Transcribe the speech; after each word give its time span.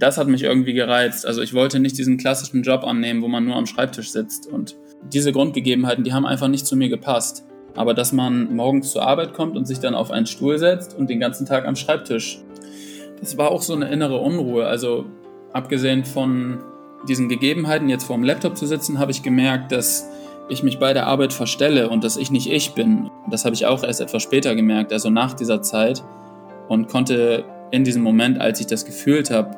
das 0.00 0.16
hat 0.16 0.28
mich 0.28 0.42
irgendwie 0.42 0.72
gereizt. 0.72 1.26
Also 1.26 1.42
ich 1.42 1.52
wollte 1.52 1.78
nicht 1.78 1.98
diesen 1.98 2.16
klassischen 2.16 2.62
Job 2.62 2.84
annehmen, 2.84 3.22
wo 3.22 3.28
man 3.28 3.44
nur 3.44 3.56
am 3.56 3.66
Schreibtisch 3.66 4.10
sitzt. 4.10 4.46
Und 4.46 4.76
diese 5.12 5.30
Grundgegebenheiten, 5.30 6.04
die 6.04 6.14
haben 6.14 6.26
einfach 6.26 6.48
nicht 6.48 6.66
zu 6.66 6.74
mir 6.74 6.88
gepasst. 6.88 7.44
Aber 7.76 7.92
dass 7.92 8.12
man 8.12 8.54
morgens 8.56 8.92
zur 8.92 9.06
Arbeit 9.06 9.34
kommt 9.34 9.56
und 9.56 9.66
sich 9.66 9.78
dann 9.78 9.94
auf 9.94 10.10
einen 10.10 10.26
Stuhl 10.26 10.58
setzt 10.58 10.96
und 10.96 11.10
den 11.10 11.20
ganzen 11.20 11.46
Tag 11.46 11.66
am 11.66 11.76
Schreibtisch, 11.76 12.40
das 13.20 13.36
war 13.36 13.50
auch 13.50 13.60
so 13.60 13.74
eine 13.74 13.90
innere 13.90 14.18
Unruhe. 14.18 14.66
Also 14.66 15.04
abgesehen 15.52 16.04
von 16.04 16.58
diesen 17.06 17.28
Gegebenheiten, 17.28 17.90
jetzt 17.90 18.04
vor 18.04 18.16
dem 18.16 18.24
Laptop 18.24 18.56
zu 18.56 18.66
sitzen, 18.66 18.98
habe 18.98 19.12
ich 19.12 19.22
gemerkt, 19.22 19.70
dass 19.70 20.08
ich 20.48 20.62
mich 20.62 20.78
bei 20.78 20.94
der 20.94 21.06
Arbeit 21.06 21.34
verstelle 21.34 21.90
und 21.90 22.04
dass 22.04 22.16
ich 22.16 22.30
nicht 22.30 22.50
ich 22.50 22.72
bin. 22.72 23.10
Das 23.30 23.44
habe 23.44 23.54
ich 23.54 23.66
auch 23.66 23.84
erst 23.84 24.00
etwas 24.00 24.22
später 24.22 24.54
gemerkt, 24.54 24.92
also 24.92 25.10
nach 25.10 25.34
dieser 25.34 25.60
Zeit. 25.62 26.02
Und 26.68 26.88
konnte 26.88 27.44
in 27.70 27.84
diesem 27.84 28.02
Moment, 28.02 28.40
als 28.40 28.60
ich 28.60 28.66
das 28.66 28.84
gefühlt 28.84 29.30
habe, 29.30 29.56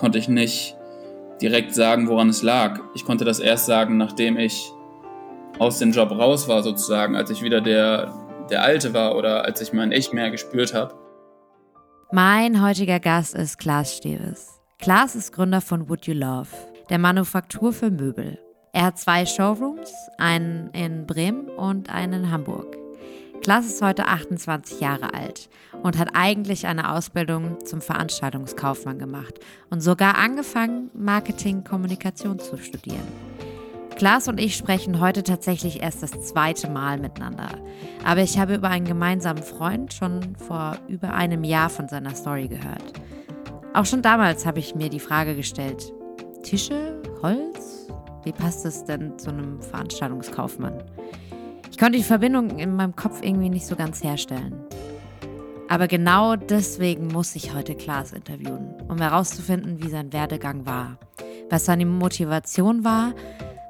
konnte 0.00 0.18
ich 0.18 0.28
nicht 0.28 0.76
direkt 1.40 1.74
sagen, 1.74 2.08
woran 2.08 2.30
es 2.30 2.42
lag. 2.42 2.80
Ich 2.94 3.04
konnte 3.04 3.24
das 3.24 3.38
erst 3.38 3.66
sagen, 3.66 3.96
nachdem 3.98 4.38
ich 4.38 4.72
aus 5.58 5.78
dem 5.78 5.92
Job 5.92 6.10
raus 6.10 6.48
war, 6.48 6.62
sozusagen, 6.62 7.14
als 7.14 7.30
ich 7.30 7.42
wieder 7.42 7.60
der, 7.60 8.12
der 8.50 8.62
Alte 8.62 8.94
war 8.94 9.14
oder 9.16 9.44
als 9.44 9.60
ich 9.60 9.72
mein 9.72 9.92
Ich 9.92 10.12
mehr 10.12 10.30
gespürt 10.30 10.74
habe. 10.74 10.94
Mein 12.12 12.62
heutiger 12.62 12.98
Gast 12.98 13.34
ist 13.34 13.58
Klaas 13.58 13.96
Steves. 13.96 14.60
Klaas 14.78 15.14
ist 15.14 15.32
Gründer 15.32 15.60
von 15.60 15.88
Would 15.88 16.06
You 16.06 16.14
Love, 16.14 16.48
der 16.88 16.98
Manufaktur 16.98 17.72
für 17.72 17.90
Möbel. 17.90 18.38
Er 18.72 18.86
hat 18.86 18.98
zwei 18.98 19.26
Showrooms, 19.26 19.92
einen 20.16 20.70
in 20.72 21.06
Bremen 21.06 21.48
und 21.50 21.90
einen 21.90 22.24
in 22.24 22.30
Hamburg. 22.30 22.79
Klaas 23.42 23.64
ist 23.64 23.80
heute 23.80 24.06
28 24.06 24.80
Jahre 24.80 25.14
alt 25.14 25.48
und 25.82 25.98
hat 25.98 26.10
eigentlich 26.12 26.66
eine 26.66 26.92
Ausbildung 26.92 27.64
zum 27.64 27.80
Veranstaltungskaufmann 27.80 28.98
gemacht 28.98 29.40
und 29.70 29.80
sogar 29.80 30.18
angefangen, 30.18 30.90
Marketing-Kommunikation 30.92 32.38
zu 32.38 32.58
studieren. 32.58 33.08
Klaas 33.96 34.28
und 34.28 34.38
ich 34.38 34.56
sprechen 34.56 35.00
heute 35.00 35.22
tatsächlich 35.22 35.82
erst 35.82 36.02
das 36.02 36.10
zweite 36.28 36.68
Mal 36.68 36.98
miteinander. 36.98 37.48
Aber 38.04 38.20
ich 38.20 38.38
habe 38.38 38.54
über 38.54 38.68
einen 38.68 38.86
gemeinsamen 38.86 39.42
Freund 39.42 39.94
schon 39.94 40.36
vor 40.36 40.76
über 40.88 41.14
einem 41.14 41.42
Jahr 41.42 41.70
von 41.70 41.88
seiner 41.88 42.14
Story 42.14 42.46
gehört. 42.46 42.92
Auch 43.72 43.86
schon 43.86 44.02
damals 44.02 44.44
habe 44.44 44.58
ich 44.58 44.74
mir 44.74 44.90
die 44.90 45.00
Frage 45.00 45.34
gestellt, 45.34 45.94
Tische, 46.42 47.00
Holz? 47.22 47.88
Wie 48.22 48.32
passt 48.32 48.66
es 48.66 48.84
denn 48.84 49.18
zu 49.18 49.30
einem 49.30 49.62
Veranstaltungskaufmann? 49.62 50.82
Ich 51.70 51.78
konnte 51.78 51.98
die 51.98 52.04
Verbindung 52.04 52.58
in 52.58 52.74
meinem 52.74 52.96
Kopf 52.96 53.22
irgendwie 53.22 53.48
nicht 53.48 53.66
so 53.66 53.76
ganz 53.76 54.02
herstellen. 54.02 54.54
Aber 55.68 55.86
genau 55.86 56.34
deswegen 56.34 57.06
muss 57.06 57.36
ich 57.36 57.54
heute 57.54 57.76
Klaas 57.76 58.12
interviewen, 58.12 58.74
um 58.88 58.98
herauszufinden, 58.98 59.82
wie 59.82 59.88
sein 59.88 60.12
Werdegang 60.12 60.66
war, 60.66 60.98
was 61.48 61.64
seine 61.64 61.86
Motivation 61.86 62.82
war, 62.82 63.14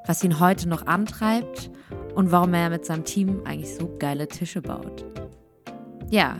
was 0.06 0.24
ihn 0.24 0.40
heute 0.40 0.66
noch 0.66 0.86
antreibt 0.86 1.70
und 2.14 2.32
warum 2.32 2.54
er 2.54 2.70
mit 2.70 2.86
seinem 2.86 3.04
Team 3.04 3.42
eigentlich 3.44 3.74
so 3.74 3.96
geile 3.98 4.28
Tische 4.28 4.62
baut. 4.62 5.04
Ja, 6.08 6.38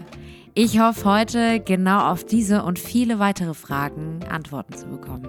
ich 0.55 0.80
hoffe 0.80 1.05
heute 1.05 1.61
genau 1.61 2.11
auf 2.11 2.24
diese 2.24 2.64
und 2.64 2.78
viele 2.78 3.19
weitere 3.19 3.55
Fragen 3.55 4.20
Antworten 4.28 4.74
zu 4.74 4.86
bekommen. 4.86 5.28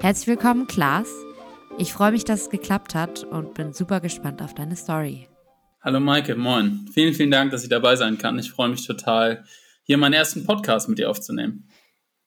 Herzlich 0.00 0.26
willkommen, 0.28 0.66
Klaas. 0.66 1.08
Ich 1.78 1.92
freue 1.92 2.12
mich, 2.12 2.24
dass 2.24 2.42
es 2.42 2.50
geklappt 2.50 2.94
hat 2.94 3.22
und 3.24 3.54
bin 3.54 3.72
super 3.72 4.00
gespannt 4.00 4.42
auf 4.42 4.54
deine 4.54 4.76
Story. 4.76 5.28
Hallo 5.84 5.98
Maike, 5.98 6.36
moin. 6.36 6.88
Vielen, 6.94 7.12
vielen 7.12 7.32
Dank, 7.32 7.50
dass 7.50 7.64
ich 7.64 7.68
dabei 7.68 7.96
sein 7.96 8.16
kann. 8.16 8.38
Ich 8.38 8.52
freue 8.52 8.68
mich 8.68 8.86
total, 8.86 9.42
hier 9.82 9.98
meinen 9.98 10.12
ersten 10.12 10.46
Podcast 10.46 10.88
mit 10.88 10.98
dir 10.98 11.10
aufzunehmen. 11.10 11.68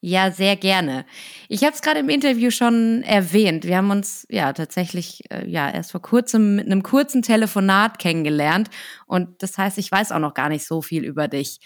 Ja, 0.02 0.30
sehr 0.30 0.58
gerne. 0.58 1.06
Ich 1.48 1.64
habe 1.64 1.74
es 1.74 1.82
gerade 1.82 2.02
im 2.02 2.10
Interview 2.10 2.52
schon 2.52 3.02
erwähnt. 3.04 3.64
Wir 3.64 3.78
haben 3.78 3.92
uns 3.92 4.28
ja 4.30 4.52
tatsächlich 4.52 5.22
äh, 5.32 5.50
ja 5.50 5.70
erst 5.70 5.94
vor 5.94 6.02
kurzem 6.02 6.58
mit 6.58 6.66
einem 6.66 6.84
kurzen 6.84 7.22
Telefonat 7.22 7.98
kennengelernt 7.98 8.70
und 9.08 9.42
das 9.42 9.58
heißt, 9.58 9.78
ich 9.78 9.90
weiß 9.90 10.12
auch 10.12 10.20
noch 10.20 10.34
gar 10.34 10.50
nicht 10.50 10.68
so 10.68 10.82
viel 10.82 11.06
über 11.06 11.30
dich. 11.30 11.60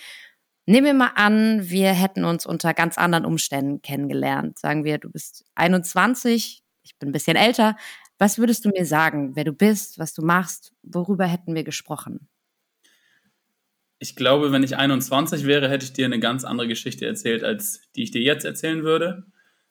Nehmen 0.67 0.85
wir 0.85 0.93
mal 0.93 1.13
an, 1.15 1.71
wir 1.71 1.91
hätten 1.93 2.23
uns 2.23 2.45
unter 2.45 2.75
ganz 2.75 2.99
anderen 2.99 3.25
Umständen 3.25 3.81
kennengelernt. 3.81 4.59
Sagen 4.59 4.83
wir, 4.83 4.99
du 4.99 5.09
bist 5.09 5.43
21, 5.55 6.61
ich 6.83 6.99
bin 6.99 7.09
ein 7.09 7.13
bisschen 7.13 7.35
älter, 7.35 7.75
was 8.19 8.37
würdest 8.37 8.65
du 8.65 8.69
mir 8.69 8.85
sagen, 8.85 9.35
wer 9.35 9.45
du 9.45 9.53
bist, 9.53 9.97
was 9.97 10.13
du 10.13 10.21
machst? 10.21 10.73
Worüber 10.83 11.25
hätten 11.25 11.55
wir 11.55 11.63
gesprochen? 11.63 12.27
Ich 13.97 14.15
glaube, 14.15 14.51
wenn 14.51 14.63
ich 14.63 14.77
21 14.77 15.45
wäre, 15.45 15.69
hätte 15.69 15.85
ich 15.85 15.93
dir 15.93 16.05
eine 16.05 16.19
ganz 16.19 16.43
andere 16.43 16.67
Geschichte 16.67 17.05
erzählt, 17.05 17.43
als 17.43 17.81
die 17.95 18.03
ich 18.03 18.11
dir 18.11 18.21
jetzt 18.21 18.45
erzählen 18.45 18.83
würde. 18.83 19.23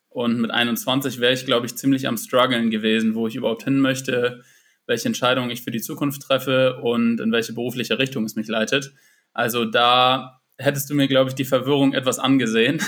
Und 0.09 0.41
mit 0.41 0.51
21 0.51 1.21
wäre 1.21 1.35
ich, 1.35 1.45
glaube 1.45 1.67
ich, 1.67 1.77
ziemlich 1.77 2.09
am 2.09 2.17
Struggeln 2.17 2.71
gewesen, 2.71 3.15
wo 3.15 3.27
ich 3.27 3.37
überhaupt 3.37 3.65
hin 3.65 3.81
möchte, 3.81 4.43
welche 4.87 5.09
Entscheidungen 5.09 5.51
ich 5.51 5.63
für 5.63 5.71
die 5.71 5.81
Zukunft 5.81 6.23
treffe 6.23 6.81
und 6.81 7.21
in 7.21 7.31
welche 7.31 7.53
berufliche 7.53 7.99
Richtung 7.99 8.25
es 8.25 8.35
mich 8.35 8.49
leitet. 8.49 8.93
Also 9.35 9.67
da 9.67 10.41
hättest 10.57 10.89
du 10.89 10.95
mir, 10.95 11.07
glaube 11.07 11.31
ich, 11.31 11.35
die 11.35 11.45
Verwirrung 11.45 11.93
etwas 11.93 12.19
angesehen, 12.19 12.81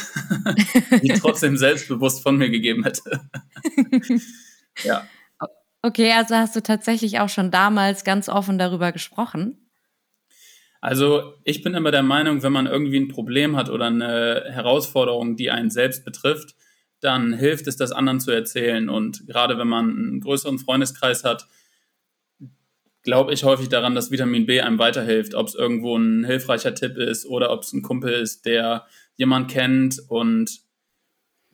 die 1.03 1.13
trotzdem 1.21 1.57
selbstbewusst 1.59 2.23
von 2.23 2.37
mir 2.37 2.49
gegeben 2.49 2.85
hätte. 2.85 3.21
ja. 4.85 5.07
Okay, 5.83 6.13
also 6.13 6.35
hast 6.37 6.55
du 6.55 6.63
tatsächlich 6.63 7.21
auch 7.21 7.29
schon 7.29 7.51
damals 7.51 8.05
ganz 8.05 8.29
offen 8.29 8.59
darüber 8.59 8.93
gesprochen? 8.93 9.71
Also 10.81 11.35
ich 11.45 11.63
bin 11.63 11.75
immer 11.75 11.91
der 11.91 12.03
Meinung, 12.03 12.43
wenn 12.43 12.53
man 12.53 12.67
irgendwie 12.67 12.99
ein 12.99 13.09
Problem 13.09 13.57
hat 13.57 13.69
oder 13.69 13.87
eine 13.87 14.45
Herausforderung, 14.49 15.37
die 15.37 15.51
einen 15.51 15.71
selbst 15.71 16.05
betrifft, 16.05 16.55
dann 17.01 17.33
hilft 17.33 17.67
es, 17.67 17.77
das 17.77 17.93
anderen 17.93 18.21
zu 18.21 18.31
erzählen. 18.31 18.89
Und 18.89 19.27
gerade 19.27 19.59
wenn 19.59 19.69
man 19.69 19.91
einen 19.91 20.21
größeren 20.21 20.59
Freundeskreis 20.59 21.25
hat, 21.25 21.47
glaube 23.03 23.33
ich 23.33 23.45
häufig 23.45 23.69
daran, 23.69 23.95
dass 23.95 24.11
Vitamin 24.11 24.47
B 24.47 24.61
einem 24.61 24.79
weiterhilft. 24.79 25.35
Ob 25.35 25.49
es 25.49 25.55
irgendwo 25.55 25.97
ein 25.97 26.25
hilfreicher 26.25 26.75
Tipp 26.75 26.97
ist 26.97 27.27
oder 27.27 27.51
ob 27.51 27.63
es 27.63 27.73
ein 27.73 27.83
Kumpel 27.83 28.13
ist, 28.13 28.45
der 28.45 28.87
jemand 29.17 29.51
kennt 29.51 30.01
und 30.09 30.61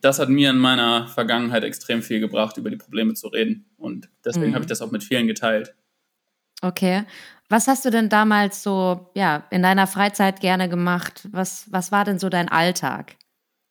das 0.07 0.19
hat 0.19 0.29
mir 0.29 0.51
in 0.51 0.57
meiner 0.57 1.07
Vergangenheit 1.07 1.65
extrem 1.65 2.01
viel 2.01 2.21
gebracht, 2.21 2.55
über 2.55 2.69
die 2.69 2.77
Probleme 2.77 3.13
zu 3.13 3.27
reden. 3.27 3.65
Und 3.77 4.09
deswegen 4.23 4.51
mhm. 4.51 4.53
habe 4.55 4.63
ich 4.63 4.69
das 4.69 4.81
auch 4.81 4.91
mit 4.91 5.03
vielen 5.03 5.27
geteilt. 5.27 5.75
Okay. 6.61 7.03
Was 7.49 7.67
hast 7.67 7.83
du 7.83 7.89
denn 7.89 8.07
damals 8.07 8.63
so, 8.63 9.11
ja, 9.15 9.45
in 9.51 9.63
deiner 9.63 9.85
Freizeit 9.85 10.39
gerne 10.39 10.69
gemacht? 10.69 11.27
Was, 11.31 11.71
was 11.71 11.91
war 11.91 12.05
denn 12.05 12.19
so 12.19 12.29
dein 12.29 12.47
Alltag 12.47 13.17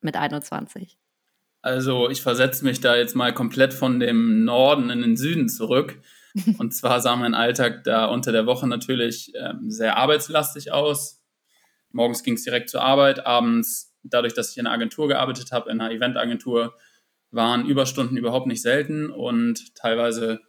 mit 0.02 0.16
21? 0.16 0.98
Also, 1.62 2.10
ich 2.10 2.20
versetze 2.20 2.64
mich 2.64 2.80
da 2.80 2.96
jetzt 2.96 3.16
mal 3.16 3.32
komplett 3.32 3.72
von 3.72 3.98
dem 3.98 4.44
Norden 4.44 4.90
in 4.90 5.00
den 5.00 5.16
Süden 5.16 5.48
zurück. 5.48 6.00
Und 6.58 6.74
zwar 6.74 7.00
sah 7.00 7.16
mein 7.16 7.34
Alltag 7.34 7.82
da 7.84 8.04
unter 8.06 8.30
der 8.30 8.44
Woche 8.44 8.68
natürlich 8.68 9.32
ähm, 9.34 9.70
sehr 9.70 9.96
arbeitslastig 9.96 10.70
aus. 10.70 11.22
Morgens 11.92 12.22
ging 12.22 12.34
es 12.34 12.44
direkt 12.44 12.68
zur 12.68 12.82
Arbeit, 12.82 13.24
abends 13.24 13.95
dadurch, 14.10 14.34
dass 14.34 14.50
ich 14.50 14.58
in 14.58 14.66
einer 14.66 14.74
Agentur 14.74 15.08
gearbeitet 15.08 15.52
habe, 15.52 15.70
in 15.70 15.80
einer 15.80 15.92
Eventagentur, 15.92 16.74
waren 17.30 17.66
Überstunden 17.66 18.16
überhaupt 18.16 18.46
nicht 18.46 18.62
selten 18.62 19.10
und 19.10 19.74
teilweise 19.74 20.40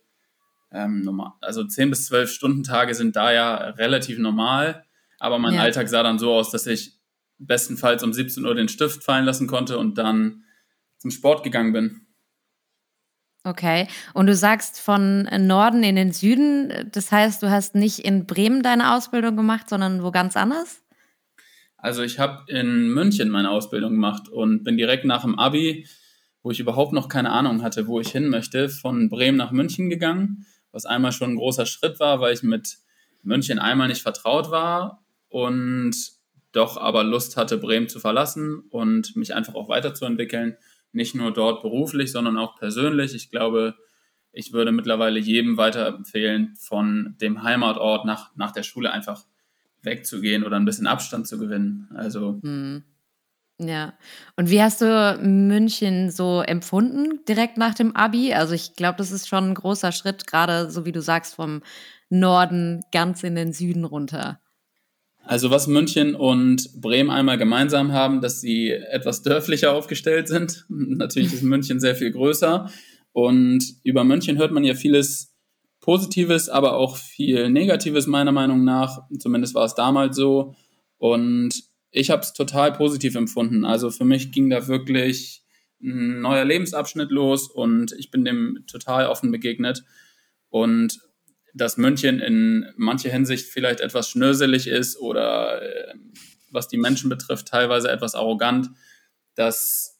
ähm, 0.71 1.01
normal. 1.01 1.33
Also 1.41 1.63
10 1.63 1.89
bis 1.89 2.05
12 2.07 2.31
Stunden 2.31 2.63
Tage 2.63 2.93
sind 2.93 3.15
da 3.15 3.31
ja 3.31 3.55
relativ 3.55 4.19
normal, 4.19 4.85
aber 5.19 5.39
mein 5.39 5.55
ja. 5.55 5.61
Alltag 5.61 5.89
sah 5.89 6.03
dann 6.03 6.19
so 6.19 6.33
aus, 6.33 6.51
dass 6.51 6.67
ich 6.67 6.97
bestenfalls 7.39 8.03
um 8.03 8.13
17 8.13 8.45
Uhr 8.45 8.55
den 8.55 8.69
Stift 8.69 9.03
fallen 9.03 9.25
lassen 9.25 9.47
konnte 9.47 9.77
und 9.77 9.97
dann 9.97 10.43
zum 10.97 11.11
Sport 11.11 11.43
gegangen 11.43 11.73
bin. 11.73 12.07
Okay. 13.43 13.87
Und 14.13 14.27
du 14.27 14.35
sagst 14.35 14.79
von 14.79 15.23
Norden 15.39 15.83
in 15.83 15.95
den 15.95 16.11
Süden, 16.11 16.89
das 16.91 17.11
heißt, 17.11 17.41
du 17.41 17.49
hast 17.49 17.75
nicht 17.75 17.99
in 17.99 18.25
Bremen 18.25 18.61
deine 18.61 18.93
Ausbildung 18.93 19.37
gemacht, 19.37 19.69
sondern 19.69 20.03
wo 20.03 20.11
ganz 20.11 20.35
anders? 20.35 20.81
Also 21.87 22.03
ich 22.03 22.19
habe 22.19 22.51
in 22.51 22.89
München 22.89 23.29
meine 23.29 23.49
Ausbildung 23.49 23.93
gemacht 23.93 24.27
und 24.27 24.65
bin 24.65 24.75
direkt 24.75 25.05
nach 25.05 25.21
dem 25.21 25.39
Abi, 25.39 25.87
wo 26.43 26.51
ich 26.51 26.59
überhaupt 26.59 26.91
noch 26.91 27.07
keine 27.07 27.31
Ahnung 27.31 27.63
hatte, 27.63 27.87
wo 27.87 28.01
ich 28.01 28.09
hin 28.09 28.27
möchte, 28.27 28.67
von 28.67 29.07
Bremen 29.07 29.37
nach 29.37 29.51
München 29.51 29.89
gegangen, 29.89 30.45
was 30.73 30.85
einmal 30.85 31.13
schon 31.13 31.29
ein 31.31 31.35
großer 31.37 31.65
Schritt 31.65 32.01
war, 32.01 32.19
weil 32.19 32.33
ich 32.33 32.43
mit 32.43 32.79
München 33.23 33.57
einmal 33.57 33.87
nicht 33.87 34.01
vertraut 34.01 34.51
war 34.51 35.01
und 35.29 35.95
doch 36.51 36.75
aber 36.75 37.05
Lust 37.05 37.37
hatte, 37.37 37.57
Bremen 37.57 37.87
zu 37.87 38.01
verlassen 38.01 38.65
und 38.69 39.15
mich 39.15 39.33
einfach 39.33 39.55
auch 39.55 39.69
weiterzuentwickeln. 39.69 40.57
Nicht 40.91 41.15
nur 41.15 41.31
dort 41.31 41.61
beruflich, 41.61 42.11
sondern 42.11 42.37
auch 42.37 42.57
persönlich. 42.57 43.15
Ich 43.15 43.31
glaube, 43.31 43.75
ich 44.33 44.51
würde 44.51 44.73
mittlerweile 44.73 45.21
jedem 45.21 45.55
weiterempfehlen, 45.55 46.53
von 46.57 47.15
dem 47.21 47.43
Heimatort 47.43 48.03
nach, 48.03 48.35
nach 48.35 48.51
der 48.51 48.63
Schule 48.63 48.91
einfach 48.91 49.23
wegzugehen 49.87 50.43
oder 50.43 50.57
ein 50.57 50.65
bisschen 50.65 50.85
Abstand 50.85 51.27
zu 51.27 51.39
gewinnen. 51.39 51.89
Also. 51.95 52.39
Mhm. 52.43 52.83
Ja. 53.59 53.93
Und 54.35 54.51
wie 54.51 54.61
hast 54.61 54.81
du 54.81 55.19
München 55.21 56.11
so 56.11 56.41
empfunden 56.41 57.25
direkt 57.27 57.57
nach 57.57 57.73
dem 57.73 57.95
Abi? 57.95 58.33
Also 58.33 58.53
ich 58.53 58.75
glaube, 58.75 58.97
das 58.99 59.11
ist 59.11 59.27
schon 59.27 59.49
ein 59.49 59.55
großer 59.55 59.91
Schritt, 59.91 60.27
gerade 60.27 60.69
so 60.69 60.85
wie 60.85 60.91
du 60.91 61.01
sagst, 61.01 61.35
vom 61.35 61.63
Norden 62.09 62.81
ganz 62.91 63.23
in 63.23 63.35
den 63.35 63.53
Süden 63.53 63.83
runter. 63.83 64.39
Also 65.23 65.49
was 65.49 65.67
München 65.67 66.15
und 66.15 66.79
Bremen 66.79 67.09
einmal 67.09 67.37
gemeinsam 67.37 67.91
haben, 67.91 68.21
dass 68.21 68.39
sie 68.39 68.71
etwas 68.71 69.23
dörflicher 69.23 69.73
aufgestellt 69.73 70.27
sind. 70.27 70.65
Natürlich 70.69 71.33
ist 71.33 71.43
München 71.43 71.79
sehr 71.79 71.95
viel 71.95 72.11
größer. 72.11 72.71
Und 73.11 73.63
über 73.83 74.03
München 74.03 74.37
hört 74.37 74.51
man 74.51 74.63
ja 74.63 74.75
vieles 74.75 75.35
Positives, 75.87 76.49
aber 76.49 76.73
auch 76.73 76.97
viel 76.97 77.49
Negatives 77.49 78.07
meiner 78.07 78.33
Meinung 78.33 78.65
nach. 78.65 79.07
Zumindest 79.19 79.55
war 79.55 79.63
es 79.63 79.73
damals 79.73 80.17
so. 80.17 80.53
Und 80.97 81.63
ich 81.91 82.09
habe 82.09 82.23
es 82.23 82.33
total 82.33 82.73
positiv 82.73 83.15
empfunden. 83.15 83.63
Also 83.63 83.89
für 83.89 84.03
mich 84.03 84.33
ging 84.33 84.49
da 84.49 84.67
wirklich 84.67 85.45
ein 85.81 86.19
neuer 86.19 86.43
Lebensabschnitt 86.43 87.09
los 87.09 87.49
und 87.49 87.93
ich 87.93 88.11
bin 88.11 88.25
dem 88.25 88.65
total 88.67 89.07
offen 89.07 89.31
begegnet. 89.31 89.85
Und 90.49 90.99
dass 91.53 91.77
München 91.77 92.19
in 92.19 92.65
mancher 92.75 93.09
Hinsicht 93.09 93.45
vielleicht 93.45 93.79
etwas 93.79 94.09
schnöselig 94.09 94.67
ist 94.67 94.99
oder 94.99 95.61
äh, 95.61 95.93
was 96.51 96.67
die 96.67 96.77
Menschen 96.77 97.09
betrifft, 97.09 97.47
teilweise 97.47 97.89
etwas 97.89 98.13
arrogant, 98.13 98.71
das, 99.35 99.96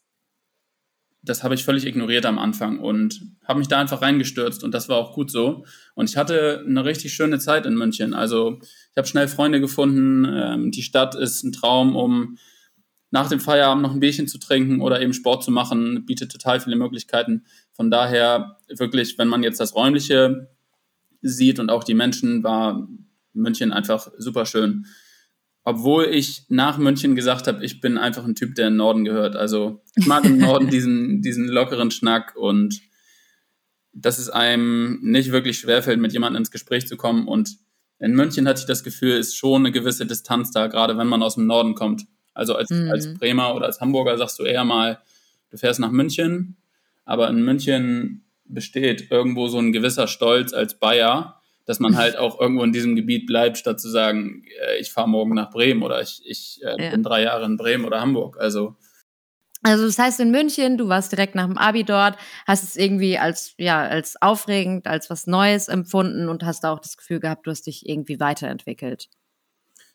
das 1.24 1.44
habe 1.44 1.56
ich 1.56 1.64
völlig 1.64 1.86
ignoriert 1.86 2.26
am 2.26 2.40
Anfang 2.40 2.80
und 2.80 3.22
habe 3.46 3.60
mich 3.60 3.68
da 3.68 3.80
einfach 3.80 4.02
reingestürzt 4.02 4.64
und 4.64 4.74
das 4.74 4.88
war 4.88 4.98
auch 4.98 5.14
gut 5.14 5.32
so. 5.32 5.66
Und 5.96 6.10
ich 6.10 6.18
hatte 6.18 6.64
eine 6.66 6.86
richtig 6.86 7.14
schöne 7.14 7.40
Zeit 7.40 7.66
in 7.66 7.76
München. 7.76 8.14
Also 8.14 8.60
ich 8.62 8.98
habe 8.98 9.08
schnell 9.08 9.28
Freunde 9.28 9.60
gefunden. 9.60 10.26
Ähm, 10.26 10.72
die 10.72 10.84
Stadt 10.84 11.16
ist 11.16 11.44
ein 11.44 11.52
Traum, 11.52 11.96
um 11.96 12.38
nach 13.10 13.30
dem 13.30 13.40
Feierabend 13.40 13.84
noch 13.84 13.94
ein 13.94 14.00
Bierchen 14.00 14.28
zu 14.28 14.38
trinken 14.38 14.82
oder 14.82 15.02
eben 15.02 15.14
Sport 15.14 15.44
zu 15.44 15.52
machen, 15.52 16.06
bietet 16.06 16.32
total 16.32 16.60
viele 16.60 16.76
Möglichkeiten. 16.76 17.46
Von 17.74 17.90
daher 17.90 18.58
wirklich, 18.68 19.18
wenn 19.18 19.30
man 19.30 19.44
jetzt 19.44 19.60
das 19.60 19.76
Räumliche 19.76 20.50
sieht 21.22 21.60
und 21.60 21.70
auch 21.70 21.84
die 21.84 21.94
Menschen, 21.94 22.44
war 22.44 22.88
München 23.34 23.72
einfach 23.72 24.10
super 24.18 24.46
schön. 24.46 24.86
Obwohl 25.70 26.06
ich 26.06 26.46
nach 26.48 26.78
München 26.78 27.14
gesagt 27.14 27.46
habe, 27.46 27.62
ich 27.66 27.82
bin 27.82 27.98
einfach 27.98 28.24
ein 28.24 28.36
Typ, 28.36 28.56
der 28.56 28.68
in 28.68 28.76
den 28.76 28.78
Norden 28.78 29.04
gehört. 29.04 29.36
Also 29.36 29.82
ich 29.98 30.06
mag 30.06 30.24
im 30.24 30.38
Norden 30.38 30.70
diesen, 30.72 31.22
diesen 31.22 31.46
lockeren 31.46 31.92
Schnack 31.92 32.38
und 32.38 32.80
dass 33.92 34.18
es 34.18 34.30
einem 34.30 35.00
nicht 35.02 35.34
wirklich 35.34 35.60
schwerfällt, 35.60 36.00
mit 36.00 36.14
jemandem 36.14 36.40
ins 36.40 36.52
Gespräch 36.52 36.88
zu 36.88 36.96
kommen. 36.96 37.28
Und 37.28 37.58
in 38.00 38.16
München 38.16 38.48
hatte 38.48 38.62
ich 38.62 38.66
das 38.66 38.82
Gefühl, 38.82 39.18
ist 39.18 39.36
schon 39.36 39.64
eine 39.64 39.74
gewisse 39.74 40.06
Distanz 40.06 40.52
da, 40.52 40.68
gerade 40.68 40.98
wenn 40.98 41.08
man 41.08 41.22
aus 41.22 41.36
dem 41.36 41.48
Norden 41.48 41.76
kommt. 41.76 42.06
Also 42.34 42.56
als, 42.56 42.70
mhm. 42.70 42.90
als 42.90 43.14
Bremer 43.16 43.54
oder 43.54 43.66
als 43.66 43.82
Hamburger 43.82 44.18
sagst 44.18 44.40
du 44.40 44.44
eher 44.44 44.64
mal, 44.64 45.00
du 45.50 45.58
fährst 45.58 45.82
nach 45.82 45.92
München, 45.92 46.56
aber 47.04 47.28
in 47.28 47.44
München 47.44 48.24
besteht 48.46 49.12
irgendwo 49.12 49.50
so 49.50 49.58
ein 49.58 49.74
gewisser 49.74 50.08
Stolz 50.08 50.54
als 50.54 50.80
Bayer, 50.80 51.42
dass 51.68 51.80
man 51.80 51.98
halt 51.98 52.18
auch 52.18 52.40
irgendwo 52.40 52.64
in 52.64 52.72
diesem 52.72 52.96
Gebiet 52.96 53.28
bleibt, 53.28 53.58
statt 53.58 53.80
zu 53.80 53.90
sagen, 53.90 54.44
äh, 54.66 54.80
ich 54.80 54.92
fahre 54.92 55.10
morgen 55.10 55.36
nach 55.36 55.52
Bremen 55.52 55.84
oder 55.84 56.02
ich, 56.02 56.22
ich 56.26 56.60
äh, 56.64 56.84
ja. 56.84 56.90
bin 56.90 57.04
drei 57.04 57.24
Jahre 57.24 57.46
in 57.46 57.58
Bremen 57.58 57.86
oder 57.86 58.02
Hamburg. 58.02 58.38
Also 58.40 58.76
also 59.64 59.86
das 59.86 59.98
heißt 59.98 60.20
in 60.20 60.32
München, 60.32 60.78
du 60.78 60.88
warst 60.88 61.12
direkt 61.12 61.36
nach 61.36 61.48
dem 61.48 61.58
Abi 61.58 61.84
dort, 61.84 62.16
hast 62.46 62.64
es 62.64 62.78
irgendwie 62.78 63.18
als 63.18 63.54
ja 63.58 63.82
als 63.82 64.22
aufregend, 64.22 64.88
als 64.88 65.10
was 65.10 65.28
Neues 65.28 65.68
empfunden 65.68 66.30
und 66.30 66.44
hast 66.44 66.64
auch 66.64 66.80
das 66.80 66.96
Gefühl 66.96 67.20
gehabt, 67.20 67.48
du 67.48 67.52
hast 67.52 67.68
dich 67.68 67.88
irgendwie 67.88 68.20
weiterentwickelt. 68.20 69.10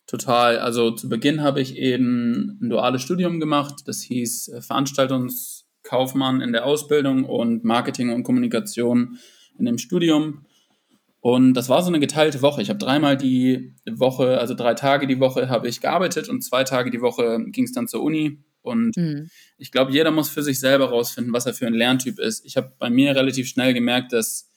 Total. 0.07 0.59
Also 0.59 0.91
zu 0.91 1.09
Beginn 1.09 1.43
habe 1.43 1.61
ich 1.61 1.77
eben 1.77 2.59
ein 2.61 2.71
duales 2.71 3.03
Studium 3.03 3.41
gemacht. 3.41 3.85
Das 3.87 4.03
hieß 4.03 4.49
äh, 4.49 4.61
Veranstaltungs 4.61 5.65
Kaufmann 5.85 6.41
in 6.41 6.53
der 6.53 6.67
Ausbildung 6.67 7.25
und 7.25 7.65
Marketing 7.65 8.11
und 8.11 8.25
Kommunikation 8.25 9.19
in 9.59 9.65
dem 9.65 9.79
Studium. 9.79 10.45
Und 11.23 11.55
das 11.55 11.69
war 11.69 11.83
so 11.83 11.89
eine 11.89 12.01
geteilte 12.01 12.43
Woche. 12.43 12.61
Ich 12.61 12.69
habe 12.69 12.79
dreimal 12.81 13.17
die 13.17 13.75
Woche, 13.89 14.39
also 14.39 14.55
drei 14.55 14.75
Tage 14.75 15.07
die 15.07 15.21
Woche 15.21 15.49
habe 15.49 15.69
ich 15.69 15.81
gearbeitet 15.81 16.29
und 16.29 16.43
zwei 16.43 16.65
Tage 16.65 16.91
die 16.91 17.01
Woche 17.01 17.45
ging 17.47 17.65
es 17.65 17.73
dann 17.73 17.89
zur 17.89 18.03
Uni. 18.03 18.43
Und 18.61 18.97
mhm. 18.97 19.31
ich 19.57 19.71
glaube, 19.73 19.93
jeder 19.93 20.11
muss 20.11 20.29
für 20.29 20.43
sich 20.43 20.59
selber 20.61 20.91
rausfinden, 20.91 21.33
was 21.33 21.47
er 21.47 21.55
für 21.55 21.67
ein 21.67 21.75
Lerntyp 21.75 22.19
ist. 22.19 22.45
Ich 22.45 22.57
habe 22.57 22.73
bei 22.79 22.91
mir 22.91 23.15
relativ 23.15 23.49
schnell 23.49 23.73
gemerkt, 23.73 24.13
dass 24.13 24.51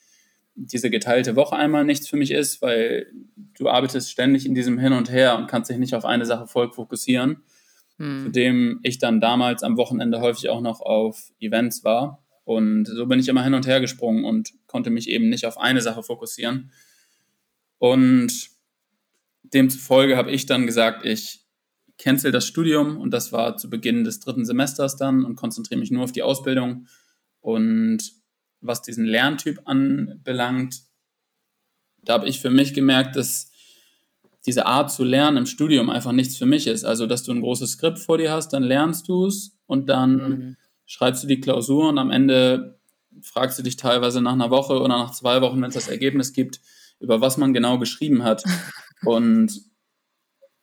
diese 0.55 0.89
geteilte 0.89 1.35
Woche 1.35 1.55
einmal 1.55 1.85
nichts 1.85 2.07
für 2.09 2.17
mich 2.17 2.31
ist, 2.31 2.61
weil 2.61 3.07
du 3.57 3.69
arbeitest 3.69 4.11
ständig 4.11 4.45
in 4.45 4.55
diesem 4.55 4.79
Hin 4.79 4.93
und 4.93 5.11
Her 5.11 5.37
und 5.37 5.47
kannst 5.47 5.69
dich 5.69 5.77
nicht 5.77 5.95
auf 5.95 6.05
eine 6.05 6.25
Sache 6.25 6.47
voll 6.47 6.71
fokussieren 6.71 7.43
mhm. 7.97 8.23
zudem 8.23 8.79
ich 8.83 8.99
dann 8.99 9.21
damals 9.21 9.63
am 9.63 9.77
Wochenende 9.77 10.21
häufig 10.21 10.49
auch 10.49 10.61
noch 10.61 10.81
auf 10.81 11.31
Events 11.39 11.83
war. 11.83 12.24
Und 12.45 12.85
so 12.85 13.07
bin 13.07 13.19
ich 13.19 13.27
immer 13.27 13.43
hin 13.43 13.55
und 13.55 13.67
her 13.67 13.81
gesprungen 13.81 14.23
und 14.23 14.53
konnte 14.67 14.91
mich 14.91 15.09
eben 15.09 15.29
nicht 15.29 15.45
auf 15.45 15.57
eine 15.57 15.81
Sache 15.81 16.03
fokussieren. 16.03 16.71
Und 17.79 18.49
demzufolge 19.43 20.15
habe 20.15 20.31
ich 20.31 20.45
dann 20.45 20.65
gesagt, 20.65 21.05
ich 21.05 21.45
cancel 21.97 22.31
das 22.31 22.45
Studium 22.45 22.97
und 22.97 23.11
das 23.11 23.31
war 23.31 23.57
zu 23.57 23.69
Beginn 23.69 24.03
des 24.03 24.19
dritten 24.19 24.45
Semesters 24.45 24.95
dann 24.95 25.25
und 25.25 25.35
konzentriere 25.35 25.79
mich 25.79 25.91
nur 25.91 26.03
auf 26.03 26.11
die 26.11 26.23
Ausbildung. 26.23 26.87
Und 27.41 27.99
was 28.61 28.81
diesen 28.81 29.05
Lerntyp 29.05 29.61
anbelangt, 29.65 30.81
da 32.03 32.13
habe 32.13 32.27
ich 32.27 32.39
für 32.39 32.49
mich 32.49 32.73
gemerkt, 32.73 33.15
dass 33.15 33.51
diese 34.45 34.67
Art 34.67 34.91
zu 34.91 35.03
lernen 35.03 35.37
im 35.37 35.45
Studium 35.47 35.89
einfach 35.89 36.11
nichts 36.11 36.37
für 36.37 36.45
mich 36.45 36.67
ist. 36.67 36.83
Also, 36.83 37.07
dass 37.07 37.23
du 37.23 37.31
ein 37.31 37.41
großes 37.41 37.71
Skript 37.71 37.97
vor 37.97 38.17
dir 38.19 38.31
hast, 38.31 38.49
dann 38.49 38.63
lernst 38.63 39.07
du 39.07 39.25
es 39.25 39.57
und 39.65 39.89
dann 39.89 40.15
mhm. 40.15 40.57
Schreibst 40.85 41.23
du 41.23 41.27
die 41.27 41.41
Klausur 41.41 41.89
und 41.89 41.97
am 41.97 42.11
Ende 42.11 42.79
fragst 43.21 43.57
du 43.57 43.63
dich 43.63 43.77
teilweise 43.77 44.21
nach 44.21 44.33
einer 44.33 44.49
Woche 44.49 44.79
oder 44.79 44.87
nach 44.87 45.11
zwei 45.11 45.41
Wochen, 45.41 45.61
wenn 45.61 45.69
es 45.69 45.75
das 45.75 45.87
Ergebnis 45.87 46.33
gibt, 46.33 46.59
über 46.99 47.21
was 47.21 47.37
man 47.37 47.53
genau 47.53 47.79
geschrieben 47.79 48.23
hat. 48.23 48.43
Und 49.03 49.61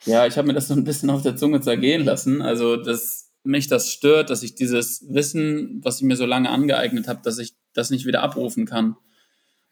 ja, 0.05 0.27
ich 0.27 0.37
habe 0.37 0.49
mir 0.49 0.55
das 0.55 0.69
so 0.69 0.75
ein 0.75 0.85
bisschen 0.85 1.11
auf 1.11 1.23
der 1.23 1.37
Zunge 1.37 1.61
zergehen 1.61 2.05
lassen. 2.05 2.43
Also, 2.43 2.77
dass 2.77 3.31
mich 3.45 3.69
das 3.69 3.91
stört, 3.91 4.31
dass 4.31 4.43
ich 4.43 4.55
dieses 4.55 5.07
Wissen, 5.09 5.81
was 5.85 5.99
ich 5.99 6.03
mir 6.03 6.17
so 6.17 6.27
lange 6.27 6.51
angeeignet 6.51 7.09
habe, 7.09 7.21
dass 7.23 7.39
ich 7.39 7.55
das 7.73 7.91
nicht 7.91 8.07
wieder 8.07 8.23
abrufen 8.23 8.67
kann. 8.67 8.97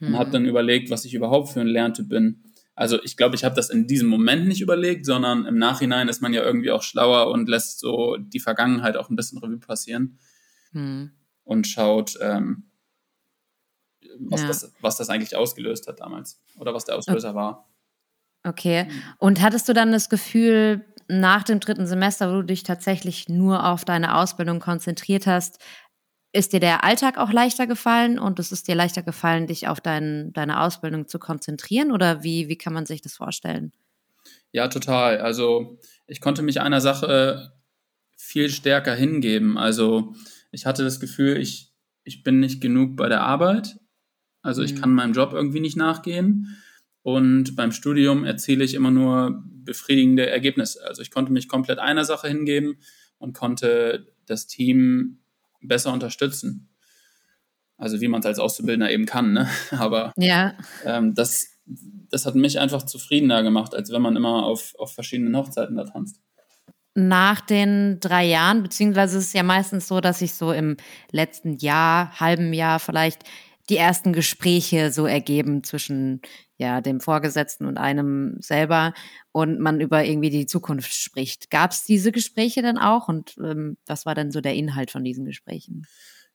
Und 0.00 0.11
mhm. 0.11 0.19
habe 0.19 0.31
dann 0.31 0.46
überlegt, 0.46 0.91
was 0.91 1.05
ich 1.05 1.14
überhaupt 1.14 1.50
für 1.50 1.61
ein 1.61 1.67
Lerntyp 1.67 2.08
bin. 2.08 2.44
Also 2.75 3.03
ich 3.03 3.17
glaube, 3.17 3.37
ich 3.37 3.44
habe 3.44 3.55
das 3.55 3.69
in 3.69 3.87
diesem 3.87 4.08
Moment 4.08 4.49
nicht 4.49 4.62
überlegt, 4.62 5.05
sondern 5.05 5.44
im 5.44 5.58
Nachhinein 5.58 6.08
ist 6.08 6.23
man 6.23 6.32
ja 6.32 6.43
irgendwie 6.43 6.70
auch 6.70 6.82
schlauer 6.82 7.31
und 7.31 7.49
lässt 7.49 7.81
so 7.81 8.17
die 8.17 8.41
Vergangenheit 8.41 8.96
auch 8.96 9.11
ein 9.11 9.17
bisschen 9.17 9.38
Revue 9.38 9.58
passieren 9.58 10.19
hm. 10.72 11.12
und 11.44 11.67
schaut, 11.67 12.19
ähm, 12.20 12.70
was, 14.19 14.43
ja. 14.43 14.49
das, 14.49 14.72
was 14.81 14.96
das 14.96 15.08
eigentlich 15.08 15.37
ausgelöst 15.37 15.87
hat 15.87 16.00
damals 16.00 16.40
oder 16.58 16.75
was 16.75 16.84
der 16.84 16.96
Auslöser 16.96 17.31
okay. 17.31 17.37
war. 17.37 17.69
Okay. 18.43 18.88
Und 19.19 19.43
hattest 19.43 19.69
du 19.69 19.75
dann 19.75 19.93
das 19.93 20.08
Gefühl, 20.08 20.84
nach 21.08 21.43
dem 21.43 21.61
dritten 21.61 21.87
Semester, 21.87 22.31
wo 22.31 22.37
du 22.37 22.44
dich 22.44 22.62
tatsächlich 22.62 23.28
nur 23.28 23.67
auf 23.67 23.84
deine 23.84 24.17
Ausbildung 24.17 24.61
konzentriert 24.61 25.26
hast, 25.26 25.58
ist 26.32 26.52
dir 26.52 26.61
der 26.61 26.84
Alltag 26.84 27.19
auch 27.19 27.32
leichter 27.32 27.67
gefallen 27.67 28.19
und 28.19 28.39
es 28.39 28.53
ist 28.53 28.69
dir 28.69 28.77
leichter 28.77 29.03
gefallen, 29.03 29.48
dich 29.48 29.67
auf 29.67 29.81
dein, 29.81 30.32
deine 30.32 30.60
Ausbildung 30.60 31.08
zu 31.08 31.19
konzentrieren 31.19 31.91
oder 31.91 32.22
wie, 32.22 32.48
wie 32.48 32.56
kann 32.56 32.72
man 32.72 32.86
sich 32.86 33.03
das 33.03 33.15
vorstellen? 33.15 33.72
Ja, 34.53 34.69
total. 34.69 35.19
Also 35.19 35.79
ich 36.06 36.20
konnte 36.20 36.43
mich 36.43 36.60
einer 36.60 36.81
Sache 36.81 37.53
viel 38.17 38.48
stärker 38.50 38.94
hingeben. 38.94 39.58
Also 39.58 40.15
ich 40.50 40.66
hatte 40.66 40.82
das 40.84 41.00
Gefühl, 41.00 41.36
ich, 41.36 41.72
ich 42.04 42.22
bin 42.22 42.40
nicht 42.40 42.60
genug 42.60 42.96
bei 42.96 43.08
der 43.08 43.22
Arbeit. 43.22 43.78
Also 44.42 44.62
ich 44.62 44.74
mhm. 44.74 44.80
kann 44.80 44.94
meinem 44.94 45.12
Job 45.12 45.32
irgendwie 45.32 45.60
nicht 45.60 45.76
nachgehen. 45.76 46.56
Und 47.02 47.56
beim 47.56 47.72
Studium 47.72 48.24
erziele 48.24 48.64
ich 48.64 48.74
immer 48.74 48.90
nur 48.90 49.42
befriedigende 49.46 50.28
Ergebnisse. 50.28 50.86
Also 50.86 51.02
ich 51.02 51.10
konnte 51.10 51.32
mich 51.32 51.48
komplett 51.48 51.78
einer 51.78 52.04
Sache 52.04 52.28
hingeben 52.28 52.78
und 53.19 53.32
konnte 53.32 54.12
das 54.26 54.46
Team 54.46 55.20
besser 55.62 55.92
unterstützen. 55.92 56.69
Also 57.76 58.00
wie 58.00 58.08
man 58.08 58.20
es 58.20 58.26
als 58.26 58.38
Auszubildender 58.38 58.90
eben 58.90 59.06
kann, 59.06 59.32
ne? 59.32 59.48
Aber 59.70 60.12
ja. 60.16 60.54
ähm, 60.84 61.14
das, 61.14 61.46
das 61.64 62.26
hat 62.26 62.34
mich 62.34 62.58
einfach 62.58 62.82
zufriedener 62.82 63.42
gemacht, 63.42 63.74
als 63.74 63.90
wenn 63.90 64.02
man 64.02 64.16
immer 64.16 64.44
auf, 64.44 64.74
auf 64.78 64.92
verschiedenen 64.92 65.36
Hochzeiten 65.36 65.76
da 65.76 65.84
tanzt. 65.84 66.20
Nach 67.08 67.40
den 67.40 68.00
drei 68.00 68.26
Jahren, 68.26 68.62
beziehungsweise 68.62 69.19
ist 69.19 69.28
es 69.28 69.32
ja 69.32 69.42
meistens 69.42 69.88
so, 69.88 70.00
dass 70.00 70.20
sich 70.20 70.34
so 70.34 70.52
im 70.52 70.76
letzten 71.10 71.56
Jahr, 71.56 72.19
halben 72.19 72.52
Jahr 72.52 72.78
vielleicht 72.78 73.24
die 73.69 73.76
ersten 73.76 74.12
Gespräche 74.12 74.90
so 74.90 75.06
ergeben 75.06 75.62
zwischen 75.62 76.20
ja 76.58 76.80
dem 76.80 77.00
Vorgesetzten 77.00 77.66
und 77.66 77.78
einem 77.78 78.36
selber 78.40 78.92
und 79.32 79.60
man 79.60 79.80
über 79.80 80.04
irgendwie 80.04 80.30
die 80.30 80.46
Zukunft 80.46 80.92
spricht. 80.92 81.50
Gab 81.50 81.70
es 81.70 81.84
diese 81.84 82.12
Gespräche 82.12 82.62
dann 82.62 82.78
auch 82.78 83.08
und 83.08 83.36
ähm, 83.38 83.78
was 83.86 84.04
war 84.06 84.14
dann 84.14 84.32
so 84.32 84.40
der 84.40 84.54
Inhalt 84.54 84.90
von 84.90 85.04
diesen 85.04 85.24
Gesprächen? 85.24 85.86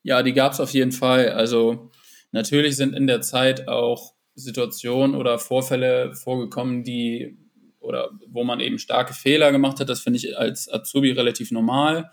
Ja, 0.02 0.24
die 0.24 0.34
gab 0.34 0.54
es 0.54 0.60
auf 0.60 0.72
jeden 0.72 0.94
Fall. 0.94 1.30
Also 1.30 1.92
natürlich 2.32 2.78
sind 2.78 2.96
in 2.96 3.08
der 3.08 3.22
Zeit 3.22 3.68
auch 3.68 4.14
Situationen 4.36 5.16
oder 5.16 5.40
Vorfälle 5.40 6.14
vorgekommen, 6.14 6.84
die 6.84 7.38
oder 7.86 8.12
wo 8.28 8.44
man 8.44 8.60
eben 8.60 8.80
starke 8.80 9.14
Fehler 9.14 9.52
gemacht 9.52 9.80
hat. 9.80 9.90
Das 9.90 10.02
finde 10.02 10.18
ich 10.18 10.38
als 10.38 10.72
Azubi 10.72 11.12
relativ 11.12 11.52
normal. 11.52 12.12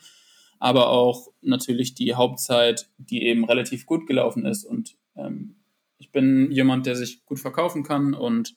Aber 0.59 0.91
auch 0.91 1.33
natürlich 1.41 1.95
die 1.95 2.15
Hauptzeit, 2.15 2.89
die 2.99 3.25
eben 3.25 3.45
relativ 3.45 3.85
gut 3.87 4.07
gelaufen 4.07 4.45
ist 4.47 4.65
und 4.65 4.97
ähm, 5.17 5.57
ich 5.99 6.11
bin 6.11 6.51
jemand, 6.51 6.87
der 6.87 6.97
sich 6.97 7.25
gut 7.25 7.39
verkaufen 7.39 7.85
kann 7.85 8.13
und 8.13 8.57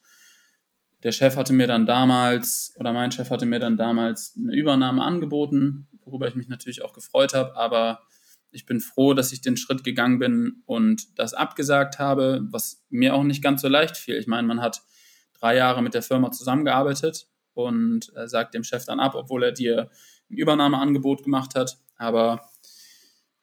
der 1.04 1.12
Chef 1.12 1.36
hatte 1.36 1.54
mir 1.54 1.68
dann 1.68 1.86
damals, 1.86 2.74
oder 2.80 2.92
mein 2.92 3.12
Chef 3.12 3.30
hatte 3.30 3.46
mir 3.46 3.60
dann 3.60 3.78
damals 3.78 4.36
eine 4.36 4.56
Übernahme 4.56 5.04
angeboten, 5.04 5.88
worüber 6.04 6.28
ich 6.28 6.34
mich 6.34 6.48
natürlich 6.48 6.82
auch 6.82 6.94
gefreut 6.94 7.36
habe, 7.36 7.56
aber 7.56 8.02
ich 8.50 8.66
bin 8.66 8.80
froh, 8.80 9.14
dass 9.14 9.32
ich 9.32 9.42
den 9.42 9.58
Schritt 9.58 9.84
gegangen 9.84 10.18
bin 10.18 10.64
und 10.66 11.20
das 11.20 11.36
abgesagt 11.36 12.00
habe, 12.00 12.42
was 12.50 12.84
mir 12.90 13.14
auch 13.14 13.24
nicht 13.24 13.44
ganz 13.44 13.62
so 13.62 13.68
leicht 13.68 13.98
fiel. 13.98 14.16
Ich 14.16 14.26
meine, 14.26 14.48
man 14.48 14.62
hat 14.62 14.82
drei 15.40 15.56
Jahre 15.56 15.82
mit 15.82 15.94
der 15.94 16.02
Firma 16.02 16.32
zusammengearbeitet 16.32 17.28
und 17.54 18.12
äh, 18.16 18.28
sagt 18.28 18.54
dem 18.54 18.64
Chef 18.64 18.86
dann 18.86 19.00
ab, 19.00 19.16
obwohl 19.16 19.44
er 19.44 19.52
dir 19.52 19.90
ein 20.30 20.38
Übernahmeangebot 20.38 21.24
gemacht 21.24 21.56
hat. 21.56 21.78
Aber 21.98 22.50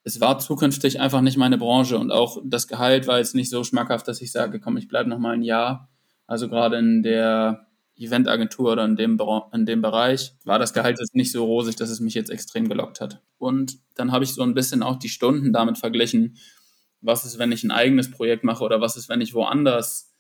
es 0.04 0.20
war 0.20 0.38
zukünftig 0.38 1.00
einfach 1.00 1.20
nicht 1.20 1.36
meine 1.36 1.58
Branche 1.58 1.98
und 1.98 2.10
auch 2.10 2.38
das 2.44 2.66
Gehalt 2.66 3.06
war 3.06 3.18
jetzt 3.18 3.34
nicht 3.34 3.50
so 3.50 3.64
schmackhaft, 3.64 4.08
dass 4.08 4.20
ich 4.20 4.32
sage, 4.32 4.60
komm, 4.60 4.76
ich 4.76 4.88
bleibe 4.88 5.08
noch 5.08 5.18
mal 5.18 5.34
ein 5.34 5.42
Jahr. 5.42 5.88
Also 6.26 6.48
gerade 6.48 6.78
in 6.78 7.02
der 7.02 7.66
Eventagentur 7.96 8.72
oder 8.72 8.84
in 8.84 8.96
dem, 8.96 9.20
in 9.52 9.66
dem 9.66 9.82
Bereich 9.82 10.34
war 10.44 10.58
das 10.58 10.72
Gehalt 10.72 10.98
jetzt 10.98 11.14
nicht 11.14 11.30
so 11.30 11.44
rosig, 11.44 11.76
dass 11.76 11.90
es 11.90 12.00
mich 12.00 12.14
jetzt 12.14 12.30
extrem 12.30 12.68
gelockt 12.68 13.00
hat. 13.00 13.22
Und 13.38 13.78
dann 13.94 14.12
habe 14.12 14.24
ich 14.24 14.34
so 14.34 14.42
ein 14.42 14.54
bisschen 14.54 14.82
auch 14.82 14.96
die 14.96 15.08
Stunden 15.08 15.52
damit 15.52 15.78
verglichen, 15.78 16.36
was 17.00 17.24
ist, 17.24 17.38
wenn 17.38 17.52
ich 17.52 17.64
ein 17.64 17.70
eigenes 17.70 18.10
Projekt 18.10 18.44
mache 18.44 18.64
oder 18.64 18.80
was 18.80 18.96
ist, 18.96 19.08
wenn 19.08 19.20
ich 19.20 19.34
woanders 19.34 20.11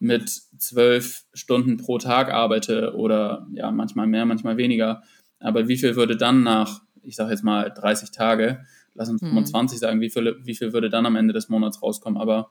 mit 0.00 0.28
zwölf 0.58 1.24
Stunden 1.34 1.76
pro 1.76 1.98
Tag 1.98 2.32
arbeite 2.32 2.94
oder 2.96 3.46
ja, 3.52 3.70
manchmal 3.70 4.06
mehr, 4.06 4.24
manchmal 4.24 4.56
weniger. 4.56 5.02
Aber 5.38 5.68
wie 5.68 5.76
viel 5.76 5.94
würde 5.94 6.16
dann 6.16 6.42
nach, 6.42 6.80
ich 7.02 7.16
sage 7.16 7.30
jetzt 7.30 7.44
mal 7.44 7.70
30 7.70 8.10
Tage, 8.10 8.64
lass 8.94 9.10
uns 9.10 9.20
25 9.20 9.76
mhm. 9.76 9.80
sagen, 9.80 10.00
wie 10.00 10.10
viel, 10.10 10.40
wie 10.42 10.54
viel 10.54 10.72
würde 10.72 10.88
dann 10.88 11.06
am 11.06 11.16
Ende 11.16 11.34
des 11.34 11.50
Monats 11.50 11.82
rauskommen. 11.82 12.20
Aber 12.20 12.50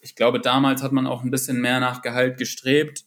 ich 0.00 0.14
glaube, 0.14 0.40
damals 0.40 0.82
hat 0.82 0.92
man 0.92 1.06
auch 1.06 1.24
ein 1.24 1.30
bisschen 1.30 1.60
mehr 1.60 1.80
nach 1.80 2.00
Gehalt 2.00 2.38
gestrebt, 2.38 3.04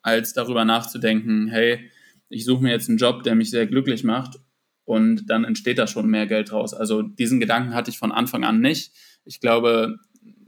als 0.00 0.32
darüber 0.32 0.64
nachzudenken, 0.64 1.48
hey, 1.48 1.90
ich 2.28 2.44
suche 2.44 2.62
mir 2.62 2.70
jetzt 2.70 2.88
einen 2.88 2.98
Job, 2.98 3.24
der 3.24 3.34
mich 3.34 3.50
sehr 3.50 3.66
glücklich 3.66 4.04
macht 4.04 4.38
und 4.84 5.28
dann 5.28 5.44
entsteht 5.44 5.78
da 5.78 5.86
schon 5.86 6.08
mehr 6.08 6.26
Geld 6.26 6.52
raus. 6.52 6.74
Also 6.74 7.02
diesen 7.02 7.40
Gedanken 7.40 7.74
hatte 7.74 7.90
ich 7.90 7.98
von 7.98 8.12
Anfang 8.12 8.44
an 8.44 8.60
nicht. 8.60 8.92
Ich 9.24 9.40
glaube, 9.40 9.98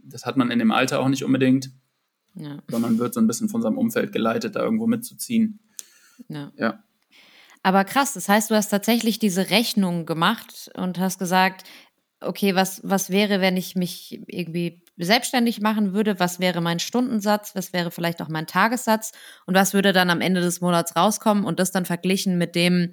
das 0.03 0.25
hat 0.25 0.37
man 0.37 0.51
in 0.51 0.59
dem 0.59 0.71
Alter 0.71 0.99
auch 0.99 1.09
nicht 1.09 1.23
unbedingt, 1.23 1.71
ja. 2.35 2.59
sondern 2.69 2.99
wird 2.99 3.13
so 3.13 3.19
ein 3.19 3.27
bisschen 3.27 3.49
von 3.49 3.61
seinem 3.61 3.77
Umfeld 3.77 4.11
geleitet, 4.11 4.55
da 4.55 4.61
irgendwo 4.61 4.87
mitzuziehen. 4.87 5.59
Ja. 6.27 6.51
ja. 6.57 6.83
Aber 7.63 7.83
krass, 7.83 8.13
das 8.13 8.29
heißt, 8.29 8.51
du 8.51 8.55
hast 8.55 8.69
tatsächlich 8.69 9.19
diese 9.19 9.49
Rechnung 9.49 10.05
gemacht 10.05 10.69
und 10.75 10.99
hast 10.99 11.17
gesagt, 11.17 11.63
okay, 12.21 12.55
was, 12.55 12.81
was 12.83 13.09
wäre, 13.09 13.41
wenn 13.41 13.57
ich 13.57 13.75
mich 13.75 14.21
irgendwie 14.27 14.83
selbstständig 14.97 15.61
machen 15.61 15.93
würde? 15.93 16.19
Was 16.19 16.39
wäre 16.39 16.61
mein 16.61 16.79
Stundensatz? 16.79 17.55
Was 17.55 17.73
wäre 17.73 17.91
vielleicht 17.91 18.21
auch 18.21 18.29
mein 18.29 18.47
Tagessatz? 18.47 19.11
Und 19.45 19.55
was 19.55 19.73
würde 19.73 19.93
dann 19.93 20.09
am 20.09 20.21
Ende 20.21 20.41
des 20.41 20.61
Monats 20.61 20.95
rauskommen 20.95 21.43
und 21.43 21.59
das 21.59 21.71
dann 21.71 21.85
verglichen 21.85 22.37
mit 22.37 22.55
dem, 22.55 22.91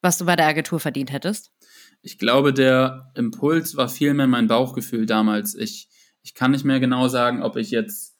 was 0.00 0.18
du 0.18 0.24
bei 0.24 0.36
der 0.36 0.46
Agentur 0.46 0.80
verdient 0.80 1.12
hättest? 1.12 1.52
Ich 2.02 2.18
glaube, 2.18 2.52
der 2.52 3.10
Impuls 3.14 3.76
war 3.76 3.88
vielmehr 3.88 4.26
mein 4.26 4.48
Bauchgefühl 4.48 5.06
damals. 5.06 5.54
Ich, 5.54 5.88
ich 6.22 6.34
kann 6.34 6.50
nicht 6.50 6.64
mehr 6.64 6.80
genau 6.80 7.08
sagen, 7.08 7.42
ob 7.42 7.56
ich 7.56 7.70
jetzt, 7.70 8.13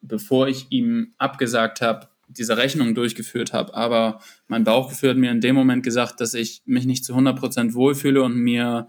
bevor 0.00 0.48
ich 0.48 0.66
ihm 0.70 1.14
abgesagt 1.18 1.80
habe, 1.80 2.08
diese 2.28 2.56
Rechnung 2.56 2.94
durchgeführt 2.94 3.52
habe. 3.52 3.74
Aber 3.74 4.20
mein 4.46 4.64
Bauchgefühl 4.64 5.10
hat 5.10 5.16
mir 5.16 5.30
in 5.30 5.40
dem 5.40 5.54
Moment 5.54 5.82
gesagt, 5.82 6.20
dass 6.20 6.34
ich 6.34 6.62
mich 6.64 6.86
nicht 6.86 7.04
zu 7.04 7.14
100% 7.14 7.74
wohlfühle 7.74 8.22
und 8.22 8.36
mir 8.36 8.88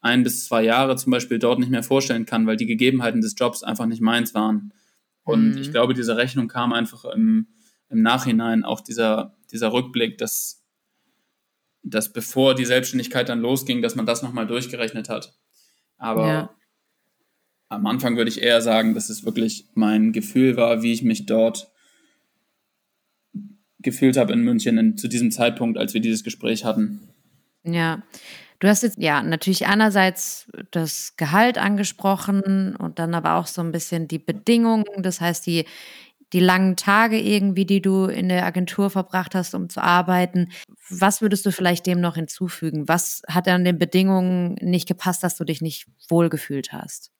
ein 0.00 0.22
bis 0.22 0.44
zwei 0.44 0.62
Jahre 0.62 0.96
zum 0.96 1.10
Beispiel 1.12 1.38
dort 1.38 1.58
nicht 1.58 1.70
mehr 1.70 1.82
vorstellen 1.82 2.26
kann, 2.26 2.46
weil 2.46 2.56
die 2.56 2.66
Gegebenheiten 2.66 3.22
des 3.22 3.34
Jobs 3.38 3.62
einfach 3.62 3.86
nicht 3.86 4.02
meins 4.02 4.34
waren. 4.34 4.74
Und 5.22 5.52
mhm. 5.52 5.58
ich 5.58 5.70
glaube, 5.70 5.94
diese 5.94 6.18
Rechnung 6.18 6.46
kam 6.46 6.74
einfach 6.74 7.06
im, 7.06 7.48
im 7.88 8.02
Nachhinein, 8.02 8.64
auch 8.64 8.82
dieser, 8.82 9.34
dieser 9.50 9.72
Rückblick, 9.72 10.18
dass, 10.18 10.62
dass 11.82 12.12
bevor 12.12 12.54
die 12.54 12.66
Selbstständigkeit 12.66 13.30
dann 13.30 13.40
losging, 13.40 13.80
dass 13.80 13.94
man 13.94 14.04
das 14.04 14.22
nochmal 14.22 14.46
durchgerechnet 14.46 15.08
hat. 15.08 15.38
Aber 15.96 16.26
ja. 16.26 16.56
Am 17.68 17.86
Anfang 17.86 18.16
würde 18.16 18.30
ich 18.30 18.42
eher 18.42 18.60
sagen, 18.60 18.94
dass 18.94 19.10
es 19.10 19.24
wirklich 19.24 19.66
mein 19.74 20.12
Gefühl 20.12 20.56
war, 20.56 20.82
wie 20.82 20.92
ich 20.92 21.02
mich 21.02 21.26
dort 21.26 21.70
gefühlt 23.80 24.16
habe 24.16 24.32
in 24.32 24.42
München 24.42 24.78
in, 24.78 24.96
zu 24.96 25.08
diesem 25.08 25.30
Zeitpunkt, 25.30 25.78
als 25.78 25.94
wir 25.94 26.00
dieses 26.00 26.24
Gespräch 26.24 26.64
hatten. 26.64 27.00
Ja, 27.64 28.02
du 28.60 28.68
hast 28.68 28.82
jetzt 28.82 28.98
ja 28.98 29.22
natürlich 29.22 29.66
einerseits 29.66 30.50
das 30.70 31.16
Gehalt 31.16 31.58
angesprochen 31.58 32.76
und 32.76 32.98
dann 32.98 33.14
aber 33.14 33.34
auch 33.34 33.46
so 33.46 33.60
ein 33.60 33.72
bisschen 33.72 34.08
die 34.08 34.18
Bedingungen, 34.18 34.84
das 35.02 35.20
heißt 35.20 35.46
die 35.46 35.64
die 36.32 36.40
langen 36.40 36.74
Tage 36.74 37.20
irgendwie, 37.20 37.64
die 37.64 37.80
du 37.80 38.06
in 38.06 38.28
der 38.28 38.44
Agentur 38.44 38.90
verbracht 38.90 39.36
hast, 39.36 39.54
um 39.54 39.68
zu 39.68 39.80
arbeiten. 39.80 40.50
Was 40.90 41.22
würdest 41.22 41.46
du 41.46 41.52
vielleicht 41.52 41.86
dem 41.86 42.00
noch 42.00 42.16
hinzufügen? 42.16 42.88
Was 42.88 43.22
hat 43.28 43.46
an 43.46 43.64
den 43.64 43.78
Bedingungen 43.78 44.56
nicht 44.60 44.88
gepasst, 44.88 45.22
dass 45.22 45.36
du 45.36 45.44
dich 45.44 45.62
nicht 45.62 45.86
wohlgefühlt 46.08 46.72
hast? 46.72 47.13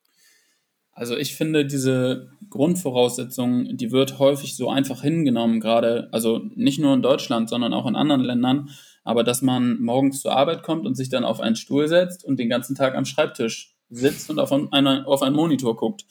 Also 0.94 1.16
ich 1.16 1.34
finde, 1.34 1.66
diese 1.66 2.30
Grundvoraussetzung, 2.48 3.76
die 3.76 3.90
wird 3.90 4.20
häufig 4.20 4.56
so 4.56 4.70
einfach 4.70 5.02
hingenommen, 5.02 5.58
gerade, 5.58 6.08
also 6.12 6.42
nicht 6.54 6.78
nur 6.78 6.94
in 6.94 7.02
Deutschland, 7.02 7.48
sondern 7.48 7.74
auch 7.74 7.86
in 7.86 7.96
anderen 7.96 8.22
Ländern, 8.22 8.70
aber 9.02 9.24
dass 9.24 9.42
man 9.42 9.80
morgens 9.82 10.22
zur 10.22 10.36
Arbeit 10.36 10.62
kommt 10.62 10.86
und 10.86 10.94
sich 10.94 11.08
dann 11.08 11.24
auf 11.24 11.40
einen 11.40 11.56
Stuhl 11.56 11.88
setzt 11.88 12.24
und 12.24 12.38
den 12.38 12.48
ganzen 12.48 12.76
Tag 12.76 12.94
am 12.94 13.04
Schreibtisch 13.04 13.74
sitzt 13.90 14.30
und 14.30 14.38
auf, 14.38 14.52
einen, 14.52 15.04
auf 15.04 15.22
einen 15.22 15.36
Monitor 15.36 15.76
guckt. 15.76 16.04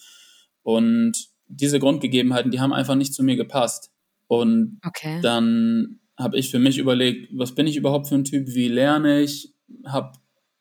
Und 0.64 1.30
diese 1.48 1.80
Grundgegebenheiten, 1.80 2.52
die 2.52 2.60
haben 2.60 2.74
einfach 2.74 2.96
nicht 2.96 3.14
zu 3.14 3.24
mir 3.24 3.36
gepasst. 3.36 3.92
Und 4.28 4.80
okay. 4.86 5.20
dann 5.22 6.00
habe 6.18 6.38
ich 6.38 6.52
für 6.52 6.60
mich 6.60 6.78
überlegt, 6.78 7.30
was 7.38 7.56
bin 7.56 7.68
ich 7.68 7.78
überhaupt 7.78 8.08
für 8.08 8.16
ein 8.16 8.24
Typ, 8.26 8.48
wie 8.48 8.68
lerne 8.68 9.22
ich, 9.22 9.54
habe 9.86 10.12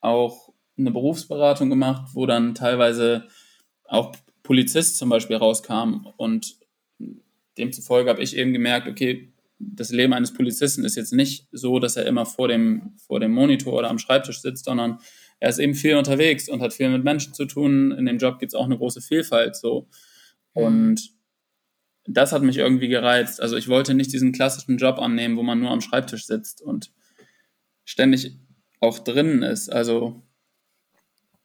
auch 0.00 0.52
eine 0.78 0.90
Berufsberatung 0.90 1.70
gemacht, 1.70 2.10
wo 2.14 2.26
dann 2.26 2.54
teilweise 2.54 3.24
auch 3.92 4.16
Polizist 4.42 4.96
zum 4.96 5.08
Beispiel 5.08 5.36
rauskam 5.36 6.06
und 6.16 6.56
demzufolge 7.58 8.10
habe 8.10 8.22
ich 8.22 8.36
eben 8.36 8.52
gemerkt, 8.52 8.88
okay, 8.88 9.32
das 9.58 9.90
Leben 9.90 10.12
eines 10.12 10.32
Polizisten 10.32 10.84
ist 10.84 10.96
jetzt 10.96 11.12
nicht 11.12 11.46
so, 11.52 11.78
dass 11.78 11.96
er 11.96 12.06
immer 12.06 12.26
vor 12.26 12.48
dem, 12.48 12.96
vor 13.06 13.20
dem 13.20 13.32
Monitor 13.32 13.74
oder 13.74 13.90
am 13.90 13.98
Schreibtisch 13.98 14.40
sitzt, 14.40 14.64
sondern 14.64 14.98
er 15.38 15.50
ist 15.50 15.58
eben 15.58 15.74
viel 15.74 15.96
unterwegs 15.96 16.48
und 16.48 16.62
hat 16.62 16.72
viel 16.72 16.88
mit 16.88 17.04
Menschen 17.04 17.34
zu 17.34 17.44
tun. 17.44 17.92
In 17.92 18.06
dem 18.06 18.18
Job 18.18 18.38
gibt 18.38 18.50
es 18.50 18.54
auch 18.54 18.64
eine 18.64 18.78
große 18.78 19.00
Vielfalt 19.00 19.56
so. 19.56 19.88
Und 20.52 21.10
das 22.04 22.32
hat 22.32 22.42
mich 22.42 22.56
irgendwie 22.56 22.88
gereizt. 22.88 23.40
Also 23.40 23.56
ich 23.56 23.68
wollte 23.68 23.94
nicht 23.94 24.12
diesen 24.12 24.32
klassischen 24.32 24.78
Job 24.78 24.98
annehmen, 24.98 25.36
wo 25.36 25.42
man 25.42 25.60
nur 25.60 25.70
am 25.70 25.80
Schreibtisch 25.80 26.26
sitzt 26.26 26.62
und 26.62 26.92
ständig 27.84 28.36
auch 28.80 28.98
drinnen 28.98 29.42
ist. 29.42 29.70
Also 29.70 30.22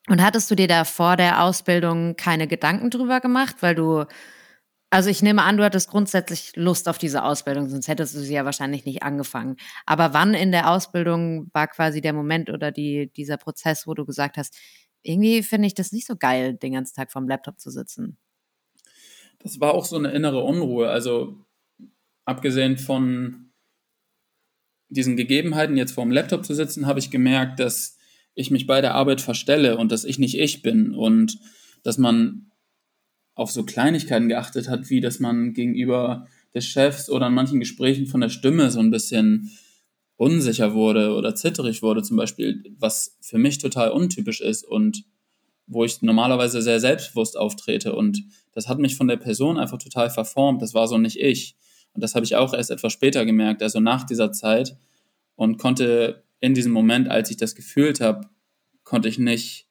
und 0.10 0.24
hattest 0.24 0.50
du 0.50 0.56
dir 0.56 0.68
da 0.68 0.86
vor 0.86 1.18
der 1.18 1.44
Ausbildung 1.44 2.16
keine 2.16 2.48
Gedanken 2.48 2.90
drüber 2.90 3.20
gemacht, 3.20 3.58
weil 3.62 3.76
du, 3.76 4.06
also 4.90 5.10
ich 5.10 5.22
nehme 5.22 5.44
an, 5.44 5.58
du 5.58 5.64
hattest 5.64 5.90
grundsätzlich 5.90 6.54
Lust 6.56 6.88
auf 6.88 6.98
diese 6.98 7.24
Ausbildung, 7.24 7.70
sonst 7.70 7.88
hättest 7.88 8.16
du 8.16 8.20
sie 8.20 8.34
ja 8.34 8.46
wahrscheinlich 8.46 8.86
nicht 8.86 9.04
angefangen. 9.04 9.58
Aber 9.86 10.14
wann 10.14 10.34
in 10.34 10.52
der 10.52 10.72
Ausbildung 10.72 11.50
war 11.54 11.68
quasi 11.68 12.02
der 12.02 12.14
Moment 12.14 12.50
oder 12.50 12.72
die, 12.72 13.12
dieser 13.16 13.38
Prozess, 13.38 13.86
wo 13.86 13.94
du 13.94 14.06
gesagt 14.06 14.38
hast, 14.38 14.58
irgendwie 15.04 15.44
finde 15.44 15.68
ich 15.68 15.74
das 15.74 15.92
nicht 15.92 16.08
so 16.08 16.16
geil, 16.16 16.56
den 16.56 16.74
ganzen 16.74 16.96
Tag 16.96 17.12
vorm 17.12 17.28
Laptop 17.28 17.60
zu 17.60 17.70
sitzen? 17.70 18.18
Das 19.40 19.60
war 19.60 19.74
auch 19.74 19.86
so 19.86 19.98
eine 19.98 20.12
innere 20.12 20.44
Unruhe. 20.44 20.90
Also 20.90 21.36
abgesehen 22.26 22.78
von 22.78 23.52
diesen 24.90 25.18
Gegebenheiten, 25.18 25.78
jetzt 25.78 25.92
vorm 25.92 26.12
Laptop 26.12 26.46
zu 26.46 26.54
sitzen, 26.54 26.88
habe 26.88 27.00
ich 27.00 27.12
gemerkt, 27.12 27.60
dass 27.60 27.97
ich 28.38 28.52
mich 28.52 28.68
bei 28.68 28.82
der 28.82 28.94
Arbeit 28.94 29.20
verstelle 29.20 29.78
und 29.78 29.92
dass 29.92 30.06
ich 30.06 30.20
nicht 30.20 30.38
ich 30.38 30.62
bin 30.62 30.94
und 30.94 31.40
dass 31.84 31.98
man 31.98 32.52
auf 33.34 33.52
so 33.52 33.64
Kleinigkeiten 33.64 34.30
geachtet 34.30 34.70
hat, 34.70 34.92
wie 34.92 35.02
dass 35.02 35.20
man 35.20 35.54
gegenüber 35.54 36.28
des 36.54 36.66
Chefs 36.66 37.10
oder 37.10 37.28
in 37.28 37.34
manchen 37.34 37.60
Gesprächen 37.60 38.06
von 38.06 38.22
der 38.22 38.30
Stimme 38.30 38.70
so 38.70 38.80
ein 38.80 38.92
bisschen 38.92 39.52
unsicher 40.18 40.76
wurde 40.76 41.16
oder 41.16 41.34
zitterig 41.34 41.82
wurde 41.82 42.04
zum 42.04 42.16
Beispiel, 42.16 42.64
was 42.78 43.18
für 43.22 43.40
mich 43.40 43.58
total 43.58 43.90
untypisch 43.90 44.42
ist 44.42 44.64
und 44.64 45.04
wo 45.66 45.84
ich 45.84 46.04
normalerweise 46.04 46.62
sehr 46.62 46.80
selbstbewusst 46.80 47.38
auftrete 47.38 47.96
und 47.96 48.24
das 48.54 48.70
hat 48.70 48.78
mich 48.78 48.96
von 48.96 49.08
der 49.08 49.18
Person 49.18 49.58
einfach 49.58 49.80
total 49.80 50.12
verformt, 50.12 50.62
das 50.62 50.76
war 50.76 50.88
so 50.88 50.98
nicht 51.00 51.20
ich. 51.20 51.56
Und 51.94 52.04
das 52.04 52.14
habe 52.14 52.26
ich 52.26 52.36
auch 52.36 52.54
erst 52.54 52.70
etwas 52.70 52.94
später 52.94 53.26
gemerkt, 53.26 53.64
also 53.64 53.80
nach 53.80 54.04
dieser 54.04 54.32
Zeit 54.32 54.78
und 55.36 55.58
konnte 55.58 56.24
in 56.40 56.54
diesem 56.54 56.72
Moment, 56.72 57.10
als 57.10 57.30
ich 57.32 57.38
das 57.38 57.56
gefühlt 57.56 58.02
habe, 58.02 58.30
konnte 58.84 59.10
ich 59.10 59.20
nicht 59.20 59.68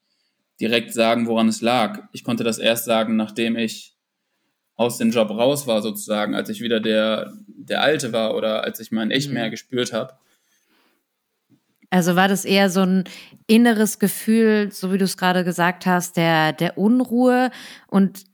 direkt 0.61 0.93
sagen, 0.93 1.27
woran 1.27 1.49
es 1.49 1.61
lag. 1.61 2.09
Ich 2.13 2.25
konnte 2.25 2.45
das 2.45 2.59
erst 2.59 2.85
sagen, 2.85 3.17
nachdem 3.17 3.57
ich 3.57 3.97
aus 4.75 4.99
dem 4.99 5.11
Job 5.11 5.31
raus 5.31 5.67
war, 5.67 5.83
sozusagen, 5.83 6.35
als 6.35 6.49
ich 6.49 6.61
wieder 6.61 6.81
der, 6.81 7.33
der 7.47 7.83
Alte 7.83 8.13
war 8.13 8.35
oder 8.35 8.65
als 8.65 8.81
ich 8.81 8.93
mein 8.93 9.11
Ich 9.11 9.29
mhm. 9.29 9.35
mehr 9.35 9.51
gespürt 9.51 9.93
habe. 9.93 10.15
Also 11.89 12.17
war 12.17 12.29
das 12.29 12.45
eher 12.45 12.69
so 12.69 12.81
ein 12.81 13.05
inneres 13.47 13.99
Gefühl, 13.99 14.71
so 14.73 14.93
wie 14.93 14.99
du 14.99 15.05
es 15.05 15.17
gerade 15.17 15.45
gesagt 15.45 15.87
hast, 15.87 16.17
der, 16.17 16.53
der 16.53 16.77
Unruhe 16.77 17.51
und 17.87 18.25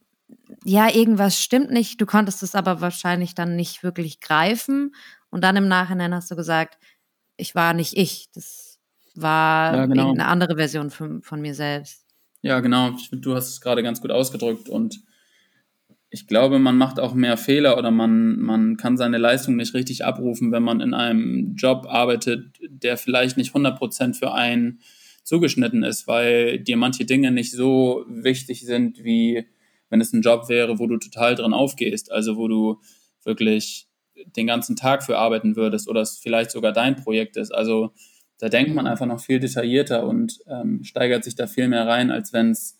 ja, 0.65 0.89
irgendwas 0.93 1.41
stimmt 1.41 1.71
nicht, 1.71 2.01
du 2.01 2.07
konntest 2.07 2.43
es 2.43 2.55
aber 2.55 2.81
wahrscheinlich 2.81 3.35
dann 3.35 3.57
nicht 3.57 3.83
wirklich 3.83 4.21
greifen. 4.21 4.95
Und 5.31 5.43
dann 5.43 5.57
im 5.57 5.67
Nachhinein 5.67 6.15
hast 6.15 6.31
du 6.31 6.37
gesagt, 6.37 6.79
ich 7.43 7.55
war 7.55 7.75
nicht 7.75 7.97
ich, 7.97 8.29
das 8.35 8.79
war 9.15 9.77
ja, 9.77 9.87
genau. 9.87 10.13
eine 10.13 10.27
andere 10.27 10.57
Version 10.57 10.91
von, 10.91 11.23
von 11.23 11.41
mir 11.41 11.55
selbst. 11.55 12.07
Ja, 12.41 12.61
genau. 12.61 12.93
Du 13.13 13.35
hast 13.35 13.49
es 13.49 13.61
gerade 13.61 13.83
ganz 13.83 14.01
gut 14.01 14.11
ausgedrückt 14.11 14.69
und 14.69 15.01
ich 16.09 16.27
glaube, 16.27 16.59
man 16.59 16.77
macht 16.77 17.01
auch 17.01 17.15
mehr 17.15 17.37
Fehler 17.37 17.79
oder 17.79 17.91
man, 17.91 18.39
man 18.39 18.77
kann 18.77 18.97
seine 18.97 19.19
Leistung 19.19 19.57
nicht 19.57 19.75
richtig 19.75 20.05
abrufen, 20.05 20.53
wenn 20.53 20.63
man 20.63 20.81
in 20.81 20.95
einem 20.95 21.55
Job 21.57 21.87
arbeitet, 21.89 22.59
der 22.69 22.97
vielleicht 22.97 23.37
nicht 23.37 23.55
100% 23.55 24.15
für 24.15 24.33
einen 24.33 24.81
zugeschnitten 25.25 25.83
ist, 25.83 26.07
weil 26.07 26.59
dir 26.59 26.77
manche 26.77 27.05
Dinge 27.05 27.33
nicht 27.33 27.53
so 27.53 28.05
wichtig 28.09 28.67
sind, 28.67 29.03
wie 29.03 29.47
wenn 29.89 30.01
es 30.01 30.13
ein 30.13 30.23
Job 30.23 30.49
wäre, 30.49 30.79
wo 30.79 30.87
du 30.87 30.99
total 30.99 31.35
drin 31.35 31.55
aufgehst, 31.55 32.13
also 32.13 32.37
wo 32.37 32.49
du 32.49 32.81
wirklich 33.25 33.87
den 34.37 34.47
ganzen 34.47 34.76
Tag 34.76 35.02
für 35.02 35.19
arbeiten 35.19 35.57
würdest 35.57 35.88
oder 35.88 36.00
es 36.00 36.19
vielleicht 36.19 36.50
sogar 36.50 36.73
dein 36.73 36.97
Projekt 36.97 37.37
ist. 37.37 37.52
Also 37.52 37.92
da 38.38 38.49
denkt 38.49 38.75
man 38.75 38.87
einfach 38.87 39.07
noch 39.07 39.21
viel 39.21 39.40
detaillierter 39.40 40.07
und 40.07 40.40
ähm, 40.47 40.83
steigert 40.85 41.25
sich 41.25 41.35
da 41.35 41.47
viel 41.47 41.69
mehr 41.69 41.87
rein, 41.87 42.11
als 42.11 42.33
wenn 42.33 42.50
es 42.50 42.78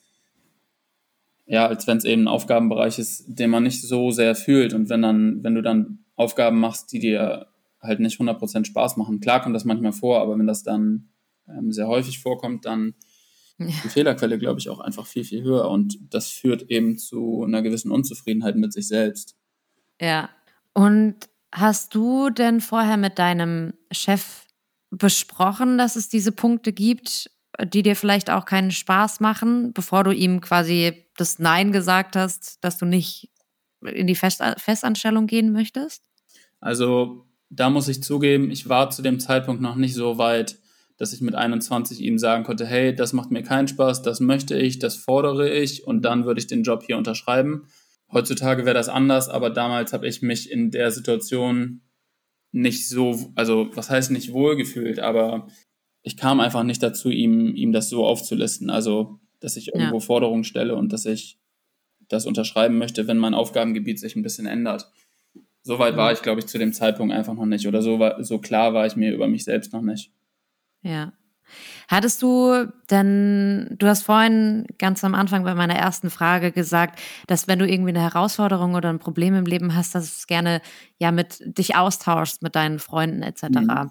ja, 1.47 1.67
als 1.67 1.87
wenn 1.87 1.99
es 1.99 2.05
eben 2.05 2.23
ein 2.23 2.29
Aufgabenbereich 2.29 2.99
ist, 2.99 3.25
den 3.27 3.51
man 3.51 3.63
nicht 3.63 3.83
so 3.83 4.11
sehr 4.11 4.35
fühlt. 4.35 4.75
Und 4.75 4.89
wenn 4.89 5.03
dann, 5.03 5.43
wenn 5.43 5.55
du 5.55 5.63
dann 5.63 5.99
Aufgaben 6.17 6.59
machst, 6.59 6.93
die 6.93 6.99
dir 6.99 7.47
halt 7.81 8.01
nicht 8.01 8.19
100% 8.19 8.65
Spaß 8.65 8.97
machen, 8.97 9.21
klar 9.21 9.43
kommt 9.43 9.55
das 9.55 9.65
manchmal 9.65 9.93
vor, 9.93 10.21
aber 10.21 10.39
wenn 10.39 10.47
das 10.47 10.63
dann 10.63 11.09
ähm, 11.49 11.73
sehr 11.73 11.89
häufig 11.89 12.21
vorkommt, 12.21 12.65
dann 12.65 12.95
ja. 13.59 13.67
die 13.67 13.89
Fehlerquelle, 13.89 14.39
glaube 14.39 14.61
ich, 14.61 14.69
auch 14.69 14.81
einfach 14.81 15.07
viel, 15.07 15.25
viel 15.25 15.43
höher. 15.43 15.69
Und 15.69 15.99
das 16.11 16.29
führt 16.29 16.71
eben 16.71 16.97
zu 16.97 17.45
einer 17.45 17.63
gewissen 17.63 17.91
Unzufriedenheit 17.91 18.57
mit 18.57 18.73
sich 18.73 18.89
selbst. 18.89 19.37
Ja. 20.01 20.31
Und 20.75 21.17
hast 21.53 21.95
du 21.95 22.31
denn 22.31 22.61
vorher 22.61 22.97
mit 22.97 23.19
deinem 23.19 23.75
Chef 23.91 24.47
besprochen, 24.91 25.79
dass 25.79 25.97
es 25.97 26.09
diese 26.09 26.33
Punkte 26.33 26.73
gibt, 26.73 27.31
die 27.63 27.83
dir 27.83 27.97
vielleicht 27.97 28.31
auch 28.31 28.45
keinen 28.45 28.71
Spaß 28.71 29.21
machen, 29.21 29.73
bevor 29.73 30.05
du 30.05 30.13
ihm 30.13 30.41
quasi 30.41 31.07
das 31.17 31.39
Nein 31.39 31.73
gesagt 31.73 32.17
hast, 32.17 32.63
dass 32.65 32.79
du 32.79 32.87
nicht 32.87 33.31
in 33.83 34.07
die 34.07 34.15
Fest 34.15 34.43
Festanstellung 34.59 35.27
gehen 35.27 35.53
möchtest? 35.53 36.03
Also 36.61 37.27
da 37.51 37.69
muss 37.69 37.89
ich 37.89 38.03
zugeben, 38.03 38.51
ich 38.51 38.69
war 38.69 38.91
zu 38.91 39.03
dem 39.03 39.21
Zeitpunkt 39.21 39.61
noch 39.61 39.77
nicht 39.77 39.95
so 39.95 40.17
weit, 40.19 40.59
dass 40.97 41.13
ich 41.13 41.21
mit 41.21 41.35
21 41.35 42.01
ihm 42.01 42.19
sagen 42.19 42.45
konnte, 42.45 42.65
hey, 42.65 42.95
das 42.95 43.13
macht 43.13 43.31
mir 43.31 43.43
keinen 43.43 43.69
Spaß, 43.69 44.03
das 44.03 44.21
möchte 44.21 44.57
ich, 44.57 44.79
das 44.79 44.97
fordere 44.97 45.51
ich 45.51 45.87
und 45.87 46.03
dann 46.03 46.25
würde 46.25 46.41
ich 46.41 46.47
den 46.47 46.63
Job 46.63 46.85
hier 46.87 46.97
unterschreiben. 46.97 47.67
Heutzutage 48.13 48.65
wäre 48.65 48.75
das 48.75 48.89
anders, 48.89 49.29
aber 49.29 49.51
damals 49.51 49.93
habe 49.93 50.07
ich 50.07 50.23
mich 50.23 50.51
in 50.51 50.71
der 50.71 50.91
Situation 50.91 51.81
nicht 52.53 52.89
so, 52.89 53.33
also 53.35 53.71
was 53.75 53.89
heißt 53.89 54.11
nicht 54.11 54.33
wohlgefühlt, 54.33 55.01
aber 55.01 55.49
ich 56.03 56.17
kam 56.17 56.41
einfach 56.41 56.63
nicht 56.63 56.83
dazu, 56.83 57.11
ihm, 57.11 57.55
ihm 57.55 57.73
das 57.73 57.89
so 57.89 58.05
aufzulisten. 58.05 58.69
Also, 58.69 59.21
dass 59.41 59.57
ich 59.57 59.75
irgendwo 59.75 59.97
ja. 59.97 60.01
Forderungen 60.01 60.45
stelle 60.45 60.77
und 60.77 60.93
dass 60.93 61.07
ich 61.07 61.39
das 62.09 62.27
unterschreiben 62.27 62.77
möchte, 62.77 63.07
wenn 63.07 63.19
mein 63.19 63.35
Aufgabengebiet 63.35 63.99
sich 63.99 64.15
ein 64.15 64.23
bisschen 64.23 64.47
ändert. 64.47 64.91
Soweit 65.63 65.97
war 65.97 66.13
ich, 66.13 66.23
glaube 66.23 66.41
ich, 66.41 66.47
zu 66.47 66.59
dem 66.59 66.73
Zeitpunkt 66.73 67.15
einfach 67.15 67.35
noch 67.35 67.47
nicht. 67.47 67.67
Oder 67.67 67.83
so, 67.83 67.99
war, 67.99 68.23
so 68.23 68.39
klar 68.39 68.75
war 68.75 68.85
ich 68.85 68.97
mir 68.97 69.15
über 69.15 69.29
mich 69.29 69.45
selbst 69.45 69.73
noch 69.73 69.83
nicht. 69.83 70.13
Ja. 70.83 71.13
Hattest 71.89 72.23
du 72.23 72.67
denn, 72.91 73.75
du 73.79 73.87
hast 73.87 74.03
vorhin 74.03 74.67
ganz 74.79 75.05
am 75.05 75.15
Anfang 75.15 75.45
bei 75.45 75.55
meiner 75.55 75.77
ersten 75.77 76.11
Frage 76.11 76.53
gesagt, 76.53 77.01
dass 77.27 77.49
wenn 77.49 77.59
du 77.59 77.67
irgendwie 77.67 77.91
eine 77.91 78.03
Herausforderung 78.03 78.75
oder 78.75 78.89
ein 78.89 78.99
Problem 78.99 79.35
im 79.35 79.47
Leben 79.47 79.75
hast, 79.75 79.95
dass 79.95 80.05
du 80.05 80.13
es 80.19 80.27
gerne 80.27 80.63
ja 80.99 81.13
mit 81.13 81.43
dich 81.59 81.77
austauschst 81.77 82.43
mit 82.43 82.55
deinen 82.55 82.79
Freunden 82.79 83.23
etc. 83.23 83.43
Mhm. 83.43 83.91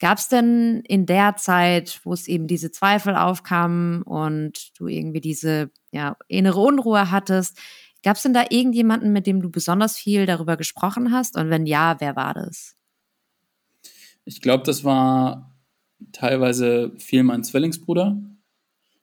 Gab 0.00 0.18
es 0.18 0.28
denn 0.28 0.82
in 0.86 1.06
der 1.06 1.36
Zeit, 1.36 2.00
wo 2.04 2.12
es 2.12 2.28
eben 2.28 2.46
diese 2.46 2.70
Zweifel 2.70 3.16
aufkamen 3.16 4.02
und 4.02 4.78
du 4.78 4.86
irgendwie 4.86 5.20
diese 5.20 5.70
ja, 5.90 6.16
innere 6.28 6.60
Unruhe 6.60 7.10
hattest, 7.10 7.58
gab 8.04 8.16
es 8.16 8.22
denn 8.22 8.34
da 8.34 8.44
irgendjemanden, 8.48 9.12
mit 9.12 9.26
dem 9.26 9.42
du 9.42 9.50
besonders 9.50 9.96
viel 9.96 10.26
darüber 10.26 10.56
gesprochen 10.56 11.12
hast? 11.12 11.36
Und 11.36 11.50
wenn 11.50 11.66
ja, 11.66 11.96
wer 11.98 12.14
war 12.14 12.34
das? 12.34 12.76
Ich 14.24 14.40
glaube, 14.40 14.62
das 14.64 14.84
war 14.84 15.47
teilweise 16.12 16.92
viel 16.98 17.22
mein 17.22 17.44
Zwillingsbruder. 17.44 18.20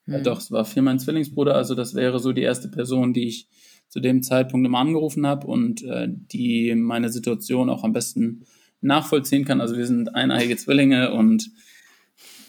Hm. 0.05 0.13
Ja, 0.13 0.19
doch, 0.19 0.39
es 0.39 0.51
war 0.51 0.65
viel 0.65 0.81
mein 0.81 0.99
Zwillingsbruder. 0.99 1.55
Also 1.55 1.75
das 1.75 1.95
wäre 1.95 2.19
so 2.19 2.31
die 2.31 2.41
erste 2.41 2.67
Person, 2.67 3.13
die 3.13 3.27
ich 3.27 3.47
zu 3.87 3.99
dem 3.99 4.23
Zeitpunkt 4.23 4.65
immer 4.65 4.79
angerufen 4.79 5.25
habe 5.25 5.47
und 5.47 5.83
äh, 5.83 6.07
die 6.09 6.73
meine 6.75 7.09
Situation 7.09 7.69
auch 7.69 7.83
am 7.83 7.93
besten 7.93 8.45
nachvollziehen 8.81 9.45
kann. 9.45 9.61
Also 9.61 9.77
wir 9.77 9.87
sind 9.87 10.15
eineige 10.15 10.57
Zwillinge 10.57 11.13
und 11.13 11.51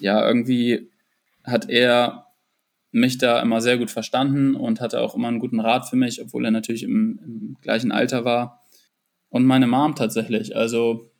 ja, 0.01 0.27
irgendwie 0.27 0.91
hat 1.45 1.69
er 1.69 2.27
mich 2.91 3.19
da 3.19 3.41
immer 3.41 3.61
sehr 3.61 3.79
gut 3.79 3.91
verstanden 3.91 4.55
und 4.55 4.81
hatte 4.81 5.01
auch 5.01 5.15
immer 5.15 5.29
einen 5.29 5.39
guten 5.39 5.61
Rat 5.61 5.89
für 5.89 5.97
mich, 5.97 6.21
obwohl 6.23 6.45
er 6.45 6.51
natürlich 6.51 6.83
im, 6.83 7.21
im 7.23 7.57
gleichen 7.61 7.93
Alter 7.93 8.25
war. 8.25 8.65
Und 9.29 9.45
meine 9.45 9.67
Mom 9.67 9.95
tatsächlich. 9.95 10.57
Also 10.57 11.11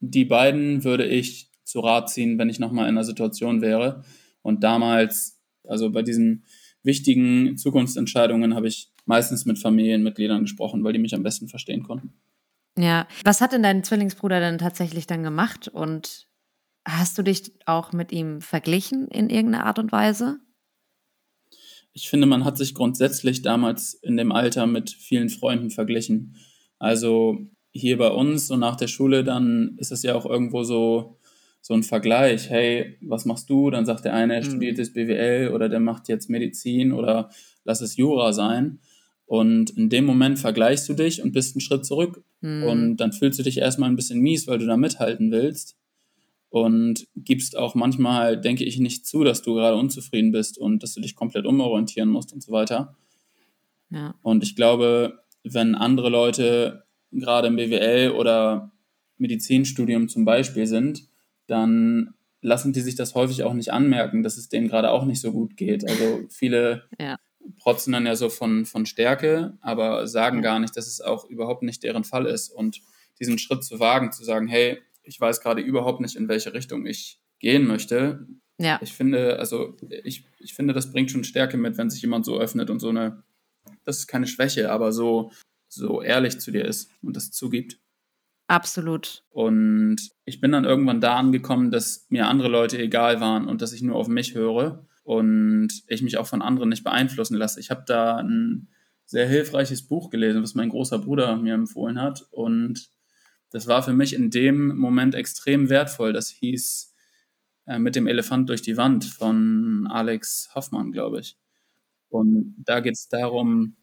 die 0.00 0.24
beiden 0.24 0.84
würde 0.84 1.06
ich 1.06 1.47
zu 1.68 1.80
Rat 1.80 2.08
ziehen, 2.08 2.38
wenn 2.38 2.48
ich 2.48 2.58
nochmal 2.58 2.84
in 2.84 2.96
einer 2.96 3.04
Situation 3.04 3.60
wäre. 3.60 4.02
Und 4.40 4.64
damals, 4.64 5.38
also 5.64 5.90
bei 5.90 6.02
diesen 6.02 6.44
wichtigen 6.82 7.58
Zukunftsentscheidungen, 7.58 8.54
habe 8.54 8.68
ich 8.68 8.90
meistens 9.04 9.44
mit 9.44 9.58
Familienmitgliedern 9.58 10.42
gesprochen, 10.42 10.82
weil 10.82 10.94
die 10.94 10.98
mich 10.98 11.14
am 11.14 11.22
besten 11.22 11.48
verstehen 11.48 11.82
konnten. 11.82 12.14
Ja, 12.78 13.06
was 13.22 13.42
hat 13.42 13.52
denn 13.52 13.62
dein 13.62 13.84
Zwillingsbruder 13.84 14.40
denn 14.40 14.56
tatsächlich 14.56 15.06
dann 15.06 15.22
gemacht 15.22 15.68
und 15.68 16.28
hast 16.86 17.18
du 17.18 17.22
dich 17.22 17.52
auch 17.66 17.92
mit 17.92 18.12
ihm 18.12 18.40
verglichen 18.40 19.08
in 19.08 19.28
irgendeiner 19.28 19.66
Art 19.66 19.78
und 19.78 19.92
Weise? 19.92 20.38
Ich 21.92 22.08
finde, 22.08 22.26
man 22.26 22.44
hat 22.44 22.56
sich 22.56 22.74
grundsätzlich 22.74 23.42
damals 23.42 23.92
in 23.92 24.16
dem 24.16 24.32
Alter 24.32 24.66
mit 24.66 24.90
vielen 24.90 25.28
Freunden 25.28 25.70
verglichen. 25.70 26.36
Also 26.78 27.38
hier 27.72 27.98
bei 27.98 28.08
uns 28.08 28.50
und 28.50 28.60
nach 28.60 28.76
der 28.76 28.86
Schule, 28.86 29.22
dann 29.22 29.74
ist 29.76 29.92
es 29.92 30.02
ja 30.02 30.14
auch 30.14 30.24
irgendwo 30.24 30.62
so, 30.62 31.18
so 31.60 31.74
ein 31.74 31.82
Vergleich. 31.82 32.50
Hey, 32.50 32.96
was 33.00 33.24
machst 33.24 33.50
du? 33.50 33.70
Dann 33.70 33.86
sagt 33.86 34.04
der 34.04 34.14
eine, 34.14 34.34
er 34.34 34.40
mhm. 34.40 34.46
studiert 34.46 34.78
jetzt 34.78 34.94
BWL 34.94 35.50
oder 35.52 35.68
der 35.68 35.80
macht 35.80 36.08
jetzt 36.08 36.30
Medizin 36.30 36.92
oder 36.92 37.30
lass 37.64 37.80
es 37.80 37.96
Jura 37.96 38.32
sein. 38.32 38.80
Und 39.26 39.70
in 39.70 39.90
dem 39.90 40.06
Moment 40.06 40.38
vergleichst 40.38 40.88
du 40.88 40.94
dich 40.94 41.22
und 41.22 41.32
bist 41.32 41.54
einen 41.54 41.60
Schritt 41.60 41.84
zurück. 41.84 42.24
Mhm. 42.40 42.62
Und 42.62 42.96
dann 42.96 43.12
fühlst 43.12 43.38
du 43.38 43.42
dich 43.42 43.58
erstmal 43.58 43.90
ein 43.90 43.96
bisschen 43.96 44.20
mies, 44.20 44.46
weil 44.46 44.58
du 44.58 44.66
da 44.66 44.76
mithalten 44.76 45.30
willst. 45.30 45.76
Und 46.50 47.06
gibst 47.14 47.58
auch 47.58 47.74
manchmal, 47.74 48.40
denke 48.40 48.64
ich, 48.64 48.78
nicht 48.78 49.04
zu, 49.04 49.22
dass 49.22 49.42
du 49.42 49.54
gerade 49.54 49.76
unzufrieden 49.76 50.32
bist 50.32 50.56
und 50.56 50.82
dass 50.82 50.94
du 50.94 51.02
dich 51.02 51.14
komplett 51.14 51.44
umorientieren 51.44 52.08
musst 52.08 52.32
und 52.32 52.42
so 52.42 52.52
weiter. 52.52 52.96
Ja. 53.90 54.14
Und 54.22 54.42
ich 54.42 54.56
glaube, 54.56 55.18
wenn 55.44 55.74
andere 55.74 56.08
Leute 56.08 56.84
gerade 57.12 57.48
im 57.48 57.56
BWL 57.56 58.12
oder 58.12 58.72
Medizinstudium 59.18 60.08
zum 60.08 60.24
Beispiel 60.24 60.66
sind, 60.66 61.07
dann 61.48 62.14
lassen 62.40 62.72
die 62.72 62.80
sich 62.80 62.94
das 62.94 63.16
häufig 63.16 63.42
auch 63.42 63.54
nicht 63.54 63.72
anmerken, 63.72 64.22
dass 64.22 64.36
es 64.36 64.48
denen 64.48 64.68
gerade 64.68 64.90
auch 64.90 65.04
nicht 65.04 65.20
so 65.20 65.32
gut 65.32 65.56
geht. 65.56 65.88
Also 65.88 66.20
viele 66.28 66.84
ja 67.00 67.18
protzen 67.56 67.92
dann 67.92 68.06
ja 68.06 68.16
so 68.16 68.28
von, 68.28 68.66
von 68.66 68.86
Stärke, 68.86 69.56
aber 69.60 70.06
sagen 70.06 70.42
gar 70.42 70.58
nicht, 70.58 70.76
dass 70.76 70.86
es 70.86 71.00
auch 71.00 71.24
überhaupt 71.24 71.62
nicht 71.62 71.82
deren 71.82 72.04
Fall 72.04 72.26
ist. 72.26 72.50
Und 72.50 72.80
diesen 73.18 73.38
Schritt 73.38 73.64
zu 73.64 73.80
wagen, 73.80 74.12
zu 74.12 74.24
sagen, 74.24 74.46
hey, 74.46 74.80
ich 75.02 75.20
weiß 75.20 75.40
gerade 75.40 75.62
überhaupt 75.62 76.00
nicht, 76.00 76.16
in 76.16 76.28
welche 76.28 76.52
Richtung 76.52 76.86
ich 76.86 77.20
gehen 77.38 77.66
möchte. 77.66 78.26
Ja. 78.58 78.78
Ich 78.82 78.92
finde, 78.92 79.38
also 79.38 79.76
ich, 80.04 80.26
ich 80.38 80.54
finde, 80.54 80.74
das 80.74 80.90
bringt 80.90 81.10
schon 81.10 81.24
Stärke 81.24 81.56
mit, 81.56 81.78
wenn 81.78 81.90
sich 81.90 82.02
jemand 82.02 82.24
so 82.24 82.38
öffnet 82.38 82.70
und 82.70 82.80
so 82.80 82.88
eine, 82.88 83.22
das 83.84 83.98
ist 83.98 84.06
keine 84.06 84.26
Schwäche, 84.26 84.70
aber 84.70 84.92
so, 84.92 85.30
so 85.68 86.02
ehrlich 86.02 86.38
zu 86.40 86.50
dir 86.50 86.64
ist 86.64 86.90
und 87.02 87.16
das 87.16 87.30
zugibt. 87.30 87.78
Absolut. 88.48 89.24
Und 89.30 89.96
ich 90.24 90.40
bin 90.40 90.52
dann 90.52 90.64
irgendwann 90.64 91.00
da 91.00 91.16
angekommen, 91.16 91.70
dass 91.70 92.06
mir 92.08 92.26
andere 92.26 92.48
Leute 92.48 92.78
egal 92.78 93.20
waren 93.20 93.46
und 93.46 93.62
dass 93.62 93.72
ich 93.72 93.82
nur 93.82 93.96
auf 93.96 94.08
mich 94.08 94.34
höre 94.34 94.86
und 95.04 95.68
ich 95.86 96.02
mich 96.02 96.16
auch 96.16 96.26
von 96.26 96.42
anderen 96.42 96.70
nicht 96.70 96.82
beeinflussen 96.82 97.36
lasse. 97.36 97.60
Ich 97.60 97.70
habe 97.70 97.84
da 97.86 98.16
ein 98.16 98.68
sehr 99.04 99.28
hilfreiches 99.28 99.86
Buch 99.86 100.10
gelesen, 100.10 100.42
was 100.42 100.54
mein 100.54 100.70
großer 100.70 100.98
Bruder 100.98 101.36
mir 101.36 101.54
empfohlen 101.54 102.00
hat 102.00 102.26
und 102.30 102.90
das 103.50 103.66
war 103.66 103.82
für 103.82 103.92
mich 103.92 104.14
in 104.14 104.30
dem 104.30 104.76
Moment 104.76 105.14
extrem 105.14 105.70
wertvoll. 105.70 106.12
Das 106.12 106.28
hieß 106.28 106.94
äh, 107.66 107.78
Mit 107.78 107.96
dem 107.96 108.06
Elefant 108.06 108.48
durch 108.48 108.62
die 108.62 108.76
Wand 108.76 109.04
von 109.04 109.86
Alex 109.90 110.50
Hoffmann, 110.54 110.92
glaube 110.92 111.20
ich. 111.20 111.36
Und 112.08 112.54
da 112.58 112.80
geht 112.80 112.94
es 112.94 113.08
darum, 113.08 113.76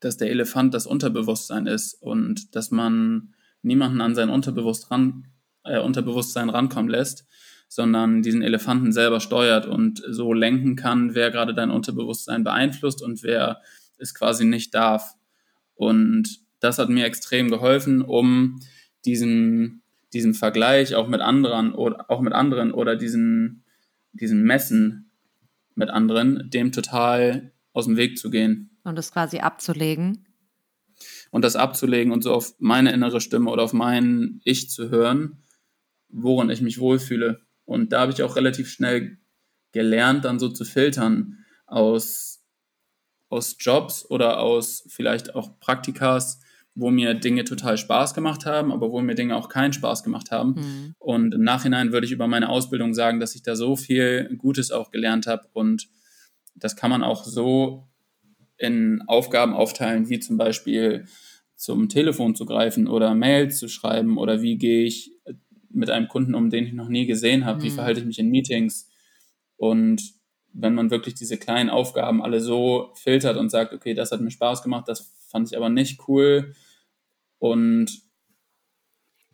dass 0.00 0.16
der 0.16 0.30
Elefant 0.30 0.74
das 0.74 0.86
Unterbewusstsein 0.86 1.66
ist 1.66 1.94
und 1.94 2.54
dass 2.54 2.70
man 2.70 3.34
niemanden 3.62 4.00
an 4.00 4.14
sein 4.14 4.30
Unterbewusst 4.30 4.90
ran, 4.90 5.26
äh, 5.64 5.80
Unterbewusstsein 5.80 6.50
rankommen 6.50 6.90
lässt, 6.90 7.26
sondern 7.68 8.22
diesen 8.22 8.42
Elefanten 8.42 8.92
selber 8.92 9.20
steuert 9.20 9.66
und 9.66 10.02
so 10.08 10.32
lenken 10.32 10.76
kann, 10.76 11.14
wer 11.14 11.30
gerade 11.30 11.54
dein 11.54 11.70
Unterbewusstsein 11.70 12.44
beeinflusst 12.44 13.02
und 13.02 13.22
wer 13.22 13.60
es 13.98 14.14
quasi 14.14 14.44
nicht 14.44 14.74
darf. 14.74 15.14
Und 15.74 16.40
das 16.60 16.78
hat 16.78 16.88
mir 16.88 17.04
extrem 17.04 17.50
geholfen, 17.50 18.02
um 18.02 18.60
diesen, 19.04 19.82
diesen 20.12 20.34
Vergleich 20.34 20.94
auch 20.94 21.08
mit 21.08 21.20
anderen 21.20 21.72
oder 21.72 22.10
auch 22.10 22.20
mit 22.20 22.32
anderen 22.32 22.72
oder 22.72 22.96
diesen, 22.96 23.64
diesen 24.12 24.42
Messen 24.42 25.10
mit 25.74 25.90
anderen, 25.90 26.50
dem 26.50 26.72
total 26.72 27.52
aus 27.72 27.84
dem 27.84 27.96
Weg 27.96 28.18
zu 28.18 28.30
gehen. 28.30 28.70
Und 28.82 28.96
das 28.96 29.12
quasi 29.12 29.38
abzulegen. 29.38 30.26
Und 31.30 31.44
das 31.44 31.56
abzulegen 31.56 32.12
und 32.12 32.22
so 32.22 32.32
auf 32.32 32.54
meine 32.58 32.92
innere 32.92 33.20
Stimme 33.20 33.50
oder 33.50 33.62
auf 33.62 33.72
mein 33.72 34.40
Ich 34.44 34.70
zu 34.70 34.90
hören, 34.90 35.44
worin 36.08 36.50
ich 36.50 36.60
mich 36.60 36.78
wohlfühle. 36.78 37.42
Und 37.64 37.92
da 37.92 38.00
habe 38.00 38.12
ich 38.12 38.22
auch 38.22 38.36
relativ 38.36 38.70
schnell 38.70 39.18
gelernt, 39.72 40.24
dann 40.24 40.38
so 40.38 40.48
zu 40.48 40.64
filtern 40.64 41.44
aus, 41.66 42.42
aus 43.28 43.56
Jobs 43.58 44.08
oder 44.08 44.40
aus 44.40 44.84
vielleicht 44.88 45.34
auch 45.34 45.60
Praktikas, 45.60 46.40
wo 46.74 46.90
mir 46.90 47.14
Dinge 47.14 47.44
total 47.44 47.76
Spaß 47.76 48.14
gemacht 48.14 48.46
haben, 48.46 48.72
aber 48.72 48.90
wo 48.90 49.00
mir 49.00 49.16
Dinge 49.16 49.36
auch 49.36 49.48
keinen 49.48 49.72
Spaß 49.72 50.04
gemacht 50.04 50.30
haben. 50.30 50.54
Mhm. 50.54 50.94
Und 50.98 51.34
im 51.34 51.42
Nachhinein 51.42 51.92
würde 51.92 52.06
ich 52.06 52.12
über 52.12 52.28
meine 52.28 52.48
Ausbildung 52.48 52.94
sagen, 52.94 53.18
dass 53.18 53.34
ich 53.34 53.42
da 53.42 53.56
so 53.56 53.76
viel 53.76 54.34
Gutes 54.38 54.70
auch 54.70 54.90
gelernt 54.92 55.26
habe. 55.26 55.48
Und 55.52 55.88
das 56.54 56.76
kann 56.76 56.90
man 56.90 57.02
auch 57.02 57.24
so 57.24 57.87
in 58.58 59.02
Aufgaben 59.06 59.54
aufteilen, 59.54 60.08
wie 60.08 60.20
zum 60.20 60.36
Beispiel 60.36 61.06
zum 61.56 61.88
Telefon 61.88 62.34
zu 62.34 62.46
greifen 62.46 62.86
oder 62.86 63.14
Mails 63.14 63.58
zu 63.58 63.68
schreiben 63.68 64.18
oder 64.18 64.42
wie 64.42 64.58
gehe 64.58 64.84
ich 64.84 65.12
mit 65.70 65.90
einem 65.90 66.08
Kunden 66.08 66.34
um, 66.34 66.50
den 66.50 66.66
ich 66.66 66.72
noch 66.72 66.88
nie 66.88 67.06
gesehen 67.06 67.44
habe, 67.44 67.60
mhm. 67.60 67.64
wie 67.64 67.70
verhalte 67.70 68.00
ich 68.00 68.06
mich 68.06 68.18
in 68.18 68.30
Meetings. 68.30 68.88
Und 69.56 70.14
wenn 70.52 70.74
man 70.74 70.90
wirklich 70.90 71.14
diese 71.14 71.36
kleinen 71.36 71.70
Aufgaben 71.70 72.22
alle 72.22 72.40
so 72.40 72.92
filtert 72.94 73.36
und 73.36 73.50
sagt, 73.50 73.72
okay, 73.72 73.94
das 73.94 74.10
hat 74.12 74.20
mir 74.20 74.30
Spaß 74.30 74.62
gemacht, 74.62 74.88
das 74.88 75.12
fand 75.28 75.48
ich 75.48 75.56
aber 75.56 75.68
nicht 75.68 76.00
cool, 76.08 76.54
und 77.38 78.02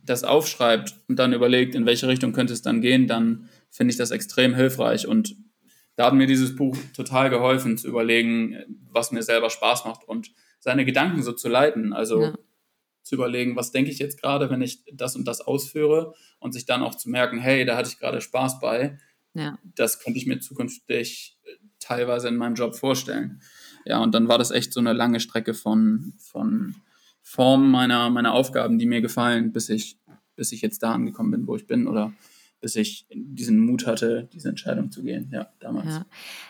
das 0.03 0.25
aufschreibt 0.25 1.01
und 1.09 1.19
dann 1.19 1.33
überlegt, 1.33 1.75
in 1.75 1.87
welche 1.87 2.09
Richtung 2.09 2.33
könnte 2.33 2.53
es 2.53 2.63
dann 2.63 2.83
gehen, 2.83 3.07
dann 3.07 3.49
finde 3.71 3.93
ich 3.93 3.97
das 3.97 4.11
extrem 4.11 4.55
hilfreich. 4.55 5.07
Und 5.07 5.37
da 5.97 6.07
hat 6.07 6.15
mir 6.15 6.27
dieses 6.27 6.57
Buch 6.57 6.77
total 6.95 7.31
geholfen, 7.31 7.79
zu 7.79 7.89
überlegen, 7.89 8.57
was 8.91 9.13
mir 9.13 9.23
selber 9.23 9.51
Spaß 9.51 9.85
macht 9.85 10.05
und 10.09 10.33
seine 10.59 10.85
Gedanken 10.85 11.23
so 11.23 11.33
zu 11.33 11.49
leiten. 11.49 11.93
Also 11.93 12.23
ja. 12.23 12.35
zu 13.03 13.15
überlegen, 13.15 13.57
was 13.57 13.71
denke 13.71 13.91
ich 13.91 13.99
jetzt 13.99 14.21
gerade, 14.21 14.51
wenn 14.51 14.63
ich 14.63 14.85
das 14.93 15.15
und 15.15 15.29
das 15.29 15.41
ausführe 15.41 16.15
und 16.39 16.53
sich 16.53 16.67
dann 16.67 16.83
auch 16.83 16.95
zu 16.95 17.11
merken, 17.11 17.39
hey, 17.39 17.65
da 17.65 17.77
hatte 17.77 17.89
ich 17.89 17.99
gerade 17.99 18.21
Spaß 18.21 18.61
bei. 18.61 18.99
Ja. 19.35 19.59
Das 19.77 20.01
könnte 20.01 20.19
ich 20.19 20.27
mir 20.27 20.41
zukünftig 20.41 21.39
teilweise 21.81 22.29
in 22.29 22.37
meinem 22.37 22.55
Job 22.55 22.75
vorstellen. 22.75 23.41
Ja, 23.85 24.03
und 24.03 24.15
dann 24.15 24.29
war 24.29 24.39
das 24.39 24.51
echt 24.51 24.73
so 24.73 24.81
eine 24.81 24.93
lange 24.93 25.21
Strecke 25.21 25.55
von, 25.55 26.15
von 26.19 26.77
Form 27.21 27.71
meiner, 27.71 28.11
meiner 28.11 28.33
Aufgaben, 28.33 28.79
die 28.79 28.87
mir 28.87 29.01
gefallen, 29.01 29.53
bis 29.53 29.69
ich, 29.69 29.99
bis 30.35 30.53
ich 30.53 30.63
jetzt 30.63 30.83
da 30.83 30.93
angekommen 30.93 31.31
bin, 31.31 31.47
wo 31.47 31.57
ich 31.57 31.67
bin 31.67 31.87
oder 31.87 32.13
bis 32.65 32.77
ich 32.77 33.07
diesen 33.11 33.59
Mut 33.59 33.87
hatte, 33.87 34.27
diese 34.33 34.49
Entscheidung 34.49 34.91
zu 34.91 35.03
gehen, 35.03 35.29
ja, 35.31 35.49
damals. 35.61 35.87
Ja. 35.87 36.07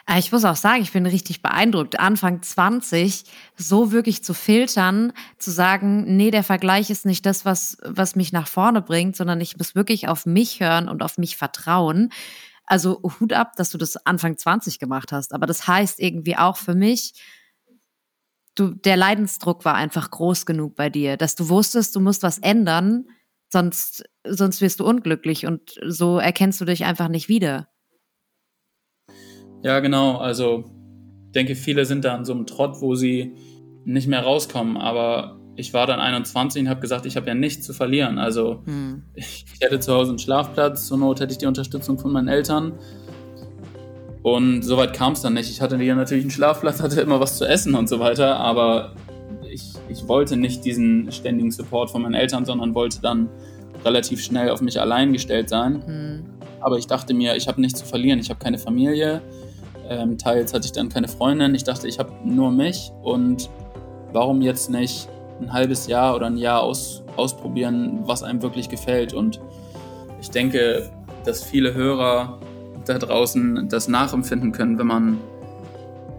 Äh, 0.07 0.21
ich 0.21 0.31
muss 0.31 0.45
auch 0.45 0.55
sagen, 0.55 0.81
ich 0.81 0.93
bin 0.93 1.07
richtig 1.07 1.43
beeindruckt, 1.43 1.99
Anfang 1.99 2.41
20 2.41 3.25
so 3.57 3.91
wirklich 3.91 4.23
zu 4.23 4.33
filtern, 4.33 5.13
zu 5.39 5.51
sagen, 5.51 6.17
nee, 6.17 6.31
der 6.31 6.45
Vergleich 6.45 6.89
ist 6.89 7.05
nicht 7.05 7.27
das, 7.27 7.45
was, 7.45 7.79
was 7.83 8.15
mich 8.15 8.31
nach 8.31 8.47
vorne 8.47 8.81
bringt, 8.81 9.17
sondern 9.17 9.41
ich 9.41 9.57
muss 9.57 9.75
wirklich 9.75 10.07
auf 10.07 10.25
mich 10.25 10.61
hören 10.61 10.89
und 10.89 11.03
auf 11.03 11.19
mich 11.19 11.37
vertrauen. 11.37 12.11
Also 12.65 13.03
Hut 13.19 13.33
ab, 13.33 13.57
dass 13.57 13.71
du 13.71 13.77
das 13.77 13.97
Anfang 14.07 14.39
20 14.39 14.79
gemacht 14.79 15.11
hast. 15.11 15.35
Aber 15.35 15.47
das 15.47 15.67
heißt 15.67 15.99
irgendwie 15.99 16.37
auch 16.37 16.59
für 16.59 16.77
mich, 16.77 17.15
du, 18.55 18.69
der 18.69 18.97
Leidensdruck 18.97 19.65
war 19.65 19.75
einfach 19.75 20.13
groß 20.13 20.47
genug 20.47 20.77
bei 20.77 20.91
dir, 20.91 21.17
dass 21.17 21.35
du 21.35 21.49
wusstest, 21.49 21.97
du 21.97 21.99
musst 21.99 22.23
was 22.23 22.39
ändern, 22.39 23.07
sonst, 23.55 24.05
sonst 24.27 24.61
wirst 24.61 24.81
du 24.81 24.85
unglücklich 24.85 25.47
und 25.47 25.81
so 25.87 26.19
erkennst 26.19 26.61
du 26.61 26.67
dich 26.67 26.85
einfach 26.85 27.09
nicht 27.09 27.29
wieder. 27.31 27.69
Ja, 29.63 29.81
genau. 29.81 30.19
Also, 30.19 30.65
ich 31.27 31.33
denke, 31.33 31.55
viele 31.55 31.87
sind 31.87 32.05
da 32.05 32.15
an 32.15 32.27
so 32.27 32.35
einem 32.35 32.47
Trott, 32.47 32.83
wo 32.83 32.95
sie 32.95 33.35
nicht 33.87 34.09
mehr 34.09 34.23
rauskommen, 34.23 34.77
aber 34.77 35.41
ich 35.57 35.73
war 35.73 35.87
dann 35.87 36.01
21 36.01 36.63
und 36.63 36.69
habe 36.69 36.81
gesagt, 36.81 37.07
ich 37.07 37.17
habe 37.17 37.29
ja 37.29 37.35
nichts 37.35 37.65
zu 37.65 37.73
verlieren. 37.73 38.19
Also, 38.19 38.63
hm. 38.67 39.05
ich 39.15 39.47
hätte 39.61 39.81
zu 39.81 39.95
Hause 39.95 40.11
einen 40.11 40.19
Schlafplatz, 40.19 40.87
zur 40.87 40.99
Not 40.99 41.21
hätte 41.21 41.33
ich 41.33 41.39
die 41.39 41.47
Unterstützung 41.47 41.99
von 41.99 42.13
meinen 42.13 42.29
Eltern 42.29 42.79
und 44.25 44.63
soweit 44.63 44.95
kam 44.95 45.13
es 45.13 45.21
dann 45.21 45.35
nicht. 45.35 45.51
Ich 45.51 45.61
hatte 45.61 45.77
hier 45.77 45.95
natürlich 45.95 46.25
einen 46.25 46.31
Schlafplatz, 46.31 46.81
hatte 46.81 46.99
immer 47.03 47.21
was 47.21 47.37
zu 47.37 47.45
essen 47.45 47.75
und 47.75 47.91
so 47.91 48.01
weiter, 48.01 48.37
aber 48.39 48.95
ich, 49.89 50.09
wollte 50.09 50.37
nicht 50.37 50.65
diesen 50.65 51.11
ständigen 51.13 51.51
Support 51.51 51.91
von 51.91 52.03
meinen 52.03 52.15
Eltern, 52.15 52.45
sondern 52.45 52.75
wollte 52.75 53.01
dann 53.01 53.29
relativ 53.85 54.23
schnell 54.23 54.51
auf 54.51 54.61
mich 54.61 54.81
allein 54.81 55.13
gestellt 55.13 55.49
sein. 55.49 55.83
Mhm. 55.87 56.25
Aber 56.61 56.79
ich 56.79 56.87
dachte 56.87 57.13
mir, 57.13 57.37
ich 57.37 57.47
habe 57.49 57.61
nichts 57.61 57.81
zu 57.81 57.87
verlieren. 57.87 58.19
Ich 58.19 58.31
habe 58.31 58.41
keine 58.41 58.59
Familie. 58.59 59.21
Ähm, 59.89 60.17
teils 60.17 60.55
hatte 60.55 60.67
ich 60.67 60.73
dann 60.73 60.89
keine 60.89 61.09
Freundin. 61.09 61.55
Ich 61.55 61.65
dachte, 61.65 61.87
ich 61.87 61.99
habe 61.99 62.13
nur 62.25 62.51
mich. 62.51 62.91
Und 63.03 63.51
warum 64.13 64.41
jetzt 64.41 64.71
nicht 64.71 65.09
ein 65.41 65.53
halbes 65.53 65.87
Jahr 65.87 66.15
oder 66.17 66.27
ein 66.27 66.39
Jahr 66.39 66.63
aus, 66.63 67.03
ausprobieren, 67.17 68.01
was 68.05 68.23
einem 68.23 68.41
wirklich 68.41 68.69
gefällt? 68.69 69.13
Und 69.13 69.41
ich 70.21 70.31
denke, 70.31 70.91
dass 71.25 71.45
viele 71.45 71.75
Hörer 71.75 72.39
da 72.87 72.99
draußen 72.99 73.69
das 73.69 73.89
nachempfinden 73.89 74.53
können, 74.53 74.79
wenn 74.79 74.87
man, 74.87 75.19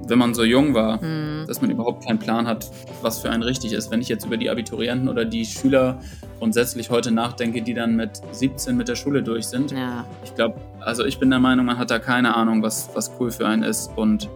wenn 0.08 0.19
man 0.19 0.34
so 0.34 0.43
jung 0.43 0.73
war, 0.73 1.01
mhm. 1.04 1.35
Dass 1.47 1.62
man 1.62 1.69
überhaupt 1.69 2.05
keinen 2.05 2.19
Plan 2.19 2.47
hat, 2.47 2.69
was 3.01 3.19
für 3.19 3.29
einen 3.29 3.43
richtig 3.43 3.73
ist. 3.73 3.91
Wenn 3.91 4.01
ich 4.01 4.10
jetzt 4.10 4.25
über 4.25 4.38
die 4.38 4.49
Abiturienten 4.49 5.10
oder 5.10 5.25
die 5.25 5.45
Schüler 5.45 5.99
grundsätzlich 6.39 6.89
heute 6.89 7.12
nachdenke, 7.12 7.62
die 7.62 7.73
dann 7.73 7.95
mit 7.95 8.21
17 8.31 8.75
mit 8.75 8.88
der 8.88 8.95
Schule 8.95 9.23
durch 9.23 9.45
sind, 9.45 9.71
ja. 9.71 10.05
ich 10.23 10.36
glaube, 10.36 10.55
also 10.79 11.05
ich 11.05 11.19
bin 11.19 11.29
der 11.29 11.39
Meinung, 11.39 11.65
man 11.65 11.77
hat 11.77 11.91
da 11.91 11.99
keine 11.99 12.36
Ahnung, 12.36 12.62
was, 12.62 12.89
was 12.93 13.12
cool 13.19 13.31
für 13.31 13.47
einen 13.47 13.63
ist. 13.63 13.91
Und 13.95 14.29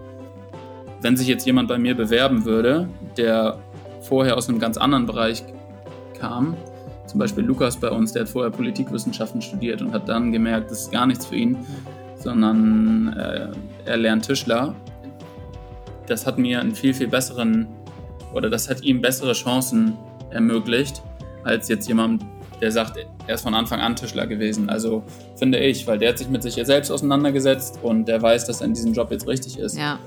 wenn 1.01 1.15
sich 1.17 1.27
jetzt 1.27 1.45
jemand 1.45 1.67
bei 1.67 1.77
mir 1.77 1.95
bewerben 1.95 2.45
würde, 2.45 2.87
der 3.17 3.59
vorher 4.01 4.37
aus 4.37 4.49
einem 4.49 4.59
ganz 4.59 4.77
anderen 4.77 5.05
Bereich 5.05 5.43
kam, 6.19 6.55
zum 7.09 7.19
Beispiel 7.19 7.43
Lukas 7.43 7.77
bei 7.77 7.89
uns, 7.89 8.13
der 8.13 8.23
hat 8.23 8.29
vorher 8.29 8.51
Politikwissenschaften 8.51 9.41
studiert 9.41 9.81
und 9.81 9.93
hat 9.93 10.07
dann 10.07 10.31
gemerkt, 10.31 10.69
das 10.69 10.81
ist 10.81 10.91
gar 10.91 11.07
nichts 11.07 11.25
für 11.25 11.35
ihn, 11.35 11.57
sondern 12.15 13.13
äh, 13.17 13.47
er 13.85 13.97
lernt 13.97 14.25
Tischler. 14.25 14.75
Das 16.09 16.25
hat 16.25 16.37
mir 16.37 16.59
einen 16.59 16.75
viel, 16.75 16.93
viel 16.93 17.07
besseren 17.07 17.67
oder 18.33 18.49
das 18.49 18.69
hat 18.69 18.83
ihm 18.83 19.01
bessere 19.01 19.33
Chancen 19.33 19.93
ermöglicht, 20.31 21.01
als 21.43 21.67
jetzt 21.69 21.87
jemand, 21.87 22.25
der 22.61 22.71
sagt, 22.71 22.97
er 23.27 23.35
ist 23.35 23.41
von 23.41 23.53
Anfang 23.53 23.79
an 23.79 23.95
Tischler 23.95 24.27
gewesen. 24.27 24.69
Also 24.69 25.03
finde 25.35 25.59
ich, 25.59 25.87
weil 25.87 25.97
der 25.97 26.09
hat 26.09 26.17
sich 26.17 26.29
mit 26.29 26.43
sich 26.43 26.55
selbst 26.55 26.91
auseinandergesetzt 26.91 27.79
und 27.81 28.07
der 28.07 28.21
weiß, 28.21 28.45
dass 28.45 28.61
er 28.61 28.67
in 28.67 28.73
diesem 28.73 28.93
Job 28.93 29.11
jetzt 29.11 29.27
richtig 29.27 29.57
ist. 29.57 29.77
Ja. 29.77 29.99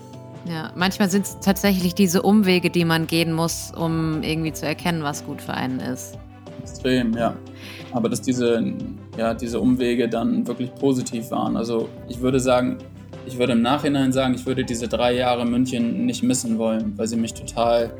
Ja, 0.44 0.72
manchmal 0.74 1.08
sind 1.08 1.24
es 1.24 1.38
tatsächlich 1.38 1.94
diese 1.94 2.22
Umwege, 2.22 2.68
die 2.68 2.84
man 2.84 3.06
gehen 3.06 3.32
muss, 3.32 3.72
um 3.76 4.24
irgendwie 4.24 4.52
zu 4.52 4.66
erkennen, 4.66 5.04
was 5.04 5.24
gut 5.24 5.40
für 5.40 5.54
einen 5.54 5.78
ist. 5.78 6.18
Extrem, 6.60 7.16
ja. 7.16 7.36
Aber 7.92 8.08
dass 8.08 8.22
diese, 8.22 8.74
ja, 9.16 9.34
diese 9.34 9.60
Umwege 9.60 10.08
dann 10.08 10.44
wirklich 10.44 10.74
positiv 10.74 11.30
waren. 11.30 11.56
Also 11.56 11.88
ich 12.08 12.20
würde 12.20 12.40
sagen, 12.40 12.78
ich 13.26 13.38
würde 13.38 13.52
im 13.52 13.62
Nachhinein 13.62 14.12
sagen, 14.12 14.34
ich 14.34 14.46
würde 14.46 14.64
diese 14.64 14.88
drei 14.88 15.14
Jahre 15.14 15.44
München 15.44 16.06
nicht 16.06 16.22
missen 16.22 16.58
wollen, 16.58 16.96
weil 16.96 17.06
sie 17.06 17.16
mich 17.16 17.34
total 17.34 17.92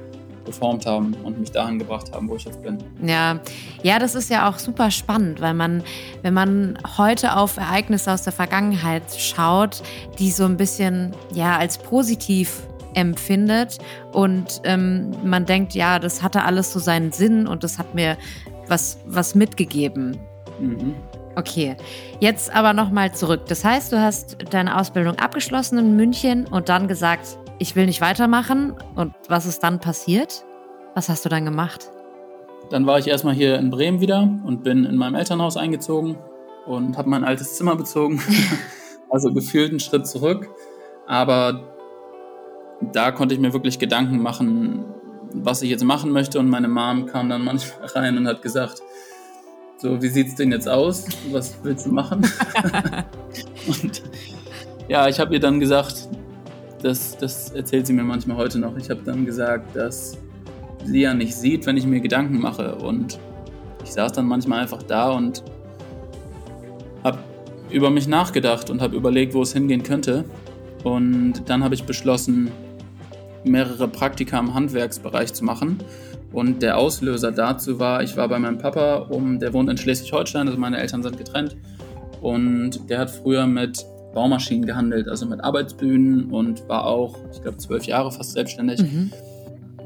geformt 0.44 0.86
haben 0.86 1.14
und 1.22 1.38
mich 1.38 1.52
dahin 1.52 1.78
gebracht 1.78 2.12
haben, 2.12 2.28
wo 2.28 2.36
ich 2.36 2.44
jetzt 2.44 2.62
bin. 2.62 2.78
Ja, 3.02 3.38
ja, 3.82 3.98
das 3.98 4.14
ist 4.14 4.30
ja 4.30 4.48
auch 4.48 4.58
super 4.58 4.90
spannend, 4.90 5.40
weil 5.40 5.54
man, 5.54 5.82
wenn 6.22 6.34
man 6.34 6.78
heute 6.96 7.36
auf 7.36 7.56
Ereignisse 7.56 8.12
aus 8.12 8.22
der 8.22 8.32
Vergangenheit 8.32 9.02
schaut, 9.16 9.82
die 10.18 10.30
so 10.30 10.44
ein 10.44 10.56
bisschen 10.56 11.12
ja 11.32 11.56
als 11.58 11.78
positiv 11.78 12.66
empfindet 12.94 13.78
und 14.12 14.60
ähm, 14.64 15.12
man 15.24 15.46
denkt, 15.46 15.74
ja, 15.74 15.98
das 15.98 16.22
hatte 16.22 16.42
alles 16.42 16.72
so 16.72 16.78
seinen 16.78 17.12
Sinn 17.12 17.46
und 17.46 17.64
das 17.64 17.78
hat 17.78 17.94
mir 17.94 18.18
was, 18.68 18.98
was 19.06 19.34
mitgegeben. 19.34 20.18
Mhm. 20.60 20.94
Okay, 21.34 21.76
jetzt 22.20 22.54
aber 22.54 22.74
nochmal 22.74 23.14
zurück. 23.14 23.42
Das 23.48 23.64
heißt, 23.64 23.92
du 23.92 24.00
hast 24.00 24.36
deine 24.50 24.78
Ausbildung 24.78 25.18
abgeschlossen 25.18 25.78
in 25.78 25.96
München 25.96 26.46
und 26.46 26.68
dann 26.68 26.88
gesagt, 26.88 27.38
ich 27.58 27.74
will 27.74 27.86
nicht 27.86 28.00
weitermachen. 28.00 28.74
Und 28.96 29.14
was 29.28 29.46
ist 29.46 29.62
dann 29.62 29.80
passiert? 29.80 30.44
Was 30.94 31.08
hast 31.08 31.24
du 31.24 31.30
dann 31.30 31.44
gemacht? 31.44 31.90
Dann 32.70 32.86
war 32.86 32.98
ich 32.98 33.08
erstmal 33.08 33.34
hier 33.34 33.56
in 33.58 33.70
Bremen 33.70 34.00
wieder 34.00 34.28
und 34.44 34.62
bin 34.62 34.84
in 34.84 34.96
meinem 34.96 35.14
Elternhaus 35.14 35.56
eingezogen 35.56 36.18
und 36.66 36.98
habe 36.98 37.08
mein 37.08 37.24
altes 37.24 37.56
Zimmer 37.56 37.76
bezogen. 37.76 38.20
also 39.10 39.32
gefühlt 39.32 39.70
einen 39.70 39.80
Schritt 39.80 40.06
zurück. 40.06 40.48
Aber 41.06 41.62
da 42.92 43.10
konnte 43.10 43.34
ich 43.34 43.40
mir 43.40 43.52
wirklich 43.52 43.78
Gedanken 43.78 44.20
machen, 44.22 44.84
was 45.32 45.62
ich 45.62 45.70
jetzt 45.70 45.84
machen 45.84 46.12
möchte. 46.12 46.38
Und 46.38 46.48
meine 46.48 46.68
Mom 46.68 47.06
kam 47.06 47.28
dann 47.28 47.42
manchmal 47.42 47.88
rein 47.94 48.18
und 48.18 48.26
hat 48.26 48.42
gesagt, 48.42 48.82
so, 49.82 50.00
wie 50.00 50.08
sieht's 50.08 50.36
denn 50.36 50.52
jetzt 50.52 50.68
aus? 50.68 51.06
Was 51.32 51.56
willst 51.64 51.86
du 51.86 51.90
machen? 51.90 52.20
und 53.66 54.02
ja, 54.86 55.08
ich 55.08 55.18
habe 55.18 55.34
ihr 55.34 55.40
dann 55.40 55.58
gesagt, 55.58 56.08
das, 56.82 57.16
das 57.18 57.50
erzählt 57.50 57.88
sie 57.88 57.92
mir 57.92 58.04
manchmal 58.04 58.36
heute 58.36 58.60
noch. 58.60 58.76
Ich 58.76 58.90
habe 58.90 59.00
dann 59.04 59.26
gesagt, 59.26 59.74
dass 59.74 60.16
sie 60.84 61.00
ja 61.00 61.14
nicht 61.14 61.34
sieht, 61.34 61.66
wenn 61.66 61.76
ich 61.76 61.84
mir 61.84 62.00
Gedanken 62.00 62.38
mache. 62.38 62.76
Und 62.76 63.18
ich 63.82 63.92
saß 63.92 64.12
dann 64.12 64.26
manchmal 64.26 64.60
einfach 64.60 64.84
da 64.84 65.10
und 65.10 65.42
habe 67.02 67.18
über 67.68 67.90
mich 67.90 68.06
nachgedacht 68.06 68.70
und 68.70 68.80
habe 68.80 68.94
überlegt, 68.94 69.34
wo 69.34 69.42
es 69.42 69.52
hingehen 69.52 69.82
könnte. 69.82 70.24
Und 70.84 71.42
dann 71.46 71.64
habe 71.64 71.74
ich 71.74 71.82
beschlossen, 71.82 72.52
mehrere 73.44 73.88
Praktika 73.88 74.38
im 74.38 74.54
Handwerksbereich 74.54 75.32
zu 75.32 75.44
machen. 75.44 75.78
Und 76.32 76.62
der 76.62 76.78
Auslöser 76.78 77.30
dazu 77.30 77.78
war, 77.78 78.02
ich 78.02 78.16
war 78.16 78.28
bei 78.28 78.38
meinem 78.38 78.58
Papa, 78.58 79.06
um, 79.10 79.38
der 79.38 79.52
wohnt 79.52 79.68
in 79.68 79.76
Schleswig-Holstein, 79.76 80.46
also 80.46 80.58
meine 80.58 80.78
Eltern 80.78 81.02
sind 81.02 81.18
getrennt. 81.18 81.56
Und 82.22 82.88
der 82.88 83.00
hat 83.00 83.10
früher 83.10 83.46
mit 83.46 83.84
Baumaschinen 84.14 84.64
gehandelt, 84.64 85.08
also 85.08 85.26
mit 85.26 85.42
Arbeitsbühnen 85.42 86.30
und 86.30 86.68
war 86.68 86.86
auch, 86.86 87.16
ich 87.32 87.42
glaube, 87.42 87.58
zwölf 87.58 87.84
Jahre 87.84 88.12
fast 88.12 88.32
selbstständig. 88.32 88.80
Mhm. 88.80 89.10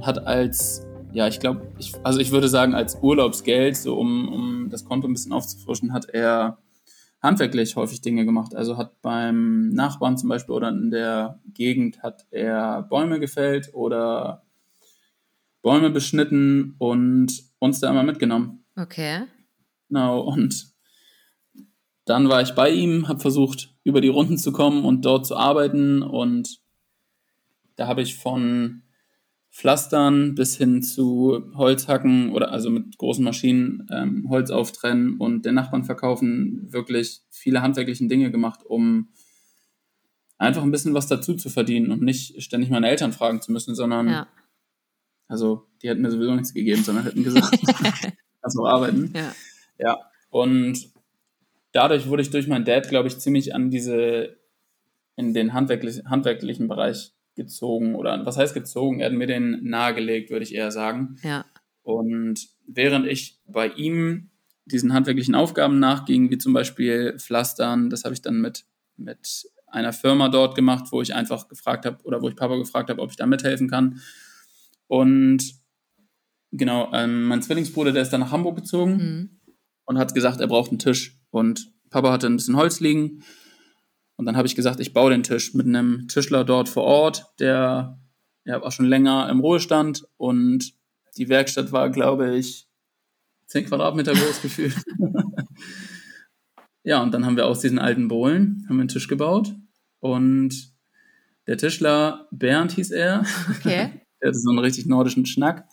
Hat 0.02 0.26
als, 0.26 0.86
ja, 1.12 1.26
ich 1.26 1.40
glaube, 1.40 1.62
ich, 1.78 1.92
also 2.02 2.20
ich 2.20 2.30
würde 2.30 2.48
sagen, 2.48 2.74
als 2.74 2.98
Urlaubsgeld, 3.00 3.76
so 3.76 3.96
um, 3.98 4.28
um 4.28 4.68
das 4.70 4.84
Konto 4.84 5.08
ein 5.08 5.12
bisschen 5.12 5.32
aufzufrischen, 5.32 5.92
hat 5.92 6.08
er 6.10 6.58
handwerklich 7.22 7.76
häufig 7.76 8.00
Dinge 8.00 8.24
gemacht. 8.24 8.54
Also 8.54 8.76
hat 8.76 9.00
beim 9.02 9.70
Nachbarn 9.70 10.16
zum 10.16 10.28
Beispiel 10.28 10.54
oder 10.54 10.68
in 10.68 10.90
der 10.90 11.40
Gegend 11.52 12.02
hat 12.02 12.26
er 12.30 12.82
Bäume 12.82 13.20
gefällt 13.20 13.74
oder 13.74 14.44
Bäume 15.62 15.90
beschnitten 15.90 16.76
und 16.78 17.32
uns 17.58 17.80
da 17.80 17.90
immer 17.90 18.02
mitgenommen. 18.02 18.64
Okay. 18.76 19.24
Genau, 19.88 20.20
und 20.20 20.76
dann 22.04 22.28
war 22.28 22.40
ich 22.40 22.54
bei 22.54 22.70
ihm, 22.70 23.08
habe 23.08 23.20
versucht, 23.20 23.74
über 23.82 24.00
die 24.00 24.08
Runden 24.08 24.38
zu 24.38 24.52
kommen 24.52 24.84
und 24.84 25.04
dort 25.04 25.26
zu 25.26 25.36
arbeiten. 25.36 26.02
Und 26.02 26.60
da 27.74 27.88
habe 27.88 28.02
ich 28.02 28.16
von 28.16 28.82
Pflastern 29.56 30.34
bis 30.34 30.54
hin 30.58 30.82
zu 30.82 31.50
Holzhacken 31.54 32.30
oder 32.30 32.52
also 32.52 32.68
mit 32.68 32.98
großen 32.98 33.24
Maschinen 33.24 33.88
ähm, 33.90 34.26
Holz 34.28 34.50
auftrennen 34.50 35.16
und 35.18 35.46
den 35.46 35.54
Nachbarn 35.54 35.84
verkaufen, 35.84 36.70
wirklich 36.70 37.22
viele 37.30 37.62
handwerklichen 37.62 38.10
Dinge 38.10 38.30
gemacht, 38.30 38.60
um 38.66 39.08
einfach 40.36 40.62
ein 40.62 40.70
bisschen 40.70 40.92
was 40.92 41.06
dazu 41.06 41.34
zu 41.34 41.48
verdienen 41.48 41.90
und 41.90 42.02
nicht 42.02 42.42
ständig 42.42 42.68
meine 42.68 42.86
Eltern 42.86 43.12
fragen 43.12 43.40
zu 43.40 43.50
müssen, 43.50 43.74
sondern 43.74 44.08
ja. 44.10 44.28
Also 45.26 45.66
die 45.80 45.88
hätten 45.88 46.02
mir 46.02 46.10
sowieso 46.10 46.34
nichts 46.34 46.52
gegeben, 46.52 46.84
sondern 46.84 47.04
hätten 47.04 47.24
gesagt, 47.24 47.58
kannst 48.42 48.56
noch 48.58 48.66
arbeiten. 48.66 49.10
Ja. 49.16 49.34
ja. 49.78 49.98
Und 50.28 50.90
dadurch 51.72 52.08
wurde 52.08 52.20
ich 52.20 52.30
durch 52.30 52.46
meinen 52.46 52.66
Dad, 52.66 52.90
glaube 52.90 53.08
ich, 53.08 53.18
ziemlich 53.18 53.54
an 53.54 53.70
diese, 53.70 54.36
in 55.16 55.32
den 55.32 55.54
handwerklich, 55.54 56.04
handwerklichen 56.04 56.68
Bereich 56.68 57.15
gezogen. 57.36 57.94
Oder 57.94 58.24
was 58.26 58.36
heißt 58.36 58.54
gezogen? 58.54 59.00
Er 59.00 59.06
hat 59.06 59.16
mir 59.16 59.26
den 59.26 59.62
nahegelegt, 59.62 60.30
würde 60.30 60.44
ich 60.44 60.54
eher 60.54 60.72
sagen. 60.72 61.16
Ja. 61.22 61.44
Und 61.82 62.48
während 62.66 63.06
ich 63.06 63.38
bei 63.46 63.68
ihm 63.68 64.30
diesen 64.64 64.92
handwerklichen 64.92 65.36
Aufgaben 65.36 65.78
nachging, 65.78 66.30
wie 66.30 66.38
zum 66.38 66.52
Beispiel 66.52 67.16
Pflastern, 67.18 67.88
das 67.88 68.04
habe 68.04 68.14
ich 68.14 68.22
dann 68.22 68.40
mit, 68.40 68.64
mit 68.96 69.46
einer 69.68 69.92
Firma 69.92 70.28
dort 70.28 70.56
gemacht, 70.56 70.86
wo 70.90 71.02
ich 71.02 71.14
einfach 71.14 71.48
gefragt 71.48 71.86
habe 71.86 72.02
oder 72.02 72.20
wo 72.22 72.28
ich 72.28 72.36
Papa 72.36 72.56
gefragt 72.56 72.90
habe, 72.90 73.00
ob 73.00 73.10
ich 73.10 73.16
da 73.16 73.26
mithelfen 73.26 73.68
kann. 73.68 74.00
Und 74.88 75.54
genau, 76.50 76.90
ähm, 76.92 77.24
mein 77.24 77.42
Zwillingsbruder, 77.42 77.92
der 77.92 78.02
ist 78.02 78.12
dann 78.12 78.20
nach 78.20 78.32
Hamburg 78.32 78.56
gezogen 78.56 78.96
mhm. 78.96 79.40
und 79.84 79.98
hat 79.98 80.14
gesagt, 80.14 80.40
er 80.40 80.48
braucht 80.48 80.70
einen 80.70 80.78
Tisch. 80.78 81.20
Und 81.30 81.72
Papa 81.90 82.12
hatte 82.12 82.26
ein 82.26 82.36
bisschen 82.36 82.56
Holz 82.56 82.80
liegen. 82.80 83.22
Und 84.16 84.26
dann 84.26 84.36
habe 84.36 84.46
ich 84.46 84.56
gesagt, 84.56 84.80
ich 84.80 84.92
baue 84.92 85.10
den 85.10 85.22
Tisch 85.22 85.54
mit 85.54 85.66
einem 85.66 86.08
Tischler 86.08 86.44
dort 86.44 86.68
vor 86.68 86.84
Ort, 86.84 87.26
der 87.38 87.98
ja, 88.44 88.62
war 88.62 88.70
schon 88.70 88.86
länger 88.86 89.28
im 89.28 89.40
Ruhestand 89.40 90.06
und 90.16 90.72
die 91.16 91.28
Werkstatt 91.28 91.72
war, 91.72 91.90
glaube 91.90 92.36
ich, 92.36 92.66
10 93.48 93.66
Quadratmeter 93.66 94.12
groß 94.12 94.42
gefühlt. 94.42 94.76
ja, 96.82 97.02
und 97.02 97.12
dann 97.12 97.26
haben 97.26 97.36
wir 97.36 97.46
aus 97.46 97.60
diesen 97.60 97.78
alten 97.78 98.08
Bohlen 98.08 98.64
haben 98.68 98.76
wir 98.76 98.82
einen 98.82 98.88
Tisch 98.88 99.08
gebaut 99.08 99.54
und 100.00 100.74
der 101.46 101.58
Tischler, 101.58 102.26
Bernd 102.30 102.72
hieß 102.72 102.90
er, 102.90 103.24
okay. 103.50 104.00
der 104.22 104.28
hatte 104.28 104.38
so 104.38 104.50
einen 104.50 104.58
richtig 104.58 104.86
nordischen 104.86 105.26
Schnack. 105.26 105.68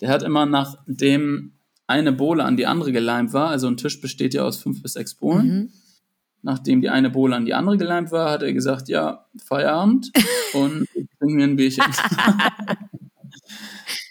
Der 0.00 0.08
hat 0.08 0.22
immer 0.22 0.46
nachdem 0.46 1.54
eine 1.86 2.12
Bohle 2.12 2.44
an 2.44 2.56
die 2.56 2.66
andere 2.66 2.92
geleimt 2.92 3.32
war, 3.32 3.48
also 3.48 3.66
ein 3.66 3.76
Tisch 3.76 4.00
besteht 4.00 4.34
ja 4.34 4.42
aus 4.42 4.58
fünf 4.58 4.82
bis 4.82 4.94
sechs 4.94 5.14
Bohlen, 5.14 5.46
mhm. 5.46 5.72
Nachdem 6.44 6.80
die 6.82 6.90
eine 6.90 7.10
Bohle 7.10 7.34
an 7.34 7.46
die 7.46 7.54
andere 7.54 7.78
geleimt 7.78 8.12
war, 8.12 8.30
hat 8.30 8.42
er 8.42 8.52
gesagt, 8.52 8.88
ja, 8.88 9.24
Feierabend 9.44 10.12
und 10.52 10.86
ich 10.94 11.08
bringe 11.18 11.34
mir 11.34 11.44
ein 11.44 11.56
Bierchen. 11.56 11.84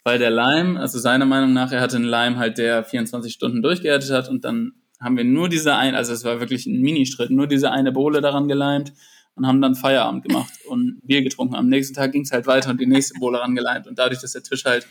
Weil 0.03 0.19
der 0.19 0.31
Leim, 0.31 0.75
also 0.75 0.99
seiner 0.99 1.25
Meinung 1.25 1.53
nach, 1.53 1.71
er 1.71 1.79
hatte 1.79 1.95
einen 1.95 2.05
Leim 2.05 2.37
halt, 2.37 2.57
der 2.57 2.83
24 2.83 3.31
Stunden 3.31 3.61
durchgehärtet 3.61 4.11
hat 4.11 4.27
und 4.29 4.43
dann 4.43 4.73
haben 4.99 5.15
wir 5.15 5.23
nur 5.23 5.47
diese 5.47 5.75
eine, 5.75 5.95
also 5.95 6.11
es 6.11 6.23
war 6.23 6.39
wirklich 6.39 6.65
ein 6.65 6.81
Ministritt, 6.81 7.29
nur 7.29 7.47
diese 7.47 7.71
eine 7.71 7.91
Bohle 7.91 8.19
daran 8.19 8.47
geleimt 8.47 8.93
und 9.35 9.45
haben 9.45 9.61
dann 9.61 9.75
Feierabend 9.75 10.25
gemacht 10.25 10.53
und 10.67 10.99
Bier 11.03 11.21
getrunken. 11.21 11.55
Am 11.55 11.69
nächsten 11.69 11.93
Tag 11.93 12.11
ging 12.13 12.23
es 12.23 12.31
halt 12.31 12.47
weiter 12.47 12.71
und 12.71 12.81
die 12.81 12.87
nächste 12.87 13.19
Bohle 13.19 13.39
rangeleimt. 13.39 13.87
Und 13.87 13.99
dadurch, 13.99 14.21
dass 14.21 14.31
der 14.33 14.43
Tisch 14.43 14.65
halt, 14.65 14.87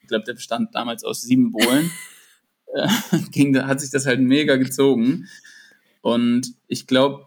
ich 0.00 0.08
glaube, 0.08 0.24
der 0.24 0.34
bestand 0.34 0.74
damals 0.74 1.04
aus 1.04 1.22
sieben 1.22 1.52
Bohlen, 1.52 1.90
äh, 2.74 2.88
ging, 3.30 3.56
hat 3.66 3.80
sich 3.80 3.90
das 3.90 4.06
halt 4.06 4.20
mega 4.20 4.56
gezogen. 4.56 5.26
Und 6.06 6.54
ich 6.68 6.86
glaube, 6.86 7.26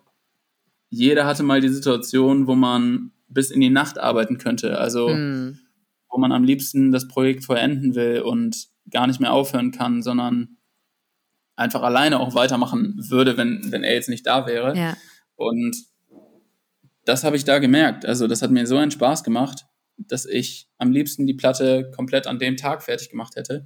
jeder 0.89 1.25
hatte 1.25 1.43
mal 1.43 1.59
die 1.59 1.67
Situation, 1.67 2.47
wo 2.47 2.55
man 2.55 3.11
bis 3.27 3.51
in 3.51 3.59
die 3.59 3.69
Nacht 3.69 3.97
arbeiten 3.97 4.37
könnte. 4.37 4.77
Also, 4.77 5.09
hm. 5.09 5.59
wo 6.09 6.17
man 6.17 6.31
am 6.31 6.45
liebsten 6.45 6.93
das 6.93 7.09
Projekt 7.09 7.43
vollenden 7.43 7.93
will 7.95 8.21
und 8.21 8.69
gar 8.89 9.05
nicht 9.05 9.19
mehr 9.19 9.33
aufhören 9.33 9.71
kann, 9.71 10.01
sondern 10.01 10.59
einfach 11.57 11.81
alleine 11.81 12.21
auch 12.21 12.35
weitermachen 12.35 12.95
würde, 13.09 13.35
wenn, 13.35 13.69
wenn 13.69 13.83
er 13.83 13.95
jetzt 13.95 14.07
nicht 14.07 14.25
da 14.25 14.47
wäre. 14.47 14.73
Ja. 14.77 14.95
Und 15.35 15.75
das 17.03 17.25
habe 17.25 17.35
ich 17.35 17.43
da 17.43 17.59
gemerkt. 17.59 18.05
Also 18.05 18.27
das 18.27 18.41
hat 18.41 18.51
mir 18.51 18.65
so 18.65 18.77
einen 18.77 18.91
Spaß 18.91 19.25
gemacht, 19.25 19.65
dass 19.97 20.25
ich 20.25 20.69
am 20.77 20.93
liebsten 20.93 21.27
die 21.27 21.33
Platte 21.33 21.91
komplett 21.93 22.27
an 22.27 22.39
dem 22.39 22.55
Tag 22.55 22.81
fertig 22.81 23.09
gemacht 23.09 23.35
hätte. 23.35 23.65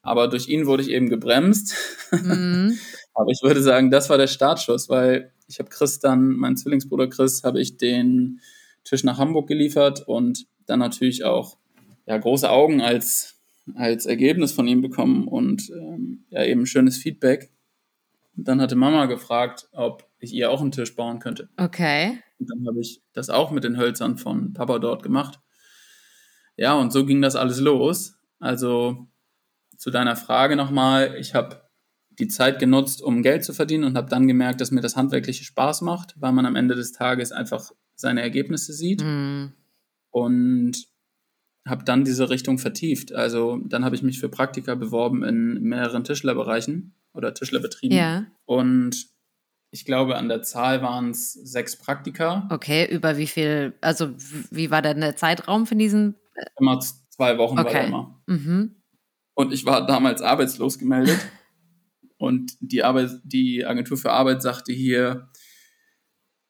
Aber 0.00 0.26
durch 0.26 0.48
ihn 0.48 0.64
wurde 0.64 0.84
ich 0.84 0.88
eben 0.88 1.10
gebremst. 1.10 1.74
Mhm. 2.12 2.78
Aber 3.18 3.32
ich 3.32 3.42
würde 3.42 3.60
sagen, 3.60 3.90
das 3.90 4.08
war 4.10 4.16
der 4.16 4.28
Startschuss, 4.28 4.88
weil 4.88 5.32
ich 5.48 5.58
habe 5.58 5.70
Chris 5.70 5.98
dann, 5.98 6.36
mein 6.36 6.56
Zwillingsbruder 6.56 7.08
Chris, 7.08 7.42
habe 7.42 7.60
ich 7.60 7.76
den 7.76 8.40
Tisch 8.84 9.02
nach 9.02 9.18
Hamburg 9.18 9.48
geliefert 9.48 10.06
und 10.06 10.46
dann 10.66 10.78
natürlich 10.78 11.24
auch 11.24 11.56
ja, 12.06 12.16
große 12.16 12.48
Augen 12.48 12.80
als, 12.80 13.40
als 13.74 14.06
Ergebnis 14.06 14.52
von 14.52 14.68
ihm 14.68 14.82
bekommen 14.82 15.26
und 15.26 15.68
ähm, 15.70 16.26
ja 16.30 16.44
eben 16.44 16.64
schönes 16.64 16.96
Feedback. 16.96 17.50
Und 18.36 18.46
dann 18.46 18.60
hatte 18.60 18.76
Mama 18.76 19.06
gefragt, 19.06 19.68
ob 19.72 20.06
ich 20.20 20.32
ihr 20.32 20.52
auch 20.52 20.60
einen 20.60 20.70
Tisch 20.70 20.94
bauen 20.94 21.18
könnte. 21.18 21.48
Okay. 21.56 22.20
Und 22.38 22.48
dann 22.48 22.68
habe 22.68 22.80
ich 22.80 23.02
das 23.14 23.30
auch 23.30 23.50
mit 23.50 23.64
den 23.64 23.78
Hölzern 23.78 24.16
von 24.16 24.52
Papa 24.52 24.78
dort 24.78 25.02
gemacht. 25.02 25.40
Ja, 26.56 26.74
und 26.74 26.92
so 26.92 27.04
ging 27.04 27.20
das 27.20 27.34
alles 27.34 27.58
los. 27.58 28.14
Also 28.38 29.08
zu 29.76 29.90
deiner 29.90 30.14
Frage 30.14 30.54
nochmal, 30.54 31.16
ich 31.18 31.34
habe 31.34 31.67
die 32.18 32.28
Zeit 32.28 32.58
genutzt, 32.58 33.02
um 33.02 33.22
Geld 33.22 33.44
zu 33.44 33.52
verdienen 33.52 33.84
und 33.84 33.96
habe 33.96 34.10
dann 34.10 34.26
gemerkt, 34.26 34.60
dass 34.60 34.70
mir 34.70 34.80
das 34.80 34.96
handwerkliche 34.96 35.44
Spaß 35.44 35.82
macht, 35.82 36.14
weil 36.18 36.32
man 36.32 36.46
am 36.46 36.56
Ende 36.56 36.74
des 36.74 36.92
Tages 36.92 37.32
einfach 37.32 37.70
seine 37.94 38.22
Ergebnisse 38.22 38.72
sieht. 38.72 39.02
Mhm. 39.02 39.52
Und 40.10 40.88
habe 41.66 41.84
dann 41.84 42.04
diese 42.04 42.30
Richtung 42.30 42.58
vertieft. 42.58 43.12
Also 43.12 43.60
dann 43.64 43.84
habe 43.84 43.94
ich 43.94 44.02
mich 44.02 44.18
für 44.18 44.28
Praktika 44.28 44.74
beworben 44.74 45.22
in 45.22 45.62
mehreren 45.62 46.02
Tischlerbereichen 46.02 46.94
oder 47.12 47.34
Tischlerbetrieben. 47.34 47.96
Ja. 47.96 48.26
Und 48.46 49.08
ich 49.70 49.84
glaube, 49.84 50.16
an 50.16 50.28
der 50.28 50.42
Zahl 50.42 50.82
waren 50.82 51.10
es 51.10 51.34
sechs 51.34 51.76
Praktika. 51.76 52.48
Okay, 52.50 52.90
über 52.90 53.18
wie 53.18 53.26
viel, 53.26 53.74
also 53.80 54.10
wie 54.50 54.70
war 54.70 54.80
denn 54.80 55.00
der 55.00 55.16
Zeitraum 55.16 55.66
von 55.66 55.78
diesen? 55.78 56.14
Immer 56.58 56.80
zwei 57.10 57.36
Wochen 57.36 57.58
okay. 57.58 57.66
war 57.66 57.72
der 57.72 57.86
immer. 57.86 58.22
Mhm. 58.26 58.76
Und 59.34 59.52
ich 59.52 59.66
war 59.66 59.86
damals 59.86 60.22
arbeitslos 60.22 60.78
gemeldet. 60.78 61.18
und 62.18 62.52
die, 62.60 62.82
Arbeit, 62.82 63.10
die 63.24 63.64
Agentur 63.64 63.96
für 63.96 64.12
Arbeit 64.12 64.42
sagte 64.42 64.72
hier, 64.72 65.28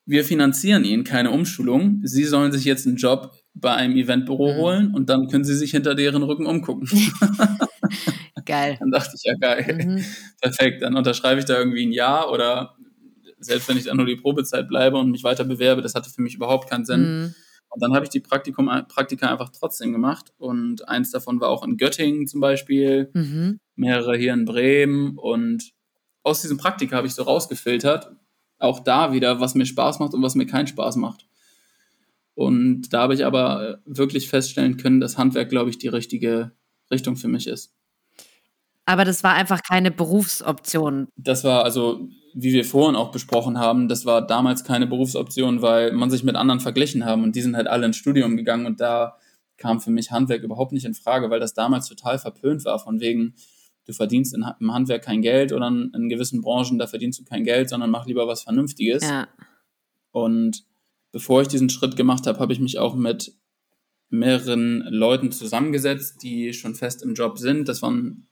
wir 0.06 0.24
finanzieren 0.24 0.84
Ihnen 0.84 1.04
keine 1.04 1.30
Umschulung. 1.30 2.00
Sie 2.02 2.24
sollen 2.24 2.50
sich 2.50 2.64
jetzt 2.64 2.86
einen 2.86 2.96
Job 2.96 3.36
bei 3.52 3.74
einem 3.74 3.94
Eventbüro 3.94 4.54
mhm. 4.54 4.56
holen 4.56 4.94
und 4.94 5.10
dann 5.10 5.28
können 5.28 5.44
Sie 5.44 5.54
sich 5.54 5.72
hinter 5.72 5.94
deren 5.94 6.22
Rücken 6.22 6.46
umgucken. 6.46 6.88
geil. 8.46 8.76
Dann 8.80 8.90
dachte 8.90 9.10
ich, 9.14 9.22
ja 9.24 9.34
geil. 9.38 9.78
Mhm. 9.84 10.04
Perfekt, 10.40 10.82
dann 10.82 10.96
unterschreibe 10.96 11.40
ich 11.40 11.44
da 11.44 11.58
irgendwie 11.58 11.86
ein 11.86 11.92
Jahr 11.92 12.32
oder 12.32 12.76
selbst 13.38 13.68
wenn 13.68 13.76
ich 13.76 13.84
dann 13.84 13.98
nur 13.98 14.06
die 14.06 14.16
Probezeit 14.16 14.66
bleibe 14.66 14.96
und 14.96 15.10
mich 15.10 15.22
weiter 15.22 15.44
bewerbe, 15.44 15.82
das 15.82 15.94
hatte 15.94 16.10
für 16.10 16.22
mich 16.22 16.34
überhaupt 16.34 16.70
keinen 16.70 16.86
Sinn. 16.86 17.20
Mhm. 17.20 17.34
Und 17.70 17.82
dann 17.82 17.94
habe 17.94 18.04
ich 18.04 18.10
die 18.10 18.20
Praktikum, 18.20 18.66
Praktika 18.88 19.30
einfach 19.30 19.50
trotzdem 19.50 19.92
gemacht. 19.92 20.32
Und 20.38 20.88
eins 20.88 21.10
davon 21.10 21.40
war 21.40 21.48
auch 21.48 21.64
in 21.64 21.76
Göttingen 21.76 22.26
zum 22.26 22.40
Beispiel, 22.40 23.10
mhm. 23.12 23.60
mehrere 23.76 24.16
hier 24.16 24.32
in 24.32 24.44
Bremen. 24.44 25.18
Und 25.18 25.72
aus 26.22 26.42
diesem 26.42 26.56
Praktika 26.56 26.96
habe 26.96 27.06
ich 27.06 27.14
so 27.14 27.22
rausgefiltert, 27.22 28.10
auch 28.58 28.80
da 28.80 29.12
wieder, 29.12 29.40
was 29.40 29.54
mir 29.54 29.66
Spaß 29.66 29.98
macht 29.98 30.14
und 30.14 30.22
was 30.22 30.34
mir 30.34 30.46
keinen 30.46 30.66
Spaß 30.66 30.96
macht. 30.96 31.26
Und 32.34 32.92
da 32.92 33.02
habe 33.02 33.14
ich 33.14 33.24
aber 33.24 33.80
wirklich 33.84 34.28
feststellen 34.28 34.76
können, 34.76 35.00
dass 35.00 35.18
Handwerk, 35.18 35.48
glaube 35.48 35.70
ich, 35.70 35.78
die 35.78 35.88
richtige 35.88 36.52
Richtung 36.90 37.16
für 37.16 37.28
mich 37.28 37.46
ist. 37.46 37.74
Aber 38.86 39.04
das 39.04 39.22
war 39.22 39.34
einfach 39.34 39.62
keine 39.62 39.90
Berufsoption. 39.90 41.08
Das 41.16 41.44
war 41.44 41.64
also, 41.64 42.08
wie 42.40 42.52
wir 42.52 42.64
vorhin 42.64 42.94
auch 42.94 43.10
besprochen 43.10 43.58
haben, 43.58 43.88
das 43.88 44.06
war 44.06 44.24
damals 44.24 44.62
keine 44.62 44.86
Berufsoption, 44.86 45.60
weil 45.60 45.92
man 45.92 46.08
sich 46.08 46.22
mit 46.22 46.36
anderen 46.36 46.60
verglichen 46.60 47.04
haben 47.04 47.24
und 47.24 47.34
die 47.34 47.42
sind 47.42 47.56
halt 47.56 47.66
alle 47.66 47.86
ins 47.86 47.96
Studium 47.96 48.36
gegangen 48.36 48.64
und 48.64 48.80
da 48.80 49.16
kam 49.56 49.80
für 49.80 49.90
mich 49.90 50.12
Handwerk 50.12 50.44
überhaupt 50.44 50.70
nicht 50.70 50.84
in 50.84 50.94
Frage, 50.94 51.30
weil 51.30 51.40
das 51.40 51.52
damals 51.52 51.88
total 51.88 52.20
verpönt 52.20 52.64
war, 52.64 52.78
von 52.78 53.00
wegen, 53.00 53.34
du 53.86 53.92
verdienst 53.92 54.34
im 54.34 54.72
Handwerk 54.72 55.02
kein 55.02 55.20
Geld 55.20 55.52
oder 55.52 55.66
in, 55.66 55.90
in, 55.92 56.08
gewissen 56.08 56.40
Branchen, 56.40 56.78
da 56.78 56.86
verdienst 56.86 57.18
du 57.18 57.24
kein 57.24 57.42
Geld, 57.42 57.70
sondern 57.70 57.90
mach 57.90 58.06
lieber 58.06 58.28
was 58.28 58.44
Vernünftiges. 58.44 59.02
Ja. 59.02 59.26
Und 60.12 60.64
bevor 61.10 61.42
ich 61.42 61.48
diesen 61.48 61.70
Schritt 61.70 61.96
gemacht 61.96 62.28
habe, 62.28 62.38
habe 62.38 62.52
ich 62.52 62.60
mich 62.60 62.78
auch 62.78 62.94
mit 62.94 63.34
mehreren 64.10 64.82
Leuten 64.90 65.32
zusammengesetzt, 65.32 66.22
die 66.22 66.52
schon 66.52 66.76
fest 66.76 67.02
im 67.02 67.14
Job 67.14 67.36
sind. 67.38 67.68
Das 67.68 67.82
waren 67.82 68.27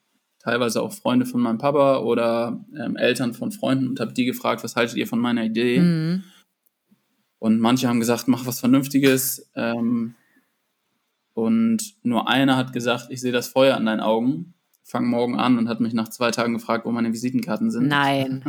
teilweise 0.46 0.80
auch 0.80 0.92
Freunde 0.92 1.26
von 1.26 1.40
meinem 1.40 1.58
Papa 1.58 1.98
oder 1.98 2.64
ähm, 2.78 2.94
Eltern 2.94 3.34
von 3.34 3.50
Freunden 3.50 3.88
und 3.88 3.98
habe 3.98 4.12
die 4.12 4.24
gefragt, 4.24 4.62
was 4.62 4.76
haltet 4.76 4.96
ihr 4.96 5.08
von 5.08 5.18
meiner 5.18 5.42
Idee? 5.42 5.80
Mhm. 5.80 6.22
Und 7.40 7.58
manche 7.58 7.88
haben 7.88 7.98
gesagt, 7.98 8.28
mach 8.28 8.46
was 8.46 8.60
Vernünftiges. 8.60 9.50
Ähm, 9.56 10.14
und 11.34 11.96
nur 12.04 12.28
einer 12.28 12.56
hat 12.56 12.72
gesagt, 12.72 13.08
ich 13.10 13.20
sehe 13.20 13.32
das 13.32 13.48
Feuer 13.48 13.76
an 13.76 13.86
deinen 13.86 13.98
Augen, 13.98 14.54
fang 14.84 15.06
morgen 15.08 15.36
an 15.36 15.58
und 15.58 15.68
hat 15.68 15.80
mich 15.80 15.94
nach 15.94 16.10
zwei 16.10 16.30
Tagen 16.30 16.52
gefragt, 16.52 16.86
wo 16.86 16.92
meine 16.92 17.12
Visitenkarten 17.12 17.72
sind. 17.72 17.88
Nein. 17.88 18.44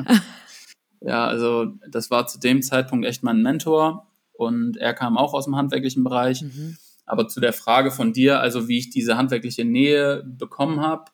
ja, 1.01 1.25
also 1.25 1.65
das 1.89 2.11
war 2.11 2.27
zu 2.27 2.39
dem 2.39 2.61
Zeitpunkt 2.61 3.07
echt 3.07 3.23
mein 3.23 3.41
Mentor 3.41 4.05
und 4.33 4.77
er 4.77 4.93
kam 4.93 5.17
auch 5.17 5.33
aus 5.33 5.45
dem 5.45 5.55
handwerklichen 5.55 6.03
Bereich. 6.03 6.43
Mhm. 6.43 6.77
Aber 7.07 7.27
zu 7.27 7.39
der 7.39 7.53
Frage 7.53 7.89
von 7.89 8.13
dir, 8.13 8.39
also 8.39 8.67
wie 8.67 8.77
ich 8.77 8.91
diese 8.91 9.17
handwerkliche 9.17 9.65
Nähe 9.65 10.23
bekommen 10.23 10.81
habe, 10.81 11.05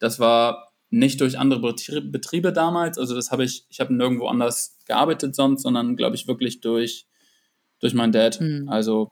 das 0.00 0.18
war 0.18 0.72
nicht 0.90 1.20
durch 1.20 1.38
andere 1.38 1.60
Betriebe 1.60 2.52
damals. 2.52 2.98
Also 2.98 3.14
das 3.14 3.30
habe 3.30 3.44
ich, 3.44 3.64
ich 3.70 3.78
habe 3.78 3.94
nirgendwo 3.94 4.26
anders 4.26 4.76
gearbeitet 4.86 5.36
sonst, 5.36 5.62
sondern 5.62 5.96
glaube 5.96 6.16
ich 6.16 6.26
wirklich 6.26 6.60
durch, 6.60 7.06
durch 7.78 7.94
meinen 7.94 8.12
Dad. 8.12 8.40
Mhm. 8.40 8.68
Also 8.68 9.08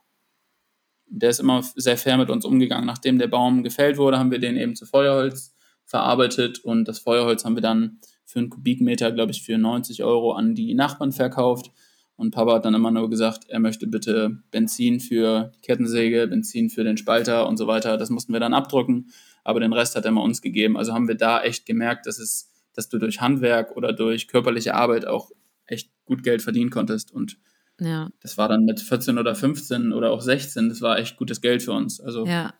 der 1.07 1.29
ist 1.29 1.39
immer 1.39 1.63
sehr 1.63 1.97
fair 1.97 2.17
mit 2.17 2.29
uns 2.29 2.43
umgegangen. 2.43 2.85
Nachdem 2.85 3.17
der 3.17 3.27
Baum 3.27 3.63
gefällt 3.63 3.97
wurde, 3.97 4.19
haben 4.19 4.31
wir 4.31 4.39
den 4.39 4.57
eben 4.57 4.75
zu 4.75 4.85
Feuerholz 4.85 5.55
verarbeitet 5.85 6.59
und 6.59 6.87
das 6.87 6.99
Feuerholz 6.99 7.45
haben 7.45 7.55
wir 7.55 7.61
dann 7.61 7.99
für 8.25 8.39
einen 8.39 8.49
Kubikmeter, 8.49 9.11
glaube 9.11 9.31
ich, 9.31 9.41
für 9.41 9.57
90 9.57 10.03
Euro 10.03 10.33
an 10.33 10.53
die 10.53 10.75
Nachbarn 10.75 11.11
verkauft. 11.11 11.71
Und 12.15 12.31
Papa 12.31 12.55
hat 12.55 12.65
dann 12.65 12.75
immer 12.75 12.91
nur 12.91 13.09
gesagt, 13.09 13.45
er 13.47 13.59
möchte 13.59 13.87
bitte 13.87 14.43
Benzin 14.51 14.99
für 14.99 15.51
die 15.55 15.61
Kettensäge, 15.61 16.27
Benzin 16.27 16.69
für 16.69 16.83
den 16.83 16.97
Spalter 16.97 17.47
und 17.47 17.57
so 17.57 17.65
weiter. 17.65 17.97
Das 17.97 18.09
mussten 18.09 18.33
wir 18.33 18.39
dann 18.39 18.53
abdrücken, 18.53 19.07
aber 19.49 19.59
den 19.59 19.73
Rest 19.73 19.95
hat 19.95 20.05
er 20.05 20.11
mal 20.11 20.21
uns 20.21 20.41
gegeben. 20.41 20.77
Also 20.77 20.93
haben 20.93 21.07
wir 21.07 21.15
da 21.15 21.41
echt 21.41 21.65
gemerkt, 21.65 22.05
dass 22.05 22.19
es, 22.19 22.51
dass 22.73 22.87
du 22.87 22.99
durch 22.99 23.19
Handwerk 23.19 23.75
oder 23.75 23.93
durch 23.93 24.27
körperliche 24.27 24.75
Arbeit 24.75 25.05
auch 25.07 25.31
echt 25.65 25.89
gut 26.05 26.23
Geld 26.23 26.43
verdienen 26.43 26.69
konntest. 26.69 27.11
Und 27.11 27.37
ja. 27.79 28.09
Das 28.21 28.37
war 28.37 28.47
dann 28.47 28.65
mit 28.65 28.79
14 28.79 29.17
oder 29.17 29.33
15 29.33 29.91
oder 29.91 30.11
auch 30.11 30.21
16, 30.21 30.69
das 30.69 30.81
war 30.81 30.99
echt 30.99 31.17
gutes 31.17 31.41
Geld 31.41 31.63
für 31.63 31.71
uns. 31.71 31.99
Also 31.99 32.27
ja. 32.27 32.53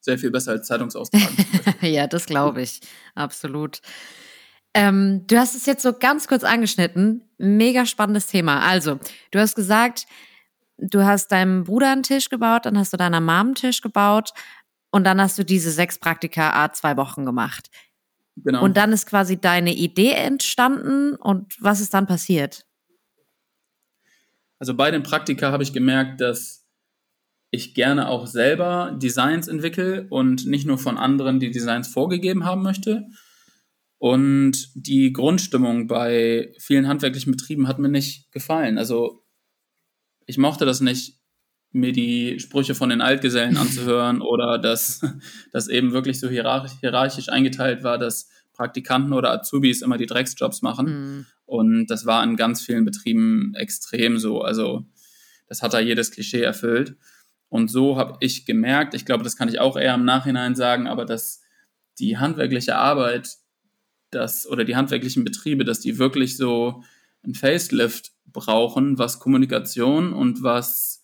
sehr 0.00 0.18
viel 0.18 0.30
besser 0.30 0.52
als 0.52 0.66
Zeitungsaustragen. 0.66 1.44
ja, 1.82 2.06
das 2.06 2.24
glaube 2.24 2.62
ich. 2.62 2.80
Absolut. 3.14 3.80
Ähm, 4.72 5.26
du 5.26 5.36
hast 5.36 5.54
es 5.54 5.66
jetzt 5.66 5.82
so 5.82 5.92
ganz 5.92 6.28
kurz 6.28 6.44
angeschnitten. 6.44 7.28
Mega 7.36 7.84
spannendes 7.84 8.26
Thema. 8.26 8.60
Also, 8.60 8.98
du 9.32 9.38
hast 9.38 9.54
gesagt, 9.54 10.06
du 10.78 11.04
hast 11.04 11.30
deinem 11.30 11.64
Bruder 11.64 11.92
einen 11.92 12.02
Tisch 12.02 12.30
gebaut, 12.30 12.64
dann 12.64 12.78
hast 12.78 12.94
du 12.94 12.96
deiner 12.96 13.20
Mom 13.20 13.48
einen 13.48 13.54
Tisch 13.54 13.82
gebaut 13.82 14.32
und 14.92 15.04
dann 15.04 15.20
hast 15.20 15.38
du 15.38 15.44
diese 15.44 15.72
sechs 15.72 15.98
Praktika 15.98 16.52
A 16.62 16.72
zwei 16.72 16.96
Wochen 16.96 17.24
gemacht. 17.24 17.70
Genau. 18.36 18.62
Und 18.62 18.76
dann 18.76 18.92
ist 18.92 19.06
quasi 19.06 19.40
deine 19.40 19.74
Idee 19.74 20.12
entstanden 20.12 21.16
und 21.16 21.56
was 21.60 21.80
ist 21.80 21.92
dann 21.92 22.06
passiert? 22.06 22.66
Also 24.58 24.74
bei 24.74 24.90
den 24.90 25.02
Praktika 25.02 25.50
habe 25.50 25.64
ich 25.64 25.72
gemerkt, 25.72 26.20
dass 26.20 26.66
ich 27.50 27.74
gerne 27.74 28.08
auch 28.08 28.26
selber 28.26 28.96
Designs 29.02 29.48
entwickle 29.48 30.06
und 30.08 30.46
nicht 30.46 30.66
nur 30.66 30.78
von 30.78 30.96
anderen 30.96 31.40
die 31.40 31.50
Designs 31.50 31.88
vorgegeben 31.88 32.44
haben 32.44 32.62
möchte. 32.62 33.08
Und 33.98 34.70
die 34.74 35.12
Grundstimmung 35.12 35.86
bei 35.86 36.54
vielen 36.58 36.88
handwerklichen 36.88 37.32
Betrieben 37.32 37.68
hat 37.68 37.78
mir 37.78 37.88
nicht 37.88 38.32
gefallen. 38.32 38.78
Also 38.78 39.24
ich 40.26 40.38
mochte 40.38 40.64
das 40.64 40.80
nicht, 40.80 41.21
mir 41.72 41.92
die 41.92 42.38
Sprüche 42.38 42.74
von 42.74 42.90
den 42.90 43.00
Altgesellen 43.00 43.56
anzuhören 43.56 44.20
oder 44.22 44.58
dass 44.58 45.00
das 45.52 45.68
eben 45.68 45.92
wirklich 45.92 46.20
so 46.20 46.28
hierarchisch 46.28 47.28
eingeteilt 47.28 47.82
war, 47.82 47.98
dass 47.98 48.28
Praktikanten 48.52 49.12
oder 49.12 49.32
Azubis 49.32 49.82
immer 49.82 49.96
die 49.96 50.06
Drecksjobs 50.06 50.62
machen. 50.62 50.86
Mhm. 50.86 51.26
Und 51.46 51.86
das 51.86 52.06
war 52.06 52.22
in 52.24 52.36
ganz 52.36 52.62
vielen 52.62 52.84
Betrieben 52.84 53.54
extrem 53.54 54.18
so. 54.18 54.42
Also 54.42 54.86
das 55.48 55.62
hat 55.62 55.74
da 55.74 55.80
jedes 55.80 56.10
Klischee 56.10 56.42
erfüllt. 56.42 56.96
Und 57.48 57.70
so 57.70 57.96
habe 57.96 58.16
ich 58.20 58.46
gemerkt, 58.46 58.94
ich 58.94 59.04
glaube, 59.04 59.24
das 59.24 59.36
kann 59.36 59.48
ich 59.48 59.60
auch 59.60 59.76
eher 59.76 59.94
im 59.94 60.04
Nachhinein 60.04 60.54
sagen, 60.54 60.86
aber 60.86 61.04
dass 61.04 61.42
die 61.98 62.16
handwerkliche 62.16 62.76
Arbeit, 62.76 63.36
das 64.10 64.46
oder 64.46 64.64
die 64.64 64.76
handwerklichen 64.76 65.24
Betriebe, 65.24 65.64
dass 65.64 65.80
die 65.80 65.98
wirklich 65.98 66.36
so 66.36 66.82
ein 67.24 67.34
Facelift 67.34 68.12
brauchen, 68.26 68.98
was 68.98 69.20
Kommunikation 69.20 70.12
und 70.12 70.42
was 70.42 71.01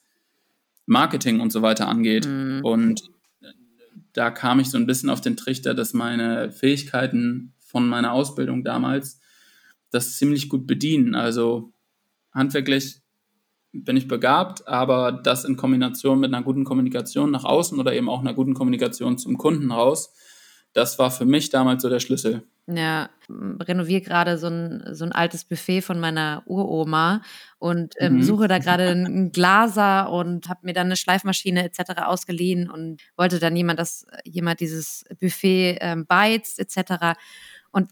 Marketing 0.89 1.41
und 1.41 1.53
so 1.53 1.63
weiter 1.63 1.89
angeht. 1.89 2.27
Mhm. 2.27 2.61
Und 2.65 3.03
da 4.13 4.31
kam 4.31 4.59
ich 4.59 4.71
so 4.71 4.79
ein 4.79 4.87
bisschen 4.87 5.11
auf 5.11 5.21
den 5.21 5.37
Trichter, 5.37 5.75
dass 5.75 5.95
meine 5.95 6.51
Fähigkeiten 6.51 7.55
von 7.59 7.89
meiner 7.89 8.13
Ausbildung 8.13 8.65
damals 8.65 9.21
das 9.91 10.17
ziemlich 10.17 10.49
gut 10.49 10.67
bedienen. 10.67 11.15
Also 11.15 11.73
handwerklich 12.33 13.03
bin 13.73 13.97
ich 13.97 14.09
begabt, 14.09 14.67
aber 14.67 15.13
das 15.13 15.45
in 15.45 15.57
Kombination 15.57 16.21
mit 16.21 16.33
einer 16.33 16.43
guten 16.43 16.65
Kommunikation 16.65 17.31
nach 17.31 17.45
außen 17.45 17.79
oder 17.79 17.93
eben 17.93 18.09
auch 18.09 18.21
einer 18.21 18.35
guten 18.35 18.55
Kommunikation 18.55 19.19
zum 19.19 19.37
Kunden 19.37 19.71
raus, 19.71 20.13
das 20.73 20.99
war 20.99 21.11
für 21.11 21.27
mich 21.27 21.51
damals 21.51 21.83
so 21.83 21.89
der 21.89 22.01
Schlüssel. 22.01 22.45
Ja, 22.71 23.09
renoviere 23.31 24.03
gerade 24.03 24.37
so 24.37 24.49
ein, 24.49 24.83
so 24.93 25.07
ein 25.07 25.13
altes 25.13 25.45
Buffet 25.45 25.81
von 25.81 25.99
meiner 25.99 26.43
Uroma 26.45 27.23
und 27.59 27.95
ähm, 27.99 28.17
mhm. 28.17 28.23
suche 28.23 28.47
da 28.47 28.59
gerade 28.59 28.89
einen 28.89 29.33
Glaser 29.33 30.11
und 30.11 30.51
habe 30.51 30.61
mir 30.65 30.75
dann 30.75 30.89
eine 30.89 30.97
Schleifmaschine 30.97 31.65
etc. 31.65 32.03
ausgeliehen 32.03 32.69
und 32.69 33.01
wollte 33.17 33.39
dann 33.39 33.57
jemand, 33.57 33.79
dass 33.79 34.07
jemand 34.25 34.61
dieses 34.61 35.07
Buffet 35.19 35.79
ähm, 35.81 36.05
beizt 36.05 36.59
etc. 36.59 37.19
Und 37.71 37.91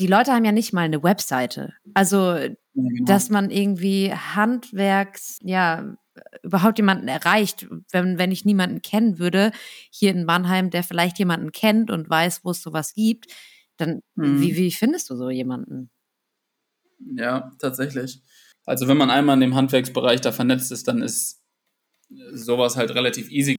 die 0.00 0.08
Leute 0.08 0.32
haben 0.32 0.44
ja 0.44 0.52
nicht 0.52 0.72
mal 0.72 0.82
eine 0.82 1.02
Webseite. 1.04 1.74
Also, 1.94 2.34
ja, 2.34 2.48
genau. 2.74 3.04
dass 3.04 3.30
man 3.30 3.50
irgendwie 3.50 4.12
Handwerks, 4.12 5.38
ja, 5.42 5.94
überhaupt 6.42 6.78
jemanden 6.78 7.08
erreicht, 7.08 7.66
wenn, 7.90 8.18
wenn 8.18 8.32
ich 8.32 8.44
niemanden 8.44 8.82
kennen 8.82 9.18
würde, 9.18 9.52
hier 9.90 10.10
in 10.10 10.24
Mannheim, 10.24 10.70
der 10.70 10.82
vielleicht 10.82 11.18
jemanden 11.18 11.52
kennt 11.52 11.90
und 11.90 12.08
weiß, 12.08 12.40
wo 12.44 12.50
es 12.50 12.62
sowas 12.62 12.94
gibt, 12.94 13.26
dann 13.76 14.02
mhm. 14.14 14.40
wie, 14.40 14.56
wie 14.56 14.72
findest 14.72 15.10
du 15.10 15.16
so 15.16 15.30
jemanden? 15.30 15.90
Ja, 17.16 17.52
tatsächlich. 17.58 18.20
Also 18.64 18.86
wenn 18.88 18.96
man 18.96 19.10
einmal 19.10 19.34
in 19.34 19.40
dem 19.40 19.54
Handwerksbereich 19.54 20.20
da 20.20 20.32
vernetzt 20.32 20.70
ist, 20.70 20.86
dann 20.86 21.02
ist 21.02 21.40
sowas 22.32 22.76
halt 22.76 22.94
relativ 22.94 23.30
easy 23.30 23.56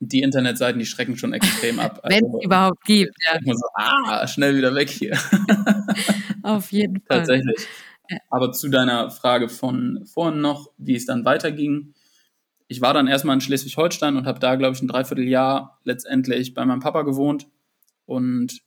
die 0.00 0.22
Internetseiten, 0.22 0.78
die 0.78 0.86
schrecken 0.86 1.16
schon 1.16 1.32
extrem 1.32 1.78
ab. 1.78 2.00
Wenn 2.04 2.24
es 2.24 2.24
also, 2.24 2.42
überhaupt 2.42 2.84
gibt, 2.84 3.14
ja. 3.24 3.54
So, 3.54 3.66
ah, 3.74 4.26
schnell 4.26 4.56
wieder 4.56 4.74
weg 4.74 4.90
hier. 4.90 5.16
Auf 6.42 6.72
jeden 6.72 7.00
Fall. 7.00 7.18
Tatsächlich. 7.18 7.66
Aber 8.28 8.52
zu 8.52 8.68
deiner 8.68 9.10
Frage 9.10 9.48
von 9.48 10.04
vorhin 10.04 10.40
noch, 10.40 10.70
wie 10.76 10.94
es 10.94 11.06
dann 11.06 11.24
weiterging. 11.24 11.94
Ich 12.68 12.80
war 12.80 12.92
dann 12.92 13.06
erstmal 13.06 13.34
in 13.34 13.40
Schleswig-Holstein 13.40 14.16
und 14.16 14.26
habe 14.26 14.40
da, 14.40 14.56
glaube 14.56 14.74
ich, 14.74 14.82
ein 14.82 14.88
Dreivierteljahr 14.88 15.80
letztendlich 15.84 16.54
bei 16.54 16.64
meinem 16.64 16.80
Papa 16.80 17.02
gewohnt. 17.02 17.46
Und 18.04 18.60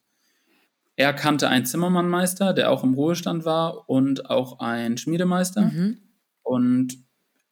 er 0.98 1.14
kannte 1.14 1.48
einen 1.48 1.66
Zimmermannmeister, 1.66 2.54
der 2.54 2.72
auch 2.72 2.84
im 2.84 2.96
Ruhestand 2.96 3.46
war 3.46 3.88
und 3.88 4.30
auch 4.32 4.60
einen 4.60 4.98
Schmiedemeister. 4.98 5.62
Mhm. 5.62 6.00
Und 6.42 6.98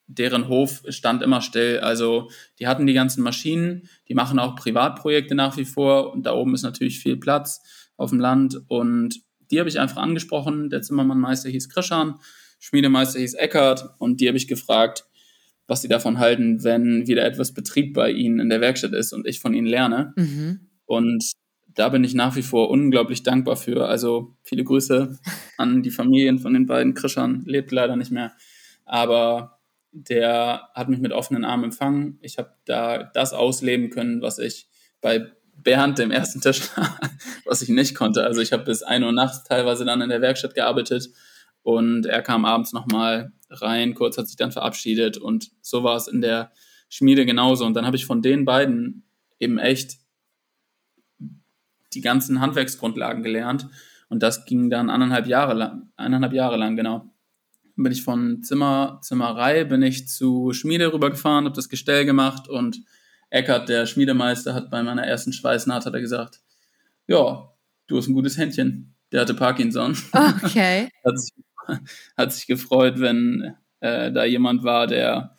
deren 0.07 0.47
Hof 0.47 0.83
stand 0.89 1.21
immer 1.21 1.41
still. 1.41 1.79
Also 1.79 2.29
die 2.59 2.65
hatten 2.65 2.87
die 2.87 2.93
ganzen 2.93 3.21
Maschinen, 3.21 3.87
die 4.09 4.15
machen 4.15 4.39
auch 4.39 4.55
Privatprojekte 4.55 5.35
nach 5.35 5.57
wie 5.57 5.65
vor 5.65 6.11
und 6.11 6.25
da 6.25 6.33
oben 6.33 6.55
ist 6.55 6.63
natürlich 6.63 6.99
viel 6.99 7.17
Platz 7.17 7.61
auf 7.97 8.09
dem 8.09 8.19
Land 8.19 8.59
und 8.67 9.21
die 9.51 9.59
habe 9.59 9.69
ich 9.69 9.79
einfach 9.79 10.01
angesprochen. 10.01 10.71
Der 10.71 10.81
Zimmermannmeister 10.81 11.49
hieß 11.49 11.69
Krischan, 11.69 12.15
Schmiedemeister 12.59 13.19
hieß 13.19 13.35
Eckert 13.35 13.95
und 13.99 14.21
die 14.21 14.27
habe 14.27 14.37
ich 14.37 14.47
gefragt, 14.47 15.05
was 15.67 15.83
sie 15.83 15.87
davon 15.87 16.17
halten, 16.17 16.63
wenn 16.63 17.05
wieder 17.05 17.25
etwas 17.25 17.53
Betrieb 17.53 17.93
bei 17.93 18.09
ihnen 18.09 18.39
in 18.39 18.49
der 18.49 18.61
Werkstatt 18.61 18.93
ist 18.93 19.13
und 19.13 19.27
ich 19.27 19.39
von 19.39 19.53
ihnen 19.53 19.67
lerne. 19.67 20.13
Mhm. 20.15 20.69
Und 20.85 21.35
da 21.75 21.89
bin 21.89 22.03
ich 22.03 22.13
nach 22.13 22.35
wie 22.35 22.41
vor 22.41 22.69
unglaublich 22.69 23.23
dankbar 23.23 23.57
für. 23.57 23.87
Also 23.87 24.35
viele 24.43 24.63
Grüße 24.63 25.19
an 25.57 25.83
die 25.83 25.91
Familien 25.91 26.39
von 26.39 26.53
den 26.53 26.65
beiden. 26.65 26.93
Krischan 26.93 27.43
lebt 27.45 27.71
leider 27.71 27.95
nicht 27.95 28.11
mehr. 28.11 28.33
Aber 28.85 29.59
der 29.91 30.69
hat 30.73 30.89
mich 30.89 30.99
mit 30.99 31.11
offenen 31.11 31.45
Armen 31.45 31.65
empfangen. 31.65 32.17
Ich 32.21 32.37
habe 32.37 32.51
da 32.65 33.03
das 33.03 33.33
ausleben 33.33 33.89
können, 33.89 34.21
was 34.21 34.39
ich 34.39 34.67
bei 35.01 35.31
Bernd, 35.57 35.99
dem 35.99 36.11
ersten 36.11 36.41
Tischler, 36.41 36.97
was 37.45 37.61
ich 37.61 37.69
nicht 37.69 37.95
konnte. 37.95 38.23
Also 38.23 38.41
ich 38.41 38.51
habe 38.51 38.63
bis 38.63 38.83
1 38.83 39.05
Uhr 39.05 39.11
nachts 39.11 39.43
teilweise 39.43 39.85
dann 39.85 40.01
in 40.01 40.09
der 40.09 40.21
Werkstatt 40.21 40.55
gearbeitet 40.55 41.09
und 41.61 42.05
er 42.05 42.21
kam 42.21 42.45
abends 42.45 42.73
nochmal 42.73 43.31
rein, 43.49 43.95
kurz 43.95 44.17
hat 44.17 44.27
sich 44.27 44.35
dann 44.35 44.51
verabschiedet 44.51 45.17
und 45.17 45.51
so 45.61 45.83
war 45.83 45.95
es 45.95 46.07
in 46.07 46.21
der 46.21 46.51
Schmiede 46.89 47.25
genauso. 47.25 47.65
Und 47.65 47.73
dann 47.73 47.85
habe 47.85 47.95
ich 47.95 48.05
von 48.05 48.21
den 48.21 48.45
beiden 48.45 49.03
eben 49.39 49.57
echt 49.57 49.97
die 51.95 52.01
ganzen 52.01 52.41
Handwerksgrundlagen 52.41 53.23
gelernt 53.23 53.67
und 54.09 54.21
das 54.21 54.45
ging 54.45 54.69
dann 54.69 54.89
anderthalb 54.89 55.27
Jahre 55.27 55.53
lang, 55.53 55.89
eineinhalb 55.95 56.33
Jahre 56.33 56.57
lang, 56.57 56.75
genau. 56.75 57.11
Dann 57.75 57.83
bin 57.83 57.91
ich 57.91 58.03
von 58.03 58.43
Zimmer, 58.43 58.99
Zimmerei, 59.01 59.63
bin 59.63 59.81
ich 59.81 60.07
zu 60.07 60.53
Schmiede 60.53 60.93
rübergefahren, 60.93 61.45
habe 61.45 61.55
das 61.55 61.69
Gestell 61.69 62.05
gemacht 62.05 62.47
und 62.47 62.81
Eckert, 63.29 63.69
der 63.69 63.85
Schmiedemeister, 63.85 64.53
hat 64.53 64.69
bei 64.69 64.83
meiner 64.83 65.05
ersten 65.05 65.33
Schweißnaht 65.33 65.85
hat 65.85 65.93
er 65.93 66.01
gesagt, 66.01 66.41
ja, 67.07 67.49
du 67.87 67.97
hast 67.97 68.07
ein 68.07 68.13
gutes 68.13 68.37
Händchen. 68.37 68.95
Der 69.11 69.21
hatte 69.21 69.33
Parkinson. 69.33 69.97
Okay. 70.11 70.89
hat, 71.05 71.19
sich, 71.19 71.33
hat 72.17 72.33
sich 72.33 72.47
gefreut, 72.47 72.99
wenn 72.99 73.55
äh, 73.79 74.11
da 74.11 74.25
jemand 74.25 74.63
war, 74.63 74.87
der, 74.87 75.35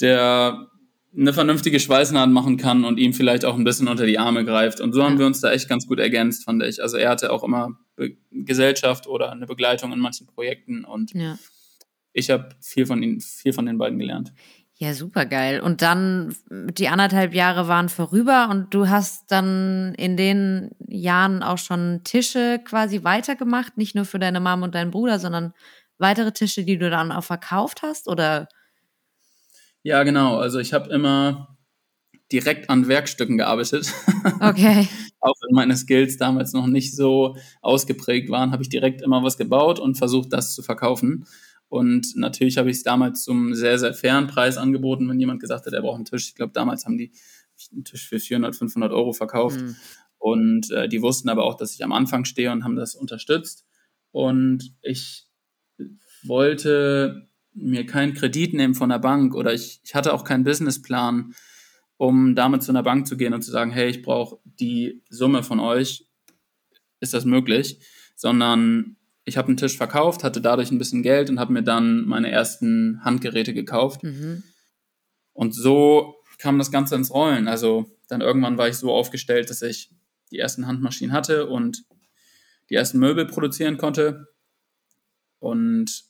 der 0.00 0.68
eine 1.16 1.32
vernünftige 1.32 1.78
Schweißnaht 1.78 2.30
machen 2.30 2.56
kann 2.56 2.84
und 2.84 2.98
ihm 2.98 3.12
vielleicht 3.12 3.44
auch 3.44 3.56
ein 3.56 3.64
bisschen 3.64 3.88
unter 3.88 4.06
die 4.06 4.18
Arme 4.18 4.44
greift. 4.44 4.80
Und 4.80 4.92
so 4.92 5.04
haben 5.04 5.18
wir 5.18 5.26
uns 5.26 5.40
da 5.40 5.52
echt 5.52 5.68
ganz 5.68 5.86
gut 5.86 5.98
ergänzt, 5.98 6.44
fand 6.44 6.62
ich. 6.62 6.82
Also 6.82 6.96
er 6.96 7.10
hatte 7.10 7.32
auch 7.32 7.44
immer 7.44 7.76
Be 7.96 8.16
Gesellschaft 8.30 9.06
oder 9.06 9.30
eine 9.30 9.46
Begleitung 9.46 9.92
in 9.92 9.98
manchen 9.98 10.26
Projekten 10.26 10.84
und 10.84 11.12
ja. 11.12 11.38
ich 12.12 12.30
habe 12.30 12.48
viel 12.60 12.86
von 12.86 13.02
ihnen, 13.02 13.20
viel 13.20 13.52
von 13.52 13.66
den 13.66 13.78
beiden 13.78 13.98
gelernt. 13.98 14.32
Ja, 14.76 14.94
super 14.94 15.26
geil. 15.26 15.60
Und 15.60 15.82
dann 15.82 16.34
die 16.50 16.88
anderthalb 16.88 17.34
Jahre 17.34 17.68
waren 17.68 17.88
vorüber 17.88 18.48
und 18.50 18.74
du 18.74 18.88
hast 18.88 19.30
dann 19.30 19.94
in 19.96 20.16
den 20.16 20.70
Jahren 20.88 21.42
auch 21.42 21.58
schon 21.58 22.00
Tische 22.04 22.58
quasi 22.64 23.04
weitergemacht, 23.04 23.76
nicht 23.76 23.94
nur 23.94 24.06
für 24.06 24.18
deine 24.18 24.40
Mom 24.40 24.62
und 24.62 24.74
deinen 24.74 24.90
Bruder, 24.90 25.18
sondern 25.18 25.52
weitere 25.98 26.32
Tische, 26.32 26.64
die 26.64 26.78
du 26.78 26.90
dann 26.90 27.12
auch 27.12 27.22
verkauft 27.22 27.82
hast, 27.82 28.08
oder? 28.08 28.48
Ja, 29.82 30.02
genau. 30.02 30.38
Also 30.38 30.58
ich 30.58 30.72
habe 30.72 30.90
immer 30.90 31.56
direkt 32.30 32.70
an 32.70 32.88
Werkstücken 32.88 33.36
gearbeitet. 33.38 33.92
Okay. 34.40 34.88
Auch 35.20 35.34
wenn 35.42 35.54
meine 35.54 35.76
Skills 35.76 36.16
damals 36.16 36.52
noch 36.52 36.66
nicht 36.66 36.94
so 36.94 37.36
ausgeprägt 37.60 38.30
waren, 38.30 38.52
habe 38.52 38.62
ich 38.62 38.68
direkt 38.68 39.02
immer 39.02 39.22
was 39.22 39.36
gebaut 39.36 39.80
und 39.80 39.96
versucht, 39.96 40.32
das 40.32 40.54
zu 40.54 40.62
verkaufen. 40.62 41.26
Und 41.68 42.14
natürlich 42.16 42.58
habe 42.58 42.70
ich 42.70 42.76
es 42.76 42.82
damals 42.82 43.24
zum 43.24 43.54
sehr, 43.54 43.78
sehr 43.78 43.94
fairen 43.94 44.26
Preis 44.26 44.58
angeboten, 44.58 45.08
wenn 45.08 45.18
jemand 45.18 45.40
gesagt 45.40 45.66
hat, 45.66 45.72
er 45.72 45.82
braucht 45.82 45.96
einen 45.96 46.04
Tisch. 46.04 46.28
Ich 46.28 46.34
glaube, 46.34 46.52
damals 46.52 46.84
haben 46.84 46.98
die 46.98 47.12
einen 47.72 47.84
Tisch 47.84 48.08
für 48.08 48.18
400, 48.18 48.54
500 48.54 48.92
Euro 48.92 49.12
verkauft. 49.12 49.60
Mhm. 49.60 49.76
Und 50.18 50.70
äh, 50.70 50.88
die 50.88 51.02
wussten 51.02 51.28
aber 51.28 51.44
auch, 51.44 51.56
dass 51.56 51.74
ich 51.74 51.82
am 51.82 51.92
Anfang 51.92 52.24
stehe 52.24 52.52
und 52.52 52.62
haben 52.62 52.76
das 52.76 52.94
unterstützt. 52.94 53.64
Und 54.12 54.74
ich 54.82 55.26
wollte 56.22 57.28
mir 57.54 57.86
keinen 57.86 58.14
Kredit 58.14 58.54
nehmen 58.54 58.74
von 58.74 58.88
der 58.88 58.98
Bank 58.98 59.34
oder 59.34 59.52
ich, 59.52 59.80
ich 59.84 59.94
hatte 59.94 60.14
auch 60.14 60.24
keinen 60.24 60.44
Businessplan, 60.44 61.34
um 61.96 62.34
damit 62.34 62.62
zu 62.62 62.72
einer 62.72 62.82
Bank 62.82 63.06
zu 63.06 63.16
gehen 63.16 63.34
und 63.34 63.42
zu 63.42 63.50
sagen, 63.50 63.70
hey, 63.70 63.88
ich 63.88 64.02
brauche 64.02 64.38
die 64.44 65.02
Summe 65.08 65.42
von 65.42 65.60
euch, 65.60 66.08
ist 67.00 67.14
das 67.14 67.24
möglich? 67.24 67.78
Sondern 68.16 68.96
ich 69.24 69.36
habe 69.36 69.48
einen 69.48 69.56
Tisch 69.56 69.76
verkauft, 69.76 70.24
hatte 70.24 70.40
dadurch 70.40 70.70
ein 70.70 70.78
bisschen 70.78 71.02
Geld 71.02 71.30
und 71.30 71.38
habe 71.38 71.52
mir 71.52 71.62
dann 71.62 72.06
meine 72.06 72.30
ersten 72.30 73.04
Handgeräte 73.04 73.54
gekauft. 73.54 74.02
Mhm. 74.02 74.42
Und 75.32 75.54
so 75.54 76.16
kam 76.38 76.58
das 76.58 76.70
Ganze 76.70 76.96
ins 76.96 77.12
Rollen. 77.12 77.48
Also 77.48 77.90
dann 78.08 78.20
irgendwann 78.20 78.58
war 78.58 78.68
ich 78.68 78.76
so 78.76 78.92
aufgestellt, 78.92 79.48
dass 79.48 79.62
ich 79.62 79.90
die 80.30 80.38
ersten 80.38 80.66
Handmaschinen 80.66 81.14
hatte 81.14 81.46
und 81.46 81.84
die 82.68 82.74
ersten 82.74 82.98
Möbel 82.98 83.26
produzieren 83.26 83.76
konnte. 83.76 84.26
Und 85.38 86.04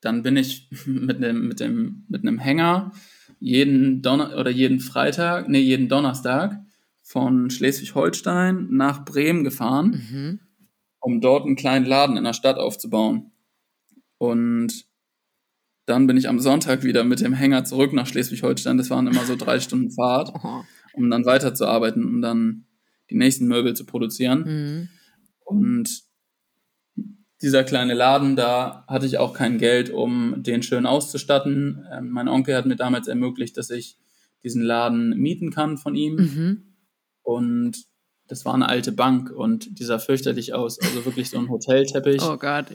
dann 0.00 0.22
bin 0.22 0.36
ich 0.36 0.68
mit 0.86 1.16
einem, 1.16 1.48
mit 1.48 1.60
dem, 1.60 2.04
mit 2.08 2.22
einem 2.22 2.38
Hänger 2.38 2.92
jeden 3.38 4.02
Donner 4.02 4.36
oder 4.36 4.50
jeden 4.50 4.80
Freitag, 4.80 5.48
nee, 5.48 5.60
jeden 5.60 5.88
Donnerstag 5.88 6.60
von 7.02 7.50
Schleswig-Holstein 7.50 8.68
nach 8.70 9.04
Bremen 9.04 9.42
gefahren, 9.42 9.90
mhm. 10.10 10.40
um 11.00 11.20
dort 11.20 11.46
einen 11.46 11.56
kleinen 11.56 11.86
Laden 11.86 12.16
in 12.16 12.24
der 12.24 12.34
Stadt 12.34 12.58
aufzubauen. 12.58 13.32
Und 14.18 14.84
dann 15.86 16.06
bin 16.06 16.16
ich 16.16 16.28
am 16.28 16.38
Sonntag 16.38 16.84
wieder 16.84 17.02
mit 17.02 17.20
dem 17.20 17.32
Hänger 17.32 17.64
zurück 17.64 17.92
nach 17.92 18.06
Schleswig-Holstein. 18.06 18.76
Das 18.76 18.90
waren 18.90 19.06
immer 19.06 19.24
so 19.24 19.34
drei 19.34 19.58
Stunden 19.60 19.90
Fahrt, 19.90 20.32
um 20.92 21.10
dann 21.10 21.24
weiterzuarbeiten, 21.24 22.04
um 22.04 22.20
dann 22.20 22.66
die 23.10 23.16
nächsten 23.16 23.48
Möbel 23.48 23.74
zu 23.74 23.86
produzieren. 23.86 24.44
Mhm. 24.44 24.88
Und 25.44 26.09
dieser 27.42 27.64
kleine 27.64 27.94
Laden, 27.94 28.36
da 28.36 28.84
hatte 28.86 29.06
ich 29.06 29.18
auch 29.18 29.32
kein 29.32 29.58
Geld, 29.58 29.90
um 29.90 30.42
den 30.42 30.62
schön 30.62 30.86
auszustatten. 30.86 31.86
Ähm, 31.90 32.10
mein 32.10 32.28
Onkel 32.28 32.54
hat 32.54 32.66
mir 32.66 32.76
damals 32.76 33.08
ermöglicht, 33.08 33.56
dass 33.56 33.70
ich 33.70 33.96
diesen 34.42 34.62
Laden 34.62 35.16
mieten 35.16 35.50
kann 35.50 35.78
von 35.78 35.94
ihm. 35.94 36.16
Mhm. 36.16 36.74
Und 37.22 37.84
das 38.28 38.44
war 38.44 38.54
eine 38.54 38.68
alte 38.68 38.92
Bank 38.92 39.30
und 39.30 39.78
die 39.78 39.84
sah 39.84 39.98
fürchterlich 39.98 40.54
aus. 40.54 40.80
Also 40.80 41.04
wirklich 41.04 41.30
so 41.30 41.38
ein 41.38 41.48
Hotelteppich. 41.48 42.22
Oh 42.22 42.36
Gott. 42.36 42.66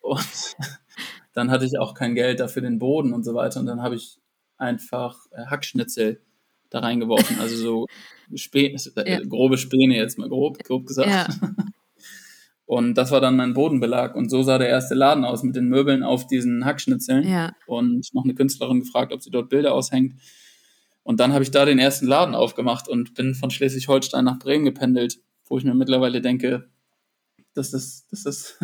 Und 0.00 0.56
dann 1.34 1.50
hatte 1.50 1.64
ich 1.64 1.78
auch 1.78 1.94
kein 1.94 2.14
Geld 2.14 2.40
dafür 2.40 2.62
den 2.62 2.78
Boden 2.78 3.12
und 3.12 3.24
so 3.24 3.34
weiter. 3.34 3.60
Und 3.60 3.66
dann 3.66 3.82
habe 3.82 3.96
ich 3.96 4.18
einfach 4.56 5.26
äh, 5.32 5.46
Hackschnitzel 5.46 6.22
da 6.70 6.80
reingeworfen. 6.80 7.38
Also 7.40 7.56
so 7.56 7.86
Späne, 8.34 8.78
äh, 8.96 9.12
ja. 9.12 9.20
grobe 9.20 9.58
Späne 9.58 9.96
jetzt 9.96 10.18
mal 10.18 10.28
grob, 10.28 10.62
grob 10.62 10.86
gesagt. 10.86 11.08
Ja. 11.08 11.28
Und 12.68 12.96
das 12.98 13.10
war 13.10 13.22
dann 13.22 13.34
mein 13.34 13.54
Bodenbelag. 13.54 14.14
Und 14.14 14.28
so 14.28 14.42
sah 14.42 14.58
der 14.58 14.68
erste 14.68 14.94
Laden 14.94 15.24
aus 15.24 15.42
mit 15.42 15.56
den 15.56 15.70
Möbeln 15.70 16.02
auf 16.02 16.26
diesen 16.26 16.66
Hackschnitzeln. 16.66 17.26
Ja. 17.26 17.54
Und 17.66 18.12
noch 18.12 18.24
eine 18.24 18.34
Künstlerin 18.34 18.80
gefragt, 18.80 19.10
ob 19.10 19.22
sie 19.22 19.30
dort 19.30 19.48
Bilder 19.48 19.72
aushängt. 19.72 20.16
Und 21.02 21.18
dann 21.18 21.32
habe 21.32 21.42
ich 21.42 21.50
da 21.50 21.64
den 21.64 21.78
ersten 21.78 22.06
Laden 22.06 22.34
aufgemacht 22.34 22.86
und 22.86 23.14
bin 23.14 23.34
von 23.34 23.50
Schleswig-Holstein 23.50 24.22
nach 24.22 24.38
Bremen 24.38 24.66
gependelt, 24.66 25.18
wo 25.46 25.56
ich 25.56 25.64
mir 25.64 25.72
mittlerweile 25.72 26.20
denke, 26.20 26.68
dass 27.54 27.70
das, 27.70 28.06
dass 28.10 28.24
das 28.24 28.58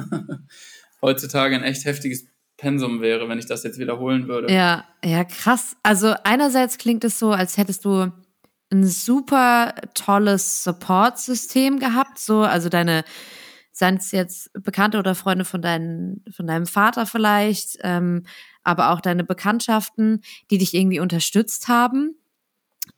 heutzutage 1.00 1.54
ein 1.56 1.62
echt 1.62 1.86
heftiges 1.86 2.26
Pensum 2.58 3.00
wäre, 3.00 3.26
wenn 3.30 3.38
ich 3.38 3.46
das 3.46 3.62
jetzt 3.62 3.78
wiederholen 3.78 4.28
würde. 4.28 4.52
Ja, 4.52 4.84
ja, 5.02 5.24
krass. 5.24 5.78
Also 5.82 6.14
einerseits 6.24 6.76
klingt 6.76 7.04
es 7.04 7.18
so, 7.18 7.30
als 7.30 7.56
hättest 7.56 7.86
du 7.86 8.12
ein 8.70 8.86
super 8.86 9.74
tolles 9.94 10.62
Support-System 10.62 11.78
gehabt, 11.78 12.18
so, 12.18 12.40
also 12.40 12.68
deine 12.68 13.02
seien 13.84 13.96
es 13.96 14.12
jetzt 14.12 14.50
Bekannte 14.54 14.98
oder 14.98 15.14
Freunde 15.14 15.44
von, 15.44 15.60
deinen, 15.60 16.24
von 16.30 16.46
deinem 16.46 16.66
Vater 16.66 17.04
vielleicht, 17.04 17.78
ähm, 17.82 18.24
aber 18.62 18.90
auch 18.90 19.00
deine 19.02 19.24
Bekanntschaften, 19.24 20.22
die 20.50 20.56
dich 20.56 20.72
irgendwie 20.72 21.00
unterstützt 21.00 21.68
haben. 21.68 22.16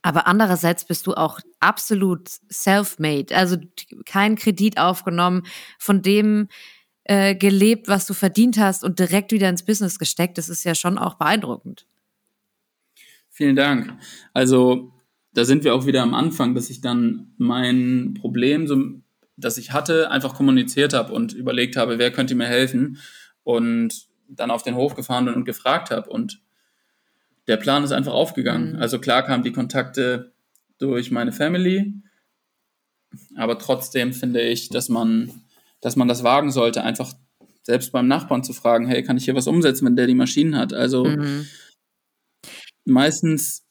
Aber 0.02 0.28
andererseits 0.28 0.84
bist 0.84 1.06
du 1.08 1.14
auch 1.14 1.40
absolut 1.58 2.28
self-made, 2.52 3.34
also 3.34 3.56
kein 4.04 4.36
Kredit 4.36 4.78
aufgenommen, 4.78 5.42
von 5.78 6.02
dem 6.02 6.48
äh, 7.04 7.34
gelebt, 7.34 7.88
was 7.88 8.06
du 8.06 8.14
verdient 8.14 8.56
hast 8.58 8.84
und 8.84 9.00
direkt 9.00 9.32
wieder 9.32 9.48
ins 9.48 9.64
Business 9.64 9.98
gesteckt. 9.98 10.38
Das 10.38 10.48
ist 10.48 10.64
ja 10.64 10.76
schon 10.76 10.98
auch 10.98 11.14
beeindruckend. 11.14 11.86
Vielen 13.30 13.56
Dank. 13.56 13.92
Also 14.32 14.92
da 15.32 15.44
sind 15.44 15.64
wir 15.64 15.74
auch 15.74 15.86
wieder 15.86 16.02
am 16.02 16.14
Anfang, 16.14 16.54
dass 16.54 16.70
ich 16.70 16.80
dann 16.80 17.34
mein 17.38 18.14
Problem 18.20 18.68
so 18.68 19.02
das 19.36 19.58
ich 19.58 19.72
hatte, 19.72 20.10
einfach 20.10 20.34
kommuniziert 20.34 20.92
habe 20.92 21.12
und 21.12 21.32
überlegt 21.32 21.76
habe, 21.76 21.98
wer 21.98 22.10
könnte 22.10 22.34
mir 22.34 22.46
helfen 22.46 22.98
und 23.44 24.06
dann 24.28 24.50
auf 24.50 24.62
den 24.62 24.74
Hof 24.74 24.94
gefahren 24.94 25.26
bin 25.26 25.34
und 25.34 25.44
gefragt 25.44 25.90
habe 25.90 26.10
und 26.10 26.40
der 27.46 27.56
Plan 27.56 27.84
ist 27.84 27.92
einfach 27.92 28.12
aufgegangen. 28.12 28.72
Mhm. 28.72 28.82
Also 28.82 28.98
klar 28.98 29.24
kamen 29.24 29.44
die 29.44 29.52
Kontakte 29.52 30.32
durch 30.78 31.10
meine 31.10 31.32
Family, 31.32 31.94
aber 33.36 33.58
trotzdem 33.58 34.12
finde 34.12 34.40
ich, 34.40 34.68
dass 34.68 34.88
man, 34.88 35.42
dass 35.80 35.96
man 35.96 36.08
das 36.08 36.24
wagen 36.24 36.50
sollte, 36.50 36.82
einfach 36.82 37.12
selbst 37.62 37.92
beim 37.92 38.08
Nachbarn 38.08 38.44
zu 38.44 38.52
fragen, 38.52 38.86
hey, 38.86 39.02
kann 39.02 39.16
ich 39.16 39.24
hier 39.24 39.34
was 39.34 39.46
umsetzen, 39.46 39.86
wenn 39.86 39.96
der 39.96 40.06
die 40.06 40.14
Maschinen 40.14 40.56
hat? 40.56 40.72
Also 40.72 41.04
mhm. 41.04 41.46
meistens 42.84 43.65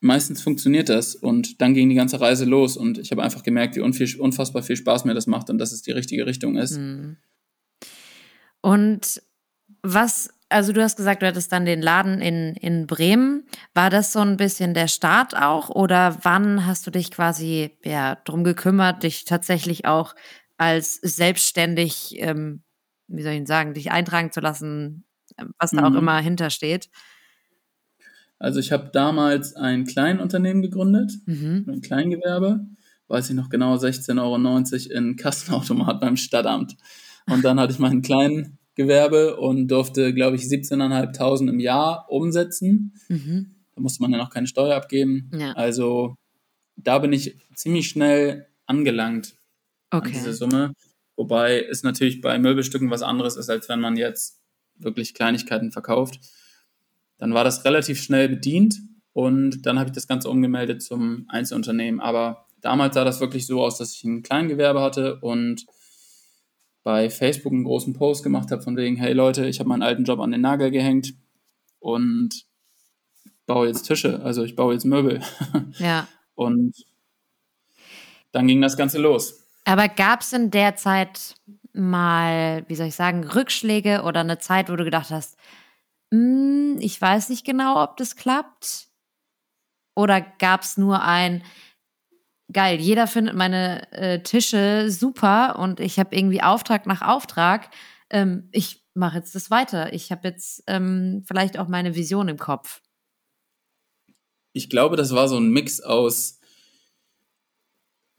meistens 0.00 0.42
funktioniert 0.42 0.88
das 0.88 1.14
und 1.14 1.60
dann 1.60 1.74
ging 1.74 1.88
die 1.88 1.94
ganze 1.94 2.20
Reise 2.20 2.44
los 2.44 2.76
und 2.76 2.98
ich 2.98 3.10
habe 3.10 3.22
einfach 3.22 3.42
gemerkt, 3.42 3.76
wie 3.76 3.80
unfassbar 3.80 4.62
viel 4.62 4.76
Spaß 4.76 5.04
mir 5.04 5.14
das 5.14 5.26
macht 5.26 5.50
und 5.50 5.58
dass 5.58 5.72
es 5.72 5.82
die 5.82 5.92
richtige 5.92 6.26
Richtung 6.26 6.56
ist. 6.56 6.78
Mhm. 6.78 7.16
Und 8.60 9.22
was, 9.82 10.30
also 10.48 10.72
du 10.72 10.82
hast 10.82 10.96
gesagt, 10.96 11.22
du 11.22 11.26
hattest 11.26 11.52
dann 11.52 11.64
den 11.64 11.80
Laden 11.80 12.20
in, 12.20 12.54
in 12.56 12.86
Bremen. 12.86 13.46
War 13.74 13.90
das 13.90 14.12
so 14.12 14.20
ein 14.20 14.36
bisschen 14.36 14.74
der 14.74 14.88
Start 14.88 15.36
auch 15.36 15.70
oder 15.70 16.18
wann 16.22 16.66
hast 16.66 16.86
du 16.86 16.90
dich 16.90 17.10
quasi 17.10 17.76
ja, 17.84 18.16
drum 18.16 18.44
gekümmert, 18.44 19.02
dich 19.02 19.24
tatsächlich 19.24 19.86
auch 19.86 20.14
als 20.58 20.94
selbstständig, 20.96 22.16
ähm, 22.18 22.62
wie 23.08 23.22
soll 23.22 23.32
ich 23.32 23.46
sagen, 23.46 23.74
dich 23.74 23.90
eintragen 23.90 24.32
zu 24.32 24.40
lassen, 24.40 25.04
was 25.58 25.70
da 25.70 25.88
mhm. 25.88 25.96
auch 25.96 25.98
immer 25.98 26.18
hintersteht? 26.18 26.90
Also 28.38 28.60
ich 28.60 28.72
habe 28.72 28.90
damals 28.92 29.54
ein 29.54 29.84
Kleinunternehmen 29.86 30.62
gegründet, 30.62 31.12
Mhm. 31.26 31.64
ein 31.68 31.80
Kleingewerbe, 31.80 32.66
weiß 33.08 33.30
ich 33.30 33.36
noch 33.36 33.48
genau, 33.48 33.76
16,90 33.76 34.90
Euro 34.90 34.98
in 34.98 35.16
Kassenautomat 35.16 36.00
beim 36.00 36.16
Stadtamt. 36.16 36.76
Und 37.28 37.44
dann 37.44 37.58
hatte 37.58 37.72
ich 37.72 37.78
mein 37.78 38.02
Kleingewerbe 38.02 39.36
und 39.36 39.68
durfte, 39.68 40.12
glaube 40.14 40.36
ich, 40.36 40.42
17.500 40.42 41.48
im 41.48 41.60
Jahr 41.60 42.06
umsetzen. 42.10 42.92
Mhm. 43.08 43.54
Da 43.74 43.80
musste 43.80 44.02
man 44.02 44.12
ja 44.12 44.18
noch 44.18 44.30
keine 44.30 44.46
Steuer 44.46 44.76
abgeben. 44.76 45.30
Ja. 45.32 45.52
Also 45.52 46.14
da 46.76 46.98
bin 46.98 47.12
ich 47.12 47.36
ziemlich 47.54 47.88
schnell 47.88 48.46
angelangt 48.66 49.34
an 49.90 50.02
diese 50.04 50.28
Okay. 50.28 50.32
Summe. 50.32 50.72
Wobei 51.16 51.62
es 51.62 51.82
natürlich 51.82 52.20
bei 52.20 52.38
Möbelstücken 52.38 52.90
was 52.90 53.02
anderes 53.02 53.36
ist, 53.36 53.48
als 53.48 53.68
wenn 53.68 53.80
man 53.80 53.96
jetzt 53.96 54.40
wirklich 54.78 55.14
Kleinigkeiten 55.14 55.72
verkauft. 55.72 56.20
Dann 57.18 57.34
war 57.34 57.44
das 57.44 57.64
relativ 57.64 58.00
schnell 58.00 58.28
bedient 58.28 58.76
und 59.12 59.62
dann 59.66 59.78
habe 59.78 59.88
ich 59.88 59.94
das 59.94 60.06
Ganze 60.06 60.28
umgemeldet 60.28 60.82
zum 60.82 61.24
Einzelunternehmen. 61.28 62.00
Aber 62.00 62.46
damals 62.60 62.94
sah 62.94 63.04
das 63.04 63.20
wirklich 63.20 63.46
so 63.46 63.62
aus, 63.62 63.78
dass 63.78 63.94
ich 63.94 64.04
ein 64.04 64.22
Kleingewerbe 64.22 64.80
hatte 64.80 65.20
und 65.20 65.64
bei 66.82 67.10
Facebook 67.10 67.52
einen 67.52 67.64
großen 67.64 67.94
Post 67.94 68.22
gemacht 68.22 68.50
habe 68.50 68.62
von 68.62 68.76
wegen, 68.76 68.96
hey 68.96 69.12
Leute, 69.12 69.46
ich 69.46 69.58
habe 69.58 69.68
meinen 69.68 69.82
alten 69.82 70.04
Job 70.04 70.20
an 70.20 70.30
den 70.30 70.42
Nagel 70.42 70.70
gehängt 70.70 71.14
und 71.80 72.44
baue 73.46 73.68
jetzt 73.68 73.84
Tische, 73.84 74.22
also 74.22 74.44
ich 74.44 74.54
baue 74.54 74.74
jetzt 74.74 74.84
Möbel. 74.84 75.20
Ja. 75.78 76.06
Und 76.34 76.76
dann 78.32 78.46
ging 78.46 78.60
das 78.60 78.76
Ganze 78.76 78.98
los. 78.98 79.46
Aber 79.64 79.88
gab 79.88 80.20
es 80.20 80.32
in 80.32 80.50
der 80.50 80.76
Zeit 80.76 81.34
mal, 81.72 82.64
wie 82.68 82.74
soll 82.74 82.88
ich 82.88 82.94
sagen, 82.94 83.24
Rückschläge 83.24 84.02
oder 84.02 84.20
eine 84.20 84.38
Zeit, 84.38 84.70
wo 84.70 84.76
du 84.76 84.84
gedacht 84.84 85.10
hast, 85.10 85.36
"Hm, 86.12 86.78
ich 86.80 87.00
weiß 87.00 87.28
nicht 87.30 87.44
genau, 87.44 87.82
ob 87.82 87.96
das 87.96 88.16
klappt? 88.16 88.88
Oder 89.96 90.20
gab 90.20 90.62
es 90.62 90.76
nur 90.76 91.02
ein, 91.02 91.42
geil, 92.52 92.78
jeder 92.80 93.06
findet 93.06 93.34
meine 93.34 93.90
äh, 93.92 94.22
Tische 94.22 94.90
super 94.90 95.58
und 95.58 95.80
ich 95.80 95.98
habe 95.98 96.14
irgendwie 96.14 96.42
Auftrag 96.42 96.86
nach 96.86 97.02
Auftrag. 97.02 97.70
Ähm, 98.10 98.48
ich 98.52 98.84
mache 98.94 99.18
jetzt 99.18 99.34
das 99.34 99.50
weiter. 99.50 99.92
Ich 99.92 100.12
habe 100.12 100.28
jetzt 100.28 100.62
ähm, 100.66 101.24
vielleicht 101.26 101.58
auch 101.58 101.68
meine 101.68 101.94
Vision 101.96 102.28
im 102.28 102.38
Kopf. 102.38 102.82
ich 104.56 104.70
glaube, 104.70 104.96
das 104.96 105.14
war 105.14 105.28
so 105.28 105.36
ein 105.36 105.50
Mix 105.50 105.82
aus 105.82 106.40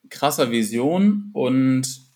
krasser 0.09 0.51
Vision 0.51 1.31
und 1.33 2.06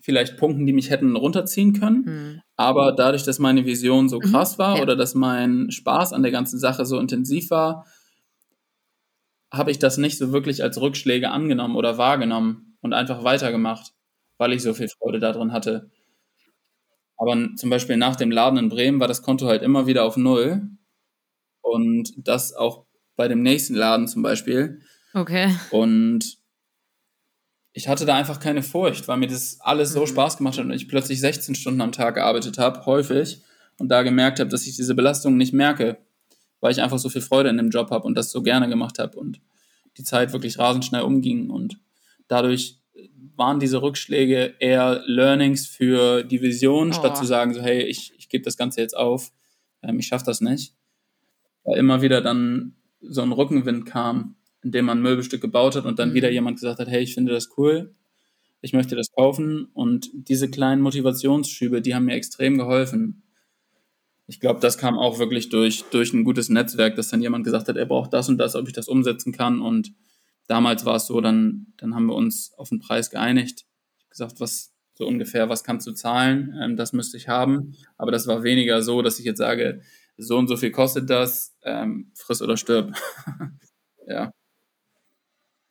vielleicht 0.00 0.36
Punkten, 0.36 0.66
die 0.66 0.72
mich 0.72 0.90
hätten 0.90 1.16
runterziehen 1.16 1.78
können. 1.78 2.04
Hm. 2.06 2.40
Aber 2.56 2.92
dadurch, 2.92 3.24
dass 3.24 3.38
meine 3.38 3.66
Vision 3.66 4.08
so 4.08 4.18
Mhm, 4.18 4.30
krass 4.30 4.58
war 4.58 4.76
ja. 4.76 4.82
oder 4.82 4.96
dass 4.96 5.14
mein 5.14 5.70
Spaß 5.70 6.12
an 6.12 6.22
der 6.22 6.32
ganzen 6.32 6.58
Sache 6.58 6.86
so 6.86 6.98
intensiv 6.98 7.50
war, 7.50 7.84
habe 9.52 9.70
ich 9.70 9.78
das 9.78 9.96
nicht 9.98 10.18
so 10.18 10.32
wirklich 10.32 10.62
als 10.62 10.80
Rückschläge 10.80 11.30
angenommen 11.30 11.76
oder 11.76 11.98
wahrgenommen 11.98 12.76
und 12.80 12.92
einfach 12.92 13.24
weitergemacht, 13.24 13.92
weil 14.36 14.52
ich 14.52 14.62
so 14.62 14.74
viel 14.74 14.88
Freude 14.88 15.18
darin 15.20 15.52
hatte. 15.52 15.90
Aber 17.16 17.36
zum 17.56 17.70
Beispiel 17.70 17.96
nach 17.96 18.16
dem 18.16 18.30
Laden 18.30 18.58
in 18.58 18.68
Bremen 18.68 19.00
war 19.00 19.08
das 19.08 19.22
Konto 19.22 19.46
halt 19.46 19.62
immer 19.62 19.86
wieder 19.86 20.04
auf 20.04 20.16
Null. 20.16 20.62
Und 21.62 22.12
das 22.16 22.54
auch 22.54 22.86
bei 23.16 23.28
dem 23.28 23.42
nächsten 23.42 23.74
Laden 23.74 24.06
zum 24.06 24.22
Beispiel. 24.22 24.80
Okay. 25.12 25.54
Und 25.70 26.37
ich 27.78 27.86
hatte 27.86 28.04
da 28.06 28.16
einfach 28.16 28.40
keine 28.40 28.62
Furcht, 28.64 29.06
weil 29.06 29.18
mir 29.18 29.28
das 29.28 29.60
alles 29.60 29.92
so 29.92 30.00
Mhm. 30.02 30.06
Spaß 30.08 30.36
gemacht 30.38 30.58
hat 30.58 30.64
und 30.64 30.72
ich 30.72 30.88
plötzlich 30.88 31.20
16 31.20 31.54
Stunden 31.54 31.80
am 31.80 31.92
Tag 31.92 32.16
gearbeitet 32.16 32.58
habe, 32.58 32.84
häufig, 32.86 33.40
und 33.78 33.88
da 33.88 34.02
gemerkt 34.02 34.40
habe, 34.40 34.50
dass 34.50 34.66
ich 34.66 34.74
diese 34.74 34.96
Belastung 34.96 35.36
nicht 35.36 35.52
merke, 35.52 35.98
weil 36.60 36.72
ich 36.72 36.80
einfach 36.82 36.98
so 36.98 37.08
viel 37.08 37.22
Freude 37.22 37.48
in 37.50 37.56
dem 37.56 37.70
Job 37.70 37.90
habe 37.92 38.04
und 38.04 38.16
das 38.16 38.32
so 38.32 38.42
gerne 38.42 38.68
gemacht 38.68 38.98
habe 38.98 39.16
und 39.16 39.40
die 39.96 40.02
Zeit 40.02 40.32
wirklich 40.32 40.58
rasend 40.58 40.84
schnell 40.84 41.02
umging. 41.02 41.50
Und 41.50 41.78
dadurch 42.26 42.80
waren 43.36 43.60
diese 43.60 43.80
Rückschläge 43.80 44.54
eher 44.58 45.00
Learnings 45.06 45.68
für 45.68 46.24
die 46.24 46.42
Vision, 46.42 46.88
Oh. 46.88 46.92
statt 46.92 47.16
zu 47.16 47.24
sagen, 47.24 47.54
so, 47.54 47.62
hey, 47.62 47.82
ich, 47.82 48.12
ich 48.18 48.28
gebe 48.28 48.42
das 48.42 48.56
Ganze 48.56 48.80
jetzt 48.80 48.96
auf, 48.96 49.30
ähm, 49.84 50.00
ich 50.00 50.08
schaffe 50.08 50.24
das 50.24 50.40
nicht. 50.40 50.74
Weil 51.62 51.78
immer 51.78 52.02
wieder 52.02 52.20
dann 52.20 52.74
so 53.00 53.22
ein 53.22 53.30
Rückenwind 53.30 53.86
kam, 53.86 54.34
in 54.62 54.72
dem 54.72 54.86
man 54.86 54.98
ein 54.98 55.02
Möbelstück 55.02 55.40
gebaut 55.40 55.76
hat 55.76 55.84
und 55.84 55.98
dann 55.98 56.10
Mhm. 56.10 56.14
wieder 56.14 56.30
jemand 56.30 56.56
gesagt 56.56 56.78
hat, 56.80 56.88
hey, 56.88 57.02
ich 57.02 57.14
finde 57.14 57.32
das 57.32 57.50
cool, 57.56 57.94
ich 58.60 58.72
möchte 58.72 58.96
das 58.96 59.10
kaufen. 59.12 59.68
Und 59.72 60.10
diese 60.12 60.50
kleinen 60.50 60.82
Motivationsschübe, 60.82 61.80
die 61.82 61.94
haben 61.94 62.06
mir 62.06 62.14
extrem 62.14 62.58
geholfen. 62.58 63.22
Ich 64.26 64.40
glaube, 64.40 64.60
das 64.60 64.76
kam 64.78 64.98
auch 64.98 65.18
wirklich 65.18 65.48
durch, 65.48 65.84
durch 65.90 66.12
ein 66.12 66.24
gutes 66.24 66.48
Netzwerk, 66.50 66.96
dass 66.96 67.08
dann 67.08 67.22
jemand 67.22 67.44
gesagt 67.44 67.68
hat, 67.68 67.76
er 67.76 67.86
braucht 67.86 68.12
das 68.12 68.28
und 68.28 68.36
das, 68.38 68.56
ob 68.56 68.66
ich 68.66 68.74
das 68.74 68.88
umsetzen 68.88 69.32
kann. 69.32 69.60
Und 69.62 69.92
damals 70.48 70.84
war 70.84 70.96
es 70.96 71.06
so, 71.06 71.20
dann, 71.20 71.68
dann 71.78 71.94
haben 71.94 72.06
wir 72.06 72.14
uns 72.14 72.52
auf 72.58 72.68
den 72.68 72.80
Preis 72.80 73.10
geeinigt. 73.10 73.64
Ich 73.96 74.04
habe 74.04 74.10
gesagt, 74.10 74.40
was 74.40 74.74
so 74.94 75.06
ungefähr, 75.06 75.48
was 75.48 75.64
kannst 75.64 75.86
du 75.86 75.92
zahlen? 75.92 76.54
Ähm, 76.60 76.76
das 76.76 76.92
müsste 76.92 77.16
ich 77.16 77.28
haben. 77.28 77.74
Aber 77.96 78.10
das 78.10 78.26
war 78.26 78.42
weniger 78.42 78.82
so, 78.82 79.00
dass 79.00 79.18
ich 79.18 79.24
jetzt 79.24 79.38
sage, 79.38 79.80
so 80.18 80.36
und 80.36 80.48
so 80.48 80.56
viel 80.56 80.72
kostet 80.72 81.08
das, 81.08 81.56
ähm, 81.62 82.10
friss 82.14 82.42
oder 82.42 82.56
stirb. 82.56 82.92
ja. 84.08 84.32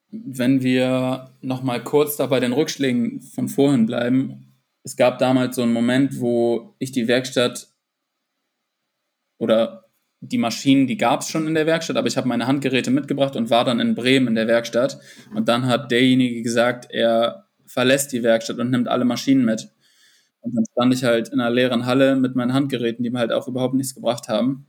Wenn 0.09 0.61
wir 0.63 1.31
nochmal 1.41 1.83
kurz 1.83 2.15
da 2.15 2.27
bei 2.27 2.39
den 2.39 2.53
Rückschlägen 2.53 3.21
von 3.21 3.49
vorhin 3.49 3.85
bleiben, 3.85 4.53
es 4.83 4.95
gab 4.95 5.19
damals 5.19 5.55
so 5.55 5.63
einen 5.63 5.73
Moment, 5.73 6.21
wo 6.21 6.75
ich 6.79 6.93
die 6.93 7.07
Werkstatt 7.07 7.67
oder 9.37 9.87
die 10.21 10.37
Maschinen, 10.37 10.87
die 10.87 10.97
gab 10.97 11.21
es 11.21 11.29
schon 11.29 11.45
in 11.45 11.53
der 11.53 11.67
Werkstatt, 11.67 11.97
aber 11.97 12.07
ich 12.07 12.17
habe 12.17 12.27
meine 12.27 12.47
Handgeräte 12.47 12.89
mitgebracht 12.89 13.35
und 13.35 13.49
war 13.49 13.65
dann 13.65 13.79
in 13.79 13.95
Bremen 13.95 14.29
in 14.29 14.35
der 14.35 14.47
Werkstatt. 14.47 14.99
Und 15.35 15.47
dann 15.47 15.67
hat 15.67 15.91
derjenige 15.91 16.41
gesagt, 16.41 16.87
er 16.89 17.47
verlässt 17.65 18.13
die 18.13 18.23
Werkstatt 18.23 18.57
und 18.59 18.71
nimmt 18.71 18.87
alle 18.87 19.05
Maschinen 19.05 19.45
mit. 19.45 19.69
Und 20.41 20.55
dann 20.55 20.63
stand 20.71 20.93
ich 20.93 21.03
halt 21.03 21.29
in 21.29 21.39
einer 21.39 21.53
leeren 21.53 21.85
Halle 21.85 22.15
mit 22.15 22.35
meinen 22.35 22.53
Handgeräten, 22.53 23.03
die 23.03 23.09
mir 23.09 23.19
halt 23.19 23.31
auch 23.31 23.47
überhaupt 23.47 23.73
nichts 23.73 23.93
gebracht 23.93 24.27
haben. 24.27 24.67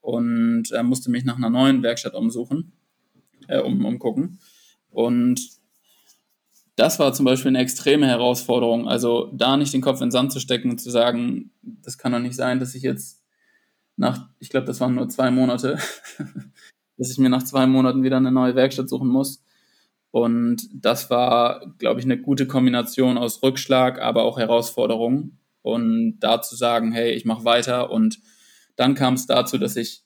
Und 0.00 0.70
äh, 0.72 0.82
musste 0.82 1.10
mich 1.10 1.24
nach 1.24 1.36
einer 1.36 1.50
neuen 1.50 1.82
Werkstatt 1.82 2.14
umsuchen, 2.14 2.72
äh, 3.48 3.58
um, 3.58 3.84
umgucken. 3.84 4.38
Und 4.90 5.60
das 6.76 6.98
war 6.98 7.12
zum 7.12 7.24
Beispiel 7.24 7.50
eine 7.50 7.58
extreme 7.58 8.06
Herausforderung. 8.06 8.88
Also 8.88 9.30
da 9.34 9.56
nicht 9.56 9.74
den 9.74 9.82
Kopf 9.82 10.00
in 10.00 10.06
den 10.06 10.10
Sand 10.12 10.32
zu 10.32 10.40
stecken 10.40 10.70
und 10.70 10.78
zu 10.78 10.90
sagen, 10.90 11.52
das 11.62 11.98
kann 11.98 12.12
doch 12.12 12.18
nicht 12.20 12.36
sein, 12.36 12.58
dass 12.58 12.74
ich 12.74 12.82
jetzt 12.82 13.22
nach, 13.96 14.28
ich 14.38 14.48
glaube, 14.48 14.66
das 14.66 14.80
waren 14.80 14.94
nur 14.94 15.08
zwei 15.08 15.30
Monate, 15.30 15.78
dass 16.96 17.10
ich 17.10 17.18
mir 17.18 17.28
nach 17.28 17.42
zwei 17.42 17.66
Monaten 17.66 18.02
wieder 18.02 18.16
eine 18.16 18.32
neue 18.32 18.54
Werkstatt 18.54 18.88
suchen 18.88 19.08
muss. 19.08 19.44
Und 20.10 20.68
das 20.72 21.10
war, 21.10 21.74
glaube 21.78 22.00
ich, 22.00 22.06
eine 22.06 22.18
gute 22.18 22.46
Kombination 22.46 23.18
aus 23.18 23.42
Rückschlag, 23.42 24.00
aber 24.00 24.24
auch 24.24 24.38
Herausforderung. 24.38 25.38
Und 25.62 26.18
da 26.20 26.40
zu 26.40 26.56
sagen, 26.56 26.92
hey, 26.92 27.12
ich 27.12 27.24
mache 27.24 27.44
weiter. 27.44 27.90
Und 27.90 28.18
dann 28.76 28.94
kam 28.94 29.14
es 29.14 29.26
dazu, 29.26 29.58
dass 29.58 29.76
ich 29.76 30.02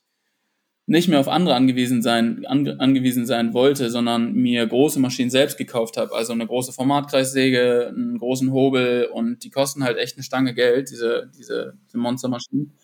nicht 0.87 1.09
mehr 1.09 1.20
auf 1.20 1.28
andere 1.28 1.55
angewiesen 1.55 2.03
sein, 2.03 2.45
ange, 2.47 2.78
angewiesen 2.78 3.24
sein 3.24 3.55
wollte, 3.55 3.91
sondern 3.91 4.35
mir 4.35 4.66
große 4.66 5.01
Maschinen 5.01 5.30
selbst 5.30 5.57
gekauft 5.57 5.97
habe. 5.97 6.14
Also 6.14 6.32
eine 6.35 6.47
große 6.47 6.72
Formatkreissäge, 6.72 7.89
einen 7.89 8.18
großen 8.18 8.53
Hobel 8.53 9.09
und 9.12 9.45
die 9.45 9.51
kosten 9.51 9.82
halt 9.82 9.97
echt 9.97 10.16
eine 10.16 10.24
Stange 10.24 10.55
Geld, 10.55 10.91
diese, 10.91 11.30
diese, 11.35 11.78
diese 11.87 11.99
Monstermaschinen 11.99 12.76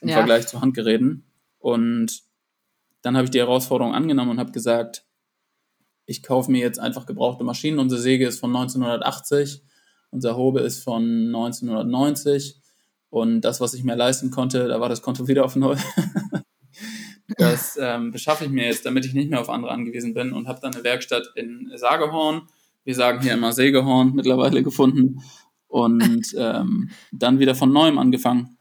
im 0.00 0.08
Ja. 0.08 0.16
Vergleich 0.16 0.48
zu 0.48 0.60
Handgeräten. 0.60 1.24
Und 1.58 2.22
dann 3.02 3.16
habe 3.16 3.26
ich 3.26 3.30
die 3.30 3.38
Herausforderung 3.38 3.94
angenommen 3.94 4.32
und 4.32 4.40
habe 4.40 4.52
gesagt, 4.52 5.04
ich 6.06 6.22
kaufe 6.22 6.50
mir 6.50 6.60
jetzt 6.60 6.80
einfach 6.80 7.06
gebrauchte 7.06 7.44
Maschinen. 7.44 7.78
Unsere 7.78 8.00
Säge 8.00 8.26
ist 8.26 8.40
von 8.40 8.54
1980, 8.54 9.62
unser 10.10 10.36
Hobel 10.36 10.64
ist 10.64 10.82
von 10.82 11.26
1990 11.26 12.60
und 13.10 13.42
das, 13.42 13.60
was 13.60 13.74
ich 13.74 13.84
mir 13.84 13.94
leisten 13.94 14.32
konnte, 14.32 14.66
da 14.66 14.80
war 14.80 14.88
das 14.88 15.00
Konto 15.00 15.28
wieder 15.28 15.44
auf 15.44 15.54
Null. 15.54 15.76
das 17.38 17.78
ähm, 17.80 18.10
beschaffe 18.10 18.44
ich 18.44 18.50
mir 18.50 18.66
jetzt, 18.66 18.84
damit 18.84 19.06
ich 19.06 19.14
nicht 19.14 19.30
mehr 19.30 19.40
auf 19.40 19.48
andere 19.48 19.72
angewiesen 19.72 20.14
bin 20.14 20.32
und 20.32 20.48
habe 20.48 20.60
dann 20.60 20.74
eine 20.74 20.84
Werkstatt 20.84 21.32
in 21.34 21.70
Sagehorn. 21.74 22.42
Wir 22.84 22.94
sagen 22.94 23.22
hier 23.22 23.32
immer 23.32 23.52
Sägehorn 23.52 24.14
mittlerweile 24.14 24.62
gefunden 24.62 25.22
und 25.68 26.34
ähm, 26.36 26.90
dann 27.12 27.38
wieder 27.38 27.54
von 27.54 27.72
neuem 27.72 27.98
angefangen. 27.98 28.58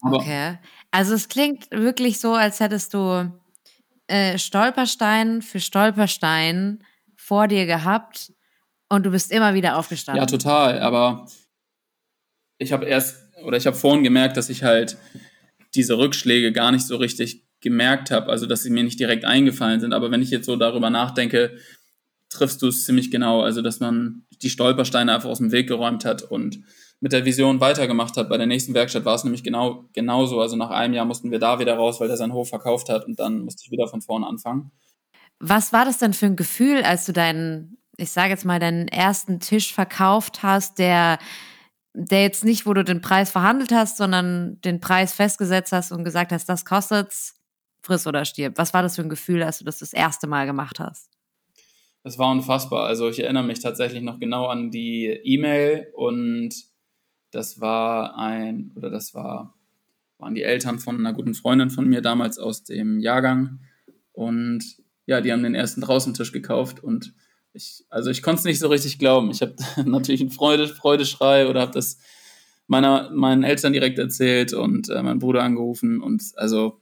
Aber 0.00 0.18
Okay. 0.18 0.58
Also 0.90 1.14
es 1.14 1.28
klingt 1.28 1.70
wirklich 1.70 2.20
so, 2.20 2.34
als 2.34 2.60
hättest 2.60 2.92
du 2.92 3.32
äh, 4.08 4.36
Stolperstein 4.36 5.40
für 5.40 5.58
Stolperstein 5.58 6.84
vor 7.16 7.48
dir 7.48 7.64
gehabt 7.64 8.32
und 8.90 9.06
du 9.06 9.10
bist 9.10 9.32
immer 9.32 9.54
wieder 9.54 9.78
aufgestanden. 9.78 10.22
Ja, 10.22 10.26
total. 10.26 10.80
Aber 10.80 11.26
ich 12.58 12.72
habe 12.72 12.84
erst 12.84 13.16
oder 13.44 13.56
ich 13.56 13.66
habe 13.66 13.76
vorhin 13.76 14.04
gemerkt, 14.04 14.36
dass 14.36 14.50
ich 14.50 14.62
halt 14.62 14.98
diese 15.74 15.98
Rückschläge 15.98 16.52
gar 16.52 16.72
nicht 16.72 16.86
so 16.86 16.96
richtig 16.96 17.44
gemerkt 17.60 18.10
habe, 18.10 18.28
also 18.28 18.46
dass 18.46 18.62
sie 18.62 18.70
mir 18.70 18.82
nicht 18.82 19.00
direkt 19.00 19.24
eingefallen 19.24 19.80
sind. 19.80 19.92
Aber 19.92 20.10
wenn 20.10 20.22
ich 20.22 20.30
jetzt 20.30 20.46
so 20.46 20.56
darüber 20.56 20.90
nachdenke, 20.90 21.56
triffst 22.28 22.60
du 22.62 22.68
es 22.68 22.84
ziemlich 22.84 23.10
genau. 23.10 23.42
Also 23.42 23.62
dass 23.62 23.80
man 23.80 24.26
die 24.42 24.50
Stolpersteine 24.50 25.14
einfach 25.14 25.28
aus 25.28 25.38
dem 25.38 25.52
Weg 25.52 25.68
geräumt 25.68 26.04
hat 26.04 26.22
und 26.22 26.60
mit 27.00 27.12
der 27.12 27.24
Vision 27.24 27.60
weitergemacht 27.60 28.16
hat. 28.16 28.28
Bei 28.28 28.38
der 28.38 28.46
nächsten 28.46 28.74
Werkstatt 28.74 29.04
war 29.04 29.14
es 29.14 29.24
nämlich 29.24 29.42
genau 29.42 29.88
genauso. 29.92 30.40
Also 30.40 30.56
nach 30.56 30.70
einem 30.70 30.94
Jahr 30.94 31.04
mussten 31.04 31.30
wir 31.30 31.38
da 31.38 31.58
wieder 31.58 31.74
raus, 31.74 32.00
weil 32.00 32.08
der 32.08 32.16
seinen 32.16 32.32
Hof 32.32 32.48
verkauft 32.48 32.88
hat 32.88 33.06
und 33.06 33.18
dann 33.18 33.40
musste 33.40 33.62
ich 33.64 33.70
wieder 33.70 33.88
von 33.88 34.02
vorne 34.02 34.26
anfangen. 34.26 34.70
Was 35.38 35.72
war 35.72 35.84
das 35.84 35.98
denn 35.98 36.12
für 36.12 36.26
ein 36.26 36.36
Gefühl, 36.36 36.82
als 36.82 37.04
du 37.04 37.12
deinen, 37.12 37.78
ich 37.96 38.10
sage 38.10 38.30
jetzt 38.30 38.44
mal, 38.44 38.60
deinen 38.60 38.86
ersten 38.86 39.40
Tisch 39.40 39.72
verkauft 39.74 40.44
hast, 40.44 40.78
der, 40.78 41.18
der 41.94 42.22
jetzt 42.22 42.44
nicht, 42.44 42.66
wo 42.66 42.72
du 42.72 42.84
den 42.84 43.00
Preis 43.00 43.30
verhandelt 43.30 43.72
hast, 43.72 43.96
sondern 43.96 44.60
den 44.62 44.80
Preis 44.80 45.12
festgesetzt 45.12 45.72
hast 45.72 45.92
und 45.92 46.04
gesagt 46.04 46.32
hast, 46.32 46.48
das 46.48 46.64
kostet's, 46.64 47.34
friss 47.82 48.06
oder 48.06 48.24
stirb. 48.24 48.56
Was 48.56 48.72
war 48.72 48.82
das 48.82 48.96
für 48.96 49.02
ein 49.02 49.08
Gefühl, 49.08 49.42
als 49.42 49.58
du 49.58 49.64
das 49.64 49.78
das 49.78 49.92
erste 49.92 50.26
Mal 50.26 50.46
gemacht 50.46 50.80
hast? 50.80 51.10
Das 52.04 52.18
war 52.18 52.30
unfassbar. 52.30 52.86
Also 52.86 53.08
ich 53.08 53.20
erinnere 53.22 53.44
mich 53.44 53.60
tatsächlich 53.60 54.02
noch 54.02 54.18
genau 54.18 54.46
an 54.46 54.70
die 54.70 55.06
E-Mail 55.06 55.88
und 55.94 56.54
das 57.30 57.60
war 57.60 58.18
ein, 58.18 58.72
oder 58.74 58.90
das 58.90 59.14
war, 59.14 59.54
waren 60.18 60.34
die 60.34 60.42
Eltern 60.42 60.78
von 60.78 60.98
einer 60.98 61.12
guten 61.12 61.34
Freundin 61.34 61.70
von 61.70 61.88
mir 61.88 62.02
damals 62.02 62.38
aus 62.38 62.64
dem 62.64 62.98
Jahrgang. 63.00 63.60
Und 64.12 64.64
ja, 65.06 65.20
die 65.20 65.32
haben 65.32 65.42
den 65.42 65.54
ersten 65.54 65.80
Draußentisch 65.80 66.32
gekauft 66.32 66.82
und 66.82 67.14
ich, 67.54 67.84
also 67.90 68.10
ich 68.10 68.22
konnte 68.22 68.40
es 68.40 68.44
nicht 68.44 68.58
so 68.58 68.68
richtig 68.68 68.98
glauben. 68.98 69.30
Ich 69.30 69.42
habe 69.42 69.54
natürlich 69.84 70.20
einen 70.20 70.30
Freude, 70.30 70.68
Freudeschrei 70.68 71.48
oder 71.48 71.60
habe 71.60 71.72
das 71.72 71.98
meiner, 72.66 73.10
meinen 73.10 73.42
Eltern 73.42 73.72
direkt 73.72 73.98
erzählt 73.98 74.52
und 74.52 74.88
äh, 74.88 75.02
meinen 75.02 75.18
Bruder 75.18 75.42
angerufen. 75.42 76.00
Und 76.00 76.22
also 76.36 76.80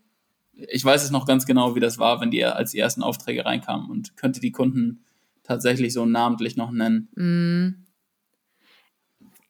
ich 0.52 0.84
weiß 0.84 1.02
es 1.02 1.10
noch 1.10 1.26
ganz 1.26 1.46
genau, 1.46 1.74
wie 1.74 1.80
das 1.80 1.98
war, 1.98 2.20
wenn 2.20 2.30
die 2.30 2.44
als 2.44 2.72
die 2.72 2.78
ersten 2.78 3.02
Aufträge 3.02 3.44
reinkamen 3.44 3.90
und 3.90 4.16
könnte 4.16 4.40
die 4.40 4.52
Kunden 4.52 5.04
tatsächlich 5.42 5.92
so 5.92 6.06
namentlich 6.06 6.56
noch 6.56 6.70
nennen. 6.70 7.08
Mm. 7.14 7.86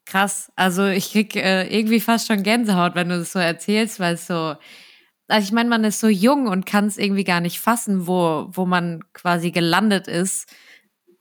Krass. 0.07 0.51
Also 0.57 0.87
ich 0.87 1.13
krieg 1.13 1.37
äh, 1.37 1.69
irgendwie 1.69 2.01
fast 2.01 2.27
schon 2.27 2.43
Gänsehaut, 2.43 2.97
wenn 2.97 3.11
du 3.11 3.19
das 3.19 3.33
so 3.33 3.39
erzählst, 3.39 4.01
weil 4.01 4.15
es 4.15 4.27
so, 4.27 4.55
also 5.29 5.45
ich 5.45 5.53
meine, 5.53 5.69
man 5.69 5.85
ist 5.85 6.01
so 6.01 6.09
jung 6.09 6.49
und 6.49 6.67
kann 6.67 6.87
es 6.87 6.99
irgendwie 6.99 7.23
gar 7.23 7.41
nicht 7.41 7.61
fassen, 7.61 8.09
wo, 8.09 8.49
wo 8.51 8.67
man 8.67 9.05
quasi 9.13 9.53
gelandet 9.53 10.09
ist, 10.09 10.53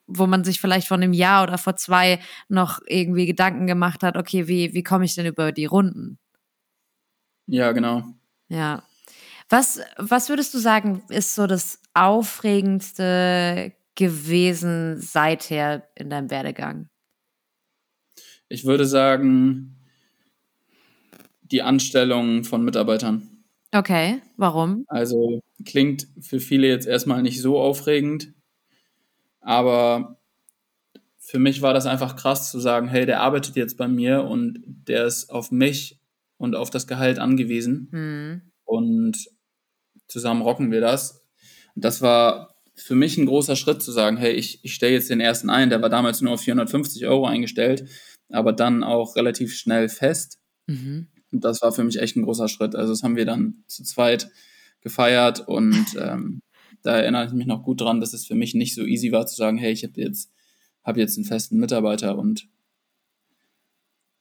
wo 0.09 0.27
man 0.27 0.43
sich 0.43 0.59
vielleicht 0.59 0.87
vor 0.87 0.97
einem 0.97 1.13
Jahr 1.13 1.43
oder 1.43 1.57
vor 1.57 1.75
zwei 1.75 2.19
noch 2.47 2.79
irgendwie 2.87 3.25
Gedanken 3.25 3.67
gemacht 3.67 4.03
hat, 4.03 4.17
okay, 4.17 4.47
wie, 4.47 4.73
wie 4.73 4.83
komme 4.83 5.05
ich 5.05 5.15
denn 5.15 5.25
über 5.25 5.51
die 5.51 5.65
Runden? 5.65 6.17
Ja, 7.45 7.71
genau. 7.71 8.03
Ja. 8.49 8.83
Was, 9.49 9.79
was 9.97 10.29
würdest 10.29 10.53
du 10.53 10.59
sagen, 10.59 11.01
ist 11.09 11.35
so 11.35 11.47
das 11.47 11.81
aufregendste 11.93 13.73
gewesen 13.95 14.99
seither 14.99 15.87
in 15.95 16.09
deinem 16.09 16.29
Werdegang? 16.29 16.89
Ich 18.47 18.65
würde 18.65 18.85
sagen, 18.85 19.75
die 21.41 21.61
Anstellung 21.61 22.43
von 22.43 22.63
Mitarbeitern. 22.63 23.43
Okay, 23.71 24.21
warum? 24.37 24.85
Also 24.87 25.41
klingt 25.65 26.07
für 26.21 26.39
viele 26.39 26.67
jetzt 26.67 26.87
erstmal 26.87 27.21
nicht 27.21 27.41
so 27.41 27.59
aufregend, 27.59 28.33
aber 29.41 30.19
für 31.17 31.39
mich 31.39 31.61
war 31.61 31.73
das 31.73 31.85
einfach 31.85 32.15
krass 32.15 32.51
zu 32.51 32.59
sagen, 32.59 32.87
hey, 32.87 33.05
der 33.05 33.21
arbeitet 33.21 33.55
jetzt 33.55 33.77
bei 33.77 33.87
mir 33.87 34.23
und 34.23 34.63
der 34.65 35.05
ist 35.05 35.29
auf 35.29 35.51
mich 35.51 35.99
und 36.37 36.55
auf 36.55 36.69
das 36.69 36.87
Gehalt 36.87 37.19
angewiesen. 37.19 37.89
Hm. 37.91 38.41
Und 38.63 39.17
zusammen 40.07 40.41
rocken 40.41 40.71
wir 40.71 40.81
das. 40.81 41.23
Und 41.75 41.85
das 41.85 42.01
war 42.01 42.55
für 42.75 42.95
mich 42.95 43.17
ein 43.17 43.25
großer 43.25 43.55
Schritt 43.55 43.83
zu 43.83 43.91
sagen, 43.91 44.17
hey, 44.17 44.31
ich, 44.31 44.63
ich 44.63 44.73
stelle 44.73 44.93
jetzt 44.93 45.09
den 45.09 45.19
ersten 45.19 45.49
ein, 45.49 45.69
der 45.69 45.81
war 45.81 45.89
damals 45.89 46.21
nur 46.21 46.33
auf 46.33 46.41
450 46.41 47.05
Euro 47.05 47.25
eingestellt 47.25 47.89
aber 48.31 48.53
dann 48.53 48.83
auch 48.83 49.15
relativ 49.15 49.55
schnell 49.55 49.89
fest. 49.89 50.39
Mhm. 50.67 51.07
Und 51.31 51.43
das 51.43 51.61
war 51.61 51.71
für 51.71 51.83
mich 51.83 51.99
echt 51.99 52.15
ein 52.15 52.23
großer 52.23 52.47
Schritt. 52.47 52.75
Also 52.75 52.93
das 52.93 53.03
haben 53.03 53.15
wir 53.15 53.25
dann 53.25 53.63
zu 53.67 53.83
zweit 53.83 54.29
gefeiert 54.81 55.47
und 55.47 55.85
ähm, 55.99 56.41
da 56.83 56.97
erinnere 56.97 57.25
ich 57.25 57.31
mich 57.31 57.47
noch 57.47 57.63
gut 57.63 57.81
dran, 57.81 57.99
dass 57.99 58.13
es 58.13 58.25
für 58.25 58.35
mich 58.35 58.55
nicht 58.55 58.75
so 58.75 58.85
easy 58.85 59.11
war 59.11 59.25
zu 59.25 59.35
sagen, 59.35 59.57
hey, 59.57 59.71
ich 59.71 59.83
habe 59.83 59.99
jetzt, 59.99 60.31
hab 60.83 60.97
jetzt 60.97 61.17
einen 61.17 61.25
festen 61.25 61.57
Mitarbeiter 61.57 62.17
und 62.17 62.47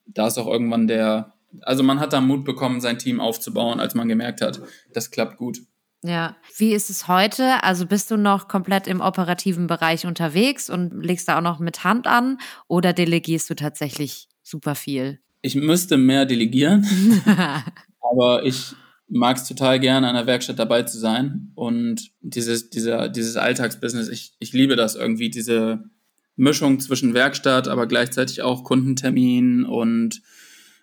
da 0.07 0.27
ist 0.27 0.39
auch 0.39 0.47
irgendwann 0.47 0.87
der, 0.87 1.35
also 1.63 1.83
man 1.83 2.01
hat 2.01 2.13
da 2.13 2.21
Mut 2.21 2.45
bekommen, 2.45 2.81
sein 2.81 2.99
Team 2.99 3.21
aufzubauen, 3.21 3.81
als 3.81 3.95
man 3.95 4.09
gemerkt 4.09 4.41
hat, 4.41 4.61
das 4.93 5.11
klappt 5.11 5.37
gut. 5.37 5.61
Ja. 6.03 6.37
Wie 6.57 6.73
ist 6.73 6.91
es 6.91 7.09
heute? 7.09 7.63
Also 7.65 7.87
bist 7.87 8.11
du 8.11 8.17
noch 8.17 8.49
komplett 8.49 8.87
im 8.87 9.01
operativen 9.01 9.67
Bereich 9.67 10.07
unterwegs 10.07 10.71
und 10.71 11.05
legst 11.05 11.29
da 11.29 11.39
auch 11.39 11.43
noch 11.43 11.59
mit 11.59 11.85
Hand 11.85 12.07
an 12.07 12.39
oder 12.69 12.93
delegierst 12.93 13.51
du 13.51 13.55
tatsächlich 13.55 14.29
super 14.43 14.75
viel? 14.75 15.21
Ich 15.43 15.55
müsste 15.57 15.97
mehr 15.97 16.25
delegieren, 16.25 16.87
aber 18.01 18.45
ich 18.45 18.75
mag 19.09 19.37
es 19.37 19.49
total 19.49 19.81
gerne, 19.81 20.09
an 20.09 20.15
der 20.15 20.27
Werkstatt 20.27 20.59
dabei 20.59 20.83
zu 20.83 20.99
sein 20.99 21.53
und 21.55 22.11
dieses, 22.21 22.71
dieser, 22.71 23.09
dieses 23.09 23.37
Alltagsbusiness, 23.37 24.09
ich, 24.09 24.35
ich 24.39 24.53
liebe 24.53 24.77
das 24.77 24.97
irgendwie, 24.97 25.31
diese 25.31 25.85
Mischung 26.37 26.79
zwischen 26.81 27.15
Werkstatt, 27.15 27.69
aber 27.69 27.87
gleichzeitig 27.87 28.43
auch 28.43 28.65
Kundentermin 28.65 29.65
und 29.65 30.23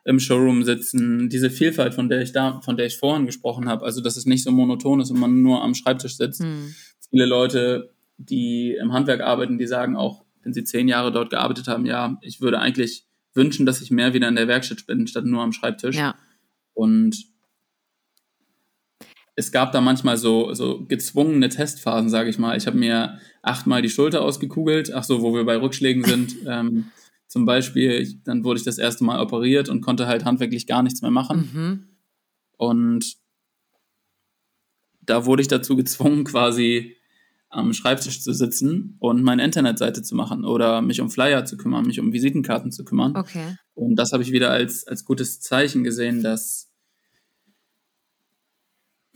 im 0.03 0.19
Showroom 0.19 0.63
sitzen, 0.63 1.29
diese 1.29 1.49
Vielfalt, 1.49 1.93
von 1.95 2.09
der 2.09 2.21
ich 2.21 2.31
da, 2.31 2.61
von 2.61 2.77
der 2.77 2.85
ich 2.85 2.97
vorhin 2.97 3.25
gesprochen 3.25 3.67
habe, 3.67 3.85
also 3.85 4.01
dass 4.01 4.17
es 4.17 4.25
nicht 4.25 4.43
so 4.43 4.51
monoton 4.51 4.99
ist 4.99 5.09
und 5.09 5.19
man 5.19 5.41
nur 5.41 5.63
am 5.63 5.73
Schreibtisch 5.73 6.17
sitzt. 6.17 6.43
Hm. 6.43 6.75
Viele 7.09 7.25
Leute, 7.25 7.91
die 8.17 8.75
im 8.79 8.93
Handwerk 8.93 9.21
arbeiten, 9.21 9.57
die 9.57 9.67
sagen 9.67 9.95
auch, 9.95 10.23
wenn 10.43 10.53
sie 10.53 10.63
zehn 10.63 10.87
Jahre 10.87 11.11
dort 11.11 11.31
gearbeitet 11.31 11.67
haben, 11.67 11.85
ja, 11.85 12.17
ich 12.21 12.39
würde 12.39 12.59
eigentlich 12.59 13.07
wünschen, 13.33 13.65
dass 13.65 13.81
ich 13.81 13.91
mehr 13.91 14.13
wieder 14.13 14.27
in 14.27 14.35
der 14.35 14.47
Werkstatt 14.47 14.85
bin, 14.85 15.07
statt 15.07 15.25
nur 15.25 15.41
am 15.41 15.51
Schreibtisch. 15.51 15.95
Ja. 15.95 16.15
Und 16.73 17.34
es 19.35 19.51
gab 19.51 19.71
da 19.73 19.81
manchmal 19.81 20.17
so, 20.17 20.53
so 20.53 20.85
gezwungene 20.85 21.49
Testphasen, 21.49 22.09
sage 22.09 22.29
ich 22.29 22.39
mal. 22.39 22.57
Ich 22.57 22.67
habe 22.67 22.77
mir 22.77 23.19
achtmal 23.41 23.81
die 23.81 23.89
Schulter 23.89 24.21
ausgekugelt, 24.21 24.93
ach 24.93 25.03
so, 25.03 25.21
wo 25.21 25.33
wir 25.33 25.43
bei 25.43 25.59
Rückschlägen 25.59 26.03
sind. 26.03 26.35
ähm, 26.47 26.91
zum 27.27 27.45
Beispiel, 27.45 27.91
ich, 27.91 28.23
dann 28.23 28.43
wurde 28.43 28.59
ich 28.59 28.65
das 28.65 28.77
erste 28.77 29.03
Mal 29.03 29.19
operiert 29.19 29.67
und 29.67 29.81
konnte 29.81 30.07
halt 30.07 30.23
handwerklich 30.23 30.67
gar 30.67 30.83
nichts 30.83 31.01
mehr 31.01 31.11
machen. 31.11 31.49
Mhm. 31.53 31.83
Und 32.57 33.17
da 35.01 35.25
wurde 35.25 35.41
ich 35.41 35.47
dazu 35.49 35.75
gezwungen, 35.75 36.23
quasi 36.23 36.95
am 37.49 37.73
Schreibtisch 37.73 38.21
zu 38.21 38.33
sitzen 38.33 38.95
und 38.99 39.23
meine 39.23 39.43
Internetseite 39.43 40.01
zu 40.01 40.15
machen 40.15 40.45
oder 40.45 40.81
mich 40.81 41.01
um 41.01 41.09
Flyer 41.09 41.45
zu 41.45 41.57
kümmern, 41.57 41.85
mich 41.85 41.99
um 41.99 42.11
Visitenkarten 42.11 42.71
zu 42.71 42.83
kümmern. 42.83 43.15
Okay. 43.15 43.57
Und 43.73 43.95
das 43.95 44.11
habe 44.11 44.23
ich 44.23 44.31
wieder 44.31 44.51
als, 44.51 44.87
als 44.87 45.05
gutes 45.05 45.41
Zeichen 45.41 45.83
gesehen, 45.83 46.21
dass, 46.21 46.71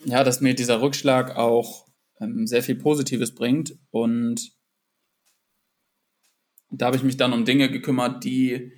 ja, 0.05 0.23
dass 0.23 0.41
mir 0.41 0.53
dieser 0.55 0.81
Rückschlag 0.81 1.35
auch 1.35 1.85
ähm, 2.19 2.47
sehr 2.47 2.63
viel 2.63 2.75
Positives 2.75 3.33
bringt 3.35 3.77
und 3.91 4.51
da 6.71 6.87
habe 6.87 6.97
ich 6.97 7.03
mich 7.03 7.17
dann 7.17 7.33
um 7.33 7.45
Dinge 7.45 7.69
gekümmert, 7.69 8.23
die 8.23 8.71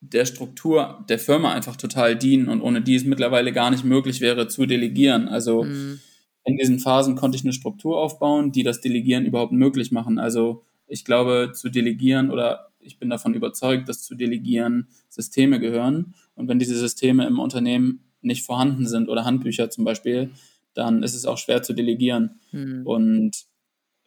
der 0.00 0.24
Struktur 0.24 1.04
der 1.08 1.18
Firma 1.18 1.52
einfach 1.52 1.76
total 1.76 2.16
dienen 2.16 2.48
und 2.48 2.62
ohne 2.62 2.82
die 2.82 2.94
es 2.94 3.04
mittlerweile 3.04 3.52
gar 3.52 3.70
nicht 3.70 3.84
möglich 3.84 4.20
wäre 4.20 4.48
zu 4.48 4.66
delegieren. 4.66 5.28
Also 5.28 5.64
Mhm. 5.64 6.00
in 6.44 6.56
diesen 6.56 6.78
Phasen 6.78 7.16
konnte 7.16 7.36
ich 7.36 7.44
eine 7.44 7.52
Struktur 7.52 7.98
aufbauen, 7.98 8.50
die 8.52 8.62
das 8.62 8.80
Delegieren 8.80 9.26
überhaupt 9.26 9.52
möglich 9.52 9.92
machen. 9.92 10.18
Also 10.18 10.64
ich 10.86 11.04
glaube, 11.04 11.52
zu 11.54 11.68
delegieren 11.68 12.30
oder 12.30 12.70
ich 12.80 12.98
bin 12.98 13.10
davon 13.10 13.34
überzeugt, 13.34 13.88
dass 13.88 14.02
zu 14.02 14.14
delegieren 14.14 14.88
Systeme 15.10 15.60
gehören. 15.60 16.14
Und 16.34 16.48
wenn 16.48 16.58
diese 16.58 16.76
Systeme 16.78 17.26
im 17.26 17.38
Unternehmen 17.38 18.00
nicht 18.22 18.42
vorhanden 18.44 18.86
sind 18.86 19.08
oder 19.08 19.24
Handbücher 19.26 19.68
zum 19.70 19.84
Beispiel, 19.84 20.30
dann 20.74 21.02
ist 21.02 21.14
es 21.14 21.26
auch 21.26 21.38
schwer 21.38 21.62
zu 21.62 21.72
delegieren. 21.72 22.40
Mhm. 22.52 22.86
Und 22.86 23.32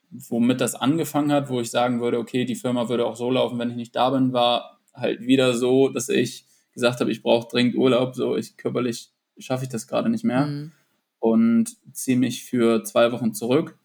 womit 0.10 0.62
das 0.62 0.76
angefangen 0.76 1.32
hat, 1.32 1.50
wo 1.50 1.60
ich 1.60 1.72
sagen 1.72 2.00
würde, 2.02 2.20
okay, 2.20 2.46
die 2.46 2.56
Firma 2.56 2.90
würde 2.90 3.06
auch 3.06 3.16
so 3.16 3.30
laufen, 3.30 3.58
wenn 3.60 3.70
ich 3.70 3.76
nicht 3.76 3.96
da 3.96 4.10
bin, 4.12 4.32
war 4.34 4.80
halt 4.94 5.22
wieder 5.22 5.54
so, 5.56 5.90
dass 5.90 6.10
ich 6.10 6.46
gesagt 6.72 7.00
habe, 7.00 7.12
ich 7.12 7.22
brauche 7.24 7.48
dringend 7.50 7.76
Urlaub, 7.76 8.16
so 8.16 8.36
ich 8.36 8.58
körperlich 8.58 9.12
schaffe 9.38 9.64
ich 9.64 9.70
das 9.70 9.88
gerade 9.88 10.10
nicht 10.10 10.24
mehr 10.24 10.46
Mhm. 10.46 10.72
und 11.20 11.76
ziehe 11.94 12.18
mich 12.18 12.46
für 12.46 12.84
zwei 12.84 13.12
Wochen 13.12 13.34
zurück. 13.34 13.78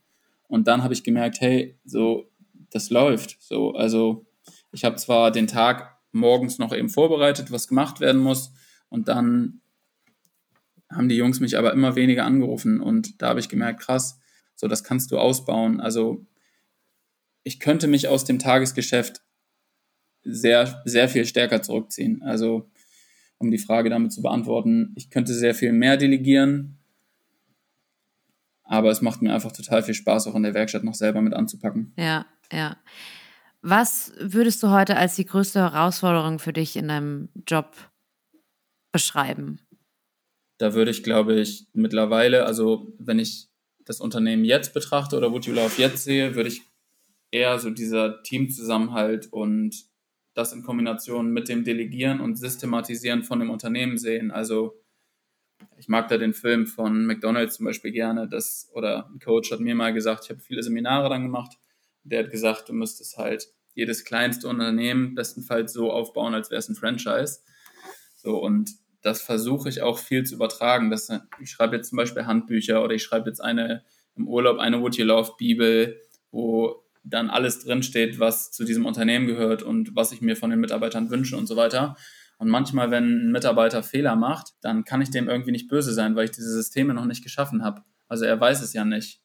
Und 0.49 0.66
dann 0.68 0.83
habe 0.83 0.95
ich 0.95 1.05
gemerkt, 1.05 1.41
hey, 1.41 1.79
so, 1.85 2.31
das 2.70 2.91
läuft. 2.91 3.37
So, 3.41 3.72
also 3.72 4.26
ich 4.72 4.85
habe 4.85 4.97
zwar 4.97 5.31
den 5.31 5.47
Tag 5.47 5.97
morgens 6.12 6.59
noch 6.59 6.74
eben 6.74 6.89
vorbereitet, 6.89 7.51
was 7.51 7.68
gemacht 7.68 8.01
werden 8.01 8.20
muss, 8.20 8.53
und 8.91 9.09
dann 9.09 9.61
haben 10.91 11.09
die 11.09 11.16
Jungs 11.16 11.41
mich 11.41 11.59
aber 11.59 11.72
immer 11.72 11.97
weniger 11.97 12.24
angerufen 12.24 12.80
und 12.80 13.20
da 13.20 13.28
habe 13.28 13.41
ich 13.41 13.49
gemerkt, 13.49 13.80
krass, 13.80 14.18
so 14.55 14.68
das 14.68 14.84
kannst 14.84 15.11
du 15.11 15.18
ausbauen. 15.18 15.80
Also 15.80 16.26
ich 17.43 17.61
könnte 17.61 17.86
mich 17.86 18.09
aus 18.09 18.24
dem 18.24 18.39
Tagesgeschäft 18.39 19.22
sehr, 20.22 20.82
sehr 20.84 21.09
viel 21.09 21.24
stärker 21.24 21.62
zurückziehen. 21.62 22.22
Also 22.22 22.70
um 23.39 23.51
die 23.51 23.59
Frage 23.59 23.91
damit 23.91 24.12
zu 24.12 24.22
beantworten, 24.22 24.93
ich 24.97 25.11
könnte 25.11 25.32
sehr 25.32 25.55
viel 25.55 25.72
mehr 25.72 25.97
delegieren, 25.97 26.78
aber 28.64 28.91
es 28.91 29.01
macht 29.01 29.22
mir 29.22 29.32
einfach 29.32 29.53
total 29.53 29.82
viel 29.82 29.95
Spaß, 29.95 30.26
auch 30.26 30.34
in 30.34 30.43
der 30.43 30.55
Werkstatt 30.55 30.84
noch 30.84 30.95
selber 30.95 31.22
mit 31.22 31.32
anzupacken. 31.32 31.93
Ja, 31.97 32.26
ja. 32.53 32.76
Was 33.62 34.12
würdest 34.20 34.62
du 34.62 34.70
heute 34.70 34.97
als 34.97 35.16
die 35.16 35.24
größte 35.24 35.61
Herausforderung 35.61 36.39
für 36.39 36.53
dich 36.53 36.76
in 36.76 36.89
deinem 36.89 37.28
Job 37.47 37.74
beschreiben? 38.93 39.61
Da 40.59 40.74
würde 40.74 40.90
ich, 40.90 41.02
glaube 41.02 41.40
ich, 41.40 41.66
mittlerweile, 41.72 42.44
also 42.44 42.92
wenn 42.98 43.18
ich 43.18 43.48
das 43.84 44.00
Unternehmen 44.00 44.44
jetzt 44.44 44.74
betrachte 44.74 45.16
oder 45.16 45.32
Would 45.32 45.46
You 45.46 45.54
Love 45.54 45.80
jetzt 45.80 46.04
sehe, 46.04 46.34
würde 46.34 46.50
ich 46.50 46.62
eher 47.30 47.59
so 47.59 47.70
dieser 47.70 48.22
Teamzusammenhalt 48.22 49.32
und 49.32 49.86
das 50.34 50.52
in 50.52 50.62
Kombination 50.62 51.32
mit 51.32 51.48
dem 51.48 51.64
Delegieren 51.64 52.20
und 52.20 52.36
Systematisieren 52.36 53.24
von 53.24 53.40
dem 53.40 53.50
Unternehmen 53.50 53.98
sehen. 53.98 54.30
Also 54.30 54.80
ich 55.76 55.88
mag 55.88 56.09
da 56.09 56.18
den 56.18 56.34
Film 56.34 56.66
von 56.66 57.06
McDonald's 57.06 57.56
zum 57.56 57.66
Beispiel 57.66 57.92
gerne, 57.92 58.28
das, 58.28 58.70
oder 58.72 59.09
ein 59.09 59.18
Coach 59.18 59.50
hat 59.50 59.61
mir 59.61 59.74
mal 59.74 59.92
gesagt, 59.92 60.24
ich 60.24 60.30
habe 60.30 60.40
viele 60.40 60.62
Seminare 60.62 61.09
dann 61.09 61.22
gemacht, 61.22 61.59
der 62.04 62.24
hat 62.24 62.30
gesagt, 62.30 62.68
du 62.68 62.72
müsstest 62.72 63.18
halt 63.18 63.48
jedes 63.74 64.04
kleinste 64.04 64.48
Unternehmen 64.48 65.14
bestenfalls 65.14 65.72
so 65.72 65.92
aufbauen, 65.92 66.34
als 66.34 66.50
wäre 66.50 66.59
es 66.59 66.68
ein 66.68 66.74
Franchise. 66.74 67.40
So, 68.16 68.38
und 68.42 68.72
das 69.09 69.22
versuche 69.22 69.68
ich 69.68 69.82
auch 69.82 69.98
viel 69.98 70.24
zu 70.24 70.34
übertragen. 70.34 70.90
Das, 70.90 71.09
ich 71.40 71.50
schreibe 71.50 71.76
jetzt 71.76 71.88
zum 71.88 71.96
Beispiel 71.96 72.26
Handbücher 72.26 72.82
oder 72.84 72.94
ich 72.94 73.02
schreibe 73.02 73.28
jetzt 73.28 73.40
eine 73.40 73.82
im 74.16 74.28
Urlaub 74.28 74.59
eine 74.59 74.80
Would 74.80 74.96
You 74.96 75.04
Love 75.04 75.32
Bibel, 75.38 76.00
wo 76.30 76.84
dann 77.04 77.30
alles 77.30 77.64
drinsteht, 77.64 78.20
was 78.20 78.50
zu 78.50 78.64
diesem 78.64 78.84
Unternehmen 78.84 79.26
gehört 79.26 79.62
und 79.62 79.94
was 79.96 80.12
ich 80.12 80.20
mir 80.20 80.36
von 80.36 80.50
den 80.50 80.61
Mitarbeitern 80.61 81.11
wünsche 81.11 81.36
und 81.36 81.46
so 81.46 81.56
weiter. 81.56 81.96
Und 82.38 82.48
manchmal, 82.48 82.90
wenn 82.90 83.28
ein 83.28 83.32
Mitarbeiter 83.32 83.82
Fehler 83.82 84.14
macht, 84.14 84.54
dann 84.61 84.84
kann 84.84 85.00
ich 85.00 85.11
dem 85.11 85.28
irgendwie 85.28 85.52
nicht 85.52 85.68
böse 85.68 85.92
sein, 85.92 86.14
weil 86.14 86.26
ich 86.26 86.30
diese 86.30 86.52
Systeme 86.52 86.94
noch 86.94 87.04
nicht 87.04 87.22
geschaffen 87.22 87.64
habe. 87.64 87.82
Also 88.06 88.24
er 88.24 88.38
weiß 88.40 88.62
es 88.62 88.72
ja 88.72 88.84
nicht. 88.84 89.22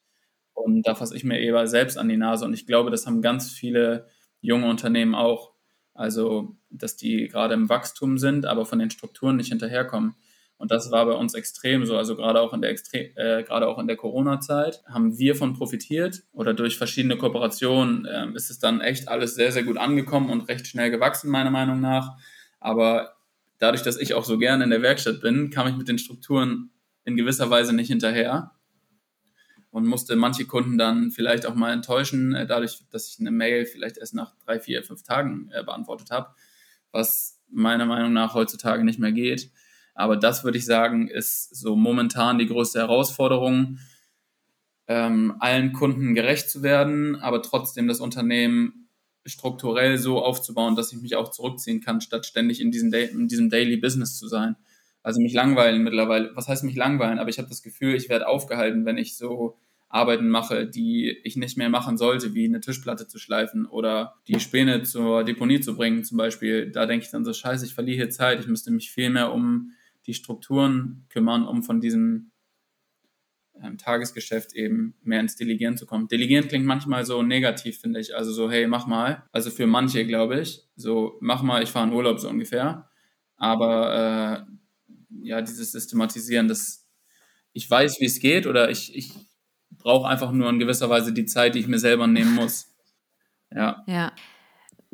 Und 0.53 0.87
da 0.87 0.95
fasse 0.95 1.15
ich 1.15 1.23
mir 1.23 1.39
eher 1.39 1.67
selbst 1.67 1.97
an 1.97 2.09
die 2.09 2.17
Nase. 2.17 2.45
Und 2.45 2.53
ich 2.53 2.65
glaube, 2.65 2.89
das 2.89 3.05
haben 3.05 3.21
ganz 3.21 3.51
viele 3.51 4.07
junge 4.41 4.67
Unternehmen 4.67 5.15
auch. 5.15 5.52
Also, 5.93 6.55
dass 6.69 6.95
die 6.95 7.27
gerade 7.27 7.53
im 7.53 7.69
Wachstum 7.69 8.17
sind, 8.17 8.45
aber 8.45 8.65
von 8.65 8.79
den 8.79 8.89
Strukturen 8.89 9.35
nicht 9.35 9.49
hinterherkommen. 9.49 10.15
Und 10.57 10.71
das 10.71 10.91
war 10.91 11.05
bei 11.05 11.11
uns 11.11 11.33
extrem 11.33 11.85
so. 11.85 11.97
Also 11.97 12.15
gerade 12.15 12.39
auch 12.39 12.53
in 12.53 12.61
der 12.61 12.71
äh, 12.71 13.43
gerade 13.43 13.67
auch 13.67 13.79
in 13.79 13.87
der 13.87 13.97
Corona-Zeit 13.97 14.81
haben 14.85 15.17
wir 15.17 15.35
von 15.35 15.53
profitiert 15.53 16.23
oder 16.31 16.53
durch 16.53 16.77
verschiedene 16.77 17.17
Kooperationen 17.17 18.05
äh, 18.05 18.27
ist 18.33 18.49
es 18.49 18.59
dann 18.59 18.79
echt 18.79 19.09
alles 19.09 19.35
sehr, 19.35 19.51
sehr 19.51 19.63
gut 19.63 19.77
angekommen 19.77 20.29
und 20.29 20.47
recht 20.47 20.65
schnell 20.65 20.89
gewachsen, 20.89 21.29
meiner 21.29 21.51
Meinung 21.51 21.81
nach. 21.81 22.17
Aber 22.61 23.15
dadurch, 23.59 23.83
dass 23.83 23.97
ich 23.97 24.13
auch 24.13 24.23
so 24.23 24.37
gerne 24.37 24.63
in 24.63 24.69
der 24.69 24.81
Werkstatt 24.81 25.19
bin, 25.19 25.49
kam 25.49 25.67
ich 25.67 25.75
mit 25.75 25.89
den 25.89 25.97
Strukturen 25.97 26.71
in 27.03 27.17
gewisser 27.17 27.49
Weise 27.49 27.73
nicht 27.73 27.89
hinterher 27.89 28.52
und 29.73 29.87
musste 29.87 30.15
manche 30.15 30.45
Kunden 30.45 30.77
dann 30.77 31.09
vielleicht 31.09 31.47
auch 31.47 31.55
mal 31.55 31.73
enttäuschen, 31.73 32.35
äh, 32.35 32.45
dadurch, 32.45 32.83
dass 32.91 33.09
ich 33.09 33.19
eine 33.19 33.31
Mail 33.31 33.65
vielleicht 33.65 33.97
erst 33.97 34.13
nach 34.13 34.35
drei, 34.45 34.59
vier, 34.59 34.83
fünf 34.83 35.01
Tagen 35.01 35.49
äh, 35.51 35.63
beantwortet 35.63 36.11
habe, 36.11 36.29
was 36.91 37.41
meiner 37.49 37.87
Meinung 37.87 38.13
nach 38.13 38.35
heutzutage 38.35 38.83
nicht 38.83 38.99
mehr 38.99 39.11
geht. 39.11 39.51
Aber 39.95 40.15
das 40.15 40.43
würde 40.43 40.59
ich 40.59 40.65
sagen, 40.65 41.07
ist 41.07 41.55
so 41.55 41.75
momentan 41.75 42.37
die 42.37 42.45
größte 42.45 42.79
Herausforderung, 42.79 43.79
ähm, 44.87 45.37
allen 45.39 45.73
Kunden 45.73 46.13
gerecht 46.13 46.51
zu 46.51 46.61
werden, 46.61 47.15
aber 47.15 47.41
trotzdem 47.41 47.87
das 47.87 47.99
Unternehmen 47.99 48.89
strukturell 49.25 49.97
so 49.97 50.23
aufzubauen, 50.23 50.75
dass 50.75 50.93
ich 50.93 51.01
mich 51.01 51.15
auch 51.15 51.31
zurückziehen 51.31 51.81
kann, 51.81 51.99
statt 51.99 52.27
ständig 52.27 52.61
in 52.61 52.69
diesem, 52.69 52.93
in 52.93 53.27
diesem 53.27 53.49
Daily 53.49 53.77
Business 53.77 54.19
zu 54.19 54.27
sein. 54.27 54.55
Also 55.03 55.21
mich 55.21 55.33
langweilen 55.33 55.83
mittlerweile. 55.83 56.31
Was 56.33 56.47
heißt 56.47 56.63
mich 56.63 56.75
langweilen? 56.75 57.19
Aber 57.19 57.29
ich 57.29 57.37
habe 57.37 57.49
das 57.49 57.61
Gefühl, 57.61 57.95
ich 57.95 58.09
werde 58.09 58.27
aufgehalten, 58.27 58.85
wenn 58.85 58.97
ich 58.97 59.17
so 59.17 59.57
Arbeiten 59.89 60.27
mache, 60.27 60.65
die 60.65 61.15
ich 61.23 61.35
nicht 61.37 61.55
mehr 61.55 61.69
machen 61.69 61.97
sollte, 61.97 62.33
wie 62.33 62.45
eine 62.45 62.61
Tischplatte 62.61 63.07
zu 63.07 63.19
schleifen 63.19 63.67
oder 63.67 64.15
die 64.27 64.39
Späne 64.39 64.81
zur 64.81 65.23
Deponie 65.23 65.59
zu 65.59 65.75
bringen 65.75 66.03
zum 66.03 66.17
Beispiel. 66.17 66.71
Da 66.71 66.87
denke 66.87 67.05
ich 67.05 67.11
dann 67.11 67.23
so, 67.23 67.31
scheiße, 67.31 67.65
ich 67.65 67.75
verliere 67.75 67.97
hier 67.97 68.09
Zeit. 68.09 68.39
Ich 68.39 68.47
müsste 68.47 68.71
mich 68.71 68.91
viel 68.91 69.11
mehr 69.11 69.31
um 69.31 69.73
die 70.07 70.15
Strukturen 70.15 71.05
kümmern, 71.09 71.45
um 71.45 71.61
von 71.61 71.79
diesem 71.79 72.31
ähm, 73.61 73.77
Tagesgeschäft 73.77 74.53
eben 74.53 74.95
mehr 75.03 75.19
ins 75.19 75.35
Delegieren 75.35 75.77
zu 75.77 75.85
kommen. 75.85 76.07
Delegieren 76.07 76.47
klingt 76.47 76.65
manchmal 76.65 77.05
so 77.05 77.21
negativ, 77.21 77.79
finde 77.79 77.99
ich. 77.99 78.15
Also 78.15 78.31
so, 78.31 78.49
hey, 78.49 78.65
mach 78.67 78.87
mal. 78.87 79.23
Also 79.31 79.51
für 79.51 79.67
manche, 79.67 80.07
glaube 80.07 80.39
ich, 80.39 80.63
so, 80.75 81.17
mach 81.21 81.43
mal, 81.43 81.61
ich 81.61 81.69
fahre 81.69 81.87
in 81.87 81.93
Urlaub 81.93 82.19
so 82.19 82.29
ungefähr. 82.29 82.89
Aber 83.35 84.47
äh, 84.47 84.53
ja, 85.21 85.41
dieses 85.41 85.71
Systematisieren, 85.71 86.47
das 86.47 86.83
ich 87.53 87.69
weiß, 87.69 87.99
wie 87.99 88.05
es 88.05 88.19
geht 88.19 88.47
oder 88.47 88.69
ich, 88.69 88.95
ich 88.95 89.11
brauche 89.69 90.07
einfach 90.07 90.31
nur 90.31 90.49
in 90.49 90.59
gewisser 90.59 90.89
Weise 90.89 91.13
die 91.13 91.25
Zeit, 91.25 91.55
die 91.55 91.59
ich 91.59 91.67
mir 91.67 91.79
selber 91.79 92.07
nehmen 92.07 92.35
muss. 92.35 92.67
Ja. 93.55 93.83
Ja. 93.85 94.11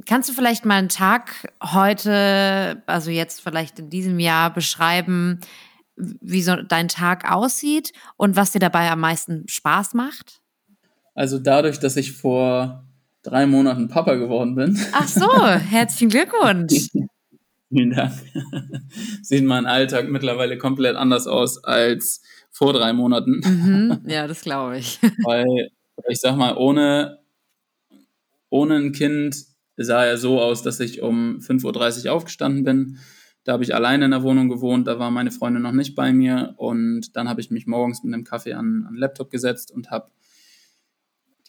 Kannst 0.06 0.28
du 0.28 0.34
vielleicht 0.34 0.66
mal 0.66 0.76
einen 0.76 0.90
Tag 0.90 1.54
heute, 1.64 2.84
also 2.88 3.10
jetzt 3.10 3.40
vielleicht 3.40 3.80
in 3.80 3.90
diesem 3.90 4.20
Jahr 4.20 4.54
beschreiben, 4.54 5.40
wie 5.96 6.42
so 6.42 6.58
dein 6.58 6.90
Tag 6.90 7.32
aussieht 7.32 7.94
und 8.18 8.36
was 8.36 8.52
dir 8.52 8.60
dabei 8.60 8.92
am 8.92 9.00
meisten 9.00 9.48
Spaß 9.48 9.94
macht? 9.94 10.42
Also 11.16 11.40
dadurch, 11.40 11.80
dass 11.80 11.96
ich 11.96 12.12
vor 12.12 12.86
drei 13.24 13.46
Monaten 13.46 13.88
Papa 13.88 14.16
geworden 14.16 14.56
bin. 14.56 14.78
Ach 14.92 15.08
so, 15.08 15.48
herzlichen 15.48 16.10
Glückwunsch. 16.10 16.90
Vielen 17.70 17.92
Dank. 17.92 18.14
Sieht 19.22 19.46
mein 19.46 19.66
Alltag 19.66 20.10
mittlerweile 20.10 20.58
komplett 20.58 20.96
anders 20.96 21.28
aus 21.28 21.64
als 21.64 22.22
vor 22.50 22.74
drei 22.74 22.94
Monaten. 22.94 23.42
Mhm, 23.46 24.02
ja, 24.08 24.28
das 24.28 24.42
glaube 24.42 24.80
ich. 24.80 25.00
Weil, 25.24 25.70
ich 26.08 26.20
sag 26.20 26.36
mal, 26.36 26.58
ohne, 26.58 27.20
ohne 28.50 28.76
ein 28.76 28.92
Kind 28.92 29.38
sah 29.78 30.04
er 30.04 30.18
so 30.18 30.42
aus, 30.42 30.64
dass 30.64 30.80
ich 30.80 31.02
um 31.02 31.40
5.30 31.40 32.06
Uhr 32.06 32.14
aufgestanden 32.14 32.64
bin. 32.64 32.98
Da 33.44 33.54
habe 33.54 33.64
ich 33.64 33.74
alleine 33.74 34.06
in 34.06 34.12
der 34.12 34.24
Wohnung 34.24 34.50
gewohnt, 34.50 34.88
da 34.88 35.00
war 35.00 35.12
meine 35.12 35.32
Freundin 35.32 35.64
noch 35.64 35.72
nicht 35.72 35.96
bei 35.96 36.12
mir 36.12 36.56
und 36.58 37.16
dann 37.16 37.30
habe 37.30 37.40
ich 37.40 37.52
mich 37.52 37.68
morgens 37.68 38.04
mit 38.04 38.14
einem 38.14 38.26
Kaffee 38.26 38.54
an, 38.54 38.86
an 38.88 38.94
den 38.94 39.00
Laptop 39.00 39.32
gesetzt 39.32 39.72
und 39.72 39.90
habe 39.90 40.12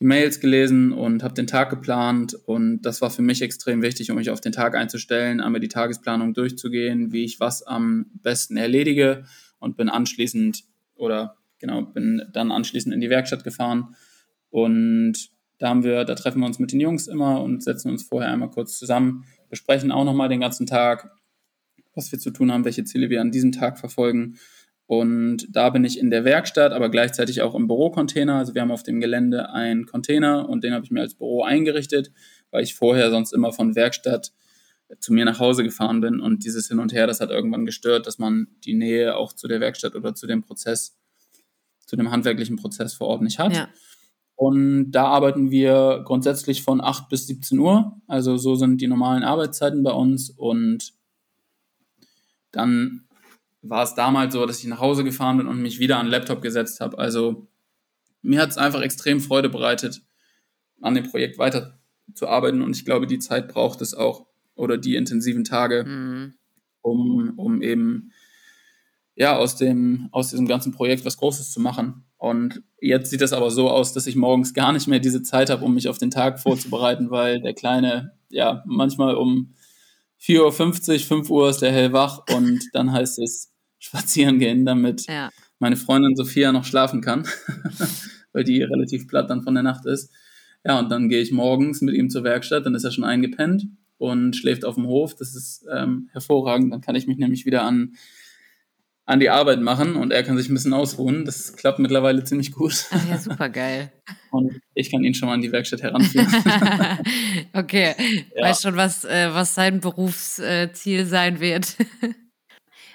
die 0.00 0.06
Mails 0.06 0.40
gelesen 0.40 0.92
und 0.92 1.22
habe 1.22 1.34
den 1.34 1.46
Tag 1.46 1.70
geplant 1.70 2.34
und 2.34 2.82
das 2.82 3.02
war 3.02 3.10
für 3.10 3.22
mich 3.22 3.42
extrem 3.42 3.82
wichtig, 3.82 4.10
um 4.10 4.16
mich 4.16 4.30
auf 4.30 4.40
den 4.40 4.52
Tag 4.52 4.74
einzustellen, 4.74 5.40
einmal 5.40 5.60
die 5.60 5.68
Tagesplanung 5.68 6.32
durchzugehen, 6.32 7.12
wie 7.12 7.24
ich 7.24 7.38
was 7.38 7.62
am 7.62 8.06
besten 8.22 8.56
erledige 8.56 9.24
und 9.58 9.76
bin 9.76 9.90
anschließend 9.90 10.64
oder 10.94 11.36
genau, 11.58 11.82
bin 11.82 12.22
dann 12.32 12.50
anschließend 12.50 12.94
in 12.94 13.00
die 13.00 13.10
Werkstatt 13.10 13.44
gefahren 13.44 13.94
und 14.48 15.30
da 15.58 15.68
haben 15.68 15.84
wir, 15.84 16.04
da 16.04 16.14
treffen 16.14 16.40
wir 16.40 16.46
uns 16.46 16.58
mit 16.58 16.72
den 16.72 16.80
Jungs 16.80 17.06
immer 17.06 17.42
und 17.42 17.62
setzen 17.62 17.90
uns 17.90 18.02
vorher 18.02 18.32
einmal 18.32 18.50
kurz 18.50 18.78
zusammen, 18.78 19.26
besprechen 19.50 19.92
auch 19.92 20.04
nochmal 20.04 20.30
den 20.30 20.40
ganzen 20.40 20.64
Tag, 20.64 21.10
was 21.94 22.10
wir 22.10 22.18
zu 22.18 22.30
tun 22.30 22.50
haben, 22.50 22.64
welche 22.64 22.84
Ziele 22.84 23.10
wir 23.10 23.20
an 23.20 23.30
diesem 23.30 23.52
Tag 23.52 23.78
verfolgen. 23.78 24.38
Und 24.90 25.46
da 25.52 25.70
bin 25.70 25.84
ich 25.84 26.00
in 26.00 26.10
der 26.10 26.24
Werkstatt, 26.24 26.72
aber 26.72 26.88
gleichzeitig 26.88 27.42
auch 27.42 27.54
im 27.54 27.68
Bürocontainer. 27.68 28.34
Also 28.34 28.56
wir 28.56 28.62
haben 28.62 28.72
auf 28.72 28.82
dem 28.82 29.00
Gelände 29.00 29.50
einen 29.50 29.86
Container 29.86 30.48
und 30.48 30.64
den 30.64 30.74
habe 30.74 30.84
ich 30.84 30.90
mir 30.90 31.00
als 31.00 31.14
Büro 31.14 31.44
eingerichtet, 31.44 32.10
weil 32.50 32.64
ich 32.64 32.74
vorher 32.74 33.08
sonst 33.12 33.32
immer 33.32 33.52
von 33.52 33.76
Werkstatt 33.76 34.32
zu 34.98 35.12
mir 35.12 35.24
nach 35.24 35.38
Hause 35.38 35.62
gefahren 35.62 36.00
bin 36.00 36.18
und 36.18 36.44
dieses 36.44 36.66
Hin 36.66 36.80
und 36.80 36.92
Her, 36.92 37.06
das 37.06 37.20
hat 37.20 37.30
irgendwann 37.30 37.66
gestört, 37.66 38.08
dass 38.08 38.18
man 38.18 38.48
die 38.64 38.74
Nähe 38.74 39.14
auch 39.14 39.32
zu 39.32 39.46
der 39.46 39.60
Werkstatt 39.60 39.94
oder 39.94 40.16
zu 40.16 40.26
dem 40.26 40.42
Prozess, 40.42 40.98
zu 41.86 41.94
dem 41.94 42.10
handwerklichen 42.10 42.56
Prozess 42.56 42.92
vor 42.92 43.06
Ort 43.06 43.22
nicht 43.22 43.38
hat. 43.38 43.54
Ja. 43.54 43.68
Und 44.34 44.90
da 44.90 45.04
arbeiten 45.04 45.52
wir 45.52 46.02
grundsätzlich 46.04 46.64
von 46.64 46.80
8 46.80 47.08
bis 47.08 47.28
17 47.28 47.60
Uhr. 47.60 47.96
Also 48.08 48.38
so 48.38 48.56
sind 48.56 48.80
die 48.80 48.88
normalen 48.88 49.22
Arbeitszeiten 49.22 49.84
bei 49.84 49.92
uns. 49.92 50.30
Und 50.30 50.94
dann 52.50 53.06
war 53.62 53.82
es 53.82 53.94
damals 53.94 54.32
so, 54.32 54.44
dass 54.46 54.60
ich 54.60 54.66
nach 54.66 54.80
Hause 54.80 55.04
gefahren 55.04 55.38
bin 55.38 55.46
und 55.46 55.60
mich 55.60 55.78
wieder 55.78 55.98
an 55.98 56.06
den 56.06 56.12
Laptop 56.12 56.42
gesetzt 56.42 56.80
habe. 56.80 56.98
Also 56.98 57.48
mir 58.22 58.40
hat 58.40 58.50
es 58.50 58.58
einfach 58.58 58.80
extrem 58.80 59.20
Freude 59.20 59.48
bereitet, 59.48 60.02
an 60.80 60.94
dem 60.94 61.08
Projekt 61.08 61.38
weiterzuarbeiten. 61.38 62.62
Und 62.62 62.76
ich 62.76 62.84
glaube, 62.84 63.06
die 63.06 63.18
Zeit 63.18 63.48
braucht 63.48 63.80
es 63.80 63.94
auch 63.94 64.26
oder 64.54 64.78
die 64.78 64.96
intensiven 64.96 65.44
Tage, 65.44 65.84
mhm. 65.84 66.34
um, 66.82 67.32
um 67.36 67.62
eben 67.62 68.12
ja, 69.14 69.36
aus, 69.36 69.56
dem, 69.56 70.08
aus 70.12 70.30
diesem 70.30 70.46
ganzen 70.46 70.72
Projekt 70.72 71.04
was 71.04 71.18
Großes 71.18 71.52
zu 71.52 71.60
machen. 71.60 72.04
Und 72.16 72.62
jetzt 72.80 73.10
sieht 73.10 73.22
es 73.22 73.32
aber 73.32 73.50
so 73.50 73.68
aus, 73.68 73.92
dass 73.92 74.06
ich 74.06 74.16
morgens 74.16 74.54
gar 74.54 74.72
nicht 74.72 74.88
mehr 74.88 74.98
diese 74.98 75.22
Zeit 75.22 75.50
habe, 75.50 75.64
um 75.64 75.74
mich 75.74 75.88
auf 75.88 75.98
den 75.98 76.10
Tag 76.10 76.40
vorzubereiten, 76.40 77.10
weil 77.10 77.40
der 77.40 77.54
Kleine, 77.54 78.12
ja, 78.30 78.62
manchmal 78.66 79.14
um 79.16 79.54
4.50 80.22 80.40
Uhr, 80.94 81.00
5 81.00 81.30
Uhr 81.30 81.50
ist 81.50 81.62
der 81.62 81.72
hellwach 81.72 82.22
und 82.34 82.60
dann 82.72 82.92
heißt 82.92 83.18
es 83.18 83.49
spazieren 83.80 84.38
gehen, 84.38 84.64
damit 84.64 85.06
ja. 85.08 85.30
meine 85.58 85.76
Freundin 85.76 86.14
Sophia 86.14 86.52
noch 86.52 86.64
schlafen 86.64 87.00
kann, 87.00 87.26
weil 88.32 88.44
die 88.44 88.62
relativ 88.62 89.08
platt 89.08 89.28
dann 89.28 89.42
von 89.42 89.54
der 89.54 89.64
Nacht 89.64 89.86
ist. 89.86 90.12
Ja, 90.64 90.78
und 90.78 90.90
dann 90.90 91.08
gehe 91.08 91.22
ich 91.22 91.32
morgens 91.32 91.80
mit 91.80 91.96
ihm 91.96 92.10
zur 92.10 92.22
Werkstatt, 92.22 92.66
dann 92.66 92.74
ist 92.74 92.84
er 92.84 92.92
schon 92.92 93.04
eingepennt 93.04 93.64
und 94.00 94.36
schläft 94.36 94.64
auf 94.64 94.74
dem 94.74 94.86
Hof. 94.86 95.14
Das 95.14 95.34
ist 95.34 95.64
ähm, 95.72 96.08
hervorragend. 96.12 96.72
Dann 96.72 96.80
kann 96.82 96.94
ich 96.94 97.06
mich 97.06 97.16
nämlich 97.16 97.46
wieder 97.46 97.62
an, 97.62 97.94
an 99.06 99.20
die 99.20 99.30
Arbeit 99.30 99.60
machen 99.60 99.96
und 99.96 100.12
er 100.12 100.22
kann 100.22 100.36
sich 100.36 100.48
ein 100.48 100.54
bisschen 100.54 100.74
ausruhen. 100.74 101.24
Das 101.24 101.56
klappt 101.56 101.78
mittlerweile 101.78 102.22
ziemlich 102.24 102.52
gut. 102.52 102.86
Ach 102.90 103.08
ja, 103.08 103.18
super 103.18 103.48
geil. 103.48 103.90
Und 104.30 104.60
ich 104.74 104.92
kann 104.92 105.02
ihn 105.02 105.12
schon 105.12 105.26
mal 105.26 105.34
an 105.34 105.40
die 105.40 105.50
Werkstatt 105.50 105.82
heranführen. 105.82 106.28
okay, 107.52 107.94
ja. 108.36 108.44
weiß 108.44 108.62
schon, 108.62 108.76
was, 108.76 109.04
äh, 109.04 109.34
was 109.34 109.56
sein 109.56 109.80
Berufsziel 109.80 111.04
sein 111.04 111.40
wird. 111.40 111.76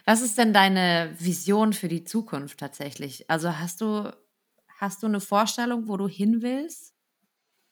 Was 0.05 0.21
ist 0.21 0.37
denn 0.37 0.53
deine 0.53 1.15
Vision 1.17 1.73
für 1.73 1.87
die 1.87 2.03
Zukunft 2.03 2.59
tatsächlich? 2.59 3.29
Also 3.29 3.57
hast 3.57 3.81
du, 3.81 4.11
hast 4.79 5.01
du 5.01 5.07
eine 5.07 5.19
Vorstellung, 5.19 5.87
wo 5.87 5.97
du 5.97 6.07
hin 6.07 6.41
willst? 6.41 6.93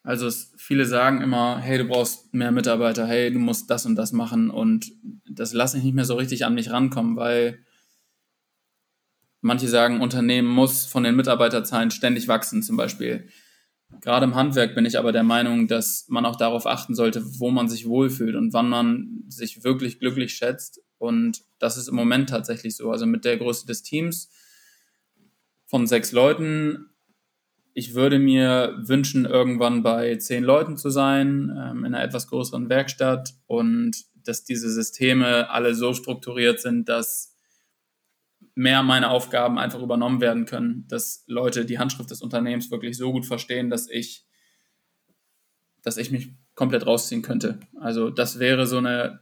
Also 0.02 0.28
es, 0.28 0.52
viele 0.58 0.86
sagen 0.86 1.22
immer, 1.22 1.60
hey, 1.60 1.78
du 1.78 1.86
brauchst 1.86 2.34
mehr 2.34 2.52
Mitarbeiter, 2.52 3.08
hey, 3.08 3.32
du 3.32 3.40
musst 3.40 3.70
das 3.70 3.86
und 3.86 3.96
das 3.96 4.12
machen 4.12 4.50
und 4.50 4.92
das 5.30 5.54
lasse 5.54 5.78
ich 5.78 5.84
nicht 5.84 5.94
mehr 5.94 6.06
so 6.06 6.16
richtig 6.16 6.44
an 6.44 6.56
mich 6.56 6.72
rankommen, 6.72 7.16
weil 7.16 7.64
manche 9.40 9.70
sagen, 9.70 10.02
Unternehmen 10.02 10.50
muss 10.50 10.86
von 10.86 11.04
den 11.04 11.16
Mitarbeiterzahlen 11.16 11.92
ständig 11.92 12.28
wachsen 12.28 12.64
zum 12.64 12.76
Beispiel. 12.76 13.30
Gerade 14.02 14.26
im 14.26 14.36
Handwerk 14.36 14.76
bin 14.76 14.86
ich 14.86 14.98
aber 14.98 15.12
der 15.12 15.24
Meinung, 15.24 15.68
dass 15.68 16.06
man 16.10 16.26
auch 16.26 16.36
darauf 16.36 16.66
achten 16.66 16.96
sollte, 16.96 17.24
wo 17.40 17.52
man 17.52 17.70
sich 17.70 17.88
wohlfühlt 17.88 18.36
und 18.36 18.54
wann 18.54 18.70
man 18.70 19.24
sich 19.28 19.64
wirklich 19.64 20.00
glücklich 20.00 20.34
schätzt. 20.34 20.82
Und 20.98 21.44
das 21.60 21.78
ist 21.78 21.88
im 21.88 21.96
Moment 21.96 22.30
tatsächlich 22.30 22.76
so. 22.76 22.92
Also 22.92 23.06
mit 23.06 23.26
der 23.26 23.38
Größe 23.38 23.66
des 23.66 23.84
Teams 23.84 24.30
von 25.66 25.88
sechs 25.88 26.12
Leuten 26.12 26.90
ich 27.74 27.96
würde 27.96 28.20
mir 28.20 28.76
wünschen, 28.84 29.26
irgendwann 29.26 29.84
bei 29.84 30.16
zehn 30.18 30.44
Leuten 30.44 30.78
zu 30.78 30.90
sein, 30.90 31.52
ähm, 31.58 31.86
in 31.86 31.94
einer 31.94 32.04
etwas 32.04 32.28
größeren 32.28 32.70
Werkstatt 32.70 33.34
und 33.48 33.98
dass 34.26 34.44
diese 34.44 34.70
Systeme 34.70 35.50
alle 35.50 35.76
so 35.76 35.94
strukturiert 35.94 36.62
sind, 36.62 36.88
dass 36.88 37.33
mehr 38.56 38.84
meiner 38.84 39.12
Aufgaben 39.12 39.58
einfach 39.58 39.82
übernommen 39.82 40.22
werden 40.22 40.46
können, 40.46 40.86
dass 40.88 41.24
Leute 41.28 41.66
die 41.66 41.80
Handschrift 41.80 42.12
des 42.12 42.22
Unternehmens 42.22 42.70
wirklich 42.72 42.98
so 42.98 43.12
gut 43.12 43.26
verstehen, 43.26 43.70
dass 43.70 43.90
ich, 43.90 44.26
dass 45.82 45.98
ich 45.98 46.12
mich 46.12 46.30
komplett 46.56 46.86
rausziehen 46.86 47.24
könnte. 47.24 47.60
Also 47.80 48.10
das 48.10 48.40
wäre 48.40 48.68
so 48.68 48.78
eine 48.78 49.20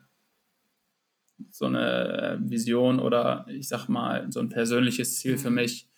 so 1.50 1.66
eine 1.66 2.40
Vision 2.42 3.00
oder 3.00 3.46
ich 3.48 3.68
sag 3.68 3.88
mal 3.88 4.32
so 4.32 4.40
ein 4.40 4.50
persönliches 4.50 5.18
Ziel 5.18 5.38
für 5.38 5.50
mhm. 5.50 5.56
mich, 5.56 5.90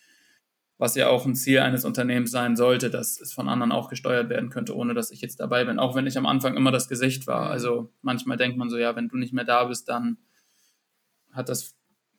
was 0.77 0.95
ja 0.95 1.09
auch 1.09 1.25
ein 1.25 1.35
Ziel 1.35 1.59
eines 1.59 1.85
Unternehmens 1.85 2.31
sein 2.31 2.55
sollte, 2.55 2.89
dass 2.89 3.19
es 3.19 3.33
von 3.33 3.49
anderen 3.49 3.71
auch 3.71 3.89
gesteuert 3.89 4.29
werden 4.29 4.49
könnte, 4.49 4.75
ohne 4.75 4.93
dass 4.93 5.11
ich 5.11 5.21
jetzt 5.21 5.39
dabei 5.39 5.65
bin. 5.65 5.79
Auch 5.79 5.95
wenn 5.95 6.07
ich 6.07 6.17
am 6.17 6.25
Anfang 6.25 6.55
immer 6.55 6.71
das 6.71 6.89
Gesicht 6.89 7.27
war. 7.27 7.49
Also 7.49 7.91
manchmal 8.01 8.37
denkt 8.37 8.57
man 8.57 8.69
so, 8.69 8.77
ja, 8.77 8.95
wenn 8.95 9.09
du 9.09 9.17
nicht 9.17 9.33
mehr 9.33 9.45
da 9.45 9.65
bist, 9.65 9.89
dann 9.89 10.17
hat 11.31 11.49
das, 11.49 11.75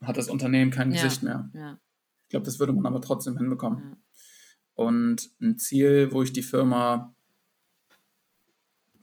hat 0.07 0.17
das 0.17 0.29
Unternehmen 0.29 0.71
kein 0.71 0.93
ja, 0.93 1.03
Gesicht 1.03 1.23
mehr. 1.23 1.51
Ja. 1.55 1.79
Ich 2.23 2.29
glaube, 2.31 2.47
das 2.47 2.59
würde 2.59 2.73
man 2.73 2.87
aber 2.87 3.01
trotzdem 3.01 3.37
hinbekommen. 3.37 3.79
Ja. 3.79 3.97
Und 4.75 5.31
ein 5.41 5.59
Ziel, 5.59 6.13
wo 6.13 6.23
ich 6.23 6.33
die 6.33 6.43
Firma, 6.43 7.15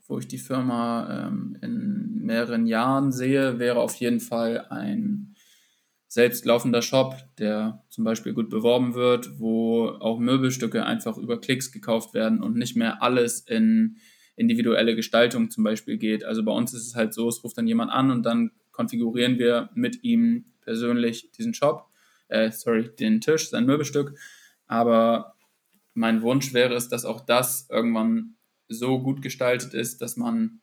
wo 0.06 0.18
ich 0.18 0.28
die 0.28 0.38
Firma 0.38 1.28
ähm, 1.28 1.56
in 1.62 2.20
mehreren 2.22 2.66
Jahren 2.66 3.12
sehe, 3.12 3.58
wäre 3.58 3.80
auf 3.80 3.94
jeden 3.94 4.20
Fall 4.20 4.66
ein 4.68 5.34
selbstlaufender 6.08 6.82
Shop, 6.82 7.16
der 7.38 7.84
zum 7.88 8.04
Beispiel 8.04 8.34
gut 8.34 8.50
beworben 8.50 8.94
wird, 8.94 9.38
wo 9.38 9.88
auch 9.88 10.18
Möbelstücke 10.18 10.84
einfach 10.84 11.16
über 11.16 11.40
Klicks 11.40 11.72
gekauft 11.72 12.12
werden 12.12 12.42
und 12.42 12.54
nicht 12.54 12.76
mehr 12.76 13.02
alles 13.02 13.40
in 13.40 13.96
individuelle 14.36 14.94
Gestaltung 14.94 15.50
zum 15.50 15.64
Beispiel 15.64 15.96
geht. 15.96 16.24
Also 16.24 16.44
bei 16.44 16.52
uns 16.52 16.74
ist 16.74 16.86
es 16.86 16.94
halt 16.94 17.14
so, 17.14 17.28
es 17.28 17.42
ruft 17.42 17.56
dann 17.56 17.66
jemand 17.66 17.92
an 17.92 18.10
und 18.10 18.24
dann 18.24 18.50
konfigurieren 18.72 19.38
wir 19.38 19.70
mit 19.74 20.04
ihm 20.04 20.51
persönlich 20.62 21.30
diesen 21.32 21.54
Shop, 21.54 21.88
äh, 22.28 22.50
sorry, 22.50 22.94
den 22.94 23.20
Tisch, 23.20 23.50
sein 23.50 23.66
Möbelstück. 23.66 24.18
Aber 24.66 25.36
mein 25.94 26.22
Wunsch 26.22 26.54
wäre 26.54 26.74
es, 26.74 26.88
dass 26.88 27.04
auch 27.04 27.20
das 27.20 27.68
irgendwann 27.70 28.36
so 28.68 29.00
gut 29.02 29.22
gestaltet 29.22 29.74
ist, 29.74 30.00
dass 30.00 30.16
man 30.16 30.62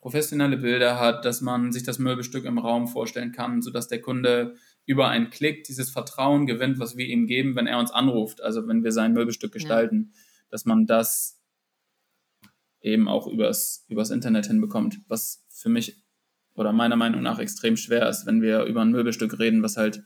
professionelle 0.00 0.58
Bilder 0.58 1.00
hat, 1.00 1.24
dass 1.24 1.40
man 1.40 1.72
sich 1.72 1.82
das 1.82 1.98
Möbelstück 1.98 2.44
im 2.44 2.58
Raum 2.58 2.86
vorstellen 2.86 3.32
kann, 3.32 3.62
sodass 3.62 3.88
der 3.88 4.00
Kunde 4.00 4.54
über 4.86 5.08
einen 5.08 5.30
Klick 5.30 5.64
dieses 5.64 5.90
Vertrauen 5.90 6.46
gewinnt, 6.46 6.78
was 6.78 6.96
wir 6.96 7.06
ihm 7.06 7.26
geben, 7.26 7.56
wenn 7.56 7.66
er 7.66 7.78
uns 7.78 7.90
anruft, 7.90 8.40
also 8.42 8.66
wenn 8.68 8.84
wir 8.84 8.92
sein 8.92 9.12
Möbelstück 9.12 9.52
gestalten, 9.52 10.12
ja. 10.14 10.20
dass 10.50 10.64
man 10.64 10.86
das 10.86 11.40
eben 12.80 13.08
auch 13.08 13.26
übers, 13.26 13.84
übers 13.88 14.10
Internet 14.10 14.46
hinbekommt, 14.46 15.00
was 15.08 15.44
für 15.50 15.68
mich 15.68 16.02
oder 16.58 16.72
meiner 16.72 16.96
Meinung 16.96 17.22
nach 17.22 17.38
extrem 17.38 17.76
schwer 17.76 18.08
ist, 18.08 18.26
wenn 18.26 18.42
wir 18.42 18.64
über 18.64 18.82
ein 18.82 18.90
Möbelstück 18.90 19.38
reden, 19.38 19.62
was 19.62 19.76
halt 19.76 20.02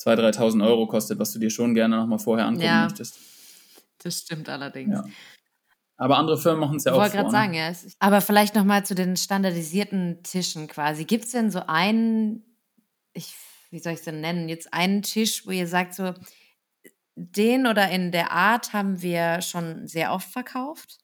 2.000, 0.00 0.36
3.000 0.36 0.66
Euro 0.66 0.86
kostet, 0.86 1.18
was 1.18 1.32
du 1.32 1.38
dir 1.38 1.50
schon 1.50 1.74
gerne 1.74 1.96
nochmal 1.96 2.18
vorher 2.18 2.46
angucken 2.46 2.66
ja, 2.66 2.84
möchtest. 2.84 3.18
Das 4.02 4.20
stimmt 4.20 4.48
allerdings. 4.48 4.94
Ja. 4.94 5.04
Aber 5.96 6.16
andere 6.16 6.38
Firmen 6.38 6.60
machen 6.60 6.76
es 6.76 6.84
ja 6.84 6.92
auch. 6.92 6.98
Ich 6.98 7.02
wollte 7.02 7.16
gerade 7.16 7.30
sagen, 7.30 7.54
ja. 7.54 7.72
Aber 7.98 8.20
vielleicht 8.20 8.54
nochmal 8.54 8.86
zu 8.86 8.94
den 8.94 9.16
standardisierten 9.16 10.22
Tischen 10.22 10.68
quasi. 10.68 11.04
Gibt 11.04 11.24
es 11.24 11.32
denn 11.32 11.50
so 11.50 11.62
einen, 11.66 12.44
ich 13.12 13.34
wie 13.70 13.78
soll 13.78 13.92
ich 13.92 13.98
es 13.98 14.04
denn 14.04 14.20
nennen, 14.20 14.48
jetzt 14.48 14.72
einen 14.72 15.02
Tisch, 15.02 15.46
wo 15.46 15.50
ihr 15.50 15.66
sagt, 15.66 15.94
so, 15.94 16.14
den 17.14 17.66
oder 17.66 17.90
in 17.90 18.12
der 18.12 18.32
Art 18.32 18.72
haben 18.72 19.02
wir 19.02 19.42
schon 19.42 19.86
sehr 19.86 20.12
oft 20.12 20.30
verkauft? 20.30 20.98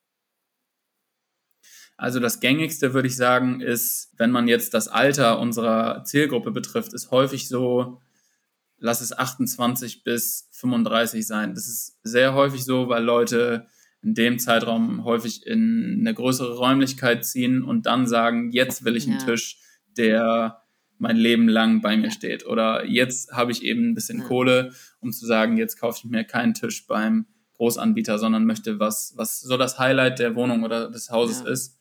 Also 1.97 2.19
das 2.19 2.41
gängigste 2.41 2.93
würde 2.93 3.09
ich 3.09 3.17
sagen 3.17 3.61
ist, 3.61 4.13
wenn 4.17 4.31
man 4.31 4.49
jetzt 4.49 4.75
das 4.75 4.89
Alter 4.89 5.39
unserer 5.39 6.05
Zielgruppe 6.05 6.51
betrifft, 6.51 6.93
ist 6.93 7.11
häufig 7.11 7.49
so, 7.49 8.01
lass 8.79 9.01
es 9.01 9.17
28 9.17 10.03
bis 10.03 10.49
35 10.53 11.27
sein. 11.27 11.55
Das 11.55 11.69
ist 11.69 11.99
sehr 12.03 12.35
häufig 12.35 12.65
so, 12.65 12.89
weil 12.89 13.05
Leute 13.05 13.67
in 14.03 14.15
dem 14.15 14.39
Zeitraum 14.39 15.05
häufig 15.05 15.47
in 15.47 15.99
eine 16.01 16.13
größere 16.13 16.57
Räumlichkeit 16.57 17.25
ziehen 17.25 17.63
und 17.63 17.87
dann 17.87 18.07
sagen, 18.07 18.51
jetzt 18.51 18.85
will 18.85 18.97
ich 18.97 19.07
einen 19.07 19.21
ja. 19.21 19.25
Tisch, 19.25 19.59
der 19.97 20.61
mein 20.99 21.17
Leben 21.17 21.49
lang 21.49 21.81
bei 21.81 21.97
mir 21.97 22.11
steht. 22.11 22.47
Oder 22.47 22.85
jetzt 22.85 23.33
habe 23.33 23.53
ich 23.53 23.63
eben 23.63 23.91
ein 23.91 23.95
bisschen 23.95 24.21
ja. 24.21 24.25
Kohle, 24.25 24.73
um 25.01 25.13
zu 25.13 25.27
sagen, 25.27 25.57
jetzt 25.57 25.79
kaufe 25.81 25.99
ich 25.99 26.11
mir 26.11 26.25
keinen 26.25 26.55
Tisch 26.55 26.87
beim 26.87 27.27
Großanbieter, 27.55 28.19
sondern 28.19 28.45
möchte 28.45 28.79
was, 28.81 29.15
was 29.17 29.41
so 29.41 29.57
das 29.57 29.79
Highlight 29.79 30.19
der 30.19 30.35
Wohnung 30.35 30.65
oder 30.65 30.91
des 30.91 31.11
Hauses 31.11 31.43
ja. 31.45 31.51
ist. 31.51 31.79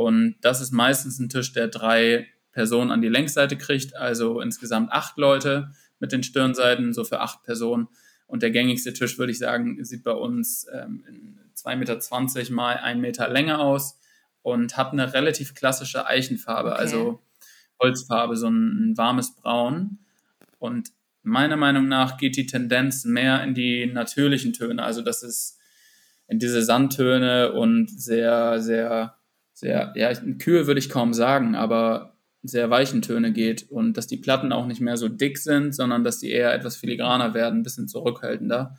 Und 0.00 0.36
das 0.40 0.62
ist 0.62 0.72
meistens 0.72 1.18
ein 1.18 1.28
Tisch, 1.28 1.52
der 1.52 1.68
drei 1.68 2.26
Personen 2.52 2.90
an 2.90 3.02
die 3.02 3.10
Längsseite 3.10 3.58
kriegt, 3.58 3.94
also 3.94 4.40
insgesamt 4.40 4.90
acht 4.90 5.18
Leute 5.18 5.72
mit 5.98 6.10
den 6.10 6.22
Stirnseiten, 6.22 6.94
so 6.94 7.04
für 7.04 7.20
acht 7.20 7.42
Personen. 7.42 7.86
Und 8.26 8.42
der 8.42 8.50
gängigste 8.50 8.94
Tisch, 8.94 9.18
würde 9.18 9.30
ich 9.30 9.38
sagen, 9.38 9.84
sieht 9.84 10.02
bei 10.02 10.12
uns 10.12 10.66
ähm, 10.72 11.04
in 11.06 11.38
2,20 11.54 11.76
Meter 11.76 12.52
mal 12.54 12.76
1 12.78 12.98
Meter 12.98 13.28
Länge 13.28 13.58
aus 13.58 14.00
und 14.40 14.78
hat 14.78 14.92
eine 14.92 15.12
relativ 15.12 15.54
klassische 15.54 16.06
Eichenfarbe. 16.06 16.70
Okay. 16.70 16.80
Also 16.80 17.22
Holzfarbe, 17.78 18.38
so 18.38 18.48
ein, 18.48 18.92
ein 18.92 18.96
warmes 18.96 19.36
Braun. 19.36 19.98
Und 20.58 20.92
meiner 21.22 21.58
Meinung 21.58 21.88
nach 21.88 22.16
geht 22.16 22.38
die 22.38 22.46
Tendenz 22.46 23.04
mehr 23.04 23.44
in 23.44 23.52
die 23.52 23.84
natürlichen 23.84 24.54
Töne, 24.54 24.82
also 24.82 25.02
dass 25.02 25.22
es 25.22 25.58
in 26.26 26.38
diese 26.38 26.62
Sandtöne 26.62 27.52
und 27.52 27.90
sehr, 27.90 28.62
sehr, 28.62 29.19
sehr, 29.60 29.92
ja, 29.94 30.12
kühl 30.38 30.66
würde 30.66 30.80
ich 30.80 30.88
kaum 30.88 31.12
sagen, 31.12 31.54
aber 31.54 32.16
sehr 32.42 32.70
weichen 32.70 33.02
Töne 33.02 33.32
geht 33.32 33.70
und 33.70 33.98
dass 33.98 34.06
die 34.06 34.16
Platten 34.16 34.52
auch 34.52 34.66
nicht 34.66 34.80
mehr 34.80 34.96
so 34.96 35.08
dick 35.08 35.36
sind, 35.36 35.74
sondern 35.74 36.02
dass 36.02 36.18
die 36.18 36.30
eher 36.30 36.54
etwas 36.54 36.76
filigraner 36.76 37.34
werden, 37.34 37.60
ein 37.60 37.62
bisschen 37.62 37.86
zurückhaltender. 37.86 38.74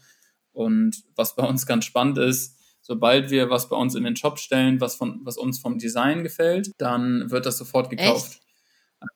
Und 0.52 1.04
was 1.16 1.36
bei 1.36 1.48
uns 1.48 1.68
ganz 1.68 1.86
spannend 1.86 2.18
ist, 2.18 2.58
sobald 2.82 3.30
wir 3.30 3.52
was 3.52 3.70
bei 3.70 3.76
uns 3.76 3.94
in 3.94 4.04
den 4.04 4.16
Shop 4.16 4.40
stellen, 4.40 4.82
was, 4.82 4.96
von, 4.96 5.22
was 5.24 5.38
uns 5.38 5.60
vom 5.60 5.78
Design 5.78 6.24
gefällt, 6.24 6.72
dann 6.80 7.30
wird 7.30 7.46
das 7.46 7.60
sofort 7.60 7.92
gekauft. 7.92 8.34
Echt? 8.34 8.42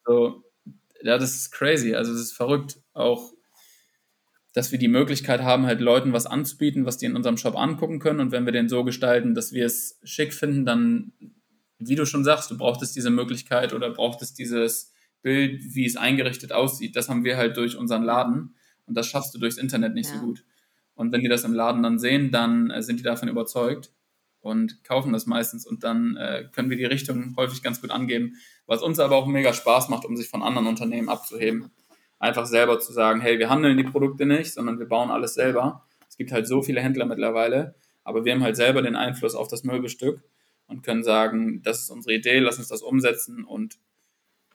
Also, 0.05 0.43
ja, 1.01 1.17
das 1.17 1.33
ist 1.35 1.51
crazy. 1.51 1.95
Also, 1.95 2.13
es 2.13 2.21
ist 2.21 2.33
verrückt. 2.33 2.77
Auch, 2.93 3.33
dass 4.53 4.71
wir 4.71 4.77
die 4.77 4.87
Möglichkeit 4.87 5.41
haben, 5.41 5.65
halt 5.65 5.81
Leuten 5.81 6.13
was 6.13 6.27
anzubieten, 6.27 6.85
was 6.85 6.97
die 6.97 7.07
in 7.07 7.15
unserem 7.15 7.37
Shop 7.37 7.57
angucken 7.57 7.99
können. 7.99 8.19
Und 8.19 8.31
wenn 8.31 8.45
wir 8.45 8.53
den 8.53 8.69
so 8.69 8.83
gestalten, 8.83 9.33
dass 9.33 9.51
wir 9.51 9.65
es 9.65 9.99
schick 10.03 10.33
finden, 10.33 10.65
dann, 10.65 11.11
wie 11.79 11.95
du 11.95 12.05
schon 12.05 12.23
sagst, 12.23 12.51
du 12.51 12.57
brauchtest 12.57 12.95
diese 12.95 13.09
Möglichkeit 13.09 13.73
oder 13.73 13.89
brauchtest 13.89 14.39
dieses 14.39 14.93
Bild, 15.21 15.61
wie 15.73 15.85
es 15.85 15.97
eingerichtet 15.97 16.51
aussieht. 16.51 16.95
Das 16.95 17.09
haben 17.09 17.23
wir 17.23 17.37
halt 17.37 17.57
durch 17.57 17.75
unseren 17.75 18.03
Laden. 18.03 18.55
Und 18.85 18.95
das 18.95 19.07
schaffst 19.07 19.33
du 19.33 19.39
durchs 19.39 19.57
Internet 19.57 19.93
nicht 19.93 20.09
ja. 20.09 20.19
so 20.19 20.25
gut. 20.25 20.45
Und 20.93 21.11
wenn 21.11 21.21
die 21.21 21.27
das 21.27 21.43
im 21.43 21.53
Laden 21.53 21.83
dann 21.83 21.99
sehen, 21.99 22.31
dann 22.31 22.69
äh, 22.69 22.81
sind 22.81 22.99
die 22.99 23.03
davon 23.03 23.27
überzeugt 23.27 23.91
und 24.39 24.83
kaufen 24.83 25.11
das 25.11 25.25
meistens 25.25 25.65
und 25.65 25.83
dann 25.83 26.15
äh, 26.17 26.47
können 26.53 26.69
wir 26.69 26.77
die 26.77 26.85
Richtung 26.85 27.35
häufig 27.35 27.63
ganz 27.63 27.81
gut 27.81 27.89
angeben, 27.89 28.35
was 28.67 28.83
uns 28.83 28.99
aber 28.99 29.15
auch 29.15 29.25
mega 29.25 29.51
Spaß 29.53 29.89
macht, 29.89 30.05
um 30.05 30.15
sich 30.15 30.29
von 30.29 30.43
anderen 30.43 30.67
Unternehmen 30.67 31.09
abzuheben. 31.09 31.71
Einfach 32.19 32.45
selber 32.45 32.79
zu 32.79 32.93
sagen, 32.93 33.19
hey, 33.21 33.39
wir 33.39 33.49
handeln 33.49 33.75
die 33.75 33.83
Produkte 33.83 34.25
nicht, 34.25 34.53
sondern 34.53 34.79
wir 34.79 34.87
bauen 34.87 35.09
alles 35.09 35.33
selber. 35.33 35.85
Es 36.07 36.15
gibt 36.15 36.31
halt 36.31 36.47
so 36.47 36.61
viele 36.61 36.79
Händler 36.79 37.05
mittlerweile, 37.05 37.75
aber 38.03 38.23
wir 38.23 38.33
haben 38.33 38.43
halt 38.43 38.55
selber 38.55 38.83
den 38.83 38.95
Einfluss 38.95 39.35
auf 39.35 39.47
das 39.47 39.63
Möbelstück 39.63 40.21
und 40.67 40.83
können 40.83 41.03
sagen, 41.03 41.61
das 41.63 41.81
ist 41.81 41.89
unsere 41.89 42.15
Idee, 42.15 42.39
lass 42.39 42.57
uns 42.57 42.67
das 42.67 42.81
umsetzen 42.81 43.43
und 43.43 43.77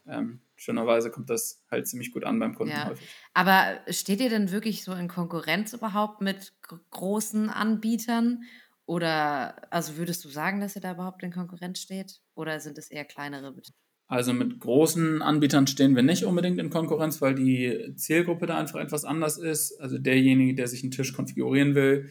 ähm, 0.07 0.41
schönerweise 0.55 1.11
kommt 1.11 1.29
das 1.29 1.63
halt 1.69 1.87
ziemlich 1.87 2.11
gut 2.11 2.23
an 2.23 2.39
beim 2.39 2.55
Kunden 2.55 2.73
ja. 2.73 2.87
häufig. 2.87 3.07
Aber 3.33 3.79
steht 3.87 4.19
ihr 4.19 4.29
denn 4.29 4.51
wirklich 4.51 4.83
so 4.83 4.93
in 4.93 5.07
Konkurrenz 5.07 5.73
überhaupt 5.73 6.21
mit 6.21 6.53
großen 6.89 7.49
Anbietern 7.49 8.43
oder 8.85 9.71
also 9.71 9.97
würdest 9.97 10.25
du 10.25 10.29
sagen, 10.29 10.59
dass 10.59 10.75
ihr 10.75 10.81
da 10.81 10.93
überhaupt 10.93 11.23
in 11.23 11.31
Konkurrenz 11.31 11.79
steht? 11.79 12.19
Oder 12.35 12.59
sind 12.59 12.77
es 12.77 12.89
eher 12.89 13.05
kleinere 13.05 13.53
Betriebe? 13.53 13.77
Also 14.07 14.33
mit 14.33 14.59
großen 14.59 15.21
Anbietern 15.21 15.67
stehen 15.67 15.95
wir 15.95 16.03
nicht 16.03 16.25
unbedingt 16.25 16.59
in 16.59 16.69
Konkurrenz, 16.69 17.21
weil 17.21 17.33
die 17.33 17.93
Zielgruppe 17.95 18.47
da 18.47 18.57
einfach 18.57 18.81
etwas 18.81 19.05
anders 19.05 19.37
ist. 19.37 19.79
Also 19.79 19.97
derjenige, 19.97 20.55
der 20.55 20.67
sich 20.67 20.83
einen 20.83 20.91
Tisch 20.91 21.13
konfigurieren 21.13 21.75
will, 21.75 22.09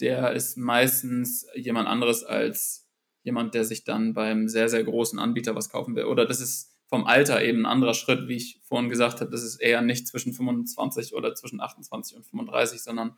der 0.00 0.32
ist 0.32 0.56
meistens 0.56 1.46
jemand 1.54 1.86
anderes 1.86 2.24
als 2.24 2.85
jemand, 3.26 3.54
der 3.54 3.64
sich 3.64 3.82
dann 3.82 4.14
beim 4.14 4.48
sehr, 4.48 4.68
sehr 4.68 4.84
großen 4.84 5.18
Anbieter 5.18 5.56
was 5.56 5.68
kaufen 5.68 5.96
will. 5.96 6.04
Oder 6.04 6.26
das 6.26 6.40
ist 6.40 6.76
vom 6.86 7.04
Alter 7.04 7.42
eben 7.42 7.62
ein 7.62 7.66
anderer 7.66 7.92
Schritt, 7.92 8.28
wie 8.28 8.36
ich 8.36 8.60
vorhin 8.62 8.88
gesagt 8.88 9.20
habe. 9.20 9.32
Das 9.32 9.42
ist 9.42 9.56
eher 9.56 9.82
nicht 9.82 10.06
zwischen 10.06 10.32
25 10.32 11.12
oder 11.12 11.34
zwischen 11.34 11.60
28 11.60 12.16
und 12.16 12.24
35, 12.24 12.80
sondern 12.80 13.16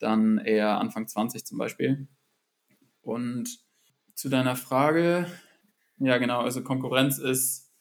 dann 0.00 0.38
eher 0.38 0.80
Anfang 0.80 1.06
20 1.06 1.46
zum 1.46 1.58
Beispiel. 1.58 2.08
Und 3.02 3.60
zu 4.16 4.28
deiner 4.28 4.56
Frage, 4.56 5.30
ja 5.98 6.18
genau, 6.18 6.40
also 6.40 6.64
Konkurrenz 6.64 7.18
ist, 7.18 7.72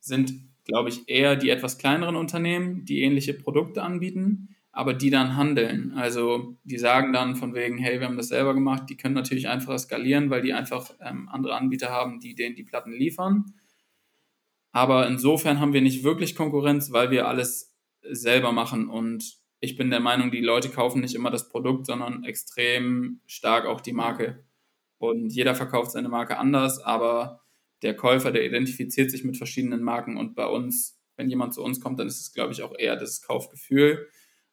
sind, 0.00 0.34
glaube 0.66 0.90
ich, 0.90 1.08
eher 1.08 1.36
die 1.36 1.48
etwas 1.48 1.78
kleineren 1.78 2.16
Unternehmen, 2.16 2.84
die 2.84 3.00
ähnliche 3.00 3.32
Produkte 3.32 3.82
anbieten, 3.82 4.53
aber 4.74 4.92
die 4.92 5.10
dann 5.10 5.36
handeln. 5.36 5.92
Also 5.96 6.56
die 6.64 6.78
sagen 6.78 7.12
dann 7.12 7.36
von 7.36 7.54
wegen, 7.54 7.78
hey, 7.78 8.00
wir 8.00 8.08
haben 8.08 8.16
das 8.16 8.28
selber 8.28 8.54
gemacht, 8.54 8.90
die 8.90 8.96
können 8.96 9.14
natürlich 9.14 9.48
einfacher 9.48 9.78
skalieren, 9.78 10.30
weil 10.30 10.42
die 10.42 10.52
einfach 10.52 10.90
ähm, 11.00 11.28
andere 11.30 11.54
Anbieter 11.54 11.90
haben, 11.90 12.18
die 12.18 12.34
denen 12.34 12.56
die 12.56 12.64
Platten 12.64 12.92
liefern. 12.92 13.54
Aber 14.72 15.06
insofern 15.06 15.60
haben 15.60 15.72
wir 15.72 15.80
nicht 15.80 16.02
wirklich 16.02 16.34
Konkurrenz, 16.34 16.90
weil 16.90 17.12
wir 17.12 17.28
alles 17.28 17.72
selber 18.02 18.50
machen 18.50 18.88
und 18.88 19.36
ich 19.60 19.76
bin 19.76 19.90
der 19.90 20.00
Meinung, 20.00 20.30
die 20.30 20.40
Leute 20.40 20.68
kaufen 20.68 21.00
nicht 21.00 21.14
immer 21.14 21.30
das 21.30 21.48
Produkt, 21.48 21.86
sondern 21.86 22.24
extrem 22.24 23.20
stark 23.26 23.64
auch 23.64 23.80
die 23.80 23.94
Marke. 23.94 24.44
Und 24.98 25.30
jeder 25.30 25.54
verkauft 25.54 25.92
seine 25.92 26.08
Marke 26.08 26.36
anders, 26.36 26.82
aber 26.82 27.40
der 27.82 27.96
Käufer, 27.96 28.32
der 28.32 28.44
identifiziert 28.44 29.10
sich 29.10 29.24
mit 29.24 29.38
verschiedenen 29.38 29.82
Marken. 29.82 30.18
Und 30.18 30.34
bei 30.34 30.46
uns, 30.46 31.00
wenn 31.16 31.30
jemand 31.30 31.54
zu 31.54 31.62
uns 31.62 31.80
kommt, 31.80 31.98
dann 31.98 32.08
ist 32.08 32.20
es, 32.20 32.32
glaube 32.34 32.52
ich, 32.52 32.62
auch 32.62 32.74
eher 32.76 32.96
das 32.96 33.22
Kaufgefühl 33.22 34.06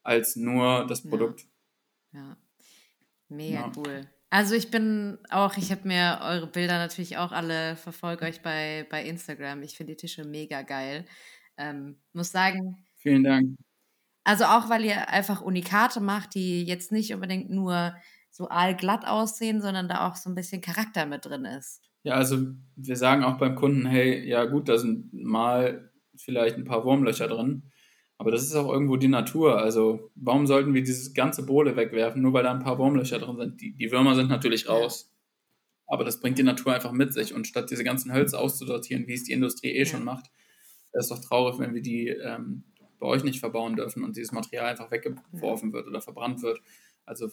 als 0.04 0.36
nur 0.36 0.86
das 0.88 1.08
Produkt. 1.08 1.46
Ja, 2.14 2.20
ja. 2.20 2.38
mega 3.30 3.60
ja. 3.60 3.72
cool. 3.78 4.10
Also 4.30 4.56
ich 4.56 4.72
bin 4.72 5.18
auch, 5.30 5.58
ich 5.58 5.72
habe 5.72 5.88
mir 5.88 6.22
eure 6.24 6.48
Bilder 6.48 6.78
natürlich 6.78 7.18
auch 7.18 7.34
alle, 7.34 7.76
verfolge 7.76 8.26
euch 8.26 8.42
bei, 8.42 8.88
bei 8.90 9.04
Instagram. 9.04 9.62
Ich 9.62 9.76
finde 9.76 9.94
die 9.94 9.98
Tische 9.98 10.24
mega 10.24 10.62
geil. 10.62 11.06
Ähm, 11.58 11.98
muss 12.14 12.32
sagen. 12.32 12.86
Vielen 12.96 13.26
Dank. 13.26 13.58
Also 14.24 14.46
auch, 14.46 14.70
weil 14.70 14.86
ihr 14.86 15.10
einfach 15.10 15.42
Unikate 15.42 16.00
macht, 16.00 16.36
die 16.36 16.64
jetzt 16.64 16.92
nicht 16.92 17.14
unbedingt 17.14 17.50
nur 17.50 17.96
so 18.30 18.48
allglatt 18.48 19.06
aussehen, 19.06 19.62
sondern 19.62 19.90
da 19.90 20.08
auch 20.08 20.16
so 20.16 20.30
ein 20.30 20.36
bisschen 20.36 20.62
Charakter 20.62 21.06
mit 21.06 21.26
drin 21.26 21.44
ist. 21.44 21.82
Ja, 22.04 22.14
also 22.14 22.48
wir 22.76 22.96
sagen 22.96 23.24
auch 23.24 23.38
beim 23.38 23.56
Kunden, 23.56 23.86
hey, 23.86 24.28
ja 24.28 24.46
gut, 24.46 24.70
da 24.70 24.78
sind 24.78 25.12
mal 25.14 25.92
vielleicht 26.16 26.56
ein 26.58 26.64
paar 26.64 26.86
Wurmlöcher 26.86 27.28
drin, 27.28 27.64
aber 28.22 28.30
das 28.30 28.44
ist 28.44 28.54
auch 28.54 28.72
irgendwo 28.72 28.98
die 28.98 29.08
Natur. 29.08 29.58
Also 29.58 30.12
warum 30.14 30.46
sollten 30.46 30.76
wir 30.76 30.84
dieses 30.84 31.16
ganze 31.16 31.44
Bohle 31.44 31.76
wegwerfen, 31.76 32.22
nur 32.22 32.34
weil 32.34 32.44
da 32.44 32.52
ein 32.52 32.62
paar 32.62 32.78
Wurmlöcher 32.78 33.18
drin 33.18 33.36
sind? 33.36 33.60
Die, 33.60 33.72
die 33.72 33.92
Würmer 33.92 34.14
sind 34.14 34.30
natürlich 34.30 34.70
raus. 34.70 35.12
Aber 35.88 36.04
das 36.04 36.20
bringt 36.20 36.38
die 36.38 36.44
Natur 36.44 36.72
einfach 36.72 36.92
mit 36.92 37.14
sich. 37.14 37.34
Und 37.34 37.48
statt 37.48 37.72
diese 37.72 37.84
ganzen 37.84 38.14
Hölzer 38.14 38.38
auszusortieren, 38.38 39.08
wie 39.08 39.16
es 39.16 39.24
die 39.24 39.32
Industrie 39.32 39.72
eh 39.72 39.80
ja. 39.80 39.86
schon 39.86 40.04
macht, 40.04 40.28
wäre 40.92 41.02
es 41.02 41.08
doch 41.08 41.18
traurig, 41.18 41.58
wenn 41.58 41.74
wir 41.74 41.82
die 41.82 42.10
ähm, 42.10 42.64
bei 43.00 43.08
euch 43.08 43.24
nicht 43.24 43.40
verbauen 43.40 43.76
dürfen 43.76 44.04
und 44.04 44.16
dieses 44.16 44.34
Material 44.34 44.68
einfach 44.68 44.92
weggeworfen 44.92 45.74
wird 45.74 45.88
oder 45.88 46.00
verbrannt 46.00 46.44
wird. 46.44 46.62
Also, 47.08 47.32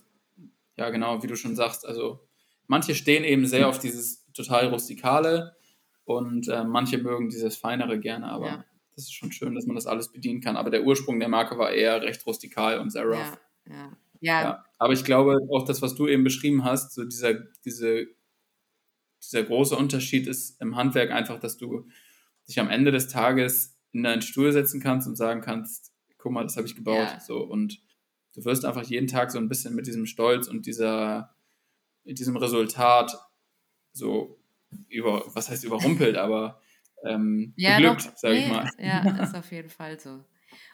ja, 0.79 0.89
genau, 0.89 1.23
wie 1.23 1.27
du 1.27 1.37
schon 1.37 1.55
sagst, 1.55 1.87
also 1.87 2.27
manche 2.67 2.95
stehen 2.95 3.25
eben 3.25 3.45
sehr 3.45 3.69
auf 3.69 3.79
dieses 3.79 4.25
total 4.33 4.69
rustikale 4.69 5.55
und 6.07 6.49
äh, 6.49 6.65
manche 6.65 6.97
mögen 6.97 7.29
dieses 7.29 7.59
feinere 7.59 8.01
gerne, 8.01 8.29
aber. 8.29 8.65
Das 8.99 9.05
ist 9.05 9.15
schon 9.15 9.31
schön, 9.31 9.55
dass 9.55 9.65
man 9.65 9.77
das 9.77 9.87
alles 9.87 10.11
bedienen 10.11 10.41
kann. 10.41 10.57
Aber 10.57 10.71
der 10.71 10.83
Ursprung 10.83 11.21
der 11.21 11.29
Marke 11.29 11.57
war 11.57 11.71
eher 11.71 12.03
recht 12.03 12.27
rustikal 12.27 12.81
und 12.81 12.91
sehr 12.91 13.05
rough. 13.05 13.39
Ja, 13.67 13.73
ja. 13.73 13.99
ja. 14.21 14.43
ja. 14.43 14.65
Aber 14.77 14.93
ich 14.93 15.05
glaube, 15.05 15.39
auch 15.53 15.65
das, 15.65 15.81
was 15.83 15.95
du 15.95 16.09
eben 16.09 16.25
beschrieben 16.25 16.65
hast, 16.65 16.95
so 16.95 17.05
dieser, 17.05 17.35
diese, 17.65 18.09
dieser 19.23 19.45
große 19.45 19.77
Unterschied 19.77 20.27
ist 20.27 20.61
im 20.61 20.75
Handwerk 20.75 21.13
einfach, 21.13 21.39
dass 21.39 21.57
du 21.57 21.87
dich 22.49 22.59
am 22.59 22.69
Ende 22.69 22.91
des 22.91 23.07
Tages 23.07 23.77
in 23.93 24.03
deinen 24.03 24.21
Stuhl 24.21 24.51
setzen 24.51 24.81
kannst 24.81 25.07
und 25.07 25.15
sagen 25.15 25.43
kannst, 25.43 25.93
guck 26.17 26.33
mal, 26.33 26.43
das 26.43 26.57
habe 26.57 26.67
ich 26.67 26.75
gebaut. 26.75 26.97
Ja. 26.97 27.21
So, 27.21 27.39
und 27.39 27.81
du 28.35 28.45
wirst 28.45 28.65
einfach 28.65 28.83
jeden 28.83 29.07
Tag 29.07 29.31
so 29.31 29.39
ein 29.39 29.49
bisschen 29.49 29.77
mit 29.77 29.87
diesem 29.87 30.07
Stolz 30.07 30.49
und 30.49 30.67
dieser, 30.67 31.37
mit 32.03 32.19
diesem 32.19 32.37
Resultat 32.37 33.17
so 33.93 34.41
über, 34.89 35.25
was 35.35 35.49
heißt 35.51 35.63
überrumpelt, 35.63 36.17
aber 36.17 36.61
ähm, 37.05 37.53
ja, 37.57 37.77
beglückt, 37.77 38.19
sage 38.19 38.37
ich 38.37 38.49
mal. 38.49 38.69
Ja, 38.79 39.23
ist 39.23 39.35
auf 39.35 39.51
jeden 39.53 39.71
Fall 39.71 39.99
so. 39.99 40.25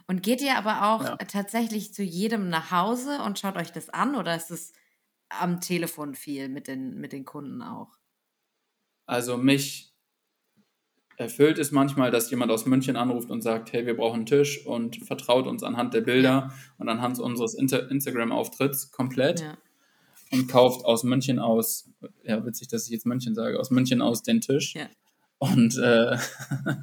Und 0.06 0.22
geht 0.22 0.42
ihr 0.42 0.56
aber 0.56 0.94
auch 0.94 1.04
ja. 1.04 1.16
tatsächlich 1.16 1.94
zu 1.94 2.02
jedem 2.02 2.48
nach 2.48 2.70
Hause 2.70 3.22
und 3.24 3.38
schaut 3.38 3.56
euch 3.56 3.72
das 3.72 3.88
an 3.90 4.14
oder 4.16 4.36
ist 4.36 4.50
es 4.50 4.72
am 5.28 5.60
Telefon 5.60 6.14
viel 6.14 6.48
mit 6.48 6.68
den, 6.68 7.00
mit 7.00 7.12
den 7.12 7.24
Kunden 7.24 7.62
auch? 7.62 7.96
Also 9.06 9.36
mich 9.36 9.94
erfüllt 11.16 11.58
es 11.58 11.70
manchmal, 11.70 12.10
dass 12.10 12.30
jemand 12.30 12.50
aus 12.50 12.66
München 12.66 12.96
anruft 12.96 13.30
und 13.30 13.42
sagt, 13.42 13.72
hey, 13.72 13.86
wir 13.86 13.96
brauchen 13.96 14.16
einen 14.16 14.26
Tisch 14.26 14.66
und 14.66 14.96
vertraut 14.96 15.46
uns 15.46 15.62
anhand 15.62 15.94
der 15.94 16.00
Bilder 16.00 16.52
und 16.78 16.88
anhand 16.88 17.18
unseres 17.18 17.54
Inter 17.54 17.90
Instagram-Auftritts 17.90 18.90
komplett 18.90 19.40
ja. 19.40 19.56
und 20.32 20.48
kauft 20.48 20.84
aus 20.84 21.04
München 21.04 21.38
aus, 21.38 21.88
ja, 22.24 22.44
witzig, 22.44 22.68
dass 22.68 22.86
ich 22.86 22.90
jetzt 22.90 23.06
München 23.06 23.34
sage, 23.34 23.58
aus 23.58 23.70
München 23.70 24.02
aus 24.02 24.22
den 24.22 24.40
Tisch. 24.40 24.74
Ja. 24.74 24.88
Und 25.44 25.76
äh, 25.76 26.16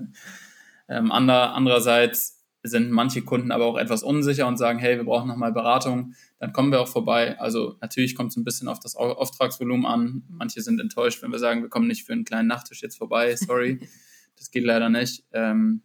ähm, 0.88 1.12
ander, 1.12 1.54
andererseits 1.54 2.40
sind 2.64 2.92
manche 2.92 3.24
Kunden 3.24 3.52
aber 3.52 3.66
auch 3.66 3.78
etwas 3.78 4.04
unsicher 4.04 4.48
und 4.48 4.58
sagen, 4.58 4.78
hey, 4.78 4.98
wir 4.98 5.04
brauchen 5.04 5.28
nochmal 5.28 5.52
Beratung, 5.52 6.14
dann 6.38 6.54
kommen 6.54 6.72
wir 6.72 6.80
auch 6.80 6.88
vorbei. 6.88 7.40
Also 7.40 7.78
natürlich 7.82 8.16
kommt 8.16 8.32
es 8.32 8.38
ein 8.38 8.44
bisschen 8.44 8.68
auf 8.68 8.80
das 8.80 8.96
Auftragsvolumen 8.96 9.88
an. 9.88 10.24
Manche 10.30 10.62
sind 10.62 10.80
enttäuscht, 10.80 11.24
wenn 11.24 11.32
wir 11.32 11.40
sagen, 11.40 11.64
wir 11.64 11.70
kommen 11.70 11.88
nicht 11.88 12.06
für 12.06 12.14
einen 12.14 12.24
kleinen 12.26 12.48
Nachttisch 12.48 12.84
jetzt 12.84 12.98
vorbei, 12.98 13.36
sorry. 13.36 13.80
Das 14.38 14.50
geht 14.50 14.64
leider 14.64 14.90
nicht. 14.90 15.24
Ähm, 15.34 15.84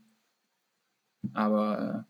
aber 1.34 2.06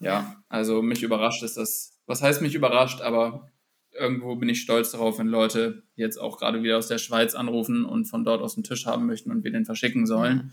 äh, 0.00 0.04
ja, 0.04 0.42
also 0.50 0.82
mich 0.82 1.02
überrascht 1.02 1.42
ist 1.42 1.56
das. 1.56 1.98
Was 2.04 2.20
heißt 2.20 2.42
mich 2.42 2.54
überrascht? 2.54 3.00
Aber 3.00 3.50
irgendwo 3.94 4.36
bin 4.36 4.48
ich 4.48 4.60
stolz 4.60 4.92
darauf, 4.92 5.18
wenn 5.18 5.28
Leute 5.28 5.84
jetzt 5.94 6.18
auch 6.18 6.38
gerade 6.38 6.62
wieder 6.62 6.78
aus 6.78 6.88
der 6.88 6.98
Schweiz 6.98 7.34
anrufen 7.34 7.84
und 7.84 8.06
von 8.06 8.24
dort 8.24 8.42
aus 8.42 8.54
den 8.54 8.64
Tisch 8.64 8.86
haben 8.86 9.06
möchten 9.06 9.30
und 9.30 9.44
wir 9.44 9.52
den 9.52 9.64
verschicken 9.64 10.06
sollen. 10.06 10.52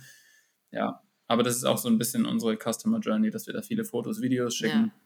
Ja. 0.71 0.79
ja. 0.79 1.01
Aber 1.27 1.43
das 1.43 1.55
ist 1.55 1.63
auch 1.63 1.77
so 1.77 1.87
ein 1.87 1.97
bisschen 1.97 2.25
unsere 2.25 2.57
Customer 2.57 2.99
Journey, 2.99 3.29
dass 3.31 3.47
wir 3.47 3.53
da 3.53 3.61
viele 3.61 3.85
Fotos, 3.85 4.21
Videos 4.21 4.55
schicken. 4.55 4.91
Ja. 4.93 5.01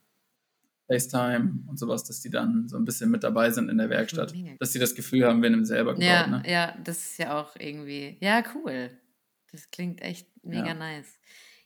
FaceTime 0.88 1.64
und 1.66 1.78
sowas, 1.78 2.04
dass 2.04 2.20
die 2.20 2.30
dann 2.30 2.68
so 2.68 2.76
ein 2.76 2.84
bisschen 2.84 3.10
mit 3.10 3.24
dabei 3.24 3.50
sind 3.50 3.68
in 3.68 3.78
der 3.78 3.90
Werkstatt. 3.90 4.32
Dass 4.60 4.72
sie 4.72 4.78
das 4.78 4.94
Gefühl 4.94 5.26
haben, 5.26 5.42
wir 5.42 5.50
haben 5.50 5.64
selber 5.64 5.94
gebaut. 5.94 6.08
Ja, 6.08 6.26
ne? 6.26 6.42
ja, 6.46 6.76
das 6.84 6.98
ist 6.98 7.18
ja 7.18 7.40
auch 7.40 7.56
irgendwie, 7.58 8.16
ja, 8.20 8.44
cool. 8.54 8.90
Das 9.50 9.70
klingt 9.70 10.00
echt 10.02 10.28
mega 10.44 10.68
ja. 10.68 10.74
nice. 10.74 11.18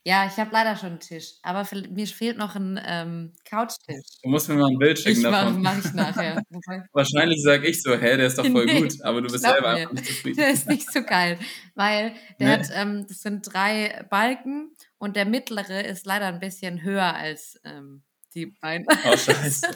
Ja, 0.03 0.27
ich 0.27 0.39
habe 0.39 0.51
leider 0.51 0.77
schon 0.77 0.91
einen 0.91 1.01
Tisch, 1.01 1.35
aber 1.43 1.67
mir 1.91 2.07
fehlt 2.07 2.39
noch 2.39 2.57
ein 2.57 2.81
ähm, 2.87 3.33
Couchtisch. 3.45 4.07
Du 4.23 4.31
musst 4.31 4.49
mir 4.49 4.55
mal 4.55 4.71
ein 4.71 4.79
Bild 4.79 4.99
schicken 4.99 5.19
ich 5.19 5.23
davon. 5.23 5.61
Mach, 5.61 5.75
mach 5.75 5.85
ich 5.85 5.93
nachher. 5.93 6.43
Wahrscheinlich 6.93 7.43
sage 7.43 7.67
ich 7.67 7.83
so, 7.83 7.93
hä, 7.93 8.17
der 8.17 8.27
ist 8.27 8.39
doch 8.39 8.47
voll 8.47 8.65
nee, 8.65 8.81
gut, 8.81 8.95
aber 9.03 9.21
du 9.21 9.31
bist 9.31 9.45
selber 9.45 9.75
mir. 9.75 9.81
einfach 9.81 9.93
nicht 9.93 10.07
zufrieden. 10.07 10.37
Der 10.39 10.51
ist 10.53 10.67
nicht 10.69 10.91
so 10.91 11.03
geil, 11.03 11.39
weil 11.75 12.15
der 12.39 12.47
nee. 12.49 12.65
hat, 12.65 12.71
ähm, 12.73 13.07
das 13.07 13.21
sind 13.21 13.47
drei 13.53 14.07
Balken 14.09 14.75
und 14.97 15.17
der 15.17 15.27
mittlere 15.27 15.85
ist 15.85 16.07
leider 16.07 16.29
ein 16.29 16.41
bisschen 16.41 16.83
höher 16.83 17.15
als 17.15 17.61
ähm, 17.65 18.03
die 18.35 18.47
beiden. 18.47 18.87
Oh, 19.05 19.17
scheiße. 19.17 19.69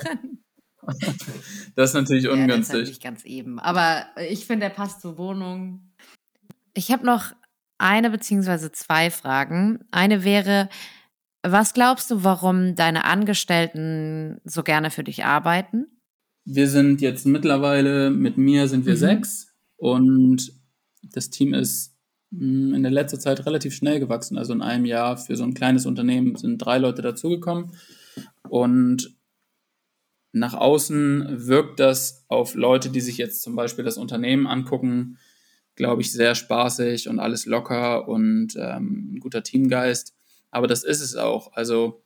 das 1.77 1.91
ist 1.91 1.95
natürlich 1.95 2.29
ungünstig. 2.29 2.49
Ja, 2.49 2.81
das 2.81 2.89
ist 2.89 2.89
nicht 2.89 3.03
ganz 3.03 3.25
eben, 3.27 3.59
aber 3.59 4.07
ich 4.27 4.47
finde, 4.47 4.69
der 4.69 4.75
passt 4.75 5.03
zur 5.03 5.19
Wohnung. 5.19 5.93
Ich 6.73 6.91
habe 6.91 7.05
noch 7.05 7.35
eine 7.79 8.11
beziehungsweise 8.11 8.73
zwei 8.73 9.11
Fragen. 9.11 9.81
Eine 9.91 10.25
wäre, 10.25 10.69
was 11.43 11.75
glaubst 11.75 12.11
du, 12.11 12.25
warum 12.25 12.75
deine 12.75 13.05
Angestellten 13.05 14.41
so 14.45 14.63
gerne 14.63 14.91
für 14.91 15.05
dich 15.05 15.25
arbeiten? 15.25 15.87
Wir 16.45 16.69
sind 16.69 17.01
jetzt 17.01 17.27
mittlerweile, 17.27 18.11
mit 18.11 18.37
mir 18.37 18.69
sind 18.69 18.87
wir 18.87 18.95
mhm. 18.95 18.99
sechs 18.99 19.55
und 19.77 20.53
das 21.03 21.31
Team 21.31 21.55
ist 21.55 21.97
hm, 22.31 22.75
in 22.75 22.83
der 22.83 22.93
letzten 22.93 23.21
Zeit 23.21 23.45
relativ 23.47 23.75
schnell 23.75 24.01
gewachsen. 24.01 24.39
Also 24.39 24.53
in 24.53 24.63
einem 24.63 24.85
Jahr 24.85 25.17
für 25.17 25.37
so 25.37 25.45
ein 25.45 25.55
kleines 25.55 25.87
Unternehmen 25.87 26.37
sind 26.37 26.59
drei 26.59 26.79
Leute 26.79 27.03
dazugekommen 27.03 27.73
und 28.49 29.17
nach 30.33 30.55
außen 30.55 31.47
wirkt 31.47 31.79
das 31.79 32.25
auf 32.29 32.55
Leute, 32.55 32.91
die 32.91 33.01
sich 33.01 33.19
jetzt 33.19 33.43
zum 33.43 33.55
Beispiel 33.55 33.85
das 33.85 33.97
Unternehmen 33.97 34.47
angucken, 34.47 35.19
glaube 35.77 36.03
ich, 36.03 36.13
sehr 36.13 36.35
spaßig 36.35 37.09
und 37.09 37.19
alles 37.19 37.47
locker 37.47 38.09
und 38.09 38.55
ähm, 38.57 39.15
ein 39.15 39.21
guter 39.21 39.43
Teamgeist. 39.43 40.15
Aber 40.51 40.67
das 40.67 40.85
ist 40.85 41.01
es 41.01 41.17
auch. 41.17 41.53
Also 41.53 42.03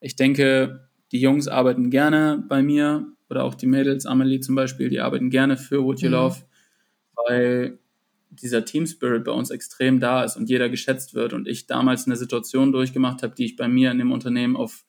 ich 0.00 0.16
denke, 0.16 0.88
die 1.12 1.20
Jungs 1.20 1.48
arbeiten 1.48 1.90
gerne 1.90 2.44
bei 2.48 2.62
mir 2.62 3.06
oder 3.30 3.44
auch 3.44 3.54
die 3.54 3.66
Mädels, 3.66 4.06
Amelie 4.06 4.40
zum 4.40 4.54
Beispiel, 4.54 4.88
die 4.88 5.00
arbeiten 5.00 5.30
gerne 5.30 5.56
für 5.56 5.84
Would 5.84 6.00
You 6.00 6.08
mhm. 6.08 6.14
Love, 6.14 6.36
weil 7.14 7.78
dieser 8.30 8.64
Team 8.64 8.86
Spirit 8.86 9.24
bei 9.24 9.32
uns 9.32 9.50
extrem 9.50 10.00
da 10.00 10.24
ist 10.24 10.36
und 10.36 10.50
jeder 10.50 10.68
geschätzt 10.68 11.14
wird 11.14 11.32
und 11.32 11.46
ich 11.46 11.66
damals 11.66 12.06
eine 12.06 12.16
Situation 12.16 12.72
durchgemacht 12.72 13.22
habe, 13.22 13.34
die 13.34 13.44
ich 13.44 13.56
bei 13.56 13.68
mir 13.68 13.92
in 13.92 13.98
dem 13.98 14.12
Unternehmen 14.12 14.56
auf 14.56 14.84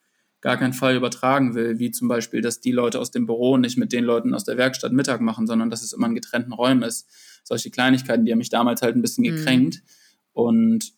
gar 0.46 0.58
keinen 0.58 0.74
Fall 0.74 0.96
übertragen 0.96 1.56
will, 1.56 1.80
wie 1.80 1.90
zum 1.90 2.08
Beispiel, 2.08 2.40
dass 2.40 2.62
die 2.62 2.72
Leute 2.72 3.00
aus 3.00 3.10
dem 3.10 3.26
Büro 3.26 3.58
nicht 3.58 3.80
mit 3.80 3.92
den 3.92 4.04
Leuten 4.04 4.36
aus 4.36 4.44
der 4.44 4.58
Werkstatt 4.58 4.92
Mittag 4.92 5.20
machen, 5.20 5.48
sondern 5.48 5.72
dass 5.72 5.82
es 5.82 5.92
immer 5.92 6.06
in 6.06 6.14
getrennten 6.14 6.54
Räumen 6.54 6.84
ist. 6.84 7.10
Solche 7.44 7.72
Kleinigkeiten, 7.72 8.26
die 8.26 8.32
haben 8.32 8.38
mich 8.38 8.52
damals 8.52 8.84
halt 8.84 8.96
ein 8.96 9.02
bisschen 9.02 9.24
mhm. 9.24 9.38
gekränkt. 9.38 9.78
Mhm. 9.78 9.82
Und 10.34 10.94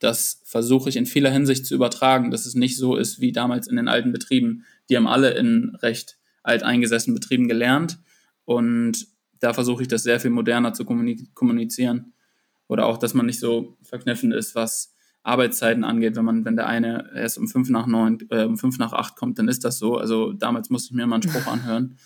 das 0.00 0.42
versuche 0.44 0.88
ich 0.88 0.96
in 0.96 1.06
vieler 1.06 1.30
Hinsicht 1.30 1.64
zu 1.64 1.76
übertragen, 1.76 2.32
dass 2.32 2.44
es 2.44 2.56
nicht 2.56 2.76
so 2.76 2.96
ist 2.96 3.20
wie 3.20 3.30
damals 3.30 3.68
in 3.68 3.76
den 3.76 3.86
alten 3.86 4.10
Betrieben. 4.10 4.64
Die 4.90 4.96
haben 4.96 5.06
alle 5.06 5.30
in 5.30 5.76
recht 5.76 6.18
alteingesessenen 6.42 7.14
Betrieben 7.14 7.46
gelernt 7.46 8.00
und 8.46 9.06
da 9.38 9.52
versuche 9.52 9.82
ich 9.82 9.88
das 9.88 10.02
sehr 10.02 10.18
viel 10.18 10.32
moderner 10.32 10.72
zu 10.72 10.84
kommunizieren. 10.84 12.14
Oder 12.66 12.86
auch, 12.86 12.98
dass 12.98 13.14
man 13.14 13.26
nicht 13.26 13.38
so 13.38 13.78
verkniffen 13.82 14.32
ist, 14.32 14.56
was 14.56 14.92
Arbeitszeiten 15.28 15.84
angeht. 15.84 16.16
Wenn 16.16 16.24
man, 16.24 16.44
wenn 16.44 16.56
der 16.56 16.66
eine 16.66 17.10
erst 17.14 17.38
um 17.38 17.46
fünf 17.46 17.68
nach 17.68 17.86
neun, 17.86 18.18
äh, 18.30 18.44
um 18.44 18.58
fünf 18.58 18.78
nach 18.78 18.92
acht 18.92 19.16
kommt, 19.16 19.38
dann 19.38 19.48
ist 19.48 19.64
das 19.64 19.78
so. 19.78 19.96
Also 19.96 20.32
damals 20.32 20.70
musste 20.70 20.88
ich 20.88 20.96
mir 20.96 21.06
mal 21.06 21.16
einen 21.16 21.22
Spruch 21.22 21.46
anhören. 21.52 21.98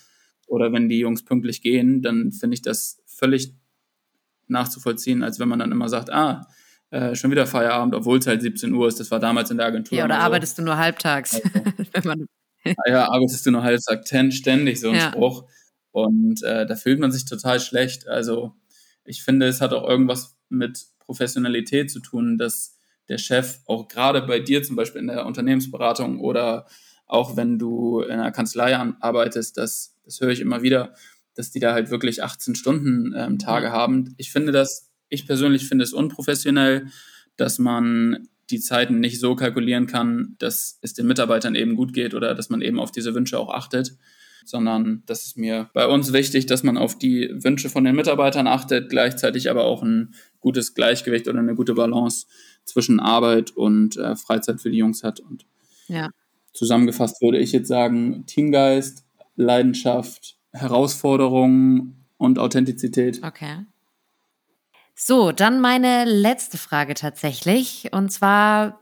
Oder 0.47 0.71
wenn 0.71 0.89
die 0.89 0.99
Jungs 0.99 1.23
pünktlich 1.23 1.61
gehen, 1.61 2.01
dann 2.01 2.31
finde 2.31 2.55
ich 2.55 2.61
das 2.61 3.01
völlig 3.07 3.55
nachzuvollziehen, 4.47 5.23
als 5.23 5.39
wenn 5.39 5.47
man 5.47 5.59
dann 5.59 5.71
immer 5.71 5.89
sagt, 5.89 6.11
ah, 6.11 6.47
äh, 6.91 7.15
schon 7.15 7.31
wieder 7.31 7.47
Feierabend, 7.47 7.95
obwohl 7.95 8.19
es 8.19 8.27
halt 8.27 8.41
17 8.41 8.71
Uhr 8.73 8.87
ist. 8.87 8.99
Das 8.99 9.09
war 9.09 9.19
damals 9.19 9.49
in 9.49 9.57
der 9.57 9.65
Agentur. 9.65 9.97
Ja, 9.97 10.05
oder 10.05 10.19
arbeitest 10.19 10.59
du 10.59 10.61
nur 10.61 10.77
halbtags? 10.77 11.41
Also, 11.93 12.13
ja, 12.87 13.09
arbeitest 13.09 13.45
du 13.45 13.51
nur 13.51 13.63
halbtags, 13.63 14.11
ständig 14.35 14.79
so 14.79 14.89
ein 14.89 14.95
ja. 14.95 15.09
Spruch. 15.09 15.45
Und 15.91 16.43
äh, 16.43 16.65
da 16.65 16.75
fühlt 16.75 16.99
man 16.99 17.11
sich 17.11 17.25
total 17.25 17.59
schlecht. 17.59 18.07
Also 18.07 18.53
ich 19.05 19.23
finde, 19.23 19.47
es 19.47 19.61
hat 19.61 19.73
auch 19.73 19.87
irgendwas 19.87 20.37
mit 20.49 20.85
Professionalität 20.99 21.91
zu 21.91 21.99
tun, 21.99 22.37
dass 22.37 22.77
der 23.13 23.19
Chef 23.19 23.59
auch 23.67 23.87
gerade 23.87 24.23
bei 24.23 24.39
dir 24.39 24.63
zum 24.63 24.75
Beispiel 24.75 25.01
in 25.01 25.07
der 25.07 25.25
Unternehmensberatung 25.25 26.19
oder 26.19 26.65
auch 27.05 27.37
wenn 27.37 27.59
du 27.59 28.01
in 28.01 28.11
einer 28.11 28.31
Kanzlei 28.31 28.75
arbeitest, 28.75 29.57
das, 29.57 29.95
das 30.03 30.19
höre 30.19 30.31
ich 30.31 30.39
immer 30.39 30.63
wieder, 30.63 30.93
dass 31.35 31.51
die 31.51 31.59
da 31.59 31.73
halt 31.73 31.91
wirklich 31.91 32.23
18 32.23 32.55
Stunden 32.55 33.13
ähm, 33.15 33.37
Tage 33.37 33.71
haben. 33.71 34.15
Ich 34.17 34.31
finde 34.31 34.51
das, 34.51 34.91
ich 35.09 35.27
persönlich 35.27 35.67
finde 35.67 35.83
es 35.83 35.93
unprofessionell, 35.93 36.87
dass 37.37 37.59
man 37.59 38.27
die 38.49 38.59
Zeiten 38.59 38.99
nicht 38.99 39.19
so 39.19 39.35
kalkulieren 39.35 39.85
kann, 39.85 40.35
dass 40.39 40.79
es 40.81 40.93
den 40.93 41.07
Mitarbeitern 41.07 41.55
eben 41.55 41.75
gut 41.75 41.93
geht 41.93 42.13
oder 42.13 42.33
dass 42.33 42.49
man 42.49 42.61
eben 42.61 42.79
auf 42.79 42.91
diese 42.91 43.13
Wünsche 43.13 43.39
auch 43.39 43.53
achtet 43.53 43.95
sondern 44.45 45.03
das 45.05 45.25
ist 45.25 45.37
mir 45.37 45.69
bei 45.73 45.87
uns 45.87 46.13
wichtig, 46.13 46.45
dass 46.45 46.63
man 46.63 46.77
auf 46.77 46.97
die 46.97 47.29
Wünsche 47.33 47.69
von 47.69 47.83
den 47.83 47.95
Mitarbeitern 47.95 48.47
achtet, 48.47 48.89
gleichzeitig 48.89 49.49
aber 49.49 49.65
auch 49.65 49.83
ein 49.83 50.13
gutes 50.39 50.73
Gleichgewicht 50.73 51.27
oder 51.27 51.39
eine 51.39 51.55
gute 51.55 51.73
Balance 51.73 52.27
zwischen 52.65 52.99
Arbeit 52.99 53.51
und 53.51 53.97
äh, 53.97 54.15
Freizeit 54.15 54.61
für 54.61 54.69
die 54.69 54.77
Jungs 54.77 55.03
hat. 55.03 55.19
Und 55.19 55.45
ja. 55.87 56.09
zusammengefasst 56.53 57.21
würde 57.21 57.39
ich 57.39 57.51
jetzt 57.51 57.67
sagen, 57.67 58.25
Teamgeist, 58.25 59.05
Leidenschaft, 59.35 60.37
Herausforderungen 60.51 62.05
und 62.17 62.39
Authentizität. 62.39 63.21
Okay. 63.23 63.65
So, 64.95 65.31
dann 65.31 65.59
meine 65.59 66.05
letzte 66.05 66.57
Frage 66.57 66.93
tatsächlich. 66.93 67.89
Und 67.91 68.11
zwar, 68.11 68.79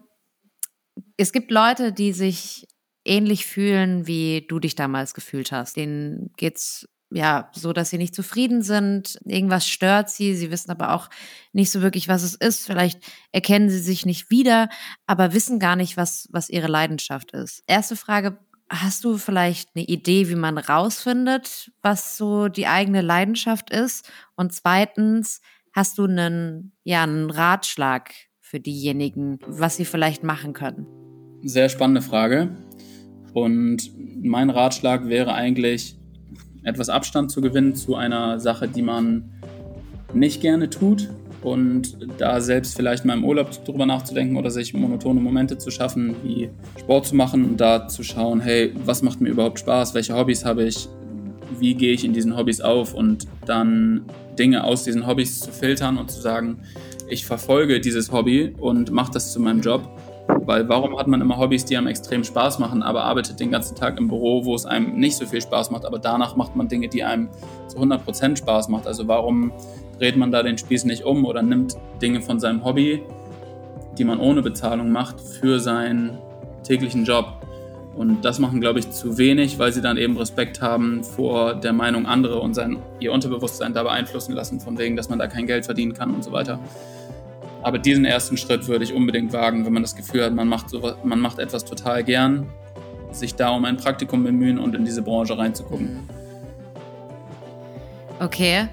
es 1.18 1.32
gibt 1.32 1.52
Leute, 1.52 1.94
die 1.94 2.12
sich 2.14 2.68
ähnlich 3.06 3.46
fühlen, 3.46 4.08
wie 4.08 4.46
du 4.48 4.60
dich 4.60 4.76
damals 4.76 5.14
gefühlt 5.14 5.52
hast. 5.52 5.76
Denen 5.76 6.32
geht's 6.38 6.88
ja 7.12 7.50
so, 7.54 7.74
dass 7.74 7.90
sie 7.90 7.98
nicht 7.98 8.16
zufrieden 8.16 8.62
sind. 8.62 9.20
Irgendwas 9.26 9.68
stört 9.68 10.10
sie. 10.10 10.36
Sie 10.36 10.52
wissen 10.52 10.72
aber 10.72 10.94
auch 10.94 11.10
nicht 11.52 11.72
so 11.72 11.82
wirklich, 11.82 12.08
was 12.08 12.24
es 12.24 12.36
ist. 12.36 12.66
Vielleicht 12.66 13.02
erkennen 13.32 13.70
sie 13.70 13.80
sich 13.80 14.06
nicht 14.06 14.30
wieder, 14.30 14.70
aber 15.06 15.34
wissen 15.34 15.60
gar 15.60 15.76
nicht, 15.76 15.98
was, 15.98 16.28
was 16.32 16.50
ihre 16.50 16.68
Leidenschaft 16.68 17.32
ist. 17.32 17.64
Erste 17.68 17.96
Frage. 17.96 18.38
Hast 18.70 19.04
du 19.04 19.18
vielleicht 19.18 19.72
eine 19.76 19.84
Idee, 19.84 20.30
wie 20.30 20.36
man 20.36 20.58
rausfindet, 20.58 21.74
was 21.82 22.16
so 22.16 22.48
die 22.48 22.68
eigene 22.68 23.02
Leidenschaft 23.02 23.70
ist? 23.70 24.10
Und 24.38 24.54
zweitens, 24.54 25.42
hast 25.74 25.98
du 25.98 26.06
einen, 26.06 26.72
ja, 26.86 27.04
einen 27.04 27.30
Ratschlag 27.30 28.14
für 28.40 28.62
diejenigen, 28.62 29.40
was 29.46 29.76
sie 29.76 29.84
vielleicht 29.84 30.24
machen 30.24 30.54
können? 30.54 30.88
Sehr 31.44 31.68
spannende 31.68 32.02
Frage. 32.02 32.56
Und 33.34 33.92
mein 34.24 34.50
Ratschlag 34.50 35.08
wäre 35.08 35.34
eigentlich, 35.34 35.96
etwas 36.64 36.90
Abstand 36.90 37.32
zu 37.32 37.42
gewinnen 37.42 37.76
zu 37.76 37.96
einer 37.96 38.40
Sache, 38.40 38.68
die 38.68 38.82
man 38.82 39.32
nicht 40.14 40.42
gerne 40.42 40.70
tut 40.70 41.10
und 41.42 41.98
da 42.20 42.40
selbst 42.40 42.76
vielleicht 42.76 43.04
mal 43.04 43.18
im 43.18 43.26
Urlaub 43.26 43.50
drüber 43.66 43.86
nachzudenken 43.86 44.38
oder 44.38 44.52
sich 44.52 44.74
monotone 44.74 45.20
Momente 45.20 45.58
zu 45.58 45.72
schaffen, 45.72 46.16
wie 46.24 46.50
Sport 46.80 47.08
zu 47.08 47.16
machen 47.16 47.46
und 47.46 47.60
da 47.60 47.88
zu 47.88 48.04
schauen, 48.04 48.42
hey, 48.42 48.74
was 48.86 49.02
macht 49.02 49.22
mir 49.22 49.30
überhaupt 49.30 49.60
Spaß, 49.60 49.94
welche 49.96 50.16
Hobbys 50.16 50.46
habe 50.46 50.64
ich, 50.64 50.88
wie 51.60 51.74
gehe 51.74 51.94
ich 51.94 52.06
in 52.06 52.14
diesen 52.14 52.38
Hobbys 52.38 52.62
auf? 52.62 52.94
Und 52.94 53.28
dann 53.46 54.06
Dinge 54.38 54.64
aus 54.64 54.84
diesen 54.84 55.08
Hobbys 55.08 55.40
zu 55.40 55.52
filtern 55.52 55.98
und 55.98 56.12
zu 56.12 56.22
sagen, 56.22 56.60
ich 57.10 57.26
verfolge 57.26 57.82
dieses 57.82 58.12
Hobby 58.12 58.54
und 58.58 58.92
mache 58.92 59.12
das 59.12 59.34
zu 59.34 59.40
meinem 59.40 59.62
Job 59.62 59.90
weil 60.46 60.68
warum 60.70 60.98
hat 60.98 61.08
man 61.08 61.22
immer 61.22 61.38
Hobbys, 61.38 61.66
die 61.66 61.78
einem 61.78 61.88
extrem 61.88 62.24
Spaß 62.24 62.60
machen, 62.60 62.84
aber 62.84 63.04
arbeitet 63.04 63.40
den 63.40 63.52
ganzen 63.52 63.76
Tag 63.76 63.98
im 63.98 64.08
Büro, 64.08 64.46
wo 64.46 64.56
es 64.56 64.66
einem 64.66 64.98
nicht 64.98 65.16
so 65.16 65.26
viel 65.26 65.42
Spaß 65.42 65.72
macht, 65.72 65.86
aber 65.86 66.00
danach 66.00 66.36
macht 66.36 66.56
man 66.56 66.68
Dinge, 66.68 66.88
die 66.88 67.04
einem 67.04 67.30
zu 67.68 67.78
100% 67.78 68.38
Spaß 68.38 68.70
macht. 68.70 68.88
Also 68.88 69.08
warum 69.08 69.52
dreht 70.00 70.18
man 70.18 70.32
da 70.32 70.44
den 70.44 70.58
Spieß 70.58 70.86
nicht 70.86 71.04
um 71.04 71.26
oder 71.26 71.42
nimmt 71.42 71.78
Dinge 72.02 72.22
von 72.22 72.40
seinem 72.40 72.64
Hobby, 72.64 73.04
die 73.98 74.04
man 74.04 74.20
ohne 74.20 74.42
Bezahlung 74.42 74.92
macht, 74.92 75.20
für 75.20 75.60
seinen 75.60 76.18
täglichen 76.64 77.06
Job? 77.06 77.42
Und 77.96 78.24
das 78.24 78.40
machen, 78.40 78.62
glaube 78.62 78.80
ich, 78.80 78.90
zu 78.90 79.18
wenig, 79.18 79.60
weil 79.60 79.74
sie 79.74 79.82
dann 79.82 79.98
eben 79.98 80.18
Respekt 80.18 80.62
haben 80.62 81.04
vor 81.04 81.56
der 81.56 81.74
Meinung 81.74 82.06
anderer 82.06 82.42
und 82.42 82.54
sein, 82.54 82.78
ihr 83.00 83.12
Unterbewusstsein 83.12 83.74
da 83.74 83.84
beeinflussen 83.84 84.34
lassen, 84.34 84.60
von 84.60 84.78
wegen, 84.78 84.96
dass 84.96 85.10
man 85.10 85.20
da 85.20 85.28
kein 85.28 85.46
Geld 85.46 85.66
verdienen 85.66 85.94
kann 85.94 86.14
und 86.16 86.24
so 86.24 86.32
weiter. 86.32 86.60
Aber 87.64 87.78
diesen 87.78 88.06
ersten 88.06 88.38
Schritt 88.38 88.68
würde 88.68 88.84
ich 88.84 88.94
unbedingt 88.94 89.34
wagen, 89.34 89.66
wenn 89.66 89.74
man 89.74 89.84
das 89.84 89.96
Gefühl 89.96 90.24
hat, 90.24 90.34
man 90.34 90.48
macht, 90.48 90.70
so, 90.70 90.94
man 91.04 91.20
macht 91.20 91.40
etwas 91.40 91.64
total 91.64 92.04
gern, 92.04 92.50
sich 93.12 93.36
da 93.36 93.50
um 93.50 93.66
ein 93.66 93.78
Praktikum 93.78 94.24
bemühen 94.24 94.58
und 94.58 94.76
in 94.76 94.86
diese 94.86 95.02
Branche 95.02 95.38
reinzugucken. 95.38 96.10
Okay. 98.20 98.68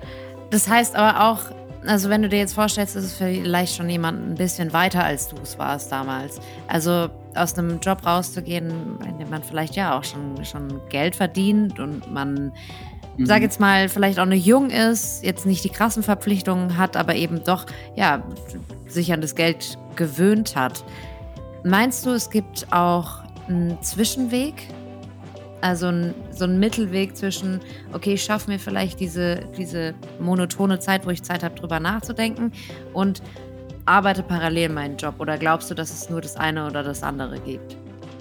Das 0.51 0.68
heißt 0.68 0.97
aber 0.97 1.28
auch, 1.28 1.41
also 1.86 2.09
wenn 2.09 2.22
du 2.22 2.28
dir 2.28 2.39
jetzt 2.39 2.55
vorstellst, 2.55 2.97
ist 2.97 3.05
es 3.05 3.14
vielleicht 3.14 3.76
schon 3.76 3.89
jemand 3.89 4.30
ein 4.30 4.34
bisschen 4.34 4.72
weiter 4.72 5.05
als 5.05 5.28
du 5.28 5.36
es 5.43 5.59
warst 5.59 5.93
damals. 5.93 6.41
Also 6.66 7.09
aus 7.34 7.57
einem 7.57 7.78
Job 7.80 8.05
rauszugehen, 8.05 8.99
in 9.07 9.18
dem 9.18 9.30
man 9.30 9.43
vielleicht 9.43 9.76
ja 9.76 9.97
auch 9.97 10.05
schon, 10.05 10.45
schon 10.45 10.80
Geld 10.89 11.14
verdient 11.14 11.78
und 11.78 12.11
man 12.12 12.34
mhm. 12.34 12.53
Sag 13.26 13.42
jetzt 13.42 13.61
mal, 13.61 13.88
vielleicht 13.88 14.18
auch 14.18 14.26
noch 14.26 14.34
jung 14.34 14.70
ist, 14.70 15.24
jetzt 15.24 15.46
nicht 15.46 15.64
die 15.64 15.70
krassen 15.70 16.03
Verpflichtungen 16.03 16.76
hat, 16.76 16.96
aber 16.96 17.14
eben 17.14 17.42
doch, 17.45 17.66
ja, 17.96 18.22
sich 18.86 19.12
an 19.12 19.20
das 19.20 19.34
Geld 19.34 19.78
gewöhnt 19.96 20.57
hat. 20.57 20.84
Meinst 21.64 22.07
du, 22.07 22.11
es 22.11 22.30
gibt 22.30 22.72
auch 22.72 23.22
einen 23.49 23.80
Zwischenweg? 23.82 24.54
Also 25.61 25.88
ein, 25.88 26.14
so 26.30 26.45
einen 26.45 26.61
Mittelweg 26.61 27.16
zwischen, 27.16 27.61
okay, 27.92 28.14
ich 28.14 28.22
schaffe 28.22 28.49
mir 28.49 28.61
vielleicht 28.61 29.00
diese, 29.00 29.40
diese 29.57 29.95
monotone 30.20 30.78
Zeit, 30.78 31.04
wo 31.04 31.11
ich 31.11 31.22
Zeit 31.24 31.42
habe, 31.42 31.57
drüber 31.57 31.80
nachzudenken 31.80 32.53
und 32.92 33.22
arbeite 33.84 34.22
parallel 34.22 34.68
meinen 34.68 34.96
Job? 34.96 35.16
Oder 35.18 35.36
glaubst 35.36 35.70
du, 35.70 35.74
dass 35.74 35.90
es 35.90 36.08
nur 36.11 36.20
das 36.20 36.36
eine 36.36 36.66
oder 36.66 36.84
das 36.84 37.03
andere 37.03 37.40
gibt? 37.40 37.76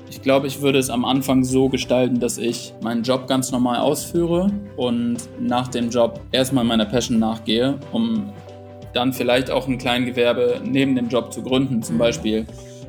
Ich 0.10 0.22
glaube, 0.22 0.48
ich 0.48 0.62
würde 0.62 0.80
es 0.80 0.90
am 0.90 1.06
Anfang 1.06 1.44
so 1.44 1.70
gestalten, 1.70 2.20
dass 2.20 2.38
ich 2.38 2.74
meinen 2.82 3.04
Job 3.04 3.28
ganz 3.28 3.52
normal 3.52 3.80
ausführe 3.80 4.52
und 4.78 5.18
nach 5.40 5.68
dem 5.68 5.90
Job 5.90 6.22
erstmal 6.32 6.64
meiner 6.64 6.86
Passion 6.86 7.20
nachgehe, 7.20 7.80
um 7.92 8.32
dann 8.94 9.14
vielleicht 9.14 9.52
auch 9.52 9.68
ein 9.68 9.78
Kleingewerbe 9.78 10.62
neben 10.64 10.96
dem 10.96 11.10
Job 11.10 11.34
zu 11.34 11.42
gründen, 11.44 11.84
zum 11.84 11.96
mhm. 11.96 12.00
Beispiel. 12.00 12.46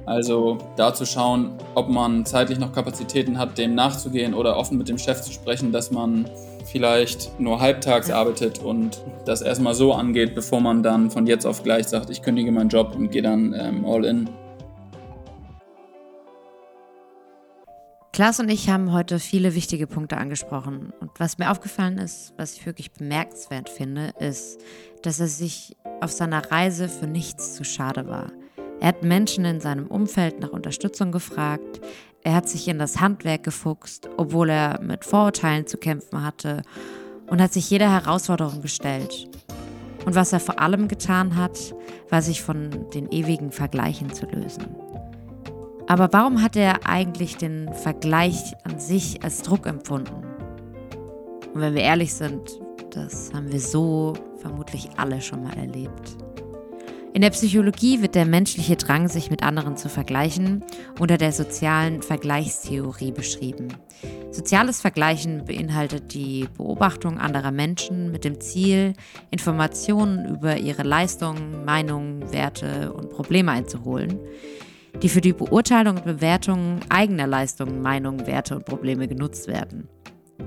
Also 0.06 0.56
da 0.76 0.94
zu 0.94 1.04
schauen, 1.04 1.50
ob 1.74 1.90
man 1.90 2.24
zeitlich 2.24 2.58
noch 2.58 2.72
Kapazitäten 2.72 3.38
hat, 3.38 3.58
dem 3.58 3.74
nachzugehen 3.74 4.32
oder 4.32 4.56
offen 4.56 4.78
mit 4.78 4.88
dem 4.88 4.96
Chef 4.96 5.20
zu 5.20 5.32
sprechen, 5.32 5.70
dass 5.70 5.90
man 5.90 6.30
vielleicht 6.64 7.38
nur 7.38 7.60
halbtags 7.60 8.10
arbeitet 8.10 8.60
und 8.60 9.02
das 9.26 9.42
erstmal 9.42 9.74
so 9.74 9.92
angeht, 9.92 10.34
bevor 10.34 10.62
man 10.62 10.82
dann 10.82 11.10
von 11.10 11.26
jetzt 11.26 11.44
auf 11.44 11.62
gleich 11.62 11.88
sagt, 11.88 12.08
ich 12.08 12.22
kündige 12.22 12.52
meinen 12.52 12.70
Job 12.70 12.94
und 12.96 13.10
gehe 13.10 13.22
dann 13.22 13.54
ähm, 13.58 13.84
all 13.84 14.04
in. 14.04 14.30
Klaas 18.18 18.40
und 18.40 18.48
ich 18.48 18.68
haben 18.68 18.90
heute 18.92 19.20
viele 19.20 19.54
wichtige 19.54 19.86
Punkte 19.86 20.16
angesprochen. 20.16 20.92
Und 20.98 21.12
was 21.18 21.38
mir 21.38 21.52
aufgefallen 21.52 21.98
ist, 21.98 22.34
was 22.36 22.54
ich 22.54 22.66
wirklich 22.66 22.90
bemerkenswert 22.90 23.70
finde, 23.70 24.12
ist, 24.18 24.58
dass 25.04 25.20
er 25.20 25.28
sich 25.28 25.76
auf 26.00 26.10
seiner 26.10 26.50
Reise 26.50 26.88
für 26.88 27.06
nichts 27.06 27.54
zu 27.54 27.62
schade 27.62 28.08
war. 28.08 28.32
Er 28.80 28.88
hat 28.88 29.04
Menschen 29.04 29.44
in 29.44 29.60
seinem 29.60 29.86
Umfeld 29.86 30.40
nach 30.40 30.48
Unterstützung 30.48 31.12
gefragt. 31.12 31.80
Er 32.24 32.34
hat 32.34 32.48
sich 32.48 32.66
in 32.66 32.80
das 32.80 33.00
Handwerk 33.00 33.44
gefuchst, 33.44 34.08
obwohl 34.16 34.50
er 34.50 34.80
mit 34.82 35.04
Vorurteilen 35.04 35.68
zu 35.68 35.76
kämpfen 35.76 36.24
hatte 36.24 36.62
und 37.28 37.40
hat 37.40 37.52
sich 37.52 37.70
jeder 37.70 37.92
Herausforderung 37.92 38.62
gestellt. 38.62 39.28
Und 40.06 40.16
was 40.16 40.32
er 40.32 40.40
vor 40.40 40.58
allem 40.58 40.88
getan 40.88 41.36
hat, 41.36 41.72
war 42.10 42.20
sich 42.20 42.42
von 42.42 42.90
den 42.90 43.12
ewigen 43.12 43.52
Vergleichen 43.52 44.12
zu 44.12 44.26
lösen. 44.26 44.66
Aber 45.88 46.12
warum 46.12 46.42
hat 46.42 46.54
er 46.54 46.86
eigentlich 46.86 47.38
den 47.38 47.72
Vergleich 47.72 48.52
an 48.62 48.78
sich 48.78 49.24
als 49.24 49.40
Druck 49.40 49.66
empfunden? 49.66 50.22
Und 51.54 51.62
wenn 51.62 51.74
wir 51.74 51.80
ehrlich 51.80 52.12
sind, 52.12 52.60
das 52.90 53.32
haben 53.32 53.50
wir 53.50 53.58
so 53.58 54.12
vermutlich 54.36 54.90
alle 54.98 55.22
schon 55.22 55.42
mal 55.42 55.56
erlebt. 55.56 56.16
In 57.14 57.22
der 57.22 57.30
Psychologie 57.30 58.02
wird 58.02 58.14
der 58.14 58.26
menschliche 58.26 58.76
Drang, 58.76 59.08
sich 59.08 59.30
mit 59.30 59.42
anderen 59.42 59.78
zu 59.78 59.88
vergleichen, 59.88 60.62
unter 61.00 61.16
der 61.16 61.32
sozialen 61.32 62.02
Vergleichstheorie 62.02 63.12
beschrieben. 63.12 63.68
Soziales 64.30 64.82
Vergleichen 64.82 65.46
beinhaltet 65.46 66.12
die 66.12 66.48
Beobachtung 66.58 67.18
anderer 67.18 67.50
Menschen 67.50 68.12
mit 68.12 68.24
dem 68.24 68.42
Ziel, 68.42 68.92
Informationen 69.30 70.28
über 70.28 70.58
ihre 70.58 70.82
Leistungen, 70.82 71.64
Meinungen, 71.64 72.30
Werte 72.30 72.92
und 72.92 73.08
Probleme 73.08 73.52
einzuholen, 73.52 74.20
die 75.02 75.08
für 75.08 75.20
die 75.20 75.32
Beurteilung 75.32 75.96
und 75.96 76.04
Bewertung 76.04 76.80
eigener 76.88 77.26
Leistungen, 77.26 77.82
Meinungen, 77.82 78.26
Werte 78.26 78.56
und 78.56 78.64
Probleme 78.64 79.08
genutzt 79.08 79.48
werden. 79.48 79.88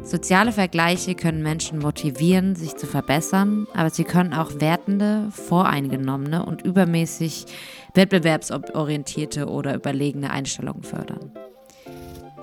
Soziale 0.03 0.51
Vergleiche 0.51 1.15
können 1.15 1.43
Menschen 1.43 1.79
motivieren, 1.79 2.55
sich 2.55 2.75
zu 2.75 2.87
verbessern, 2.87 3.67
aber 3.73 3.89
sie 3.89 4.03
können 4.03 4.33
auch 4.33 4.59
wertende, 4.59 5.27
voreingenommene 5.31 6.45
und 6.45 6.63
übermäßig 6.63 7.45
wettbewerbsorientierte 7.93 9.47
oder 9.47 9.75
überlegene 9.75 10.31
Einstellungen 10.31 10.83
fördern. 10.83 11.31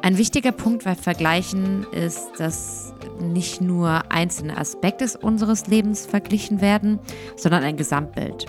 Ein 0.03 0.17
wichtiger 0.17 0.53
Punkt 0.53 0.85
bei 0.85 0.95
Vergleichen 0.95 1.85
ist, 1.93 2.31
dass 2.39 2.95
nicht 3.21 3.61
nur 3.61 4.13
einzelne 4.13 4.57
Aspekte 4.57 5.19
unseres 5.21 5.67
Lebens 5.67 6.07
verglichen 6.07 6.61
werden, 6.61 7.01
sondern 7.37 7.65
ein 7.65 7.77
Gesamtbild. 7.77 8.47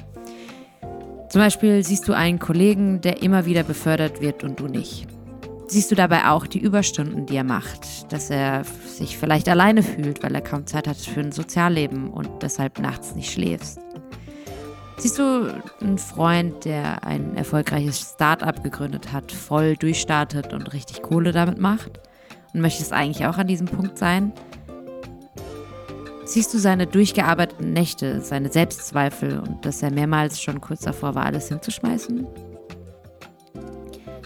Zum 1.30 1.42
Beispiel 1.42 1.84
siehst 1.84 2.08
du 2.08 2.14
einen 2.14 2.40
Kollegen, 2.40 3.02
der 3.02 3.22
immer 3.22 3.46
wieder 3.46 3.62
befördert 3.62 4.20
wird 4.20 4.44
und 4.44 4.60
du 4.60 4.68
nicht. 4.68 5.08
Siehst 5.68 5.92
du 5.92 5.96
dabei 5.96 6.28
auch 6.30 6.48
die 6.48 6.58
Überstunden, 6.58 7.28
die 7.28 7.36
er 7.36 7.44
macht, 7.44 8.12
dass 8.12 8.32
er 8.32 8.64
sich 8.64 9.16
vielleicht 9.16 9.48
alleine 9.48 9.84
fühlt, 9.84 10.24
weil 10.24 10.34
er 10.34 10.42
kaum 10.42 10.66
Zeit 10.66 10.88
hat 10.88 10.98
für 10.98 11.20
ein 11.20 11.32
Sozialleben 11.32 12.10
und 12.10 12.42
deshalb 12.42 12.80
nachts 12.80 13.14
nicht 13.14 13.32
schläfst? 13.32 13.80
Siehst 14.98 15.20
du 15.20 15.54
einen 15.80 16.00
Freund, 16.00 16.66
der 16.66 17.04
ein 17.06 17.38
erfolgreiches 17.38 18.16
Start-up 18.16 18.64
gegründet 18.64 19.14
hat, 19.14 19.32
voll 19.32 19.78
durchstartet 19.78 20.52
und 20.52 20.74
richtig 20.74 21.04
Kohle 21.04 21.32
damit 21.32 21.60
macht 21.60 22.00
und 22.56 22.62
möchtest 22.62 22.92
eigentlich 22.92 23.28
auch 23.28 23.38
an 23.38 23.46
diesem 23.46 23.68
Punkt 23.68 24.00
sein? 24.00 24.34
Siehst 26.30 26.54
du 26.54 26.60
seine 26.60 26.86
durchgearbeiteten 26.86 27.74
Nächte, 27.74 28.22
seine 28.22 28.52
Selbstzweifel 28.52 29.40
und 29.40 29.66
dass 29.66 29.82
er 29.82 29.90
mehrmals 29.90 30.40
schon 30.40 30.62
kurz 30.62 30.82
davor 30.82 31.16
war, 31.16 31.26
alles 31.26 31.48
hinzuschmeißen? 31.48 32.28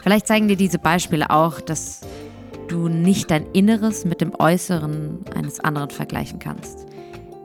Vielleicht 0.01 0.27
zeigen 0.27 0.49
dir 0.49 0.57
diese 0.57 0.79
Beispiele 0.79 1.29
auch, 1.29 1.61
dass 1.61 2.01
du 2.67 2.89
nicht 2.89 3.31
dein 3.31 3.45
Inneres 3.53 4.03
mit 4.03 4.19
dem 4.19 4.33
Äußeren 4.37 5.19
eines 5.33 5.61
anderen 5.61 5.91
vergleichen 5.91 6.39
kannst. 6.39 6.85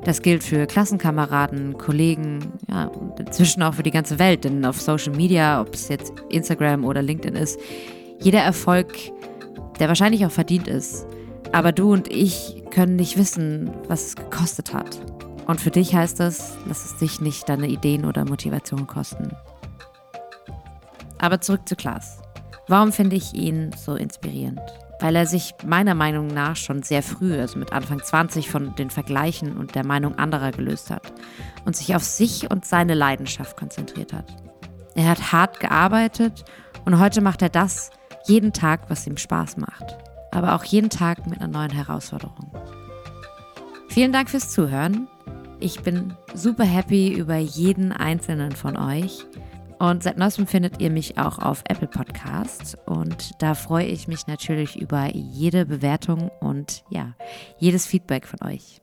Das 0.03 0.23
gilt 0.23 0.43
für 0.43 0.67
Klassenkameraden, 0.67 1.79
Kollegen, 1.79 2.53
ja, 2.69 2.87
und 2.87 3.21
inzwischen 3.21 3.63
auch 3.63 3.75
für 3.75 3.85
die 3.85 3.93
ganze 3.93 4.19
Welt, 4.19 4.43
denn 4.43 4.65
auf 4.65 4.81
Social 4.81 5.15
Media, 5.15 5.61
ob 5.61 5.73
es 5.73 5.87
jetzt 5.87 6.13
Instagram 6.31 6.85
oder 6.85 7.01
LinkedIn 7.01 7.37
ist, 7.37 7.61
jeder 8.19 8.41
Erfolg, 8.41 8.93
der 9.79 9.87
wahrscheinlich 9.87 10.27
auch 10.27 10.33
verdient 10.33 10.67
ist. 10.67 11.07
Aber 11.53 11.73
du 11.73 11.93
und 11.93 12.09
ich 12.09 12.63
können 12.71 12.97
nicht 12.97 13.17
wissen, 13.17 13.71
was 13.89 14.07
es 14.07 14.17
gekostet 14.17 14.75
hat. 14.75 14.99
Und 15.47 15.61
für 15.61 15.71
dich 15.71 15.95
heißt 15.95 16.21
das, 16.21 16.57
lass 16.67 16.85
es 16.85 16.97
dich 16.99 17.21
nicht 17.21 17.49
deine 17.49 17.69
Ideen 17.69 18.05
oder 18.05 18.25
Motivation 18.25 18.87
kosten. 18.87 19.31
Aber 21.19 21.41
zurück 21.41 21.67
zu 21.67 21.75
Klaas. 21.75 22.21
Warum 22.69 22.93
finde 22.93 23.17
ich 23.17 23.33
ihn 23.33 23.71
so 23.77 23.95
inspirierend? 23.95 24.61
Weil 25.01 25.17
er 25.17 25.27
sich 25.27 25.55
meiner 25.65 25.95
Meinung 25.95 26.27
nach 26.27 26.57
schon 26.57 26.83
sehr 26.83 27.03
früh, 27.03 27.39
also 27.39 27.59
mit 27.59 27.73
Anfang 27.73 28.03
20, 28.03 28.51
von 28.51 28.75
den 28.75 28.91
Vergleichen 28.91 29.57
und 29.57 29.75
der 29.75 29.87
Meinung 29.87 30.19
anderer 30.19 30.51
gelöst 30.51 30.91
hat 30.91 31.13
und 31.65 31.77
sich 31.77 31.97
auf 31.97 32.03
sich 32.03 32.51
und 32.51 32.67
seine 32.67 32.95
Leidenschaft 32.95 33.57
konzentriert 33.57 34.13
hat. 34.13 34.37
Er 34.95 35.09
hat 35.09 35.33
hart 35.33 35.61
gearbeitet 35.61 36.45
und 36.85 36.99
heute 36.99 37.23
macht 37.23 37.41
er 37.41 37.49
das 37.49 37.91
jeden 38.27 38.53
Tag, 38.53 38.91
was 38.91 39.07
ihm 39.07 39.17
Spaß 39.17 39.57
macht. 39.57 39.97
Aber 40.31 40.55
auch 40.55 40.65
jeden 40.65 40.91
Tag 40.91 41.27
mit 41.27 41.41
einer 41.41 41.49
neuen 41.49 41.71
Herausforderung. 41.71 42.53
Vielen 43.89 44.13
Dank 44.13 44.31
fürs 44.31 44.51
Zuhören. 44.51 45.09
Ich 45.61 45.81
bin 45.83 46.15
super 46.35 46.65
happy 46.65 47.13
über 47.13 47.37
jeden 47.37 47.93
einzelnen 47.93 48.53
von 48.53 48.77
euch. 48.77 49.27
Und 49.79 50.03
seit 50.03 50.19
neuestem 50.19 50.47
findet 50.47 50.81
ihr 50.81 50.91
mich 50.91 51.19
auch 51.19 51.39
auf 51.39 51.63
Apple 51.69 51.87
Podcasts 51.87 52.77
und 52.87 53.31
da 53.39 53.55
freue 53.55 53.87
ich 53.87 54.09
mich 54.09 54.27
natürlich 54.27 54.77
über 54.77 55.09
jede 55.15 55.67
Bewertung 55.67 56.31
und 56.41 56.83
ja, 56.91 57.15
jedes 57.59 57.87
Feedback 57.87 58.27
von 58.27 58.43
euch. 58.43 58.81